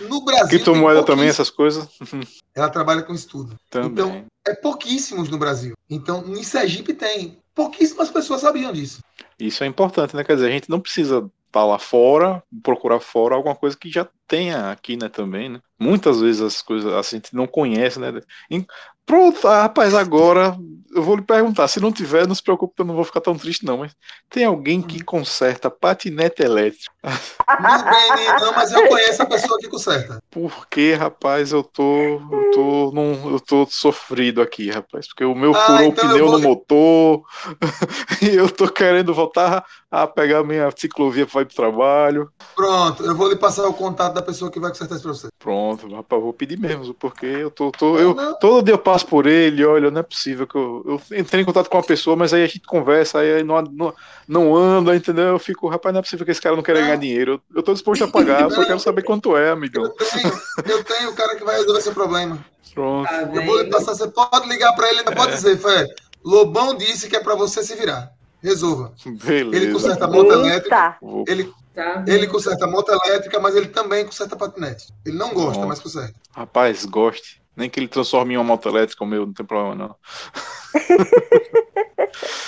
no 0.00 0.24
Brasil 0.24 0.48
Criptomoeda 0.48 1.02
também, 1.02 1.28
essas 1.28 1.50
coisas? 1.50 1.88
Ela 2.54 2.68
trabalha 2.68 3.02
com 3.02 3.12
estudo. 3.12 3.56
Também. 3.68 3.90
Então, 3.90 4.24
é 4.46 4.54
pouquíssimos 4.54 5.28
no 5.28 5.38
Brasil. 5.38 5.74
Então, 5.88 6.24
em 6.26 6.42
Sergipe 6.42 6.94
tem. 6.94 7.38
Pouquíssimas 7.54 8.10
pessoas 8.10 8.40
sabiam 8.40 8.72
disso. 8.72 9.00
Isso 9.38 9.62
é 9.64 9.66
importante, 9.66 10.16
né? 10.16 10.24
Quer 10.24 10.36
dizer, 10.36 10.48
a 10.48 10.52
gente 10.52 10.70
não 10.70 10.80
precisa 10.80 11.30
estar 11.46 11.64
lá 11.64 11.78
fora, 11.78 12.42
procurar 12.62 13.00
fora 13.00 13.34
alguma 13.34 13.56
coisa 13.56 13.76
que 13.76 13.90
já 13.90 14.08
tenha 14.26 14.70
aqui, 14.70 14.96
né, 14.96 15.08
também, 15.08 15.48
né? 15.48 15.60
Muitas 15.80 16.20
vezes 16.20 16.42
as 16.42 16.62
coisas 16.62 16.92
a 16.92 17.02
gente 17.16 17.34
não 17.34 17.46
conhece, 17.46 17.98
né? 17.98 18.12
Em- 18.50 18.66
Pronto, 19.06 19.48
ah, 19.48 19.62
rapaz, 19.62 19.92
agora 19.92 20.56
eu 20.94 21.02
vou 21.02 21.16
lhe 21.16 21.22
perguntar, 21.22 21.66
se 21.66 21.80
não 21.80 21.90
tiver, 21.90 22.28
não 22.28 22.34
se 22.34 22.42
preocupe, 22.42 22.74
eu 22.78 22.84
não 22.84 22.94
vou 22.94 23.02
ficar 23.02 23.20
tão 23.20 23.36
triste 23.36 23.64
não, 23.64 23.78
mas 23.78 23.92
tem 24.28 24.44
alguém 24.44 24.80
que 24.80 25.02
conserta 25.02 25.68
patinete 25.68 26.42
elétrico? 26.42 26.94
No 27.04 27.08
BNI 27.08 28.40
não, 28.40 28.52
mas 28.52 28.70
eu 28.70 28.86
conheço 28.86 29.22
a 29.22 29.26
pessoa 29.26 29.58
que 29.58 29.68
conserta. 29.68 30.18
Porque, 30.30 30.92
rapaz, 30.94 31.50
eu 31.50 31.64
tô, 31.64 31.82
eu 31.82 32.50
tô, 32.52 32.92
num, 32.94 33.32
eu 33.32 33.40
tô 33.40 33.66
sofrido 33.66 34.40
aqui, 34.40 34.70
rapaz, 34.70 35.08
porque 35.08 35.24
o 35.24 35.34
meu 35.34 35.52
Ah, 35.54 35.66
furou 35.66 35.86
então 35.86 36.04
o 36.04 36.08
eu 36.08 36.12
pneu 36.12 36.26
vou- 36.28 36.38
no 36.38 36.48
motor 36.48 37.22
e 38.22 38.34
eu 38.36 38.48
tô 38.48 38.68
querendo 38.68 39.12
voltar 39.12 39.64
a 39.90 40.06
pegar 40.06 40.44
minha 40.44 40.70
ciclovia 40.76 41.26
para 41.26 41.42
ir 41.42 41.46
pro 41.46 41.56
trabalho. 41.56 42.30
Pronto, 42.54 43.04
eu 43.04 43.16
vou 43.16 43.28
lhe 43.28 43.36
passar 43.36 43.66
o 43.66 43.74
contato 43.74 44.14
da 44.14 44.22
pessoa 44.22 44.50
que 44.50 44.60
vai 44.60 44.70
consertar 44.70 44.94
isso 44.94 45.02
pra 45.04 45.12
você. 45.14 45.28
Pronto, 45.38 45.69
rapaz, 45.74 46.22
vou 46.22 46.32
pedir 46.32 46.58
mesmo, 46.58 46.94
porque 46.94 47.26
eu 47.26 47.50
tô, 47.50 47.70
tô 47.70 47.98
eu, 47.98 48.14
Não. 48.14 48.38
todo 48.38 48.64
dia 48.64 48.74
eu 48.74 48.78
passo 48.78 49.06
por 49.06 49.26
ele, 49.26 49.64
olha, 49.64 49.90
não 49.90 50.00
é 50.00 50.02
possível 50.02 50.46
que 50.46 50.56
eu, 50.56 51.00
eu 51.10 51.18
entrei 51.18 51.42
em 51.42 51.44
contato 51.44 51.68
com 51.68 51.76
uma 51.76 51.82
pessoa, 51.82 52.16
mas 52.16 52.32
aí 52.32 52.42
a 52.42 52.46
gente 52.46 52.60
conversa, 52.60 53.18
aí 53.18 53.42
não, 53.42 53.60
não, 53.62 53.94
não 54.26 54.56
anda, 54.56 54.94
entendeu? 54.96 55.24
Eu 55.28 55.38
fico, 55.38 55.68
rapaz, 55.68 55.92
não 55.92 56.00
é 56.00 56.02
possível 56.02 56.24
que 56.24 56.32
esse 56.32 56.40
cara 56.40 56.56
não 56.56 56.62
queira 56.62 56.80
Não. 56.80 56.86
ganhar 56.86 56.98
dinheiro. 56.98 57.32
Eu, 57.50 57.58
eu 57.58 57.62
tô 57.62 57.72
disposto 57.72 58.04
a 58.04 58.08
pagar, 58.08 58.42
eu 58.42 58.50
só 58.50 58.60
Não. 58.60 58.66
quero 58.66 58.80
saber 58.80 59.02
quanto 59.02 59.36
é, 59.36 59.50
amigão. 59.50 59.84
Eu 59.84 59.90
tenho, 59.94 60.32
eu 60.66 60.84
tenho 60.84 61.10
o 61.10 61.14
cara 61.14 61.36
que 61.36 61.44
vai 61.44 61.56
resolver 61.58 61.80
seu 61.80 61.92
problema. 61.92 62.38
Pronto. 62.74 63.08
Tá 63.08 63.22
Eu 63.34 63.44
vou 63.44 63.64
passar, 63.68 63.94
você 63.94 64.08
pode 64.08 64.48
ligar 64.48 64.72
pra 64.74 64.88
ele, 64.88 65.00
ainda 65.00 65.12
pode 65.12 65.32
dizer, 65.32 65.58
Fé, 65.58 65.86
Lobão 66.24 66.76
disse 66.76 67.08
que 67.08 67.16
é 67.16 67.20
pra 67.20 67.34
você 67.34 67.62
se 67.62 67.74
virar. 67.74 68.12
Resolva. 68.42 68.94
Ele 69.04 69.44
Beleza. 69.50 69.72
conserta 69.72 70.06
moto 70.06 70.32
elétrica, 70.32 70.96
ele, 71.26 71.52
Tá 71.80 72.04
ele 72.06 72.26
conserta 72.26 72.66
moto 72.66 72.90
elétrica, 72.92 73.38
mas 73.40 73.56
ele 73.56 73.68
também 73.68 74.04
conserta 74.04 74.36
patinete. 74.36 74.88
Ele 75.04 75.16
não 75.16 75.32
gosta, 75.32 75.52
Pronto. 75.52 75.68
mas 75.68 75.78
conserta. 75.80 76.14
Rapaz, 76.34 76.84
goste. 76.84 77.40
Nem 77.56 77.68
que 77.68 77.80
ele 77.80 77.88
transforme 77.88 78.34
em 78.34 78.36
uma 78.36 78.44
moto 78.44 78.68
elétrica, 78.68 79.02
o 79.02 79.06
meu, 79.06 79.26
não 79.26 79.32
tem 79.32 79.44
problema 79.44 79.74
não. 79.74 79.96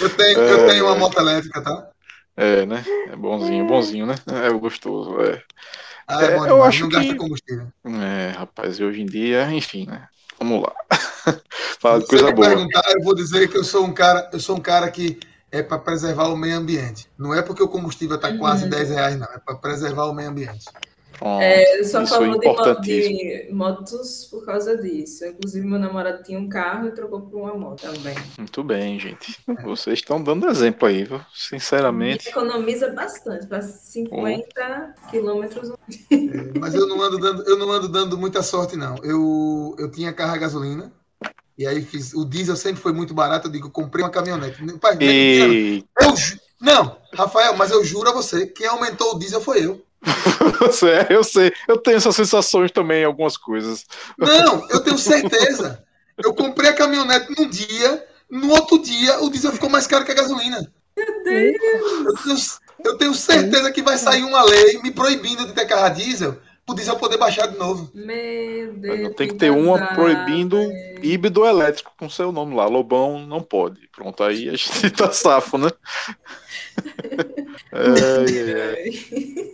Eu 0.01 0.11
tenho, 0.17 0.41
É. 0.41 0.53
eu 0.53 0.67
tenho 0.69 0.87
uma 0.87 0.95
moto 0.97 1.19
elétrica, 1.19 1.61
tá? 1.63 1.89
É, 2.37 2.65
né? 2.67 2.85
É 3.11 3.17
bonzinho, 3.17 3.67
bonzinho, 3.67 4.07
né? 4.07 4.15
É 4.45 4.51
gostoso, 4.51 5.21
é. 5.21 5.43
Ah, 6.09 6.23
é, 6.25 6.27
É, 6.33 6.37
bom 6.37 6.47
eu 6.47 6.63
acho 6.65 6.83
não 6.83 6.89
que- 6.89 6.97
gasta 6.97 7.15
combustível. 7.17 7.67
É, 7.85 8.31
rapaz, 8.37 8.79
e 8.79 8.85
hoje 8.85 9.03
em 9.03 9.07
dia, 9.07 9.51
enfim, 9.53 9.87
né? 9.87 10.09
Vamos 10.39 10.63
lá. 10.63 10.73
Fala 11.79 11.99
de 11.99 12.05
Se 12.05 12.11
coisa 12.11 12.33
boa. 12.33 12.49
perguntar, 12.49 12.83
eu 12.93 13.03
vou 13.03 13.15
dizer 13.15 13.49
que 13.49 13.57
eu 13.57 13.63
sou 13.65 13.85
um 13.85 13.93
cara, 13.93 14.29
eu 14.33 14.41
sou 14.41 14.57
um 14.57 14.61
cara 14.61 14.91
que 14.91 15.21
é 15.53 15.63
para 15.63 15.79
preservar 15.79 16.29
o 16.29 16.37
meio 16.37 16.57
ambiente. 16.57 17.09
Não 17.19 17.35
é 17.35 17.43
porque 17.43 17.63
o 17.63 17.69
combustível 17.69 18.17
está 18.17 18.37
quase 18.37 18.65
Uhum. 18.65 18.71
10 18.71 18.91
reais, 18.91 19.17
não. 19.19 19.27
É 19.27 19.39
para 19.39 19.55
preservar 19.57 20.07
o 20.07 20.15
meio 20.15 20.31
ambiente. 20.31 20.65
Pronto. 21.19 21.43
É, 21.43 21.85
só 21.85 22.01
é 22.03 22.07
falou 22.07 22.41
de, 22.41 22.49
importantíssimo. 22.49 23.19
de 23.19 23.53
motos 23.53 24.27
por 24.31 24.45
causa 24.45 24.77
disso. 24.77 25.25
Inclusive, 25.27 25.65
meu 25.67 25.79
namorado 25.79 26.23
tinha 26.23 26.39
um 26.39 26.49
carro 26.49 26.89
e 26.89 26.91
trocou 26.93 27.21
por 27.21 27.39
uma 27.39 27.55
moto 27.55 27.83
também. 27.83 28.17
Muito 28.39 28.65
bem, 28.65 28.99
gente. 28.99 29.39
Vocês 29.63 29.99
estão 29.99 30.21
dando 30.23 30.49
exemplo 30.49 30.89
aí, 30.89 31.05
viu? 31.05 31.19
E 31.19 31.23
Sinceramente. 31.33 32.29
economiza 32.29 32.91
bastante, 32.93 33.47
para 33.47 33.63
50 33.63 34.95
quilômetros. 35.11 35.71
É, 36.11 36.59
Mas 36.59 36.75
eu 36.75 36.87
não 36.89 37.01
ando 37.01 37.19
dando, 37.19 37.43
eu 37.49 37.59
não 37.59 37.71
ando 37.71 37.89
dando 37.89 38.19
muita 38.19 38.43
sorte, 38.43 38.75
não. 38.75 38.97
Eu, 39.05 39.77
eu 39.79 39.91
tinha 39.91 40.13
carro 40.13 40.35
a 40.35 40.39
gasolina. 40.39 40.93
E 41.57 41.67
aí 41.67 41.83
fiz. 41.83 42.15
O 42.15 42.25
diesel 42.25 42.57
sempre 42.57 42.81
foi 42.81 42.93
muito 42.93 43.13
barato. 43.13 43.49
Eu 43.49 43.53
digo, 43.53 43.71
comprei 43.71 44.05
uma 44.05 44.11
caminhonete. 44.11 44.63
Pai, 44.79 44.97
E 45.01 45.85
eu 46.01 46.15
não, 46.63 46.97
Rafael, 47.13 47.57
mas 47.57 47.73
eu 47.73 47.85
juro 47.85 48.09
a 48.09 48.13
você, 48.13 48.47
quem 48.47 48.69
aumentou 48.69 49.17
o 49.17 49.19
diesel 49.19 49.41
foi 49.41 49.67
eu. 49.67 49.85
você, 50.61 50.91
é, 50.91 51.07
eu 51.11 51.25
sei, 51.25 51.53
eu 51.67 51.77
tenho 51.77 51.97
essas 51.97 52.15
sensações 52.15 52.71
também 52.71 53.03
em 53.03 53.05
algumas 53.05 53.37
coisas. 53.37 53.85
Não, 54.17 54.65
eu 54.71 54.79
tenho 54.79 54.97
certeza. 54.97 55.83
Eu 56.23 56.33
comprei 56.33 56.71
a 56.71 56.75
caminhonete 56.75 57.35
num 57.37 57.49
dia, 57.49 58.07
no 58.31 58.49
outro 58.51 58.81
dia 58.81 59.21
o 59.25 59.29
diesel 59.29 59.51
ficou 59.51 59.69
mais 59.69 59.89
caro 59.89 60.05
que 60.05 60.13
a 60.13 60.15
gasolina. 60.15 60.73
Eu 60.97 61.25
tenho, 61.25 61.59
eu 62.85 62.97
tenho 62.97 63.15
certeza 63.15 63.73
que 63.73 63.83
vai 63.83 63.99
sair 63.99 64.23
uma 64.23 64.45
lei 64.45 64.81
me 64.83 64.93
proibindo 64.93 65.45
de 65.45 65.53
ter 65.55 65.67
carro 65.67 65.87
a 65.87 65.89
diesel, 65.89 66.39
o 66.67 66.75
diesel 66.75 66.97
poder 66.97 67.19
baixar 67.19 67.49
de 67.49 67.59
novo. 67.59 67.91
Meu 67.95 68.73
Deus. 68.75 69.15
Tem 69.17 69.29
que 69.29 69.35
ter 69.35 69.51
uma 69.51 69.95
proibindo 69.95 70.59
híbrido 71.03 71.45
elétrico 71.45 71.93
com 71.97 72.09
seu 72.09 72.31
nome 72.31 72.55
lá. 72.55 72.67
Lobão 72.67 73.27
não 73.27 73.41
pode. 73.43 73.89
Pronto, 73.89 74.23
aí 74.23 74.49
a 74.49 74.53
gente 74.53 74.91
tá 74.91 75.11
safo, 75.13 75.59
né? 75.59 75.69
Ai, 77.73 78.39
ai, 78.39 78.63
ai. 78.63 79.53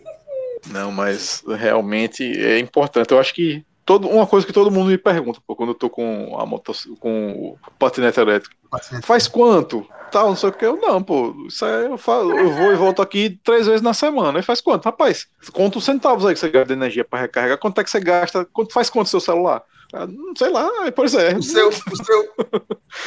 Não, 0.70 0.92
mas 0.92 1.42
realmente 1.46 2.24
é 2.24 2.58
importante. 2.58 3.12
Eu 3.12 3.18
acho 3.18 3.34
que 3.34 3.64
todo, 3.88 4.06
uma 4.06 4.26
coisa 4.26 4.46
que 4.46 4.52
todo 4.52 4.70
mundo 4.70 4.90
me 4.90 4.98
pergunta, 4.98 5.40
pô, 5.46 5.56
quando 5.56 5.70
eu 5.70 5.74
tô 5.74 5.88
com 5.88 6.36
a 6.38 6.44
moto, 6.44 6.74
com 7.00 7.30
o 7.30 7.58
patinete 7.78 8.20
elétrico, 8.20 8.54
faz 9.02 9.26
quanto? 9.26 9.86
Tal, 10.12 10.28
não 10.28 10.36
sei 10.36 10.50
o 10.50 10.52
que. 10.52 10.66
Eu 10.66 10.76
não, 10.76 11.02
pô. 11.02 11.34
Isso 11.48 11.64
aí 11.64 11.86
eu, 11.86 11.96
falo, 11.96 12.38
eu 12.38 12.52
vou 12.52 12.70
e 12.70 12.76
volto 12.76 13.00
aqui 13.00 13.40
três 13.42 13.66
vezes 13.66 13.80
na 13.80 13.94
semana. 13.94 14.40
E 14.40 14.42
faz 14.42 14.60
quanto? 14.60 14.84
Rapaz, 14.84 15.26
conta 15.54 15.78
os 15.78 15.86
centavos 15.86 16.26
aí 16.26 16.34
que 16.34 16.40
você 16.40 16.50
gasta 16.50 16.66
de 16.66 16.74
energia 16.74 17.02
para 17.02 17.20
recarregar. 17.20 17.56
Quanto 17.56 17.80
é 17.80 17.84
que 17.84 17.88
você 17.88 17.98
gasta? 17.98 18.44
Quanto 18.52 18.74
faz 18.74 18.90
quanto 18.90 19.08
seu 19.08 19.20
celular? 19.20 19.62
Ah, 19.94 20.06
não 20.06 20.36
sei 20.36 20.50
lá, 20.50 20.68
pois 20.94 21.14
é. 21.14 21.34
O 21.34 21.42
seu, 21.42 21.68
o 21.68 21.72
seu, 21.72 22.34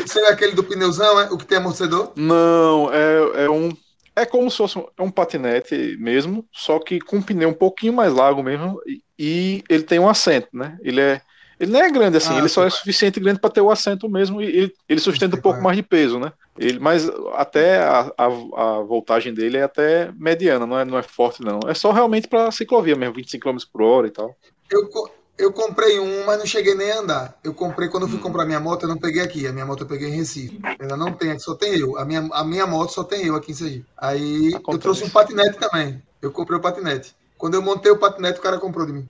o 0.03 0.07
seu 0.07 0.25
é 0.25 0.29
aquele 0.29 0.53
do 0.53 0.63
pneuzão, 0.63 1.19
é? 1.19 1.29
O 1.29 1.37
que 1.37 1.45
tem 1.45 1.59
amortecedor? 1.59 2.11
Não, 2.15 2.89
é, 2.91 3.43
é 3.45 3.49
um. 3.51 3.69
É 4.15 4.25
como 4.25 4.49
se 4.51 4.57
fosse 4.57 4.77
um, 4.77 4.85
é 4.97 5.01
um 5.01 5.09
patinete 5.11 5.95
mesmo, 5.99 6.45
só 6.51 6.79
que 6.79 6.99
com 6.99 7.17
um 7.17 7.21
pneu 7.21 7.49
um 7.49 7.53
pouquinho 7.53 7.93
mais 7.93 8.13
largo 8.13 8.43
mesmo, 8.43 8.81
e, 8.85 9.01
e 9.17 9.63
ele 9.69 9.83
tem 9.83 9.99
um 9.99 10.09
assento, 10.09 10.49
né? 10.53 10.77
Ele 10.81 10.99
é. 10.99 11.21
Ele 11.59 11.71
não 11.71 11.79
é 11.79 11.91
grande 11.91 12.17
assim, 12.17 12.33
Ah, 12.33 12.39
ele 12.39 12.49
só 12.49 12.65
é 12.65 12.69
sei. 12.71 12.79
suficiente 12.79 13.19
grande 13.19 13.39
para 13.39 13.51
ter 13.51 13.61
o 13.61 13.69
assento 13.69 14.09
mesmo 14.09 14.41
e 14.41 14.45
ele, 14.47 14.73
ele 14.89 14.99
sustenta 14.99 15.35
um 15.35 15.41
pouco 15.41 15.61
mais 15.61 15.77
de 15.77 15.83
peso, 15.83 16.19
né? 16.19 16.33
Ele, 16.57 16.79
mas 16.79 17.07
até 17.35 17.77
a, 17.77 18.11
a, 18.17 18.25
a 18.25 18.81
voltagem 18.81 19.31
dele 19.31 19.57
é 19.57 19.63
até 19.63 20.11
mediana, 20.17 20.65
não 20.65 20.79
é, 20.79 20.83
não 20.83 20.97
é 20.97 21.03
forte, 21.03 21.43
não. 21.43 21.59
É 21.67 21.75
só 21.75 21.91
realmente 21.91 22.27
para 22.27 22.51
ciclovia 22.51 22.95
mesmo, 22.95 23.13
25 23.13 23.47
km 23.47 23.57
por 23.71 23.83
hora 23.83 24.07
e 24.07 24.09
tal. 24.11 24.35
Eu, 24.71 24.89
eu 25.37 25.51
comprei 25.51 25.99
um, 25.99 26.25
mas 26.25 26.37
não 26.37 26.45
cheguei 26.45 26.75
nem 26.75 26.91
a 26.91 26.99
andar. 26.99 27.39
Eu 27.43 27.53
comprei 27.53 27.89
quando 27.89 28.03
eu 28.03 28.09
fui 28.09 28.19
comprar 28.19 28.45
minha 28.45 28.59
moto, 28.59 28.83
eu 28.83 28.89
não 28.89 28.97
peguei 28.97 29.21
aqui. 29.21 29.47
A 29.47 29.51
minha 29.51 29.65
moto 29.65 29.81
eu 29.81 29.87
peguei 29.87 30.09
em 30.09 30.15
Recife. 30.15 30.59
Ela 30.79 30.95
não 30.95 31.13
tem 31.13 31.37
só 31.39 31.55
tem 31.55 31.77
eu. 31.77 31.97
A 31.97 32.05
minha, 32.05 32.29
a 32.31 32.43
minha 32.43 32.67
moto 32.67 32.91
só 32.91 33.03
tem 33.03 33.25
eu 33.25 33.35
aqui 33.35 33.51
em 33.51 33.55
Sergipe. 33.55 33.85
Aí 33.97 34.51
eu 34.51 34.57
Acontece. 34.57 34.81
trouxe 34.81 35.03
um 35.05 35.09
patinete 35.09 35.57
também. 35.57 36.01
Eu 36.21 36.31
comprei 36.31 36.57
o 36.57 36.61
patinete. 36.61 37.15
Quando 37.37 37.55
eu 37.55 37.61
montei 37.61 37.91
o 37.91 37.97
patinete, 37.97 38.39
o 38.39 38.41
cara 38.43 38.59
comprou 38.59 38.85
de 38.85 38.93
mim. 38.93 39.09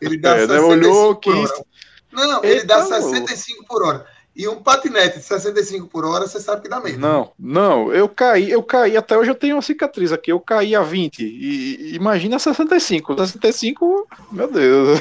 Ele 0.00 0.16
dá 0.16 0.36
É, 0.38 0.46
né, 0.46 0.60
65 0.60 0.70
olhou, 0.70 1.16
por 1.16 1.34
hora. 1.34 1.64
Não, 2.12 2.44
ele 2.44 2.64
dá 2.64 2.82
Eita, 2.84 3.00
65 3.02 3.64
por 3.66 3.82
hora. 3.82 4.06
E 4.38 4.46
um 4.46 4.62
patinete 4.62 5.18
de 5.18 5.24
65 5.24 5.88
por 5.88 6.04
hora, 6.04 6.24
você 6.24 6.38
sabe 6.38 6.62
que 6.62 6.68
dá 6.68 6.78
medo. 6.78 7.00
Não, 7.00 7.32
não, 7.36 7.92
eu 7.92 8.08
caí, 8.08 8.48
eu 8.48 8.62
caí, 8.62 8.96
até 8.96 9.18
hoje 9.18 9.32
eu 9.32 9.34
tenho 9.34 9.56
uma 9.56 9.62
cicatriz 9.62 10.12
aqui, 10.12 10.30
eu 10.30 10.38
caí 10.38 10.76
a 10.76 10.82
20, 10.82 11.18
e, 11.18 11.24
e 11.26 11.96
imagina 11.96 12.38
65, 12.38 13.16
65, 13.18 14.06
meu 14.30 14.48
Deus, 14.48 15.00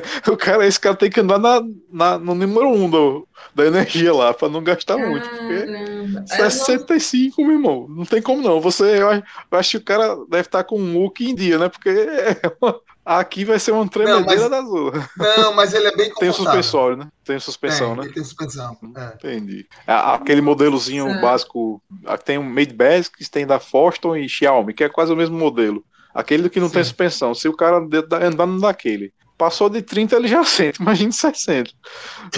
o 0.30 0.36
cara, 0.36 0.66
esse 0.66 0.78
cara 0.80 0.94
tem 0.96 1.10
que 1.10 1.20
andar 1.20 1.38
na, 1.38 1.60
na- 1.92 2.18
no 2.18 2.34
número 2.34 2.68
1 2.68 2.90
do, 2.90 3.28
da 3.54 3.66
energia 3.66 4.12
lá, 4.14 4.32
pra 4.34 4.48
não 4.48 4.62
gastar 4.62 4.96
muito, 4.98 5.28
porque 5.28 5.66
Caramba. 5.66 5.96
Eu 5.96 6.08
não- 6.08 6.26
65, 6.26 7.42
meu 7.42 7.52
irmão, 7.56 7.86
não 7.88 8.04
tem 8.04 8.20
como 8.22 8.42
não, 8.42 8.60
você, 8.60 9.00
eu, 9.00 9.08
acho- 9.10 9.22
eu 9.50 9.58
acho 9.58 9.70
que 9.72 9.76
o 9.78 9.84
cara 9.84 10.16
deve 10.28 10.42
estar 10.48 10.64
com 10.64 10.78
um 10.78 10.98
look 11.02 11.20
em 11.24 11.34
dia, 11.34 11.58
né, 11.58 11.68
porque 11.68 11.88
é 11.88 12.40
uma- 12.60 12.80
aqui 13.04 13.44
vai 13.44 13.58
ser 13.58 13.70
uma 13.72 13.86
tremedeira 13.88 14.24
mas- 14.26 14.50
da 14.50 14.60
zorra. 14.62 15.08
Não, 15.16 15.52
mas 15.54 15.72
ele 15.72 15.86
é 15.86 15.96
bem 15.96 16.12
Tem 16.14 16.28
o 16.28 16.32
suspensório, 16.32 16.96
né, 16.96 17.08
tem 17.24 17.38
suspensão, 17.38 17.92
É, 17.92 17.96
né. 17.96 18.10
Tem 18.12 18.24
suspensão. 18.24 18.76
É. 18.96 19.14
Entendi. 19.14 19.66
Aquele 19.86 20.40
modelozinho 20.40 21.06
Certo. 21.06 21.20
básico, 21.20 21.82
tem 22.24 22.38
um 22.38 22.42
Made 22.42 22.74
Basics, 22.74 23.28
tem 23.28 23.46
da 23.46 23.58
Forston 23.60 24.16
e 24.16 24.28
Xiaomi, 24.28 24.74
que 24.74 24.84
é 24.84 24.88
quase 24.88 25.12
o 25.12 25.16
mesmo 25.16 25.38
modelo. 25.38 25.84
Aquele 26.14 26.48
que 26.48 26.58
não 26.58 26.70
tem 26.70 26.82
Sim. 26.82 26.88
suspensão. 26.88 27.34
Se 27.34 27.46
o 27.46 27.52
cara 27.54 27.76
andar 27.76 28.46
no 28.46 28.58
daquele, 28.58 29.12
passou 29.36 29.68
de 29.68 29.82
30, 29.82 30.16
ele 30.16 30.28
já 30.28 30.44
sente. 30.44 30.80
Imagina 30.80 31.12
60. 31.12 31.70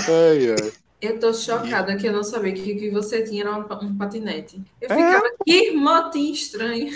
Ai, 0.08 0.50
ai. 0.60 0.72
Eu 1.00 1.18
tô 1.20 1.32
chocada 1.32 1.96
que 1.96 2.06
eu 2.08 2.12
não 2.12 2.24
sabia 2.24 2.52
que 2.52 2.74
que 2.74 2.90
você 2.90 3.22
tinha 3.22 3.44
era 3.44 3.52
um, 3.56 3.60
um 3.84 3.96
patinete. 3.96 4.60
Eu 4.80 4.88
É. 4.90 4.94
ficava, 4.96 5.30
que 5.46 5.70
motinho 5.72 6.32
estranho. 6.34 6.88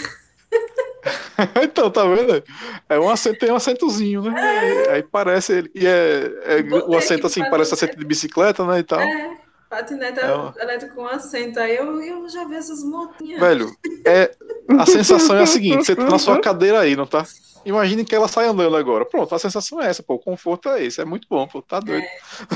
então, 1.63 1.91
tá 1.91 2.05
vendo? 2.05 2.43
É 2.89 2.99
um 2.99 3.09
assento, 3.09 3.39
tem 3.39 3.51
um 3.51 3.57
assentozinho, 3.57 4.23
né? 4.23 4.41
Aí, 4.41 4.89
aí 4.97 5.03
parece 5.03 5.53
ele. 5.53 5.71
E 5.75 5.87
é, 5.87 6.33
é 6.45 6.63
o 6.87 6.97
assento 6.97 7.27
assim, 7.27 7.41
pra 7.43 7.51
parece 7.51 7.75
assento 7.75 7.97
de 7.97 8.05
bicicleta, 8.05 8.65
né? 8.67 8.81
E 8.81 8.83
tal. 8.83 9.01
É, 9.01 9.37
patinete 9.71 10.19
É 10.21 10.35
uma- 10.35 10.55
elétrico 10.59 10.95
com 10.97 11.07
assento. 11.07 11.59
Aí 11.61 11.77
eu, 11.77 12.01
eu 12.03 12.29
já 12.29 12.45
vi 12.45 12.57
essas 12.57 12.83
motinhas. 12.83 13.41
Velho, 13.41 13.73
é, 14.05 14.33
a 14.79 14.87
sensação 14.87 15.37
é 15.37 15.43
a 15.43 15.47
seguinte: 15.47 15.85
você 15.87 15.95
tá 15.97 16.05
na 16.05 16.19
sua 16.19 16.41
cadeira 16.41 16.81
aí, 16.81 16.97
não 16.97 17.07
tá? 17.07 17.25
Imagine 17.65 18.05
que 18.05 18.15
ela 18.15 18.27
sai 18.29 18.47
andando 18.47 18.77
agora. 18.77 19.05
Pronto, 19.05 19.35
a 19.35 19.39
sensação 19.39 19.81
é 19.81 19.89
essa, 19.89 20.03
pô. 20.03 20.15
O 20.15 20.19
conforto 20.19 20.69
é 20.69 20.85
esse. 20.85 21.01
É 21.01 21.05
muito 21.05 21.27
bom, 21.31 21.47
pô. 21.47 21.63
Tá 21.63 21.79
doido. 21.81 22.05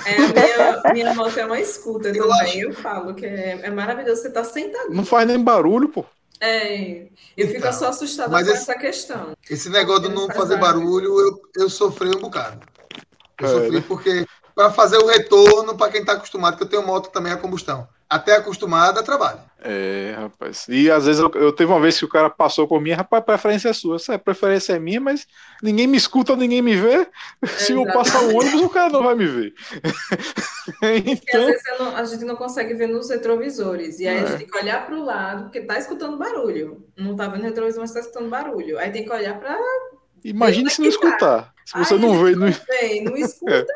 É, 0.04 0.16
a 0.16 0.28
minha, 0.32 0.92
minha 0.94 1.14
moto 1.14 1.38
é 1.38 1.46
uma 1.46 1.62
scooter 1.64 2.14
Eu 2.14 2.28
também. 2.28 2.42
acho- 2.42 2.58
Eu 2.58 2.74
falo 2.74 3.14
que 3.14 3.24
é, 3.24 3.60
é 3.62 3.70
maravilhoso. 3.70 4.22
Você 4.22 4.30
tá 4.30 4.42
sentado. 4.44 4.90
Não 4.90 5.04
faz 5.04 5.26
nem 5.26 5.42
barulho, 5.42 5.88
pô. 5.88 6.04
É, 6.40 7.06
eu 7.36 7.46
fico 7.46 7.58
Então, 7.60 7.72
só 7.72 7.88
assustada 7.88 8.30
mas 8.30 8.46
com 8.46 8.52
esse- 8.52 8.62
essa 8.70 8.78
questão. 8.78 9.32
Esse 9.48 9.70
negócio 9.70 10.08
de 10.08 10.14
não 10.14 10.26
faz 10.26 10.38
fazer 10.38 10.56
barulho. 10.58 10.84
barulho, 11.08 11.20
eu, 11.20 11.62
eu 11.62 11.70
sofri 11.70 12.08
um 12.08 12.20
bocado. 12.20 12.60
Eu 13.40 13.46
É, 13.46 13.50
sofri 13.52 13.70
né? 13.76 13.84
porque 13.86 14.26
para 14.54 14.70
fazer 14.70 14.98
o 14.98 15.06
retorno, 15.06 15.76
para 15.76 15.90
quem 15.92 16.00
está 16.00 16.12
acostumado, 16.14 16.56
que 16.56 16.62
eu 16.62 16.68
tenho 16.68 16.86
moto 16.86 17.10
também 17.10 17.32
a 17.32 17.36
combustão. 17.36 17.88
Até 18.08 18.36
acostumado, 18.36 19.00
é 19.00 19.02
trabalho. 19.02 19.40
É, 19.60 20.14
rapaz. 20.16 20.66
E 20.68 20.88
às 20.88 21.06
vezes 21.06 21.20
eu, 21.20 21.28
eu 21.34 21.50
teve 21.52 21.72
uma 21.72 21.80
vez 21.80 21.98
que 21.98 22.04
o 22.04 22.08
cara 22.08 22.30
passou 22.30 22.68
por 22.68 22.80
mim, 22.80 22.92
rapaz, 22.92 23.20
a 23.20 23.24
preferência 23.26 23.68
é 23.70 23.72
sua. 23.72 23.96
Essa 23.96 24.16
preferência 24.16 24.74
é 24.74 24.78
minha, 24.78 25.00
mas 25.00 25.26
ninguém 25.60 25.88
me 25.88 25.96
escuta, 25.96 26.36
ninguém 26.36 26.62
me 26.62 26.76
vê. 26.76 27.08
Se 27.58 27.72
eu 27.72 27.84
passar 27.86 28.22
o 28.22 28.36
ônibus, 28.36 28.60
o 28.62 28.68
cara 28.68 28.90
não 28.90 29.02
vai 29.02 29.16
me 29.16 29.26
ver. 29.26 29.54
Porque 30.80 30.86
às 30.86 31.06
então, 31.08 31.46
vezes 31.46 31.62
eu 31.66 31.78
não- 31.84 31.96
a 31.96 32.04
gente 32.04 32.24
não 32.24 32.36
consegue 32.36 32.74
ver 32.74 32.86
nos 32.88 33.10
retrovisores. 33.10 33.98
E 33.98 34.06
aí 34.06 34.18
a 34.18 34.20
É. 34.22 34.26
gente 34.26 34.38
tem 34.38 34.46
que 34.46 34.58
olhar 34.58 34.86
para 34.86 34.94
o 34.96 35.04
lado, 35.04 35.44
porque 35.44 35.60
tá 35.62 35.78
escutando 35.78 36.16
barulho. 36.16 36.84
Não 36.96 37.16
tá 37.16 37.26
vendo 37.28 37.42
retrovisor, 37.42 37.80
mas 37.80 37.92
tá 37.92 38.00
escutando 38.00 38.28
barulho. 38.30 38.78
Aí 38.78 38.90
tem 38.90 39.04
que 39.04 39.12
olhar 39.12 39.38
para. 39.38 39.58
imagine 40.24 40.70
se 40.70 40.80
não 40.80 40.90
que 40.90 40.98
tá. 40.98 41.06
escutar. 41.08 41.54
Se 41.64 41.78
você 41.78 41.94
Ai, 41.94 42.00
não 42.00 42.22
vê, 42.24 42.36
não, 42.36 42.46
Bem, 42.68 43.02
não 43.04 43.16
escuta. 43.18 43.66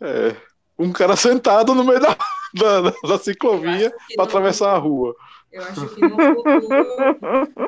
é, 0.00 0.34
um 0.78 0.90
cara 0.92 1.16
sentado 1.16 1.74
no 1.74 1.84
meio 1.84 2.00
da, 2.00 2.16
da, 2.54 2.80
da- 2.80 2.94
da 3.08 3.18
ciclovia 3.18 3.92
para 4.14 4.24
atravessar 4.24 4.70
a 4.74 4.78
rua. 4.78 5.14
Eu 5.52 5.62
acho 5.62 5.86
que 5.94 6.00
no 6.00 6.10
futuro, 6.10 6.68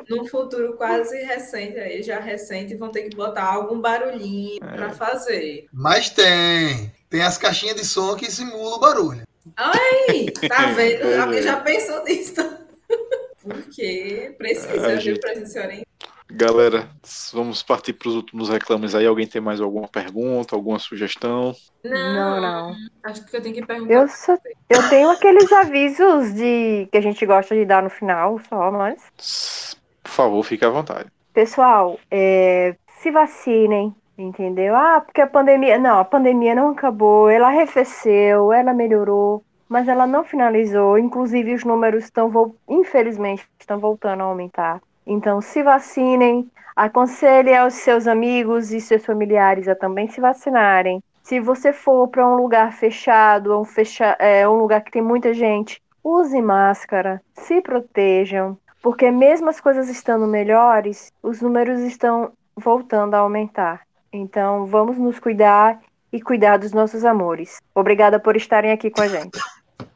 num 0.09 0.25
futuro 0.27 0.73
quase 0.73 1.17
recente, 1.23 1.79
aí 1.79 2.03
já 2.03 2.19
recente, 2.19 2.75
vão 2.75 2.89
ter 2.89 3.03
que 3.03 3.15
botar 3.15 3.45
algum 3.45 3.79
barulhinho 3.79 4.59
É. 4.61 4.75
para 4.75 4.89
fazer. 4.91 5.67
Mas 5.71 6.09
tem. 6.09 6.91
Tem 7.09 7.21
as 7.23 7.37
caixinhas 7.37 7.77
de 7.77 7.85
som 7.85 8.13
que 8.17 8.29
simulam 8.29 8.73
o 8.75 8.79
barulho. 8.79 9.21
Aí, 9.55 10.29
tá 10.49 10.65
vendo? 10.75 11.03
É. 11.07 11.17
Alguém 11.19 11.41
já 11.41 11.55
pensou 11.61 12.03
nisso? 12.03 12.35
Porque 13.41 14.35
precisa, 14.37 14.87
Ai, 14.87 14.97
viu, 14.97 15.15
gente. 15.15 15.25
orientar. 15.25 15.86
Galera, 16.29 16.89
vamos 17.33 17.63
partir 17.63 17.93
para 17.93 18.09
os 18.09 18.15
últimos 18.15 18.49
reclames 18.49 18.93
aí. 18.93 19.05
Alguém 19.05 19.25
tem 19.25 19.41
mais 19.41 19.61
alguma 19.61 19.87
pergunta, 19.87 20.55
alguma 20.55 20.77
sugestão? 20.77 21.55
Não, 21.83 22.41
não. 22.41 22.75
Acho 23.03 23.25
que 23.25 23.37
eu 23.37 23.41
tenho 23.41 23.55
que 23.55 23.65
perguntar. 23.65 23.93
Eu, 23.93 24.07
só, 24.09 24.37
eu 24.69 24.89
tenho 24.89 25.09
aqueles 25.09 25.51
avisos 25.53 26.33
de 26.33 26.87
que 26.91 26.97
a 26.97 27.01
gente 27.01 27.25
gosta 27.25 27.55
de 27.55 27.65
dar 27.65 27.81
no 27.81 27.89
final, 27.89 28.39
só, 28.49 28.69
mas. 28.71 29.77
Por 30.03 30.11
favor, 30.11 30.43
fique 30.43 30.65
à 30.65 30.69
vontade. 30.69 31.09
Pessoal, 31.33 31.97
é, 32.11 32.75
se 32.99 33.09
vacinem, 33.09 33.95
entendeu? 34.17 34.75
Ah, 34.75 34.99
porque 34.99 35.21
a 35.21 35.27
pandemia. 35.27 35.77
Não, 35.77 35.99
a 35.99 36.05
pandemia 36.05 36.53
não 36.53 36.71
acabou, 36.71 37.29
ela 37.29 37.47
arrefeceu, 37.47 38.51
ela 38.51 38.73
melhorou, 38.73 39.45
mas 39.69 39.87
ela 39.87 40.05
não 40.05 40.25
finalizou. 40.25 40.97
Inclusive, 40.97 41.53
os 41.53 41.63
números 41.63 42.03
estão, 42.03 42.53
infelizmente, 42.67 43.47
estão 43.57 43.79
voltando 43.79 44.21
a 44.21 44.25
aumentar. 44.25 44.81
Então, 45.07 45.41
se 45.41 45.63
vacinem, 45.63 46.51
aconselhe 46.75 47.55
aos 47.55 47.75
seus 47.75 48.07
amigos 48.07 48.73
e 48.73 48.81
seus 48.81 49.05
familiares 49.05 49.69
a 49.69 49.73
também 49.73 50.09
se 50.09 50.19
vacinarem. 50.19 51.01
Se 51.23 51.39
você 51.39 51.71
for 51.71 52.09
para 52.09 52.27
um 52.27 52.35
lugar 52.35 52.73
fechado, 52.73 53.57
um, 53.57 53.63
fecha, 53.63 54.17
é, 54.19 54.47
um 54.47 54.57
lugar 54.59 54.81
que 54.81 54.91
tem 54.91 55.01
muita 55.01 55.33
gente, 55.33 55.81
use 56.03 56.41
máscara, 56.41 57.21
se 57.33 57.61
protejam, 57.61 58.57
porque 58.81 59.09
mesmo 59.09 59.49
as 59.49 59.61
coisas 59.61 59.87
estando 59.89 60.27
melhores, 60.27 61.11
os 61.23 61.41
números 61.41 61.79
estão 61.79 62.31
voltando 62.55 63.13
a 63.13 63.19
aumentar. 63.19 63.81
Então, 64.11 64.65
vamos 64.65 64.97
nos 64.97 65.19
cuidar 65.19 65.79
e 66.11 66.21
cuidar 66.21 66.57
dos 66.57 66.73
nossos 66.73 67.05
amores. 67.05 67.61
Obrigada 67.73 68.19
por 68.19 68.35
estarem 68.35 68.71
aqui 68.71 68.89
com 68.89 69.01
a 69.01 69.07
gente. 69.07 69.39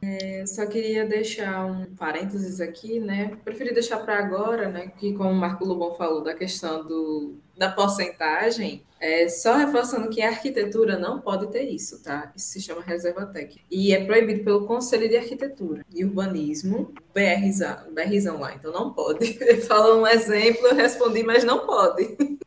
Eu 0.02 0.46
só 0.48 0.66
queria 0.66 1.06
deixar 1.06 1.64
um 1.64 1.94
parênteses 1.94 2.60
aqui, 2.60 2.98
né? 2.98 3.36
Preferi 3.44 3.72
deixar 3.72 3.98
para 3.98 4.18
agora, 4.18 4.68
né? 4.68 4.90
Que 4.98 5.12
como 5.12 5.30
o 5.30 5.34
Marco 5.34 5.64
Lobão 5.64 5.94
falou 5.94 6.20
da 6.20 6.34
questão 6.34 6.84
do, 6.84 7.36
da 7.56 7.70
porcentagem, 7.70 8.82
é, 8.98 9.28
só 9.28 9.54
reforçando 9.54 10.10
que 10.10 10.20
a 10.20 10.28
arquitetura 10.30 10.98
não 10.98 11.20
pode 11.20 11.46
ter 11.52 11.68
isso, 11.68 12.02
tá? 12.02 12.32
Isso 12.34 12.48
se 12.48 12.60
chama 12.60 12.82
reserva 12.82 13.26
técnica. 13.26 13.60
E 13.70 13.92
é 13.92 14.04
proibido 14.04 14.42
pelo 14.42 14.66
Conselho 14.66 15.08
de 15.08 15.16
Arquitetura 15.16 15.86
e 15.94 16.04
Urbanismo, 16.04 16.92
BRzão, 17.14 17.92
BRzão 17.92 18.40
lá, 18.40 18.54
então 18.54 18.72
não 18.72 18.92
pode. 18.92 19.34
Falou 19.68 20.00
um 20.00 20.06
exemplo, 20.06 20.66
eu 20.66 20.74
respondi, 20.74 21.22
mas 21.22 21.44
não 21.44 21.64
pode. 21.64 22.16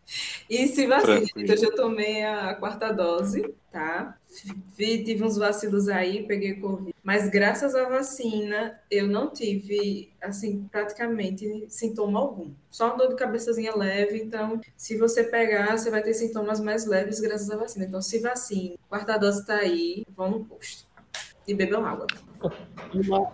E 0.47 0.67
se 0.67 0.85
vacina, 0.85 1.25
então 1.35 1.55
eu 1.55 1.57
já 1.57 1.71
tomei 1.71 2.23
a 2.23 2.53
quarta 2.53 2.93
dose, 2.93 3.51
tá? 3.71 4.15
Tive 4.75 5.23
uns 5.23 5.37
vacilos 5.37 5.87
aí, 5.87 6.23
peguei 6.23 6.55
Covid. 6.55 6.93
Mas 7.03 7.29
graças 7.29 7.75
à 7.75 7.87
vacina, 7.87 8.79
eu 8.89 9.07
não 9.07 9.31
tive, 9.31 10.11
assim, 10.21 10.67
praticamente 10.71 11.65
sintoma 11.69 12.19
algum. 12.19 12.51
Só 12.69 12.95
dor 12.95 13.09
de 13.09 13.15
cabeçazinha 13.15 13.75
leve. 13.75 14.21
Então, 14.21 14.59
se 14.75 14.97
você 14.97 15.23
pegar, 15.23 15.77
você 15.77 15.89
vai 15.89 16.01
ter 16.01 16.13
sintomas 16.13 16.59
mais 16.59 16.85
leves 16.85 17.19
graças 17.19 17.49
à 17.49 17.57
vacina. 17.57 17.85
Então, 17.85 18.01
se 18.01 18.19
vacine. 18.19 18.79
Quarta 18.89 19.17
dose 19.17 19.41
está 19.41 19.57
aí, 19.57 20.05
vão 20.15 20.31
no 20.31 20.45
posto. 20.45 20.85
E 21.47 21.53
bebam 21.53 21.85
água. 21.85 22.07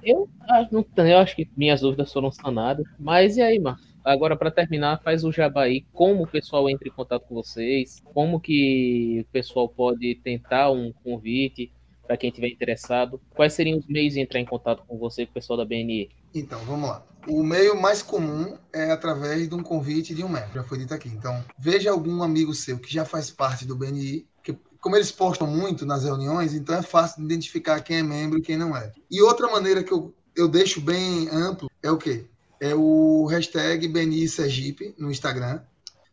Eu, 0.03 0.29
eu 0.45 1.17
acho 1.17 1.35
que 1.35 1.49
minhas 1.55 1.81
dúvidas 1.81 2.11
foram 2.11 2.31
sanadas. 2.31 2.85
Mas 2.99 3.37
e 3.37 3.41
aí, 3.41 3.59
Marcos? 3.59 3.90
Agora, 4.03 4.35
para 4.35 4.51
terminar, 4.51 5.01
faz 5.03 5.23
o 5.23 5.31
jabá 5.31 5.63
aí, 5.63 5.85
como 5.93 6.23
o 6.23 6.27
pessoal 6.27 6.69
entra 6.69 6.87
em 6.87 6.91
contato 6.91 7.25
com 7.27 7.35
vocês, 7.35 8.01
como 8.03 8.39
que 8.39 9.25
o 9.27 9.31
pessoal 9.31 9.69
pode 9.69 10.15
tentar 10.23 10.71
um 10.71 10.91
convite 10.91 11.71
para 12.05 12.17
quem 12.17 12.29
estiver 12.29 12.49
interessado. 12.49 13.21
Quais 13.35 13.53
seriam 13.53 13.77
os 13.77 13.87
meios 13.87 14.13
de 14.13 14.19
entrar 14.19 14.39
em 14.39 14.45
contato 14.45 14.83
com 14.87 14.97
você, 14.97 15.25
com 15.25 15.31
o 15.31 15.33
pessoal 15.33 15.57
da 15.57 15.65
BNE? 15.65 16.09
Então, 16.33 16.59
vamos 16.65 16.89
lá. 16.89 17.05
O 17.27 17.43
meio 17.43 17.79
mais 17.79 18.01
comum 18.01 18.57
é 18.73 18.91
através 18.91 19.47
de 19.47 19.55
um 19.55 19.61
convite 19.61 20.13
de 20.13 20.23
um 20.23 20.29
membro, 20.29 20.53
já 20.55 20.63
foi 20.63 20.79
dito 20.79 20.93
aqui. 20.93 21.07
Então, 21.07 21.43
veja 21.57 21.91
algum 21.91 22.23
amigo 22.23 22.53
seu 22.53 22.79
que 22.79 22.91
já 22.91 23.05
faz 23.05 23.29
parte 23.29 23.65
do 23.65 23.75
BNI, 23.75 24.25
que 24.43 24.57
como 24.79 24.95
eles 24.95 25.11
postam 25.11 25.45
muito 25.45 25.85
nas 25.85 26.03
reuniões, 26.03 26.53
então 26.53 26.75
é 26.75 26.81
fácil 26.81 27.19
de 27.19 27.25
identificar 27.25 27.79
quem 27.81 27.97
é 27.97 28.03
membro 28.03 28.39
e 28.39 28.41
quem 28.41 28.57
não 28.57 28.75
é. 28.75 28.91
E 29.09 29.21
outra 29.21 29.47
maneira 29.47 29.83
que 29.83 29.93
eu, 29.93 30.13
eu 30.35 30.47
deixo 30.47 30.81
bem 30.81 31.29
amplo 31.29 31.69
é 31.83 31.91
o 31.91 31.97
quê? 31.97 32.25
É 32.61 32.75
o 32.75 33.25
hashtag 33.25 33.87
Beni 33.87 34.27
Sergipe 34.29 34.93
no 34.97 35.09
Instagram. 35.09 35.59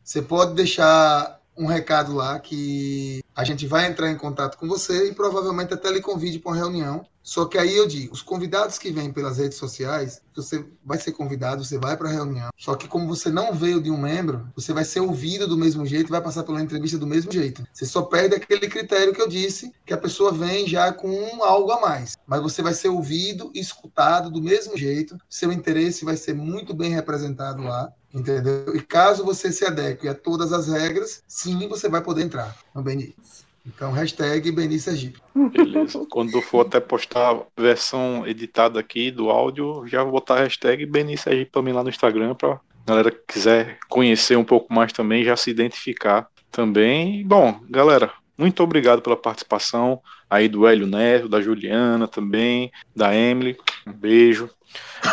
Você 0.03 0.19
pode 0.19 0.55
deixar 0.55 1.38
um 1.59 1.65
recado 1.65 2.15
lá 2.15 2.39
que 2.39 3.21
a 3.35 3.43
gente 3.43 3.67
vai 3.67 3.85
entrar 3.85 4.09
em 4.09 4.17
contato 4.17 4.57
com 4.57 4.67
você 4.67 5.09
e 5.09 5.13
provavelmente 5.13 5.73
até 5.73 5.91
lhe 5.91 6.01
convide 6.01 6.39
para 6.39 6.53
uma 6.53 6.57
reunião 6.57 7.05
só 7.29 7.45
que 7.45 7.59
aí 7.59 7.75
eu 7.75 7.87
digo, 7.87 8.11
os 8.11 8.23
convidados 8.23 8.79
que 8.79 8.89
vêm 8.89 9.13
pelas 9.13 9.37
redes 9.37 9.59
sociais, 9.59 10.19
você 10.35 10.65
vai 10.83 10.97
ser 10.97 11.11
convidado, 11.11 11.63
você 11.63 11.77
vai 11.77 11.95
para 11.95 12.09
a 12.09 12.11
reunião. 12.11 12.49
Só 12.57 12.73
que 12.73 12.87
como 12.87 13.07
você 13.07 13.29
não 13.29 13.53
veio 13.53 13.79
de 13.79 13.91
um 13.91 13.97
membro, 13.97 14.49
você 14.55 14.73
vai 14.73 14.83
ser 14.83 15.01
ouvido 15.01 15.47
do 15.47 15.55
mesmo 15.55 15.85
jeito 15.85 16.09
vai 16.09 16.21
passar 16.21 16.43
pela 16.43 16.59
entrevista 16.59 16.97
do 16.97 17.05
mesmo 17.05 17.31
jeito. 17.31 17.63
Você 17.71 17.85
só 17.85 18.01
perde 18.01 18.33
aquele 18.33 18.67
critério 18.67 19.13
que 19.13 19.21
eu 19.21 19.27
disse, 19.27 19.71
que 19.85 19.93
a 19.93 19.97
pessoa 19.97 20.31
vem 20.31 20.67
já 20.67 20.91
com 20.91 21.43
algo 21.43 21.71
a 21.71 21.79
mais. 21.79 22.17
Mas 22.25 22.41
você 22.41 22.63
vai 22.63 22.73
ser 22.73 22.89
ouvido 22.89 23.51
e 23.53 23.59
escutado 23.59 24.31
do 24.31 24.41
mesmo 24.41 24.75
jeito. 24.75 25.15
Seu 25.29 25.51
interesse 25.51 26.03
vai 26.03 26.17
ser 26.17 26.33
muito 26.33 26.73
bem 26.73 26.89
representado 26.89 27.61
lá. 27.61 27.93
Entendeu? 28.13 28.75
E 28.75 28.81
caso 28.81 29.23
você 29.23 29.51
se 29.51 29.65
adeque 29.65 30.07
a 30.07 30.15
todas 30.15 30.51
as 30.51 30.67
regras, 30.67 31.23
sim, 31.27 31.67
você 31.67 31.87
vai 31.87 32.01
poder 32.01 32.23
entrar 32.23 32.55
no 32.73 32.81
BNI. 32.81 33.15
Então, 33.65 33.91
hashtag 33.91 34.51
Beni 34.51 34.79
Sergipe. 34.79 35.21
Beleza. 35.35 36.05
Quando 36.09 36.41
for 36.41 36.65
até 36.65 36.79
postar 36.79 37.35
a 37.35 37.61
versão 37.61 38.25
editada 38.25 38.79
aqui 38.79 39.11
do 39.11 39.29
áudio, 39.29 39.85
já 39.85 40.01
vou 40.01 40.13
botar 40.13 40.35
a 40.35 40.43
hashtag 40.43 40.85
Beni 40.85 41.17
Sergipe 41.17 41.51
também 41.51 41.73
lá 41.73 41.83
no 41.83 41.89
Instagram 41.89 42.33
para 42.33 42.59
galera 42.85 43.11
que 43.11 43.19
quiser 43.27 43.77
conhecer 43.87 44.35
um 44.35 44.43
pouco 44.43 44.73
mais 44.73 44.91
também, 44.91 45.23
já 45.23 45.35
se 45.35 45.51
identificar 45.51 46.27
também. 46.51 47.23
Bom, 47.23 47.59
galera, 47.69 48.11
muito 48.35 48.63
obrigado 48.63 49.01
pela 49.01 49.15
participação 49.15 50.01
aí 50.27 50.47
do 50.47 50.65
Hélio 50.65 50.87
Neto, 50.87 51.29
da 51.29 51.41
Juliana 51.41 52.07
também, 52.07 52.71
da 52.95 53.13
Emily. 53.13 53.57
Um 53.89 53.93
beijo. 53.93 54.49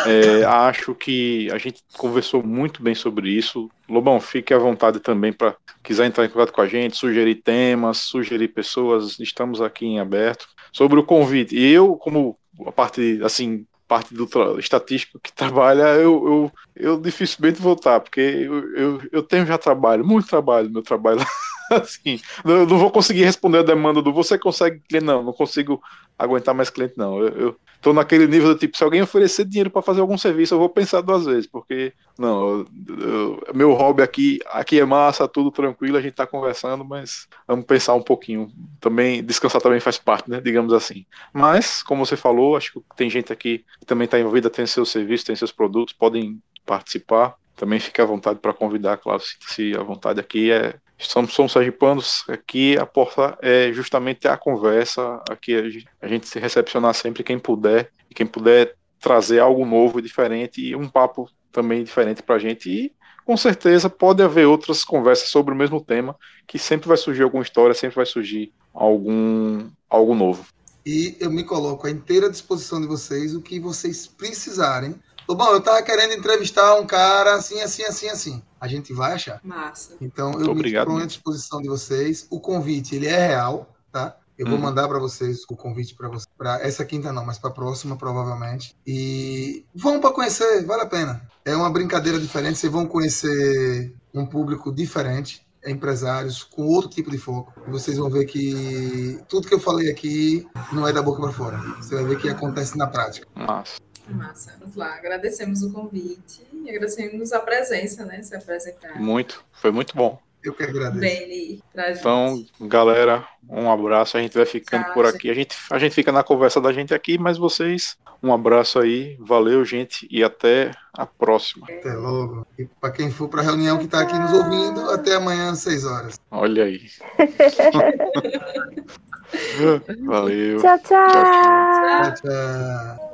É, 0.05 0.43
acho 0.43 0.93
que 0.93 1.49
a 1.51 1.57
gente 1.57 1.83
conversou 1.97 2.43
muito 2.43 2.83
bem 2.83 2.93
sobre 2.93 3.29
isso. 3.29 3.69
Lobão, 3.89 4.19
fique 4.19 4.53
à 4.53 4.57
vontade 4.57 4.99
também 4.99 5.33
para 5.33 5.55
quiser 5.83 6.05
entrar 6.05 6.25
em 6.25 6.29
contato 6.29 6.53
com 6.53 6.61
a 6.61 6.67
gente, 6.67 6.95
sugerir 6.95 7.35
temas, 7.35 7.97
sugerir 7.97 8.49
pessoas. 8.49 9.19
Estamos 9.19 9.61
aqui 9.61 9.85
em 9.85 9.99
aberto. 9.99 10.47
Sobre 10.71 10.99
o 10.99 11.03
convite, 11.03 11.57
eu, 11.59 11.95
como 11.95 12.37
a 12.65 12.71
parte 12.71 13.19
assim, 13.23 13.65
parte 13.87 14.13
do 14.13 14.27
estatístico 14.59 15.19
que 15.19 15.31
trabalha, 15.33 15.95
eu, 15.95 16.27
eu, 16.27 16.51
eu 16.75 16.99
dificilmente 16.99 17.61
vou 17.61 17.75
porque 17.75 18.19
eu, 18.19 18.75
eu, 18.75 19.01
eu 19.11 19.23
tenho 19.23 19.45
já 19.45 19.57
trabalho, 19.57 20.05
muito 20.05 20.27
trabalho, 20.27 20.69
meu 20.69 20.83
trabalho 20.83 21.19
assim, 21.81 22.19
não, 22.43 22.65
não 22.65 22.77
vou 22.77 22.91
conseguir 22.91 23.23
responder 23.23 23.59
a 23.59 23.63
demanda 23.63 24.01
do 24.01 24.13
você 24.13 24.37
consegue 24.37 24.79
cliente, 24.79 25.05
não, 25.05 25.23
não 25.23 25.33
consigo 25.33 25.81
aguentar 26.17 26.55
mais 26.55 26.69
cliente, 26.69 26.95
não. 26.97 27.19
Eu, 27.19 27.27
eu 27.27 27.59
tô 27.81 27.93
naquele 27.93 28.27
nível 28.27 28.53
do 28.53 28.59
tipo, 28.59 28.75
se 28.75 28.83
alguém 28.83 29.01
oferecer 29.01 29.45
dinheiro 29.45 29.69
para 29.69 29.81
fazer 29.81 30.01
algum 30.01 30.17
serviço, 30.17 30.55
eu 30.55 30.59
vou 30.59 30.69
pensar 30.69 31.01
duas 31.01 31.25
vezes, 31.25 31.45
porque 31.45 31.93
não, 32.17 32.49
eu, 32.49 32.67
eu, 32.99 33.43
meu 33.53 33.73
hobby 33.73 34.01
aqui, 34.01 34.39
aqui 34.47 34.79
é 34.79 34.85
massa, 34.85 35.27
tudo 35.27 35.51
tranquilo, 35.51 35.97
a 35.97 36.01
gente 36.01 36.15
tá 36.15 36.25
conversando, 36.25 36.83
mas 36.83 37.27
vamos 37.47 37.65
pensar 37.65 37.93
um 37.93 38.01
pouquinho. 38.01 38.51
Também, 38.79 39.23
descansar 39.23 39.61
também 39.61 39.79
faz 39.79 39.97
parte, 39.97 40.29
né? 40.29 40.41
Digamos 40.41 40.73
assim. 40.73 41.05
Mas, 41.31 41.83
como 41.83 42.05
você 42.05 42.15
falou, 42.15 42.57
acho 42.57 42.73
que 42.73 42.81
tem 42.95 43.09
gente 43.09 43.31
aqui 43.31 43.63
que 43.79 43.85
também 43.85 44.05
está 44.05 44.19
envolvida, 44.19 44.49
tem 44.49 44.65
seus 44.65 44.89
serviços, 44.89 45.25
tem 45.25 45.35
seus 45.35 45.51
produtos, 45.51 45.93
podem 45.93 46.41
participar. 46.65 47.35
Também 47.55 47.79
fique 47.79 47.99
à 47.99 48.05
vontade 48.05 48.39
para 48.39 48.53
convidar, 48.53 48.97
claro, 48.97 49.21
se 49.47 49.75
à 49.75 49.81
vontade 49.81 50.19
aqui 50.19 50.51
é 50.51 50.75
Somos, 50.99 51.33
somos 51.33 51.51
sergipanos, 51.51 52.23
aqui 52.27 52.75
a 52.77 52.85
porta 52.85 53.37
é 53.41 53.71
justamente 53.71 54.27
a 54.27 54.35
conversa, 54.35 55.21
aqui 55.29 55.55
a 55.55 55.69
gente, 55.69 55.87
a 56.01 56.07
gente 56.07 56.27
se 56.27 56.39
recepcionar 56.39 56.93
sempre 56.95 57.23
quem 57.23 57.37
puder, 57.37 57.91
e 58.09 58.15
quem 58.15 58.25
puder 58.25 58.75
trazer 58.99 59.39
algo 59.39 59.63
novo 59.63 59.99
e 59.99 60.01
diferente, 60.01 60.59
e 60.59 60.75
um 60.75 60.89
papo 60.89 61.29
também 61.51 61.83
diferente 61.83 62.23
para 62.23 62.35
a 62.35 62.39
gente, 62.39 62.69
e 62.69 62.91
com 63.23 63.37
certeza 63.37 63.89
pode 63.89 64.23
haver 64.23 64.47
outras 64.47 64.83
conversas 64.83 65.29
sobre 65.29 65.53
o 65.53 65.57
mesmo 65.57 65.79
tema, 65.79 66.15
que 66.47 66.57
sempre 66.57 66.87
vai 66.87 66.97
surgir 66.97 67.21
alguma 67.21 67.43
história, 67.43 67.75
sempre 67.75 67.97
vai 67.97 68.05
surgir 68.05 68.51
algum 68.73 69.69
algo 69.87 70.15
novo. 70.15 70.45
E 70.83 71.15
eu 71.19 71.29
me 71.29 71.43
coloco 71.43 71.85
à 71.85 71.91
inteira 71.91 72.29
disposição 72.29 72.81
de 72.81 72.87
vocês, 72.87 73.35
o 73.35 73.41
que 73.41 73.59
vocês 73.59 74.07
precisarem. 74.07 74.95
Bom, 75.27 75.51
eu 75.51 75.61
tava 75.61 75.83
querendo 75.83 76.13
entrevistar 76.13 76.75
um 76.75 76.87
cara 76.87 77.35
assim, 77.35 77.61
assim, 77.61 77.83
assim, 77.83 78.07
assim 78.07 78.41
a 78.59 78.67
gente 78.67 78.93
vai 78.93 79.13
achar. 79.13 79.39
Massa. 79.43 79.95
Então, 80.01 80.33
eu 80.33 80.53
me 80.53 80.71
ponho 80.85 81.03
à 81.03 81.05
disposição 81.05 81.61
de 81.61 81.67
vocês. 81.67 82.27
O 82.29 82.39
convite, 82.39 82.95
ele 82.95 83.07
é 83.07 83.27
real, 83.27 83.73
tá? 83.91 84.17
Eu 84.37 84.45
vou 84.45 84.55
uhum. 84.55 84.61
mandar 84.61 84.87
para 84.87 84.99
vocês 84.99 85.43
o 85.49 85.55
convite 85.55 85.95
para 85.95 86.07
você, 86.07 86.27
para 86.37 86.61
essa 86.61 86.85
quinta 86.85 87.11
não, 87.11 87.25
mas 87.25 87.39
para 87.39 87.49
a 87.49 87.53
próxima 87.53 87.97
provavelmente. 87.97 88.75
E 88.85 89.65
vão 89.73 89.99
para 89.99 90.11
conhecer, 90.11 90.63
vale 90.63 90.83
a 90.83 90.85
pena. 90.85 91.27
É 91.43 91.55
uma 91.55 91.71
brincadeira 91.71 92.19
diferente, 92.19 92.59
vocês 92.59 92.71
vão 92.71 92.85
conhecer 92.85 93.95
um 94.13 94.27
público 94.27 94.71
diferente, 94.71 95.43
empresários 95.65 96.43
com 96.43 96.67
outro 96.67 96.91
tipo 96.91 97.09
de 97.09 97.17
foco. 97.17 97.51
Vocês 97.67 97.97
vão 97.97 98.11
ver 98.11 98.25
que 98.25 99.19
tudo 99.27 99.47
que 99.47 99.55
eu 99.55 99.59
falei 99.59 99.89
aqui 99.89 100.47
não 100.71 100.87
é 100.87 100.93
da 100.93 101.01
boca 101.01 101.19
para 101.19 101.31
fora. 101.31 101.57
Você 101.77 101.95
vai 101.95 102.05
ver 102.05 102.19
que 102.19 102.29
acontece 102.29 102.77
na 102.77 102.85
prática. 102.85 103.27
Massa. 103.33 103.79
Massa. 104.13 104.55
Vamos 104.59 104.75
lá. 104.75 104.95
Agradecemos 104.95 105.63
o 105.63 105.71
convite 105.71 106.41
e 106.53 106.69
agradecemos 106.69 107.31
a 107.31 107.39
presença, 107.39 108.05
né? 108.05 108.21
Se 108.23 108.35
apresentar. 108.35 108.99
Muito. 108.99 109.43
Foi 109.53 109.71
muito 109.71 109.95
bom. 109.95 110.19
Eu 110.43 110.53
que 110.53 110.63
agradeço. 110.63 110.99
Bem, 110.99 111.61
então, 111.75 112.45
galera, 112.61 113.27
um 113.49 113.69
abraço. 113.69 114.17
A 114.17 114.21
gente 114.21 114.37
vai 114.37 114.45
ficando 114.45 114.85
Tchau, 114.85 114.93
por 114.93 115.05
aqui. 115.05 115.29
A 115.29 115.33
gente, 115.33 115.57
a 115.69 115.77
gente 115.77 115.93
fica 115.93 116.09
na 116.11 116.23
conversa 116.23 116.61
da 116.61 116.71
gente 116.71 116.93
aqui, 116.93 117.17
mas 117.17 117.37
vocês, 117.37 117.97
um 118.23 118.33
abraço 118.33 118.79
aí. 118.79 119.17
Valeu, 119.19 119.65
gente, 119.65 120.07
e 120.09 120.23
até 120.23 120.71
a 120.93 121.05
próxima. 121.05 121.67
Até 121.69 121.93
logo. 121.93 122.47
E 122.57 122.65
para 122.65 122.91
quem 122.91 123.11
for 123.11 123.27
para 123.27 123.41
a 123.41 123.45
reunião 123.45 123.77
que 123.77 123.85
está 123.85 123.99
aqui 124.01 124.17
nos 124.17 124.31
ouvindo, 124.31 124.89
até 124.89 125.15
amanhã 125.15 125.51
às 125.51 125.59
6 125.59 125.85
horas. 125.85 126.17
Olha 126.31 126.63
aí. 126.63 126.89
Valeu. 130.05 130.61
tchau. 130.61 130.79
tchau, 130.79 130.81
tchau. 131.07 132.03
tchau, 132.03 132.13
tchau. 132.21 133.07